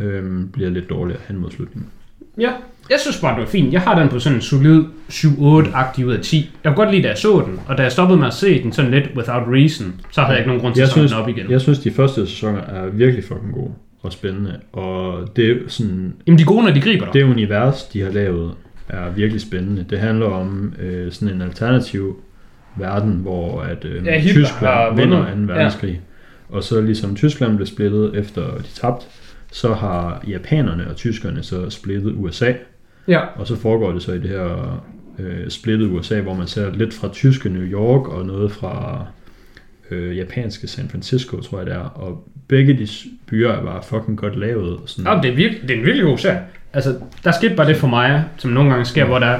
øhm, 0.00 0.48
bliver 0.52 0.70
lidt 0.70 0.90
dårligere 0.90 1.20
hen 1.28 1.38
mod 1.38 1.50
slutningen. 1.50 1.90
Ja, 2.38 2.52
jeg 2.90 3.00
synes 3.00 3.20
bare, 3.20 3.34
det 3.34 3.40
var 3.40 3.48
fint. 3.50 3.72
Jeg 3.72 3.80
har 3.80 3.98
den 4.00 4.08
på 4.08 4.18
sådan 4.18 4.36
en 4.38 4.42
solid 4.42 4.82
7-8-agtig 5.10 6.04
ud 6.06 6.12
af 6.12 6.20
10. 6.20 6.50
Jeg 6.64 6.70
kunne 6.74 6.84
godt 6.84 6.90
lide, 6.94 7.02
da 7.02 7.08
jeg 7.08 7.18
så 7.18 7.42
den, 7.46 7.60
og 7.68 7.78
da 7.78 7.82
jeg 7.82 7.92
stoppede 7.92 8.18
med 8.18 8.26
at 8.26 8.34
se 8.34 8.62
den 8.62 8.72
sådan 8.72 8.90
lidt 8.90 9.04
without 9.16 9.42
reason, 9.48 10.00
så 10.10 10.20
havde 10.20 10.30
jeg 10.32 10.38
ikke 10.38 10.48
nogen 10.48 10.60
grund 10.62 10.74
til 10.74 10.80
Jeg 10.80 10.86
at 10.86 10.92
synes, 10.92 11.12
den 11.12 11.20
op 11.20 11.28
igen. 11.28 11.50
jeg 11.50 11.60
synes, 11.60 11.78
de 11.78 11.90
første 11.90 12.26
sæsoner 12.26 12.60
er 12.60 12.86
virkelig 12.86 13.24
fucking 13.24 13.52
gode 13.52 13.70
og 14.02 14.12
spændende, 14.12 14.60
og 14.72 15.28
det 15.36 15.50
er 15.50 15.54
sådan 15.68 16.14
Jamen, 16.26 16.38
de 16.38 16.42
er 16.42 16.46
gode, 16.46 16.64
når 16.64 16.70
de 16.72 16.80
griber 16.80 17.04
dig. 17.04 17.14
det 17.14 17.22
univers, 17.22 17.82
de 17.82 18.00
har 18.00 18.10
lavet, 18.10 18.52
er 18.88 19.10
virkelig 19.10 19.40
spændende. 19.40 19.84
Det 19.90 19.98
handler 19.98 20.26
om 20.26 20.72
øh, 20.82 21.12
sådan 21.12 21.34
en 21.34 21.42
alternativ 21.42 22.16
verden, 22.76 23.12
hvor 23.12 23.60
at 23.60 23.84
øh, 23.84 24.06
Ja, 24.06 24.20
Tyskland 24.20 24.96
vinder 24.96 25.18
2. 25.18 25.24
Ja. 25.24 25.52
verdenskrig. 25.54 26.00
Og 26.48 26.64
så 26.64 26.80
ligesom 26.80 27.16
Tyskland 27.16 27.56
blev 27.56 27.66
splittet 27.66 28.18
efter 28.18 28.42
de 28.42 28.62
tabte, 28.74 29.06
så 29.52 29.74
har 29.74 30.24
japanerne 30.28 30.88
og 30.90 30.96
tyskerne 30.96 31.42
så 31.42 31.70
splittet 31.70 32.12
USA. 32.16 32.52
Ja. 33.08 33.20
Og 33.36 33.46
så 33.46 33.56
foregår 33.56 33.92
det 33.92 34.02
så 34.02 34.12
i 34.12 34.18
det 34.18 34.30
her 34.30 34.82
øh, 35.18 35.48
splittet 35.48 35.90
USA, 35.90 36.20
hvor 36.20 36.34
man 36.34 36.46
ser 36.46 36.70
lidt 36.70 36.94
fra 36.94 37.08
tyske 37.08 37.48
New 37.48 37.62
York 37.62 38.08
og 38.08 38.26
noget 38.26 38.52
fra 38.52 39.06
øh, 39.90 40.16
japanske 40.16 40.66
San 40.66 40.88
Francisco, 40.88 41.40
tror 41.40 41.58
jeg 41.58 41.66
det 41.66 41.74
er. 41.74 41.78
Og 41.94 42.28
begge 42.48 42.78
de 42.78 42.88
byer 43.26 43.50
er 43.50 43.62
bare 43.62 43.82
fucking 43.82 44.18
godt 44.18 44.38
lavet. 44.38 44.72
og 44.72 44.82
Sådan. 44.86 45.12
Ja, 45.12 45.20
det 45.22 45.30
er, 45.30 45.34
virkelig, 45.36 45.62
det 45.62 45.70
er 45.70 45.78
en 45.78 45.86
virkelig 45.86 46.04
god 46.04 46.18
serie. 46.18 46.40
Altså, 46.72 46.94
der 47.24 47.32
skete 47.32 47.54
bare 47.54 47.68
det 47.68 47.76
for 47.76 47.88
mig, 47.88 48.24
som 48.36 48.50
nogle 48.50 48.70
gange 48.70 48.84
sker, 48.84 49.04
hvor 49.04 49.18
der, 49.18 49.38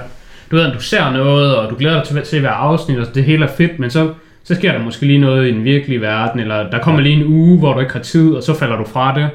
du 0.50 0.56
ved, 0.56 0.66
at 0.66 0.74
du 0.74 0.80
ser 0.80 1.12
noget, 1.12 1.56
og 1.56 1.70
du 1.70 1.76
glæder 1.78 1.94
dig 1.94 2.04
til 2.04 2.18
at 2.18 2.26
se 2.26 2.40
hver 2.40 2.50
afsnit, 2.50 2.98
og 2.98 3.14
det 3.14 3.24
hele 3.24 3.44
er 3.44 3.48
fedt, 3.48 3.78
men 3.78 3.90
så, 3.90 4.14
så 4.44 4.54
sker 4.54 4.72
der 4.72 4.84
måske 4.84 5.06
lige 5.06 5.18
noget 5.18 5.48
i 5.48 5.52
den 5.52 5.64
virkelige 5.64 6.00
verden, 6.00 6.40
eller 6.40 6.70
der 6.70 6.78
kommer 6.78 7.00
lige 7.00 7.16
en 7.16 7.26
uge, 7.26 7.58
hvor 7.58 7.74
du 7.74 7.80
ikke 7.80 7.92
har 7.92 8.00
tid, 8.00 8.32
og 8.32 8.42
så 8.42 8.54
falder 8.54 8.76
du 8.76 8.84
fra 8.84 9.14
det. 9.14 9.30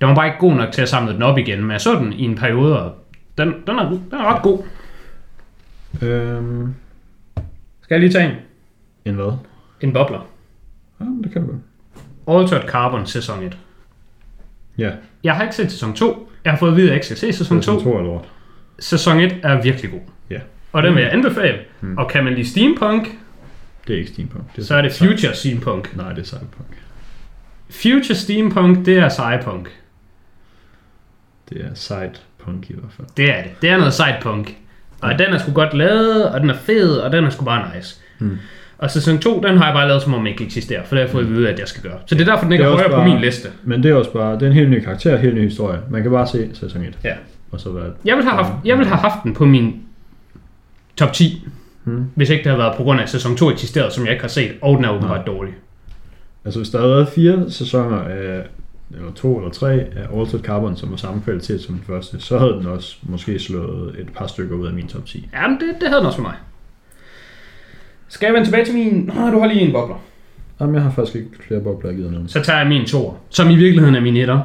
Den 0.00 0.08
var 0.08 0.14
bare 0.14 0.26
ikke 0.26 0.38
god 0.38 0.54
nok 0.54 0.72
til 0.72 0.82
at 0.82 0.88
samle 0.88 1.14
den 1.14 1.22
op 1.22 1.38
igen, 1.38 1.60
men 1.60 1.70
jeg 1.70 1.80
så 1.80 1.94
den 1.94 2.12
i 2.12 2.22
en 2.22 2.34
periode, 2.34 2.82
og 2.82 2.92
den, 3.38 3.48
den, 3.66 3.78
er, 3.78 3.88
den 3.88 4.00
er 4.12 4.34
ret 4.34 4.42
god. 4.42 4.62
Øhm, 6.02 6.74
Skal 7.82 7.94
jeg 7.94 8.00
lige 8.00 8.12
tage 8.12 8.30
en? 8.30 8.36
en 9.04 9.14
hvad? 9.14 9.32
En 9.80 9.92
bobler. 9.92 10.28
Ja, 11.00 11.04
det 11.24 11.32
kan 11.32 11.42
du 11.42 11.48
godt. 12.26 12.42
Altered 12.42 12.68
Carbon 12.68 13.06
sæson 13.06 13.42
1. 13.42 13.58
Ja, 14.78 14.90
Jeg 15.24 15.36
har 15.36 15.42
ikke 15.42 15.54
set 15.56 15.70
sæson 15.72 15.94
2. 15.94 16.30
Jeg 16.44 16.52
har 16.52 16.58
fået 16.58 16.70
at 16.70 16.76
vide, 16.76 16.86
at 16.86 16.88
jeg 16.88 16.94
ikke 16.96 17.06
skal 17.06 17.16
se 17.16 17.32
sæson 17.32 17.56
2. 17.56 17.62
sæson 17.62 17.82
2 17.82 17.96
er 17.98 18.02
lort. 18.02 18.28
Sæson 18.78 19.20
1 19.20 19.40
er 19.42 19.62
virkelig 19.62 19.90
god. 19.90 20.00
Ja, 20.30 20.40
Og 20.72 20.82
den 20.82 20.94
vil 20.94 21.02
jeg 21.02 21.12
anbefale. 21.12 21.58
Mm. 21.80 21.98
Og 21.98 22.10
kan 22.10 22.24
man 22.24 22.34
lide 22.34 22.48
steampunk, 22.50 23.08
det 23.86 23.94
er 23.94 23.98
ikke 23.98 24.10
steampunk. 24.10 24.56
Det 24.56 24.66
så 24.66 24.74
er 24.74 24.82
det 24.82 24.92
future 24.92 25.34
steampunk. 25.34 25.96
Nej, 25.96 26.12
det 26.12 26.18
er 26.20 26.24
cyberpunk. 26.24 26.82
Future 27.70 28.14
steampunk, 28.14 28.86
det 28.86 28.98
er 28.98 29.08
cyberpunk. 29.08 29.80
Det 31.48 31.64
er 31.64 31.74
sidepunk 32.46 32.70
i 32.70 32.72
hvert 32.72 32.92
fald. 32.96 33.06
Det 33.16 33.30
er 33.38 33.42
det. 33.42 33.50
Det 33.62 33.70
er 33.70 33.76
noget 33.76 33.92
sidepunk. 33.94 34.56
Og 35.02 35.18
den 35.18 35.26
er 35.32 35.38
sgu 35.38 35.52
godt 35.52 35.74
lavet, 35.74 36.28
og 36.28 36.40
den 36.40 36.50
er 36.50 36.54
fed, 36.54 36.96
og 36.96 37.12
den 37.12 37.24
er 37.24 37.30
sgu 37.30 37.44
bare 37.44 37.64
nice. 37.76 37.96
Mm. 38.18 38.38
Og 38.78 38.90
sæson 38.90 39.18
2, 39.18 39.40
den 39.40 39.56
har 39.56 39.64
jeg 39.64 39.74
bare 39.74 39.88
lavet, 39.88 40.02
som 40.02 40.14
om 40.14 40.20
den 40.20 40.26
ikke 40.26 40.44
eksisterer, 40.44 40.84
for 40.84 40.94
det 40.96 40.98
har 40.98 41.06
jeg 41.06 41.10
fået 41.12 41.22
at 41.22 41.30
vide, 41.30 41.48
at 41.48 41.58
jeg 41.58 41.68
skal 41.68 41.82
gøre. 41.82 41.98
Så 42.06 42.14
det 42.14 42.20
er 42.20 42.24
derfor, 42.32 42.44
den 42.44 42.52
ikke 42.52 42.64
er 42.64 42.68
er 42.68 42.72
højere 42.72 42.88
på 42.90 42.96
bare- 42.96 43.08
min 43.08 43.20
liste. 43.20 43.48
Men 43.64 43.82
det 43.82 43.90
er 43.90 43.94
også 43.94 44.12
bare, 44.12 44.34
det 44.34 44.42
er 44.42 44.46
en 44.46 44.52
helt 44.52 44.70
ny 44.70 44.80
karakter, 44.84 45.16
helt 45.16 45.34
ny 45.34 45.42
historie. 45.44 45.78
Man 45.90 46.02
kan 46.02 46.10
bare 46.10 46.26
se 46.26 46.50
sæson 46.54 46.82
1. 46.82 46.98
Ja. 47.04 47.14
Og 47.50 47.60
så 47.60 47.72
være... 47.72 47.92
Jeg 48.04 48.16
vil 48.16 48.24
have 48.24 48.36
haft, 48.36 48.52
jeg 48.64 48.78
vil 48.78 48.86
have 48.86 48.98
haft 48.98 49.14
den 49.24 49.34
på 49.34 49.44
min 49.44 49.80
top 50.96 51.12
10, 51.12 51.44
Hmm. 51.84 52.04
hvis 52.14 52.30
ikke 52.30 52.44
det 52.44 52.50
havde 52.50 52.58
været 52.62 52.76
på 52.76 52.82
grund 52.82 52.98
af, 52.98 53.02
at 53.04 53.10
sæson 53.10 53.36
2 53.36 53.50
eksisterede, 53.50 53.90
som 53.90 54.04
jeg 54.04 54.12
ikke 54.12 54.22
har 54.22 54.28
set, 54.28 54.50
og 54.62 54.76
den 54.76 54.84
er 54.84 54.88
åbenbart 54.90 55.26
dårlig. 55.26 55.52
Altså 56.44 56.60
hvis 56.60 56.68
der 56.70 56.78
havde 56.78 56.90
været 56.92 57.08
fire 57.08 57.44
sæsoner 57.50 57.98
af, 57.98 58.42
eller 58.94 59.12
to 59.12 59.38
eller 59.38 59.50
tre 59.50 59.72
af 59.72 60.20
Altered 60.20 60.40
Carbon, 60.42 60.76
som 60.76 60.90
var 60.90 60.96
samme 60.96 61.22
kvalitet 61.24 61.60
som 61.60 61.74
den 61.74 61.84
første, 61.86 62.20
så 62.20 62.38
havde 62.38 62.52
den 62.52 62.66
også 62.66 62.96
måske 63.02 63.38
slået 63.38 64.00
et 64.00 64.08
par 64.16 64.26
stykker 64.26 64.56
ud 64.56 64.66
af 64.66 64.72
min 64.72 64.88
top 64.88 65.06
10. 65.06 65.28
Jamen, 65.34 65.60
det, 65.60 65.74
det 65.80 65.88
havde 65.88 65.98
den 65.98 66.06
også 66.06 66.18
for 66.18 66.22
mig. 66.22 66.34
Skal 68.08 68.26
jeg 68.26 68.34
vende 68.34 68.46
tilbage 68.46 68.64
til 68.64 68.74
min... 68.74 69.10
Nå, 69.14 69.30
du 69.30 69.40
har 69.40 69.46
lige 69.46 69.60
en 69.60 69.72
bobler. 69.72 69.96
Jamen, 70.60 70.74
jeg 70.74 70.82
har 70.82 70.90
faktisk 70.90 71.16
ikke 71.16 71.30
flere 71.46 71.60
bobler, 71.60 71.90
jeg 71.90 71.96
gider 71.96 72.10
nævne. 72.10 72.28
Så 72.28 72.42
tager 72.42 72.58
jeg 72.58 72.68
min 72.68 72.86
to, 72.86 73.18
som 73.30 73.50
i 73.50 73.56
virkeligheden 73.56 73.94
er 73.94 74.00
min 74.00 74.16
etter. 74.16 74.40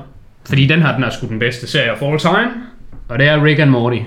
Fordi 0.45 0.67
den 0.67 0.81
her, 0.81 0.95
den 0.95 1.03
er 1.03 1.09
sgu 1.09 1.27
den 1.27 1.39
bedste 1.39 1.67
serie 1.67 1.91
of 1.91 2.01
all 2.01 2.19
time. 2.19 2.51
Og 3.07 3.19
det 3.19 3.27
er 3.27 3.43
Rick 3.43 3.59
and 3.59 3.69
Morty. 3.69 3.99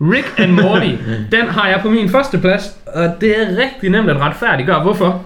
Rick 0.00 0.34
and 0.38 0.52
Morty, 0.52 0.90
den 1.36 1.48
har 1.48 1.68
jeg 1.68 1.80
på 1.82 1.90
min 1.90 2.08
første 2.08 2.38
plads. 2.38 2.78
Og 2.86 3.16
det 3.20 3.40
er 3.40 3.62
rigtig 3.62 3.90
nemt 3.90 4.10
at 4.10 4.16
retfærdiggøre. 4.16 4.82
Hvorfor? 4.82 5.24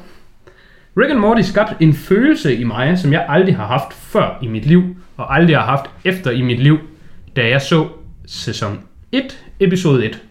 Rick 0.99 1.11
and 1.11 1.19
Morty 1.19 1.41
skabte 1.41 1.75
en 1.81 1.95
følelse 1.95 2.57
i 2.57 2.65
mig, 2.65 2.99
som 2.99 3.13
jeg 3.13 3.27
aldrig 3.29 3.57
har 3.57 3.67
haft 3.67 3.93
før 3.93 4.39
i 4.43 4.47
mit 4.47 4.67
liv, 4.67 4.97
og 5.17 5.37
aldrig 5.37 5.57
har 5.57 5.65
haft 5.65 5.91
efter 6.05 6.31
i 6.31 6.43
mit 6.43 6.59
liv, 6.59 6.79
da 7.37 7.49
jeg 7.49 7.63
så 7.63 7.89
sæson 8.27 8.81
1, 9.13 9.23
episode 9.61 10.07
1. 10.07 10.23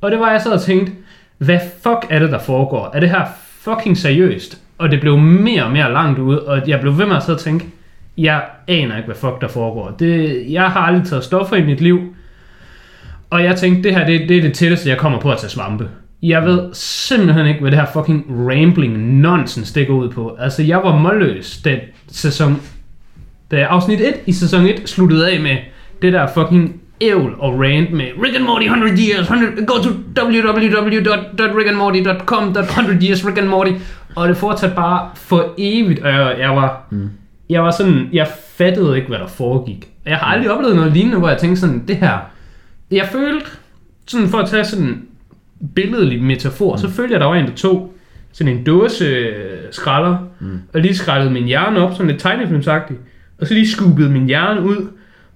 Og 0.00 0.10
det 0.10 0.20
var, 0.20 0.30
jeg 0.30 0.40
sad 0.40 0.52
og 0.52 0.62
tænkte, 0.62 0.92
hvad 1.38 1.58
fuck 1.82 2.06
er 2.10 2.18
det, 2.18 2.30
der 2.30 2.38
foregår? 2.38 2.90
Er 2.94 3.00
det 3.00 3.10
her 3.10 3.26
fucking 3.60 3.98
seriøst? 3.98 4.60
Og 4.78 4.90
det 4.90 5.00
blev 5.00 5.18
mere 5.18 5.64
og 5.64 5.70
mere 5.72 5.92
langt 5.92 6.18
ud, 6.18 6.36
og 6.36 6.68
jeg 6.68 6.80
blev 6.80 6.98
ved 6.98 7.06
med 7.06 7.16
at 7.16 7.22
sidde 7.22 7.36
og 7.36 7.40
tænke, 7.40 7.66
jeg 8.18 8.44
aner 8.68 8.96
ikke, 8.96 9.06
hvad 9.06 9.16
fuck 9.16 9.40
der 9.40 9.48
foregår. 9.48 9.90
Det, 9.90 10.44
jeg 10.52 10.64
har 10.64 10.80
aldrig 10.80 11.06
taget 11.06 11.24
stoffer 11.24 11.56
i 11.56 11.64
mit 11.64 11.80
liv, 11.80 12.14
og 13.30 13.44
jeg 13.44 13.56
tænkte, 13.56 13.82
det 13.82 13.96
her 13.96 14.06
det, 14.06 14.28
det 14.28 14.36
er 14.38 14.42
det 14.42 14.54
tætteste, 14.54 14.88
jeg 14.88 14.98
kommer 14.98 15.20
på 15.20 15.32
at 15.32 15.38
tage 15.38 15.50
svampe. 15.50 15.88
Jeg 16.22 16.44
ved 16.44 16.60
simpelthen 16.72 17.46
ikke, 17.46 17.60
hvad 17.60 17.70
det 17.70 17.80
her 17.80 17.86
fucking 17.92 18.24
rambling 18.28 18.98
nonsense 18.98 19.74
det 19.74 19.86
går 19.86 19.94
ud 19.94 20.08
på. 20.08 20.36
Altså, 20.40 20.62
jeg 20.62 20.78
var 20.78 20.98
målløs, 20.98 21.60
da 21.64 21.80
sæson... 22.08 22.60
Da 23.50 23.62
afsnit 23.62 24.00
1 24.00 24.14
i 24.26 24.32
sæson 24.32 24.66
1 24.66 24.88
sluttede 24.88 25.30
af 25.30 25.40
med 25.40 25.56
det 26.02 26.12
der 26.12 26.26
fucking 26.26 26.80
ævl 27.00 27.34
og 27.38 27.60
rant 27.60 27.92
med 27.92 28.06
Rick 28.22 28.36
and 28.36 28.44
Morty 28.44 28.64
100 28.64 28.94
years, 28.98 29.30
100, 29.30 29.66
go 29.66 29.74
to 29.82 29.90
www.rickandmorty.com, 30.22 32.48
100 32.48 33.06
years 33.06 33.26
Rick 33.26 33.38
and 33.38 33.48
Morty. 33.48 33.70
Og 34.16 34.28
det 34.28 34.36
fortsatte 34.36 34.76
bare 34.76 35.10
for 35.14 35.54
evigt, 35.58 36.00
og 36.00 36.08
jeg, 36.08 36.36
jeg 36.38 36.50
var... 36.50 36.86
Mm. 36.90 37.10
Jeg 37.50 37.62
var 37.62 37.70
sådan, 37.70 38.08
jeg 38.12 38.28
fattede 38.56 38.96
ikke, 38.96 39.08
hvad 39.08 39.18
der 39.18 39.26
foregik. 39.26 39.88
Jeg 40.06 40.16
har 40.16 40.26
aldrig 40.26 40.50
oplevet 40.50 40.76
noget 40.76 40.92
lignende, 40.92 41.18
hvor 41.18 41.28
jeg 41.28 41.38
tænkte 41.38 41.60
sådan, 41.60 41.84
det 41.88 41.96
her... 41.96 42.18
Jeg 42.90 43.08
følte, 43.12 43.46
sådan 44.06 44.28
for 44.28 44.38
at 44.38 44.48
tage 44.48 44.64
sådan 44.64 44.86
en 44.86 45.02
billedlig 45.74 46.22
metafor, 46.22 46.72
mm. 46.72 46.78
så 46.78 47.02
at 47.02 47.10
der 47.10 47.24
var 47.24 47.34
en, 47.34 47.46
der 47.46 47.54
tog 47.54 47.94
sådan 48.32 48.56
en 48.56 48.64
dåse 48.64 49.04
øh, 49.04 49.58
skralder, 49.70 50.16
mm. 50.40 50.60
og 50.74 50.80
lige 50.80 50.96
skrællede 50.96 51.30
min 51.30 51.44
hjerne 51.44 51.78
op, 51.80 51.92
sådan 51.92 52.06
lidt 52.06 52.20
tegnefilmsagtigt, 52.20 53.00
og 53.38 53.46
så 53.46 53.54
lige 53.54 53.68
skubede 53.68 54.10
min 54.10 54.26
hjerne 54.26 54.62
ud, 54.62 54.88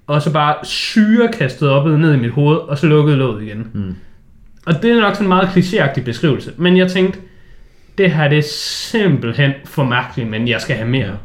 og 0.07 0.23
så 0.23 0.33
bare 0.33 0.55
syre 0.63 1.29
kastede 1.33 1.71
op 1.71 1.99
ned 2.01 2.15
i 2.15 2.17
mit 2.17 2.31
hoved, 2.31 2.57
og 2.57 2.79
så 2.79 2.87
lukkede 2.87 3.17
låget 3.17 3.43
igen. 3.43 3.71
Mm. 3.73 3.95
Og 4.67 4.83
det 4.83 4.91
er 4.91 5.01
nok 5.01 5.15
sådan 5.15 5.25
en 5.25 5.29
meget 5.29 5.49
klichéagtig 5.49 6.05
beskrivelse, 6.05 6.53
men 6.57 6.77
jeg 6.77 6.91
tænkte, 6.91 7.19
det 7.99 8.11
her 8.11 8.29
det 8.29 8.39
er 8.39 8.43
simpelthen 8.91 9.53
for 9.65 9.85
mærkeligt, 9.85 10.31
men 10.31 10.49
jeg 10.49 10.61
skal 10.61 10.77
have 10.77 10.89
mere. 10.89 11.19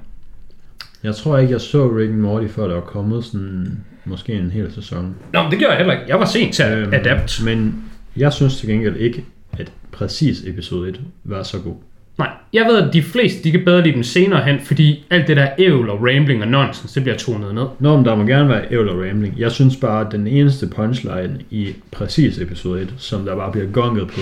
Jeg 1.04 1.16
tror 1.16 1.38
ikke, 1.38 1.54
jeg 1.54 1.62
så 1.62 1.88
Rick 1.98 2.12
and 2.12 2.20
Morty, 2.20 2.48
før 2.48 2.68
der 2.68 2.74
var 2.74 2.82
kommet 2.82 3.26
sådan, 3.26 3.84
måske 4.06 4.34
en 4.34 4.52
hel 4.52 4.74
sæson. 4.74 5.16
Nå, 5.34 5.42
men 5.42 5.52
det 5.52 5.60
gjorde 5.60 5.72
jeg 5.72 5.78
heller 5.78 5.94
ikke. 5.94 6.06
Jeg 6.08 6.20
var 6.20 6.26
sent 6.26 6.54
til 6.54 6.64
at 6.64 6.78
øhm, 6.78 6.94
adapt. 6.94 7.42
Men 7.46 7.84
jeg 8.18 8.34
synes 8.34 8.58
til 8.60 8.70
gengæld 8.70 8.96
ikke, 8.96 9.26
at 9.58 9.72
præcis 9.92 10.44
episode 10.48 10.90
1 10.90 11.00
var 11.24 11.44
så 11.44 11.60
god. 11.60 11.76
Nej, 12.18 12.30
jeg 12.54 12.66
ved, 12.66 12.78
at 12.88 12.94
de 12.94 13.04
fleste, 13.04 13.44
de 13.44 13.52
kan 13.52 13.66
bedre 13.66 13.84
lide 13.84 13.94
dem 13.96 14.04
senere 14.04 14.44
hen, 14.44 14.60
fordi 14.60 15.06
alt 15.10 15.28
det 15.28 15.38
der 15.38 15.48
ævl 15.58 15.90
og 15.90 16.00
rambling 16.02 16.42
og 16.42 16.48
nonsense, 16.48 16.96
det 16.96 17.04
bliver 17.04 17.18
tonet 17.18 17.56
ned. 17.56 17.66
Nå, 17.80 17.96
men 17.96 18.06
der 18.06 18.16
må 18.16 18.24
gerne 18.24 18.50
være 18.50 18.72
ævl 18.72 18.90
og 18.90 19.02
rambling. 19.08 19.34
Jeg 19.38 19.52
synes 19.52 19.76
bare, 19.76 20.06
at 20.06 20.12
den 20.12 20.28
eneste 20.28 20.68
punchline 20.68 21.40
i 21.50 21.74
præcis 21.92 22.38
episode 22.38 22.82
1, 22.82 22.94
som 22.98 23.26
der 23.26 23.36
bare 23.36 23.52
bliver 23.52 23.68
gonget 23.68 24.08
på 24.08 24.22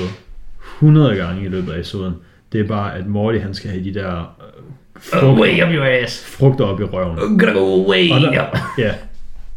100 0.78 1.16
gange 1.16 1.46
i 1.46 1.48
løbet 1.48 1.72
af 1.72 1.76
episoden, 1.76 2.14
det 2.54 2.60
er 2.62 2.68
bare, 2.68 2.96
at 2.98 3.08
Morty 3.08 3.38
han 3.40 3.54
skal 3.54 3.70
have 3.72 3.84
de 3.84 3.94
der 3.94 4.18
øh, 4.18 4.64
frugter, 5.02 5.42
way 5.42 5.64
up 5.64 5.74
your 5.74 5.86
ass. 5.86 6.26
frugter 6.38 6.66
op 6.66 6.80
i 6.82 6.84
røven. 6.84 7.40
Gotta 7.40 7.54
go 7.54 7.90
way 7.92 8.12
Og 8.12 8.22
der, 8.22 8.30
up. 8.52 8.58
ja, 8.78 8.92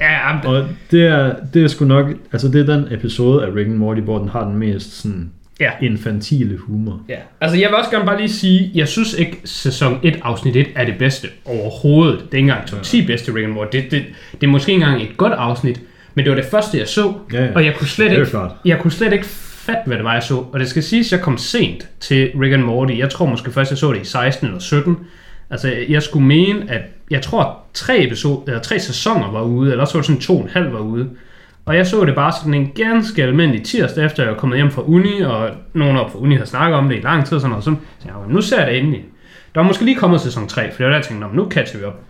Ja, 0.02 0.32
men- 0.32 0.46
og 0.46 0.64
det 0.90 1.06
er, 1.06 1.34
det 1.54 1.64
er 1.64 1.68
sgu 1.68 1.84
nok, 1.84 2.06
altså 2.32 2.48
det 2.48 2.68
er 2.68 2.76
den 2.76 2.86
episode 2.90 3.46
af 3.46 3.54
Rick 3.56 3.68
and 3.68 3.76
Morty, 3.76 4.00
hvor 4.00 4.18
den 4.18 4.28
har 4.28 4.44
den 4.44 4.56
mest 4.58 5.00
sådan 5.02 5.30
ja. 5.60 5.70
infantile 5.82 6.56
humor. 6.58 7.00
Ja, 7.08 7.16
altså 7.40 7.58
jeg 7.58 7.68
vil 7.68 7.76
også 7.76 7.90
gerne 7.90 8.04
bare 8.06 8.16
lige 8.16 8.28
sige, 8.28 8.70
jeg 8.74 8.88
synes 8.88 9.14
ikke 9.14 9.40
sæson 9.44 9.98
1 10.02 10.18
afsnit 10.22 10.56
1 10.56 10.66
er 10.76 10.84
det 10.84 10.94
bedste 10.98 11.28
overhovedet. 11.44 12.18
Det 12.18 12.32
er 12.32 12.36
ikke 12.38 12.48
engang 12.50 12.66
top 12.66 12.82
10 12.82 13.06
bedste 13.06 13.34
Rick 13.34 13.44
and 13.44 13.52
Morty. 13.52 13.76
Det, 13.76 13.90
det, 13.90 14.02
det 14.40 14.46
er 14.46 14.50
måske 14.50 14.72
ikke 14.72 14.84
engang 14.84 15.02
et 15.02 15.16
godt 15.16 15.32
afsnit, 15.32 15.80
men 16.14 16.24
det 16.24 16.30
var 16.30 16.36
det 16.36 16.46
første 16.50 16.78
jeg 16.78 16.88
så, 16.88 17.12
Ja, 17.32 17.44
ja. 17.44 17.50
og 17.54 17.64
jeg 17.64 17.74
kunne 17.76 17.88
slet 17.88 18.10
ikke, 18.12 18.26
klart. 18.26 18.50
jeg 18.64 18.78
kunne 18.78 18.90
slet 18.92 19.12
ikke 19.12 19.24
fatte, 19.26 19.80
hvad 19.86 19.96
det 19.96 20.04
var 20.04 20.12
jeg 20.14 20.22
så. 20.22 20.34
Og 20.52 20.60
det 20.60 20.68
skal 20.68 20.82
siges, 20.82 21.06
at 21.06 21.12
jeg 21.12 21.20
kom 21.20 21.38
sent 21.38 21.88
til 22.00 22.30
Rick 22.40 22.52
and 22.54 22.62
Morty. 22.62 22.94
Jeg 22.98 23.10
tror 23.10 23.26
måske 23.26 23.50
først 23.50 23.70
jeg 23.70 23.78
så 23.78 23.92
det 23.92 24.00
i 24.00 24.04
16 24.04 24.46
eller 24.46 24.60
17. 24.60 24.96
Altså 25.52 25.72
jeg 25.88 26.02
skulle 26.02 26.26
mene, 26.26 26.64
at 26.68 26.82
jeg 27.10 27.22
tror 27.22 27.58
tre, 27.74 28.04
episode, 28.04 28.42
eller 28.46 28.60
tre 28.60 28.78
sæsoner 28.78 29.32
var 29.32 29.42
ude, 29.42 29.70
eller 29.70 29.82
også 29.82 29.94
var 29.94 30.00
det 30.00 30.06
sådan 30.06 30.20
to 30.20 30.36
og 30.36 30.42
en 30.42 30.50
halv 30.52 30.72
var 30.72 30.78
ude. 30.78 31.10
Og 31.64 31.76
jeg 31.76 31.86
så 31.86 32.04
det 32.04 32.14
bare 32.14 32.32
sådan 32.32 32.54
en 32.54 32.72
ganske 32.74 33.22
almindelig 33.22 33.64
tirsdag, 33.64 34.04
efter 34.04 34.22
jeg 34.22 34.32
var 34.32 34.38
kommet 34.38 34.58
hjem 34.58 34.70
fra 34.70 34.82
uni, 34.82 35.20
og 35.20 35.50
nogen 35.72 35.96
op 35.96 36.12
fra 36.12 36.18
uni 36.18 36.34
havde 36.34 36.48
snakket 36.48 36.78
om 36.78 36.88
det 36.88 36.96
i 36.96 37.00
lang 37.00 37.26
tid, 37.26 37.40
sådan 37.40 37.50
noget. 37.50 37.64
Så 37.64 37.70
tænkte 37.70 38.18
jeg, 38.18 38.28
nu 38.28 38.40
ser 38.40 38.58
jeg 38.58 38.66
det 38.66 38.78
endelig. 38.78 39.04
Der 39.54 39.60
var 39.60 39.66
måske 39.66 39.84
lige 39.84 39.96
kommet 39.96 40.20
sæson 40.20 40.48
3, 40.48 40.70
for 40.70 40.76
det 40.76 40.84
var 40.84 40.90
der, 40.90 40.96
jeg 40.96 41.04
tænkte, 41.04 41.36
nu 41.36 41.50
catcher 41.50 41.78
vi 41.78 41.84
op. 41.84 42.00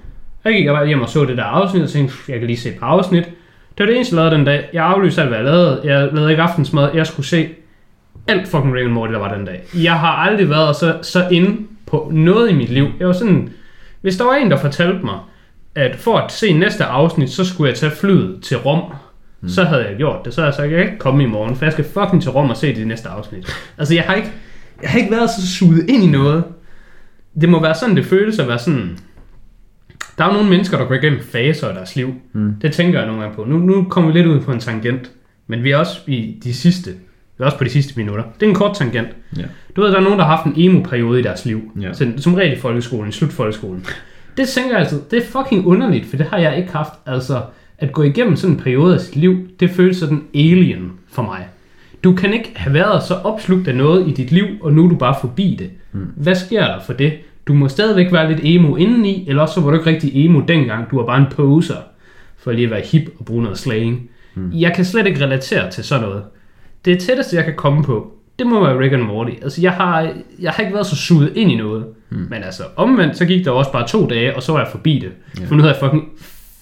Jeg 0.44 0.52
gik 0.52 0.66
bare 0.66 0.86
hjem 0.86 1.00
og 1.00 1.08
så 1.08 1.24
det 1.24 1.36
der 1.36 1.44
afsnit, 1.44 1.82
og 1.82 1.88
tænkte, 1.88 2.14
jeg 2.28 2.38
kan 2.38 2.46
lige 2.46 2.56
se 2.56 2.68
et 2.68 2.78
par 2.78 2.86
afsnit. 2.86 3.24
Det 3.24 3.78
var 3.78 3.86
det 3.86 3.96
eneste, 3.96 4.16
jeg 4.16 4.24
lavede 4.24 4.36
den 4.36 4.44
dag. 4.44 4.68
Jeg 4.72 4.84
aflyste 4.84 5.20
alt, 5.20 5.30
hvad 5.30 5.38
jeg 5.38 5.44
lavede. 5.44 5.80
Jeg 5.84 6.08
lavede 6.12 6.30
ikke 6.30 6.42
aftensmad. 6.42 6.90
Jeg 6.94 7.06
skulle 7.06 7.26
se 7.26 7.48
alt 8.28 8.48
fucking 8.48 8.74
Rick 8.74 8.84
and 8.84 8.92
Morty, 8.92 9.12
der 9.12 9.18
var 9.18 9.34
den 9.34 9.44
dag. 9.44 9.62
Jeg 9.74 9.92
har 9.92 10.08
aldrig 10.08 10.50
været 10.50 10.76
så, 10.76 10.98
så 11.02 11.28
inde 11.30 11.56
på 11.92 12.10
noget 12.14 12.50
i 12.50 12.54
mit 12.54 12.68
liv. 12.68 12.86
Jeg 12.98 13.06
var 13.06 13.12
sådan, 13.12 13.52
hvis 14.00 14.16
der 14.16 14.24
var 14.24 14.34
en, 14.34 14.50
der 14.50 14.56
fortalte 14.56 15.04
mig, 15.04 15.18
at 15.74 15.96
for 15.96 16.18
at 16.18 16.32
se 16.32 16.52
næste 16.52 16.84
afsnit, 16.84 17.30
så 17.30 17.44
skulle 17.44 17.68
jeg 17.70 17.78
tage 17.78 17.92
flyet 17.92 18.38
til 18.42 18.56
Rom, 18.56 18.92
mm. 19.40 19.48
så 19.48 19.64
havde 19.64 19.88
jeg 19.88 19.96
gjort 19.96 20.24
det. 20.24 20.34
Så 20.34 20.40
havde 20.40 20.46
jeg 20.46 20.54
sagt, 20.54 20.70
jeg 20.70 20.78
kan 20.78 20.86
ikke 20.86 20.98
komme 20.98 21.22
i 21.22 21.26
morgen, 21.26 21.56
for 21.56 21.64
jeg 21.64 21.72
skal 21.72 21.84
fucking 21.84 22.22
til 22.22 22.30
Rom 22.30 22.50
og 22.50 22.56
se 22.56 22.74
det 22.74 22.86
næste 22.86 23.08
afsnit. 23.08 23.52
Altså, 23.78 23.94
jeg 23.94 24.02
har 24.02 24.14
ikke, 24.14 24.30
jeg 24.82 24.90
har 24.90 24.98
ikke 24.98 25.10
været 25.10 25.30
så 25.30 25.56
suget 25.56 25.90
ind 25.90 26.04
i 26.04 26.06
noget. 26.06 26.44
Det 27.40 27.48
må 27.48 27.62
være 27.62 27.74
sådan, 27.74 27.96
det 27.96 28.06
føles 28.06 28.38
at 28.38 28.48
være 28.48 28.58
sådan... 28.58 28.98
Der 30.18 30.24
er 30.24 30.28
jo 30.28 30.34
nogle 30.34 30.50
mennesker, 30.50 30.78
der 30.78 30.84
går 30.84 30.94
igennem 30.94 31.20
faser 31.20 31.68
af 31.68 31.74
deres 31.74 31.96
liv. 31.96 32.14
Mm. 32.32 32.54
Det 32.62 32.72
tænker 32.72 32.98
jeg 32.98 33.06
nogle 33.06 33.22
gange 33.22 33.36
på. 33.36 33.44
Nu, 33.44 33.58
nu 33.58 33.84
kommer 33.84 34.12
vi 34.12 34.18
lidt 34.18 34.26
ud 34.26 34.40
på 34.40 34.52
en 34.52 34.60
tangent. 34.60 35.10
Men 35.46 35.64
vi 35.64 35.70
er 35.70 35.76
også 35.76 36.00
i 36.06 36.40
de 36.44 36.54
sidste, 36.54 36.90
også 37.44 37.58
på 37.58 37.64
de 37.64 37.70
sidste 37.70 37.94
minutter. 37.96 38.24
Det 38.40 38.46
er 38.46 38.50
en 38.50 38.56
kort 38.56 38.76
tangent. 38.76 39.08
Ja. 39.36 39.42
Du 39.76 39.80
ved, 39.80 39.90
der 39.90 39.96
er 39.96 40.02
nogen, 40.02 40.18
der 40.18 40.24
har 40.24 40.36
haft 40.36 40.46
en 40.46 40.54
emo-periode 40.56 41.20
i 41.20 41.22
deres 41.22 41.44
liv. 41.44 41.72
Ja. 41.80 41.92
Sådan, 41.92 42.18
som 42.18 42.34
regel 42.34 42.52
i 42.56 42.60
folkeskolen, 42.60 43.08
i 43.08 43.12
slut 43.12 43.32
folkeskolen. 43.32 43.86
Det 44.36 44.48
tænker 44.48 44.70
jeg 44.70 44.80
altid, 44.80 45.00
det 45.10 45.18
er 45.18 45.26
fucking 45.26 45.66
underligt, 45.66 46.06
for 46.06 46.16
det 46.16 46.26
har 46.26 46.38
jeg 46.38 46.58
ikke 46.58 46.72
haft. 46.72 46.92
Altså, 47.06 47.42
at 47.78 47.92
gå 47.92 48.02
igennem 48.02 48.36
sådan 48.36 48.56
en 48.56 48.62
periode 48.62 48.94
af 48.94 49.00
sit 49.00 49.16
liv, 49.16 49.36
det 49.60 49.70
føles 49.70 49.96
sådan 49.96 50.22
alien 50.34 50.92
for 51.08 51.22
mig. 51.22 51.46
Du 52.04 52.14
kan 52.14 52.32
ikke 52.32 52.52
have 52.54 52.74
været 52.74 53.02
så 53.02 53.14
opslugt 53.14 53.68
af 53.68 53.76
noget 53.76 54.08
i 54.08 54.10
dit 54.10 54.32
liv, 54.32 54.46
og 54.60 54.72
nu 54.72 54.84
er 54.84 54.88
du 54.88 54.96
bare 54.96 55.14
forbi 55.20 55.56
det. 55.58 55.70
Mm. 55.92 56.06
Hvad 56.16 56.34
sker 56.34 56.66
der 56.66 56.80
for 56.86 56.92
det? 56.92 57.12
Du 57.46 57.54
må 57.54 57.68
stadigvæk 57.68 58.12
være 58.12 58.28
lidt 58.32 58.40
emo 58.42 58.76
indeni, 58.76 59.24
eller 59.28 59.42
også 59.42 59.54
så 59.54 59.60
var 59.60 59.70
du 59.70 59.76
ikke 59.76 59.90
rigtig 59.90 60.24
emo 60.26 60.40
dengang. 60.48 60.90
Du 60.90 60.96
var 60.96 61.06
bare 61.06 61.18
en 61.18 61.26
poser, 61.30 61.76
for 62.38 62.52
lige 62.52 62.64
at 62.64 62.70
være 62.70 62.80
hip 62.80 63.10
og 63.18 63.24
bruge 63.24 63.42
noget 63.42 63.58
slang. 63.58 64.10
Mm. 64.34 64.50
Jeg 64.54 64.72
kan 64.74 64.84
slet 64.84 65.06
ikke 65.06 65.24
relatere 65.24 65.70
til 65.70 65.84
sådan 65.84 66.08
noget. 66.08 66.22
Det 66.84 66.98
tætteste, 66.98 67.36
jeg 67.36 67.44
kan 67.44 67.54
komme 67.56 67.84
på, 67.84 68.12
det 68.38 68.46
må 68.46 68.64
være 68.64 68.78
Rick 68.78 68.92
and 68.92 69.02
Morty. 69.02 69.32
Altså, 69.42 69.60
jeg 69.60 69.72
har, 69.72 70.12
jeg 70.38 70.52
har 70.52 70.62
ikke 70.62 70.74
været 70.74 70.86
så 70.86 70.96
suget 70.96 71.32
ind 71.36 71.52
i 71.52 71.56
noget. 71.56 71.84
Mm. 72.10 72.26
Men 72.30 72.42
altså, 72.42 72.62
omvendt, 72.76 73.16
så 73.16 73.24
gik 73.24 73.44
der 73.44 73.50
også 73.50 73.72
bare 73.72 73.88
to 73.88 74.06
dage, 74.06 74.36
og 74.36 74.42
så 74.42 74.52
var 74.52 74.58
jeg 74.58 74.68
forbi 74.70 74.98
det. 74.98 75.12
Yeah. 75.38 75.48
For 75.48 75.54
nu 75.54 75.62
havde 75.62 75.74
jeg 75.74 75.80
fucking 75.80 76.08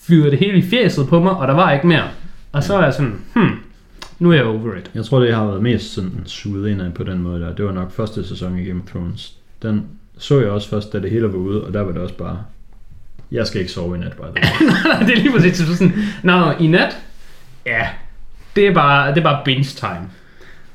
fyret 0.00 0.32
det 0.32 0.38
hele 0.38 0.58
i 0.58 0.62
fjeset 0.62 1.08
på 1.08 1.20
mig, 1.20 1.32
og 1.32 1.48
der 1.48 1.54
var 1.54 1.72
ikke 1.72 1.86
mere. 1.86 2.08
Og 2.52 2.64
så 2.64 2.76
er 2.76 2.84
jeg 2.84 2.94
sådan, 2.94 3.20
hmm, 3.34 3.50
nu 4.18 4.30
er 4.30 4.34
jeg 4.34 4.44
over 4.44 4.76
it. 4.76 4.90
Jeg 4.94 5.04
tror, 5.04 5.20
det 5.20 5.34
har 5.34 5.46
været 5.46 5.62
mest 5.62 5.94
sådan 5.94 6.22
suget 6.26 6.70
ind 6.70 6.92
på 6.92 7.04
den 7.04 7.18
måde 7.18 7.40
der. 7.40 7.54
Det 7.54 7.64
var 7.64 7.72
nok 7.72 7.92
første 7.92 8.28
sæson 8.28 8.58
i 8.58 8.64
Game 8.64 8.80
of 8.80 8.90
Thrones. 8.90 9.36
Den 9.62 9.86
så 10.20 10.40
jeg 10.40 10.50
også 10.50 10.68
først, 10.68 10.92
da 10.92 11.00
det 11.00 11.10
hele 11.10 11.32
var 11.32 11.38
ude, 11.38 11.64
og 11.64 11.72
der 11.72 11.80
var 11.80 11.92
det 11.92 12.00
også 12.00 12.14
bare... 12.14 12.42
Jeg 13.30 13.46
skal 13.46 13.60
ikke 13.60 13.72
sove 13.72 13.96
i 13.96 14.00
nat, 14.00 14.12
bare 14.12 14.28
det. 14.28 14.42
det 15.06 15.18
er 15.18 15.22
lige 15.22 15.32
præcis 15.32 15.56
så 15.56 15.76
sådan, 15.76 15.94
nå, 16.22 16.52
i 16.60 16.66
nat, 16.66 16.96
ja, 17.66 17.88
det 18.56 18.66
er 18.66 18.74
bare, 18.74 19.08
det 19.10 19.18
er 19.18 19.22
bare 19.22 19.42
binge 19.44 19.64
time. 19.64 20.10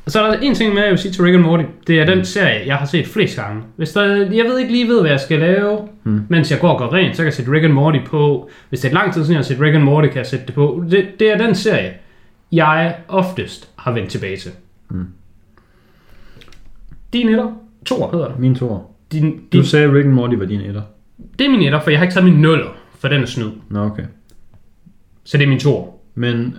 Og 0.06 0.12
så 0.12 0.22
er 0.24 0.32
der 0.32 0.40
en 0.40 0.56
ting 0.56 0.74
mere, 0.74 0.84
jeg 0.84 0.92
vil 0.92 1.00
sige 1.00 1.12
til 1.12 1.24
Rick 1.24 1.36
and 1.36 1.44
Morty. 1.44 1.64
Det 1.88 2.00
er 2.00 2.06
den 2.06 2.26
serie, 2.26 2.68
jeg 2.68 2.76
har 2.76 2.86
set 2.86 3.08
flest 3.08 3.36
gange. 3.36 3.64
Hvis 3.76 3.92
der, 3.92 4.04
jeg 4.16 4.46
ved 4.46 4.60
ikke 4.60 4.72
lige 4.72 4.88
ved, 4.88 5.02
hvad 5.02 5.12
jeg 5.12 5.20
skal 5.20 5.40
lave, 5.40 5.80
mm. 6.04 6.22
mens 6.30 6.52
jeg 6.52 6.60
går 6.60 6.70
og 6.70 6.78
går 6.78 6.94
rent, 6.94 7.16
så 7.16 7.22
kan 7.22 7.26
jeg 7.26 7.34
sætte 7.34 7.52
Rick 7.52 7.64
and 7.66 7.74
Morty 7.74 8.00
på. 8.06 8.50
Hvis 8.70 8.80
det 8.80 8.90
er 8.90 8.94
lang 8.94 9.14
tid 9.14 9.22
siden, 9.22 9.34
jeg 9.34 9.38
har 9.38 9.44
set 9.44 9.62
Rick 9.62 9.76
and 9.76 9.84
Morty, 9.84 10.08
kan 10.08 10.18
jeg 10.18 10.26
sætte 10.26 10.46
det 10.46 10.56
på. 10.56 10.84
Det, 10.92 11.06
det 11.20 11.32
er 11.34 11.38
den 11.38 11.56
serie, 11.56 11.94
jeg 12.52 12.96
oftest 13.08 13.70
har 13.76 13.92
vendt 13.92 14.10
tilbage 14.10 14.38
til. 14.38 14.52
Mm. 14.90 15.08
Din 17.14 17.30
etter? 17.30 17.52
Tor 17.86 18.12
hedder 18.12 18.28
det. 18.28 18.40
Min 18.40 18.56
tor. 18.56 18.92
Din, 19.12 19.32
Du 19.32 19.58
din, 19.58 19.66
sagde 19.66 19.94
Rick 19.94 20.06
and 20.06 20.14
Morty 20.14 20.36
var 20.36 20.46
din 20.46 20.62
etter. 20.62 20.82
det 21.40 21.46
er 21.46 21.50
min 21.52 21.62
etter, 21.62 21.80
for 21.80 21.90
jeg 21.90 22.00
har 22.00 22.04
ikke 22.04 22.14
taget 22.14 22.26
min 22.26 22.42
nuller, 22.42 22.70
for 23.00 23.08
den 23.08 23.22
er 23.22 23.26
snyd. 23.26 23.50
Nå, 23.70 23.80
okay. 23.80 24.04
Så 25.24 25.38
det 25.38 25.44
er 25.44 25.48
min 25.50 25.60
tor. 25.60 25.96
Men 26.16 26.58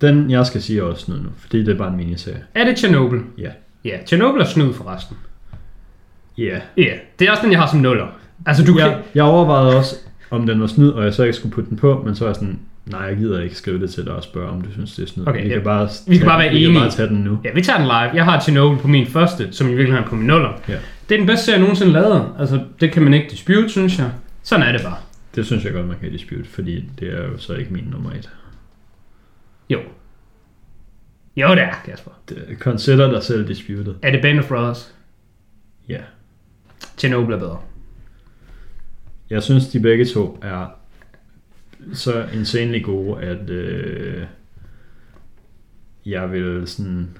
den, 0.00 0.30
jeg 0.30 0.46
skal 0.46 0.62
sige 0.62 0.78
er 0.78 0.82
også 0.82 1.04
snyd 1.04 1.16
nu, 1.16 1.28
fordi 1.38 1.58
det 1.58 1.68
er 1.68 1.78
bare 1.78 1.90
en 1.90 1.96
miniserie. 1.96 2.42
Er 2.54 2.64
det 2.64 2.78
Chernobyl? 2.78 3.20
Ja. 3.38 3.50
Ja, 3.84 3.98
Chernobyl 4.06 4.40
er 4.40 4.44
snyd 4.44 4.72
forresten. 4.72 5.16
Ja. 6.38 6.58
Ja, 6.76 6.92
det 7.18 7.26
er 7.26 7.30
også 7.30 7.42
den, 7.42 7.52
jeg 7.52 7.60
har 7.60 7.66
som 7.70 7.78
nuller. 7.80 8.06
Altså, 8.46 8.64
du 8.64 8.72
kan... 8.74 8.82
Jeg, 8.86 8.98
jeg 9.14 9.24
overvejede 9.24 9.76
også, 9.76 9.96
om 10.30 10.46
den 10.46 10.60
var 10.60 10.66
snyd, 10.66 10.88
og 10.88 11.04
jeg 11.04 11.14
så 11.14 11.22
ikke 11.22 11.36
skulle 11.36 11.54
putte 11.54 11.70
den 11.70 11.78
på, 11.78 12.02
men 12.06 12.14
så 12.14 12.24
var 12.24 12.28
jeg 12.28 12.34
sådan, 12.36 12.58
nej, 12.86 13.00
jeg 13.00 13.16
gider 13.16 13.40
ikke 13.40 13.54
skrive 13.54 13.80
det 13.80 13.90
til 13.90 14.04
dig 14.04 14.12
og 14.12 14.22
spørge, 14.22 14.48
om 14.50 14.60
du 14.62 14.72
synes, 14.72 14.94
det 14.94 15.02
er 15.02 15.06
snyd. 15.06 15.26
Okay, 15.28 15.42
vi 15.42 15.48
ja. 15.48 15.54
kan 15.54 15.62
bare, 15.64 15.88
Vi 16.06 16.16
skal 16.16 16.26
bare 16.28 16.38
være 16.38 16.52
vi 16.52 16.58
kan 16.60 16.68
enige. 16.70 16.80
bare 16.80 16.90
tage 16.90 17.08
den 17.08 17.16
nu. 17.16 17.38
Ja, 17.44 17.50
vi 17.54 17.62
tager 17.62 17.76
den 17.78 17.86
live. 17.86 18.10
Jeg 18.14 18.24
har 18.24 18.40
Chernobyl 18.40 18.78
på 18.82 18.88
min 18.88 19.06
første, 19.06 19.48
som 19.52 19.66
i 19.66 19.70
virkeligheden 19.70 20.04
er 20.04 20.08
på 20.08 20.14
min 20.16 20.26
nuller. 20.26 20.60
Ja. 20.68 20.74
Det 21.08 21.14
er 21.14 21.18
den 21.18 21.26
bedste 21.26 21.44
serie, 21.44 21.54
jeg 21.56 21.60
nogensinde 21.60 21.92
lavet. 21.92 22.24
Altså, 22.38 22.60
det 22.80 22.92
kan 22.92 23.02
man 23.02 23.14
ikke 23.14 23.26
dispute, 23.30 23.68
synes 23.68 23.98
jeg. 23.98 24.10
Sådan 24.42 24.66
er 24.66 24.72
det 24.72 24.80
bare. 24.82 24.96
Det 25.34 25.46
synes 25.46 25.64
jeg 25.64 25.72
godt, 25.72 25.86
man 25.88 25.96
kan 26.00 26.12
dispute, 26.12 26.44
fordi 26.44 26.84
det 27.00 27.08
er 27.08 27.22
jo 27.22 27.38
så 27.38 27.52
ikke 27.54 27.72
min 27.72 27.84
nummer 27.92 28.10
et. 28.10 28.30
Jo. 29.70 29.80
Jo, 31.36 31.48
det 31.50 31.62
er, 31.62 31.74
Kasper. 31.84 32.10
Det, 32.28 32.56
consider 32.58 33.10
dig 33.10 33.22
selv 33.22 33.48
disputed. 33.48 33.94
Er 34.02 34.10
det 34.10 34.22
Band 34.22 34.38
of 34.38 34.48
Brothers? 34.48 34.94
Ja. 35.88 36.00
Chernobyl 36.98 37.32
er 37.32 37.38
bedre. 37.38 37.60
Jeg 39.30 39.42
synes, 39.42 39.68
de 39.68 39.80
begge 39.80 40.04
to 40.04 40.38
er 40.42 40.66
så 41.92 42.28
insanely 42.34 42.82
gode, 42.82 43.22
at 43.22 43.50
øh, 43.50 44.26
jeg 46.06 46.32
vil 46.32 46.66
sådan 46.66 47.16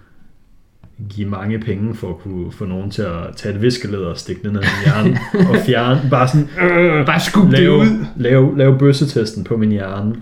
give 1.11 1.29
mange 1.29 1.59
penge 1.59 1.95
for 1.95 2.09
at 2.09 2.19
kunne 2.19 2.53
få 2.53 2.65
nogen 2.65 2.91
til 2.91 3.03
at 3.03 3.37
tage 3.37 3.55
et 3.55 3.63
viskeleder 3.63 4.07
og 4.07 4.19
stikke 4.19 4.43
det 4.43 4.53
ned 4.53 4.61
i 4.61 4.65
min 4.65 4.85
hjerne 4.85 5.19
og 5.51 5.57
fjerne, 5.67 6.01
bare 6.11 6.29
sådan, 6.29 6.49
øh, 6.71 7.07
Bare 7.07 7.21
skub 7.21 7.51
det 7.51 7.59
lave, 7.59 7.79
ud. 7.79 8.05
lave, 8.17 8.59
lave 8.59 8.79
bøssetesten 8.79 9.45
på 9.45 9.57
min 9.57 9.71
hjerne. 9.71 10.15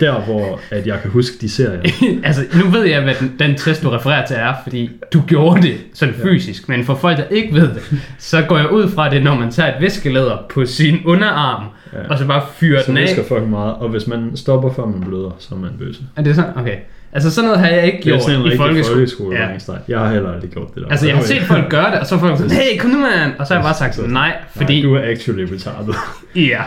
Der, 0.00 0.20
hvor 0.24 0.60
at 0.70 0.86
jeg 0.86 0.98
kan 1.02 1.10
huske 1.10 1.36
de 1.40 1.48
serier. 1.48 1.80
altså, 2.24 2.42
nu 2.64 2.70
ved 2.70 2.84
jeg, 2.84 3.02
hvad 3.02 3.14
den, 3.20 3.32
den 3.38 3.56
test, 3.56 3.82
du 3.82 3.88
refererer 3.88 4.26
til 4.26 4.36
er, 4.38 4.54
fordi 4.62 4.90
du 5.12 5.22
gjorde 5.26 5.62
det 5.62 5.76
sådan 5.94 6.14
ja. 6.18 6.24
fysisk. 6.24 6.68
Men 6.68 6.84
for 6.84 6.94
folk, 6.94 7.16
der 7.16 7.24
ikke 7.30 7.54
ved 7.54 7.68
det, 7.68 8.02
så 8.18 8.42
går 8.48 8.56
jeg 8.58 8.70
ud 8.72 8.88
fra 8.88 9.10
det, 9.10 9.22
når 9.22 9.34
man 9.34 9.50
tager 9.50 9.74
et 9.76 9.82
viskelæder 9.82 10.36
på 10.50 10.66
sin 10.66 10.96
underarm, 11.04 11.64
ja. 11.92 12.08
Og 12.08 12.18
så 12.18 12.26
bare 12.26 12.42
fyrer 12.54 12.80
Så 12.82 12.86
den 12.86 12.96
af. 12.96 13.02
visker 13.02 13.24
fucking 13.24 13.50
meget, 13.50 13.74
og 13.74 13.88
hvis 13.88 14.06
man 14.06 14.30
stopper 14.34 14.72
før 14.72 14.86
man 14.86 15.00
bløder, 15.00 15.30
så 15.38 15.54
er 15.54 15.58
man 15.58 15.70
bøsse. 15.78 16.02
Er 16.16 16.22
det 16.22 16.34
sådan? 16.34 16.50
Okay. 16.56 16.76
Altså 17.12 17.30
sådan 17.30 17.48
noget 17.48 17.60
har 17.64 17.68
jeg 17.68 17.86
ikke 17.86 17.96
Det 17.98 18.06
er 18.06 18.10
gjort 18.10 18.22
sådan 18.22 18.40
en 18.40 18.52
i 18.52 18.56
folkeskole. 18.56 18.94
folkeskole. 18.94 19.36
Ja. 19.36 19.48
Jeg 19.88 19.98
har 19.98 20.12
heller 20.12 20.32
aldrig 20.32 20.50
gjort 20.50 20.74
det 20.74 20.82
der. 20.82 20.88
Altså, 20.88 21.06
jeg 21.06 21.16
har 21.16 21.22
set 21.32 21.42
folk 21.42 21.70
gøre 21.70 21.90
det, 21.90 22.00
og 22.00 22.06
så 22.06 22.14
er 22.14 22.18
folk 22.18 22.36
sådan, 22.38 22.50
hey, 22.56 22.78
kom 22.78 22.90
nu, 22.90 22.98
mand! 22.98 23.32
Og 23.38 23.46
så 23.46 23.54
har 23.54 23.60
jeg 23.60 23.64
bare 23.64 23.74
sagt 23.74 24.10
nej, 24.12 24.36
fordi, 24.56 24.80
Nej, 24.82 24.88
du 24.88 24.94
er 24.94 25.10
actually 25.10 25.52
retarded. 25.52 25.94
ja, 26.50 26.62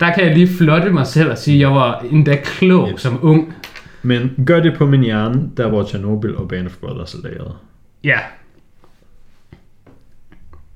der 0.00 0.12
kan 0.12 0.24
jeg 0.24 0.34
lige 0.34 0.48
flotte 0.58 0.90
mig 0.90 1.06
selv 1.06 1.30
og 1.30 1.38
sige, 1.38 1.54
at 1.54 1.60
jeg 1.60 1.70
var 1.70 2.04
endda 2.10 2.36
klog 2.44 2.88
Yes. 2.94 3.00
som 3.00 3.18
ung. 3.22 3.54
Men 4.02 4.30
gør 4.46 4.60
det 4.60 4.74
på 4.76 4.86
min 4.86 5.00
hjerne, 5.02 5.50
der 5.56 5.68
hvor 5.68 5.84
Chernobyl 5.84 6.34
og 6.36 6.48
Band 6.48 6.66
of 6.66 6.76
Brothers 6.76 7.14
er 7.14 7.18
lavet. 7.22 7.52
Ja, 8.04 8.18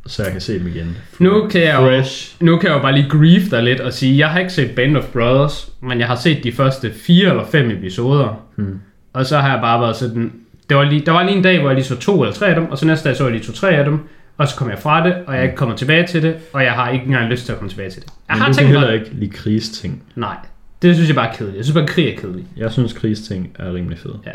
Så 0.06 0.22
jeg 0.22 0.32
kan 0.32 0.40
se 0.40 0.58
dem 0.58 0.66
igen. 0.66 0.96
nu 1.18 1.48
kan 1.48 1.60
jeg 1.62 1.74
jo, 1.80 2.04
nu 2.46 2.56
kan 2.56 2.68
jeg 2.70 2.76
jo 2.76 2.82
bare 2.82 2.92
lige 2.92 3.08
grief 3.10 3.50
dig 3.50 3.62
lidt 3.62 3.80
og 3.80 3.92
sige, 3.92 4.18
jeg 4.18 4.28
har 4.28 4.38
ikke 4.38 4.52
set 4.52 4.70
Band 4.70 4.96
of 4.96 5.04
Brothers, 5.04 5.72
men 5.82 5.98
jeg 5.98 6.06
har 6.06 6.16
set 6.16 6.44
de 6.44 6.52
første 6.52 6.90
fire 6.92 7.30
eller 7.30 7.44
fem 7.52 7.70
episoder. 7.70 8.42
Hmm. 8.56 8.80
Og 9.12 9.26
så 9.26 9.38
har 9.38 9.52
jeg 9.52 9.60
bare 9.60 9.80
været 9.80 9.96
sådan, 9.96 10.32
det 10.68 10.76
var 10.76 10.84
lige, 10.84 11.06
der 11.06 11.12
var 11.12 11.22
lige 11.22 11.36
en 11.36 11.42
dag, 11.42 11.60
hvor 11.60 11.68
jeg 11.68 11.74
lige 11.74 11.84
så 11.84 11.96
to 11.96 12.22
eller 12.22 12.34
tre 12.34 12.46
af 12.46 12.54
dem, 12.54 12.70
og 12.70 12.78
så 12.78 12.86
næste 12.86 13.08
dag 13.08 13.16
så 13.16 13.24
jeg 13.24 13.32
lige 13.32 13.44
to-tre 13.44 13.70
af 13.70 13.84
dem, 13.84 13.98
og 14.36 14.48
så 14.48 14.56
kom 14.56 14.70
jeg 14.70 14.78
fra 14.78 15.06
det, 15.06 15.14
og 15.26 15.34
jeg 15.34 15.40
er 15.40 15.44
ikke 15.44 15.56
kommet 15.56 15.78
tilbage 15.78 16.06
til 16.06 16.22
det, 16.22 16.36
og 16.52 16.64
jeg 16.64 16.72
har 16.72 16.90
ikke 16.90 17.04
engang 17.04 17.28
lyst 17.28 17.44
til 17.44 17.52
at 17.52 17.58
komme 17.58 17.70
tilbage 17.70 17.90
til 17.90 18.02
det. 18.02 18.08
Jeg 18.28 18.34
Men 18.34 18.38
har 18.38 18.46
du 18.46 18.50
kan 18.50 18.54
tænkt 18.54 18.70
heller 18.70 18.86
mig, 18.86 18.94
ikke 18.94 19.10
lide 19.14 19.30
krigsting. 19.30 20.02
nej, 20.14 20.36
det 20.82 20.94
synes 20.94 21.08
jeg 21.08 21.16
bare 21.16 21.28
er 21.28 21.34
kedeligt. 21.34 21.56
Jeg 21.56 21.64
synes 21.64 21.74
bare, 21.74 21.86
krig 21.86 22.08
er 22.08 22.16
kedeligt. 22.20 22.46
Jeg 22.56 22.72
synes, 22.72 22.92
krigsting 22.92 23.56
er 23.58 23.74
rimelig 23.74 23.98
fed. 23.98 24.12
Ja. 24.26 24.30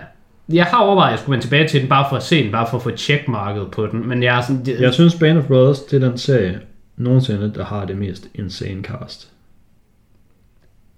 Jeg 0.53 0.65
har 0.65 0.77
overvejet, 0.77 1.07
at 1.07 1.11
jeg 1.11 1.19
skulle 1.19 1.31
vende 1.33 1.45
tilbage 1.45 1.67
til 1.67 1.81
den, 1.81 1.89
bare 1.89 2.05
for 2.09 2.15
at 2.15 2.23
se 2.23 2.43
den, 2.43 2.51
bare 2.51 2.67
for 2.69 2.77
at 2.77 2.83
få 2.83 2.91
checkmarket 2.91 3.71
på 3.71 3.87
den, 3.87 4.07
men 4.07 4.23
jeg 4.23 4.37
er 4.37 4.41
sådan... 4.41 4.67
Jeg 4.79 4.93
synes, 4.93 5.15
Band 5.15 5.37
of 5.37 5.43
Brothers, 5.43 5.79
det 5.79 6.03
er 6.03 6.09
den 6.09 6.17
serie 6.17 6.59
nogensinde, 6.97 7.53
der 7.55 7.65
har 7.65 7.85
det 7.85 7.97
mest 7.97 8.27
insane 8.35 8.83
cast. 8.83 9.31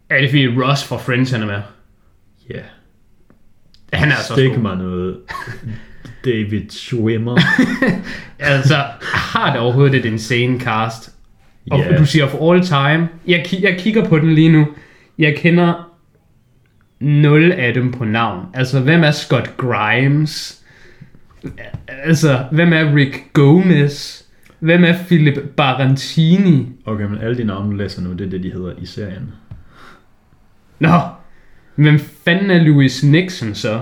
Er 0.10 0.22
det 0.22 0.30
fordi 0.30 0.48
Ross 0.48 0.84
fra 0.84 0.98
Friends, 0.98 1.32
han 1.32 1.42
er 1.42 1.46
med? 1.46 1.62
Ja. 2.50 2.56
Yeah. 2.56 2.66
Han 3.94 4.10
er 4.12 4.16
så 4.16 4.34
Stik 4.34 4.58
mig 4.58 4.78
noget 4.78 5.18
David 6.26 6.70
Schwimmer. 6.70 7.38
Altså, 8.40 8.76
har 9.02 9.52
det 9.52 9.60
overhovedet 9.62 9.96
et 9.96 10.06
insane 10.06 10.60
cast? 10.60 11.16
Og 11.72 11.80
Ja. 11.80 11.98
du 11.98 12.06
siger 12.06 12.28
for 12.28 12.54
all 12.54 12.64
time. 12.64 13.08
Jeg, 13.28 13.46
ki- 13.48 13.62
jeg 13.64 13.76
kigger 13.80 14.06
på 14.06 14.20
den 14.20 14.34
lige 14.34 14.52
nu. 14.52 14.68
Jeg 15.18 15.36
kender 15.38 15.90
nul 17.00 17.52
af 17.52 17.74
dem 17.74 17.92
på 17.92 18.06
navn. 18.06 18.46
Altså, 18.54 18.80
hvem 18.80 19.04
er 19.04 19.12
Scott 19.12 19.58
Grimes? 19.58 20.64
Altså, 21.88 22.44
hvem 22.52 22.74
er 22.74 22.96
Rick 22.96 23.24
Gomez? 23.34 24.22
Hvem 24.60 24.84
er 24.84 24.94
Philip 25.08 25.40
Barantini? 25.58 26.68
Okay, 26.86 27.06
men 27.06 27.18
alle 27.22 27.38
de 27.38 27.44
navne, 27.44 27.72
du 27.72 27.76
læser 27.76 28.02
nu, 28.02 28.12
det 28.14 28.22
er 28.26 28.30
det, 28.30 28.44
de 28.44 28.52
hedder 28.52 28.74
i 28.82 28.86
serien. 28.86 29.34
Nå, 30.80 31.00
hvem 31.84 32.00
fanden 32.26 32.52
er 32.52 32.64
Louis 32.64 33.04
Nixon 33.04 33.56
så? 33.56 33.80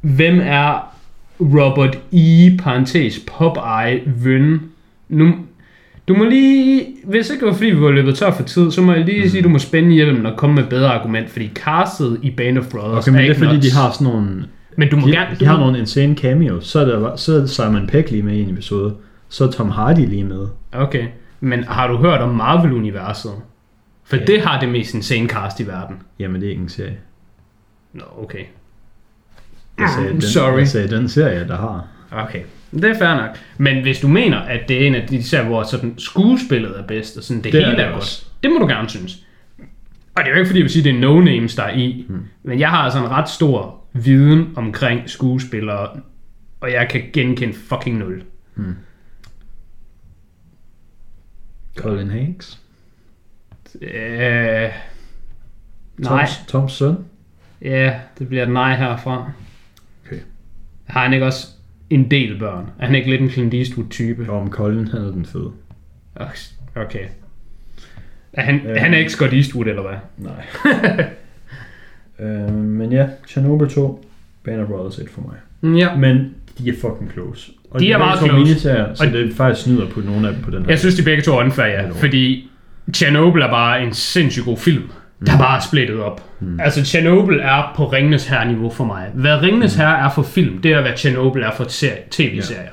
Hvem 0.00 0.40
er 0.42 0.94
Robert 1.40 1.98
E. 2.12 2.56
parentes 2.58 3.20
Popeye 3.26 4.00
Vøn? 4.06 4.60
Nu, 5.08 5.34
du 6.08 6.14
må 6.14 6.24
lige, 6.24 6.86
hvis 7.04 7.30
ikke 7.30 7.40
det 7.40 7.48
var 7.48 7.54
fordi 7.54 7.70
vi 7.70 7.80
var 7.80 7.90
løbet 7.90 8.14
tør 8.16 8.30
for 8.30 8.42
tid, 8.42 8.70
så 8.70 8.80
må 8.80 8.92
jeg 8.92 9.04
lige 9.04 9.22
mm. 9.22 9.28
sige, 9.28 9.38
at 9.38 9.44
du 9.44 9.48
må 9.48 9.58
spænde 9.58 9.90
hjelmen 9.92 10.26
og 10.26 10.36
komme 10.36 10.54
med 10.54 10.62
et 10.62 10.68
bedre 10.68 10.88
argument, 10.92 11.30
fordi 11.30 11.50
castet 11.54 12.18
i 12.22 12.30
Band 12.30 12.58
of 12.58 12.66
Brothers 12.70 13.08
Okay, 13.08 13.12
men 13.12 13.20
er 13.20 13.26
det 13.26 13.34
er 13.34 13.38
fordi, 13.38 13.54
nuts. 13.54 13.66
de 13.66 13.72
har 13.72 13.90
sådan 13.90 14.04
nogle... 14.12 14.44
Men 14.76 14.88
du 14.88 14.96
må 14.96 15.06
De, 15.06 15.12
gerne... 15.12 15.36
de 15.40 15.44
har 15.44 15.58
nogle 15.58 15.78
insane 15.78 16.16
cameos. 16.16 16.66
Så 16.66 16.80
er, 16.80 16.84
der, 16.84 17.16
så 17.16 17.42
er 17.42 17.46
Simon 17.46 17.86
Pegg 17.86 18.10
lige 18.10 18.22
med 18.22 18.34
i 18.34 18.42
en 18.42 18.50
episode. 18.50 18.94
Så 19.28 19.44
er 19.44 19.50
Tom 19.50 19.70
Hardy 19.70 20.08
lige 20.08 20.24
med. 20.24 20.46
Okay, 20.72 21.04
men 21.40 21.64
har 21.64 21.88
du 21.88 21.96
hørt 21.96 22.20
om 22.20 22.34
Marvel-universet? 22.34 23.32
For 24.04 24.16
Ja. 24.16 24.24
det 24.24 24.42
har 24.42 24.60
det 24.60 24.68
mest 24.68 24.94
insane 24.94 25.28
cast 25.28 25.60
i 25.60 25.66
verden. 25.66 25.96
Jamen, 26.18 26.40
det 26.40 26.46
er 26.46 26.50
ikke 26.50 26.62
en 26.62 26.68
serie. 26.68 26.98
Nå, 27.92 28.04
okay. 28.18 28.44
Jeg 29.78 29.88
sagde, 29.94 30.08
den, 30.08 30.20
Sorry. 30.20 30.58
Jeg 30.58 30.68
sagde, 30.68 30.88
den 30.96 31.08
serie, 31.08 31.48
der 31.48 31.56
har. 31.56 31.86
Okay, 32.10 32.42
det 32.72 32.84
er 32.84 32.94
fair 32.98 33.14
nok. 33.16 33.36
Men 33.58 33.82
hvis 33.82 34.00
du 34.00 34.08
mener, 34.08 34.38
at 34.38 34.68
det 34.68 34.82
er 34.82 34.86
en 34.86 34.94
af 34.94 35.06
de 35.08 35.22
serier, 35.22 35.46
hvor 35.46 35.62
sådan 35.62 35.94
skuespillet 35.98 36.78
er 36.78 36.86
bedst, 36.86 37.16
og 37.16 37.22
sådan 37.22 37.42
det, 37.42 37.52
Det 37.52 37.60
er 37.62 37.64
hele 37.66 37.76
det 37.76 37.84
er, 37.84 37.88
godt, 37.90 37.96
også. 38.00 38.26
det 38.42 38.50
må 38.52 38.58
du 38.58 38.66
gerne 38.66 38.88
synes. 38.88 39.26
Og 40.14 40.22
det 40.24 40.26
er 40.26 40.30
jo 40.30 40.36
ikke 40.36 40.46
fordi, 40.46 40.58
jeg 40.58 40.64
vil 40.64 40.70
sige, 40.70 40.88
at 40.88 40.94
det 40.94 41.04
er 41.04 41.08
no-names, 41.08 41.56
der 41.56 41.62
er 41.62 41.74
i. 41.74 42.06
Hmm. 42.08 42.20
Men 42.42 42.60
jeg 42.60 42.70
har 42.70 42.78
altså 42.78 42.98
en 42.98 43.10
ret 43.10 43.28
stor 43.28 43.84
viden 43.92 44.52
omkring 44.56 45.10
skuespillere, 45.10 45.88
og 46.60 46.72
jeg 46.72 46.88
kan 46.90 47.02
genkende 47.12 47.54
fucking 47.54 47.98
nul. 47.98 48.22
Colin 51.76 52.10
Hanks. 52.10 52.61
Øh, 53.80 54.68
nej, 55.98 56.18
Toms, 56.18 56.30
Toms 56.48 56.72
søn. 56.72 56.94
ja, 57.62 57.94
det 58.18 58.28
bliver 58.28 58.42
et 58.42 58.50
nej 58.50 58.76
herfra. 58.76 59.32
Okay. 60.06 60.18
Har 60.88 61.02
han 61.02 61.12
ikke 61.12 61.26
også 61.26 61.46
en 61.90 62.10
del 62.10 62.38
børn? 62.38 62.70
Er 62.78 62.86
han 62.86 62.94
ikke 62.94 63.10
lidt 63.10 63.20
en 63.22 63.30
Clint 63.30 63.54
Eastwood-type? 63.54 64.30
Om 64.30 64.50
Colin 64.50 64.88
han 64.88 65.00
er 65.00 65.10
den 65.10 65.26
fede. 65.26 65.50
Okay. 66.76 67.04
Er 68.32 68.42
han, 68.42 68.60
Ja. 68.64 68.78
han 68.78 68.94
er 68.94 68.98
ikke 68.98 69.12
Scott 69.12 69.32
Eastwood, 69.32 69.66
eller 69.66 69.82
hvad? 69.82 69.98
Nej. 70.18 71.06
øh, 72.20 72.54
men 72.54 72.92
ja, 72.92 73.06
Chernobyl 73.28 73.68
2. 73.68 74.04
Band 74.44 74.60
of 74.60 74.68
Brothers 74.68 74.98
1 74.98 75.08
for 75.10 75.20
mig. 75.62 75.76
Ja. 75.78 75.96
Men 75.96 76.34
de 76.58 76.68
er 76.68 76.72
fucking 76.80 77.12
close. 77.12 77.52
Og 77.70 77.80
De 77.80 77.92
er 77.92 77.98
begge 77.98 77.98
meget 77.98 78.18
close. 78.18 78.34
Miniserier, 78.34 78.94
så 78.94 79.04
Og- 79.06 79.12
det 79.12 79.34
faktisk 79.34 79.64
snyder 79.64 79.90
på 79.90 80.00
nogle 80.00 80.28
af 80.28 80.34
dem 80.34 80.42
på 80.42 80.50
den 80.50 80.62
her. 80.62 80.68
Jeg 80.68 80.78
synes, 80.78 80.94
de 80.94 81.02
begge 81.02 81.22
to 81.22 81.32
er 81.32 81.44
unfair, 81.44 81.66
ja. 81.66 81.88
Fordi 81.90 82.50
Chernobyl 82.94 83.40
er 83.40 83.50
bare 83.50 83.82
en 83.82 83.94
sindssygt 83.94 84.44
god 84.44 84.56
film, 84.56 84.90
der 85.26 85.38
bare 85.38 85.56
er 85.56 85.60
splittet 85.60 86.00
op. 86.00 86.22
Mm. 86.40 86.60
Altså, 86.60 86.84
Chernobyl 86.84 87.38
er 87.42 87.72
på 87.76 87.86
Ringnes 87.86 88.26
Herre-niveau 88.26 88.70
for 88.70 88.84
mig. 88.84 89.10
Hvad 89.14 89.42
Ringnes 89.42 89.74
Herre 89.74 89.98
er 89.98 90.10
for 90.10 90.22
film, 90.22 90.62
det 90.62 90.72
er, 90.72 90.80
hvad 90.80 90.92
Chernobyl 90.96 91.42
er 91.42 91.50
for 91.56 91.64
serie, 91.68 91.98
tv-serier. 92.10 92.70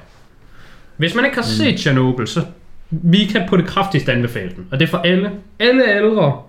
Hvis 0.97 1.15
man 1.15 1.25
ikke 1.25 1.37
har 1.37 1.43
set 1.43 1.79
Chernobyl, 1.79 2.27
så 2.27 2.41
vi 2.89 3.25
kan 3.25 3.41
på 3.49 3.57
det 3.57 3.67
kraftigste 3.67 4.11
anbefale 4.13 4.49
den. 4.55 4.67
Og 4.71 4.79
det 4.79 4.85
er 4.85 4.89
for 4.89 4.97
alle. 4.97 5.31
Alle 5.59 5.95
ældre. 5.95 6.41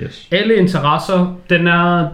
Yes. 0.00 0.28
Alle 0.30 0.56
interesser. 0.56 1.36
Den 1.50 1.66
er, 1.66 2.08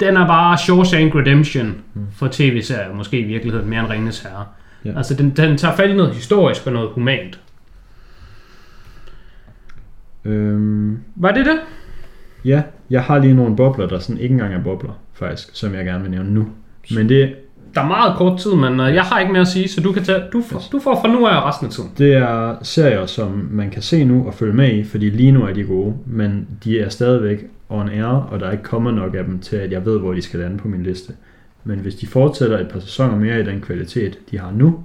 den 0.00 0.16
er 0.16 0.26
bare 0.26 0.58
Shawshank 0.58 1.14
Redemption 1.14 1.74
for 2.16 2.28
tv-serier. 2.32 2.94
Måske 2.94 3.18
i 3.18 3.24
virkeligheden 3.24 3.70
mere 3.70 3.80
end 3.80 3.88
Ringnes 3.90 4.20
Herre. 4.20 4.44
Ja. 4.84 4.96
Altså, 4.96 5.14
den, 5.14 5.30
den 5.30 5.56
tager 5.56 5.76
fat 5.76 5.90
i 5.90 5.92
noget 5.92 6.14
historisk 6.14 6.66
og 6.66 6.72
noget 6.72 6.90
humant. 6.94 7.38
Øhm, 10.24 10.98
Var 11.16 11.32
det 11.32 11.46
det? 11.46 11.58
ja, 12.44 12.62
jeg 12.90 13.02
har 13.02 13.18
lige 13.18 13.34
nogle 13.34 13.56
bobler, 13.56 13.86
der 13.88 13.98
sådan 13.98 14.20
ikke 14.22 14.32
engang 14.32 14.54
er 14.54 14.62
bobler, 14.62 15.00
faktisk, 15.12 15.48
som 15.52 15.74
jeg 15.74 15.84
gerne 15.84 16.02
vil 16.02 16.10
nævne 16.10 16.34
nu. 16.34 16.48
Men 16.96 17.08
det, 17.08 17.34
Der 17.74 17.80
er 17.82 17.86
meget 17.86 18.16
kort 18.16 18.38
tid, 18.40 18.54
men 18.54 18.80
uh, 18.80 18.94
jeg 18.94 19.02
har 19.02 19.20
ikke 19.20 19.32
mere 19.32 19.40
at 19.40 19.48
sige, 19.48 19.68
så 19.68 19.80
du 19.80 19.92
kan 19.92 20.02
tage, 20.02 20.22
du, 20.32 20.42
får, 20.42 20.62
du 20.72 20.78
får 20.78 21.00
fra 21.04 21.12
nu 21.12 21.26
af 21.26 21.48
resten 21.48 21.66
af 21.66 21.72
tiden. 21.72 21.90
det 21.98 22.14
er 22.14 22.56
serier, 22.62 23.06
som 23.06 23.48
man 23.50 23.70
kan 23.70 23.82
se 23.82 24.04
nu 24.04 24.26
og 24.26 24.34
følge 24.34 24.52
med 24.52 24.72
i, 24.74 24.84
fordi 24.84 25.10
lige 25.10 25.32
nu 25.32 25.42
er 25.46 25.52
de 25.52 25.64
gode, 25.64 25.94
men 26.06 26.48
de 26.64 26.80
er 26.80 26.88
stadigvæk 26.88 27.46
on 27.68 27.88
air, 27.88 28.04
og 28.04 28.40
der 28.40 28.46
er 28.46 28.50
ikke 28.52 28.64
kommet 28.64 28.94
nok 28.94 29.14
af 29.14 29.24
dem 29.24 29.38
til, 29.38 29.56
at 29.56 29.72
jeg 29.72 29.84
ved, 29.86 29.98
hvor 29.98 30.12
de 30.12 30.22
skal 30.22 30.40
lande 30.40 30.58
på 30.58 30.68
min 30.68 30.82
liste. 30.82 31.12
Men 31.64 31.78
hvis 31.78 31.94
de 31.94 32.06
fortsætter 32.06 32.58
et 32.58 32.68
par 32.68 32.80
sæsoner 32.80 33.16
mere 33.16 33.40
i 33.40 33.44
den 33.44 33.60
kvalitet, 33.60 34.18
de 34.30 34.38
har 34.38 34.52
nu, 34.54 34.84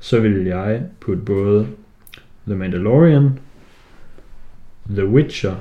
så 0.00 0.20
vil 0.20 0.44
jeg 0.44 0.82
putte 1.00 1.22
både 1.22 1.66
The 2.46 2.56
Mandalorian, 2.56 3.38
The 4.90 5.06
Witcher 5.06 5.54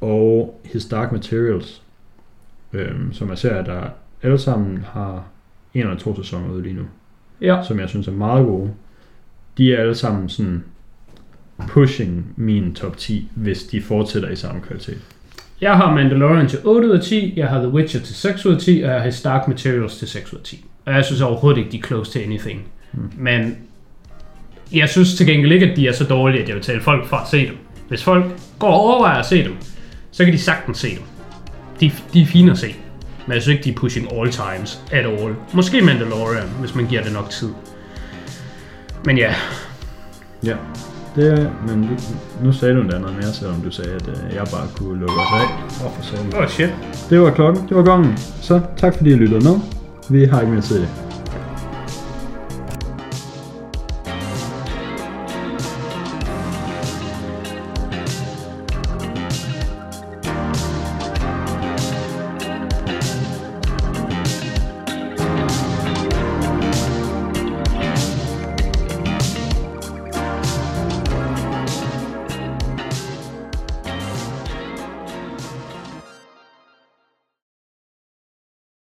og 0.00 0.60
His 0.64 0.84
Dark 0.84 1.12
Materials, 1.12 1.82
øhm, 2.72 3.12
som 3.12 3.30
er 3.30 3.34
serier, 3.34 3.64
der 3.64 3.82
alle 4.22 4.38
sammen 4.38 4.84
har 4.92 5.24
en 5.74 5.80
eller 5.80 5.96
to 5.96 6.16
sæsoner 6.22 6.50
ude 6.52 6.62
lige 6.62 6.74
nu, 6.74 6.82
Ja. 7.40 7.62
som 7.68 7.80
jeg 7.80 7.88
synes 7.88 8.08
er 8.08 8.12
meget 8.12 8.46
gode. 8.46 8.70
De 9.58 9.74
er 9.74 9.80
alle 9.80 9.94
sammen 9.94 10.28
sådan 10.28 10.64
pushing 11.68 12.34
min 12.36 12.74
top 12.74 12.96
10, 12.96 13.28
hvis 13.34 13.62
de 13.62 13.82
fortsætter 13.82 14.28
i 14.28 14.36
samme 14.36 14.60
kvalitet. 14.60 14.98
Jeg 15.60 15.76
har 15.76 15.94
Mandalorian 15.94 16.48
til 16.48 16.58
8 16.64 16.88
ud 16.88 16.92
af 16.92 17.02
10, 17.02 17.32
jeg 17.36 17.48
har 17.48 17.58
The 17.58 17.68
Witcher 17.68 18.00
til 18.00 18.14
6 18.14 18.46
ud 18.46 18.54
af 18.54 18.60
10, 18.60 18.80
og 18.82 18.90
jeg 18.90 18.98
har 18.98 19.04
His 19.06 19.22
Dark 19.22 19.48
Materials 19.48 19.96
til 19.98 20.08
6 20.08 20.32
ud 20.32 20.38
af 20.38 20.44
10. 20.44 20.64
Og 20.84 20.92
jeg 20.94 21.04
synes 21.04 21.20
overhovedet 21.20 21.58
ikke, 21.58 21.70
de 21.72 21.78
er 21.78 21.82
close 21.82 22.12
to 22.12 22.24
anything. 22.24 22.62
Hmm. 22.92 23.10
Men 23.16 23.56
jeg 24.72 24.88
synes 24.88 25.14
til 25.14 25.26
gengæld 25.26 25.52
ikke, 25.52 25.66
at 25.70 25.76
de 25.76 25.88
er 25.88 25.92
så 25.92 26.04
dårlige, 26.04 26.42
at 26.42 26.48
jeg 26.48 26.56
vil 26.56 26.64
tale 26.64 26.80
folk 26.80 27.06
fra 27.06 27.22
at 27.22 27.28
se 27.28 27.46
dem. 27.46 27.56
Hvis 27.88 28.04
folk 28.04 28.24
går 28.58 28.68
og 28.68 28.80
overvejer 28.80 29.18
at 29.18 29.26
se 29.26 29.44
dem, 29.44 29.56
så 30.10 30.24
kan 30.24 30.32
de 30.32 30.38
sagtens 30.38 30.78
se 30.78 30.90
dem. 30.90 31.02
De, 31.80 31.92
de 32.12 32.22
er 32.22 32.26
fine 32.26 32.50
at 32.50 32.58
se. 32.58 32.74
Men 33.26 33.34
jeg 33.34 33.42
synes 33.42 33.56
ikke, 33.56 33.64
de 33.64 33.70
er 33.70 33.74
pushing 33.74 34.12
all 34.12 34.30
times 34.30 34.82
at 34.92 35.06
all. 35.06 35.34
Måske 35.52 35.80
Mandalorian, 35.82 36.48
hvis 36.60 36.74
man 36.74 36.86
giver 36.86 37.02
det 37.02 37.12
nok 37.12 37.30
tid. 37.30 37.48
Men 39.04 39.18
ja, 39.18 39.34
Ja. 40.44 40.54
Det 41.16 41.32
er, 41.38 41.50
men 41.68 41.78
nu, 41.78 41.88
nu 42.42 42.52
sagde 42.52 42.74
du 42.74 42.80
endda 42.80 42.98
noget 42.98 43.16
mere, 43.16 43.32
selvom 43.32 43.60
du 43.60 43.70
sagde, 43.70 43.90
at 43.90 44.08
øh, 44.08 44.34
jeg 44.34 44.44
bare 44.52 44.68
kunne 44.76 45.00
lukke 45.00 45.14
os 45.14 45.28
af. 45.32 45.84
Åh, 45.86 45.92
for 45.94 46.02
satan. 46.02 46.42
oh 46.42 46.48
shit. 46.48 46.70
Det 47.10 47.20
var 47.20 47.30
klokken. 47.30 47.68
Det 47.68 47.76
var 47.76 47.82
gongen. 47.82 48.18
Så 48.40 48.60
tak 48.76 48.96
fordi 48.96 49.10
I 49.10 49.14
lyttede 49.14 49.44
med. 49.44 49.60
Vi 50.08 50.24
har 50.24 50.40
ikke 50.40 50.52
mere 50.52 50.62
til 50.62 50.76
det. 50.76 50.88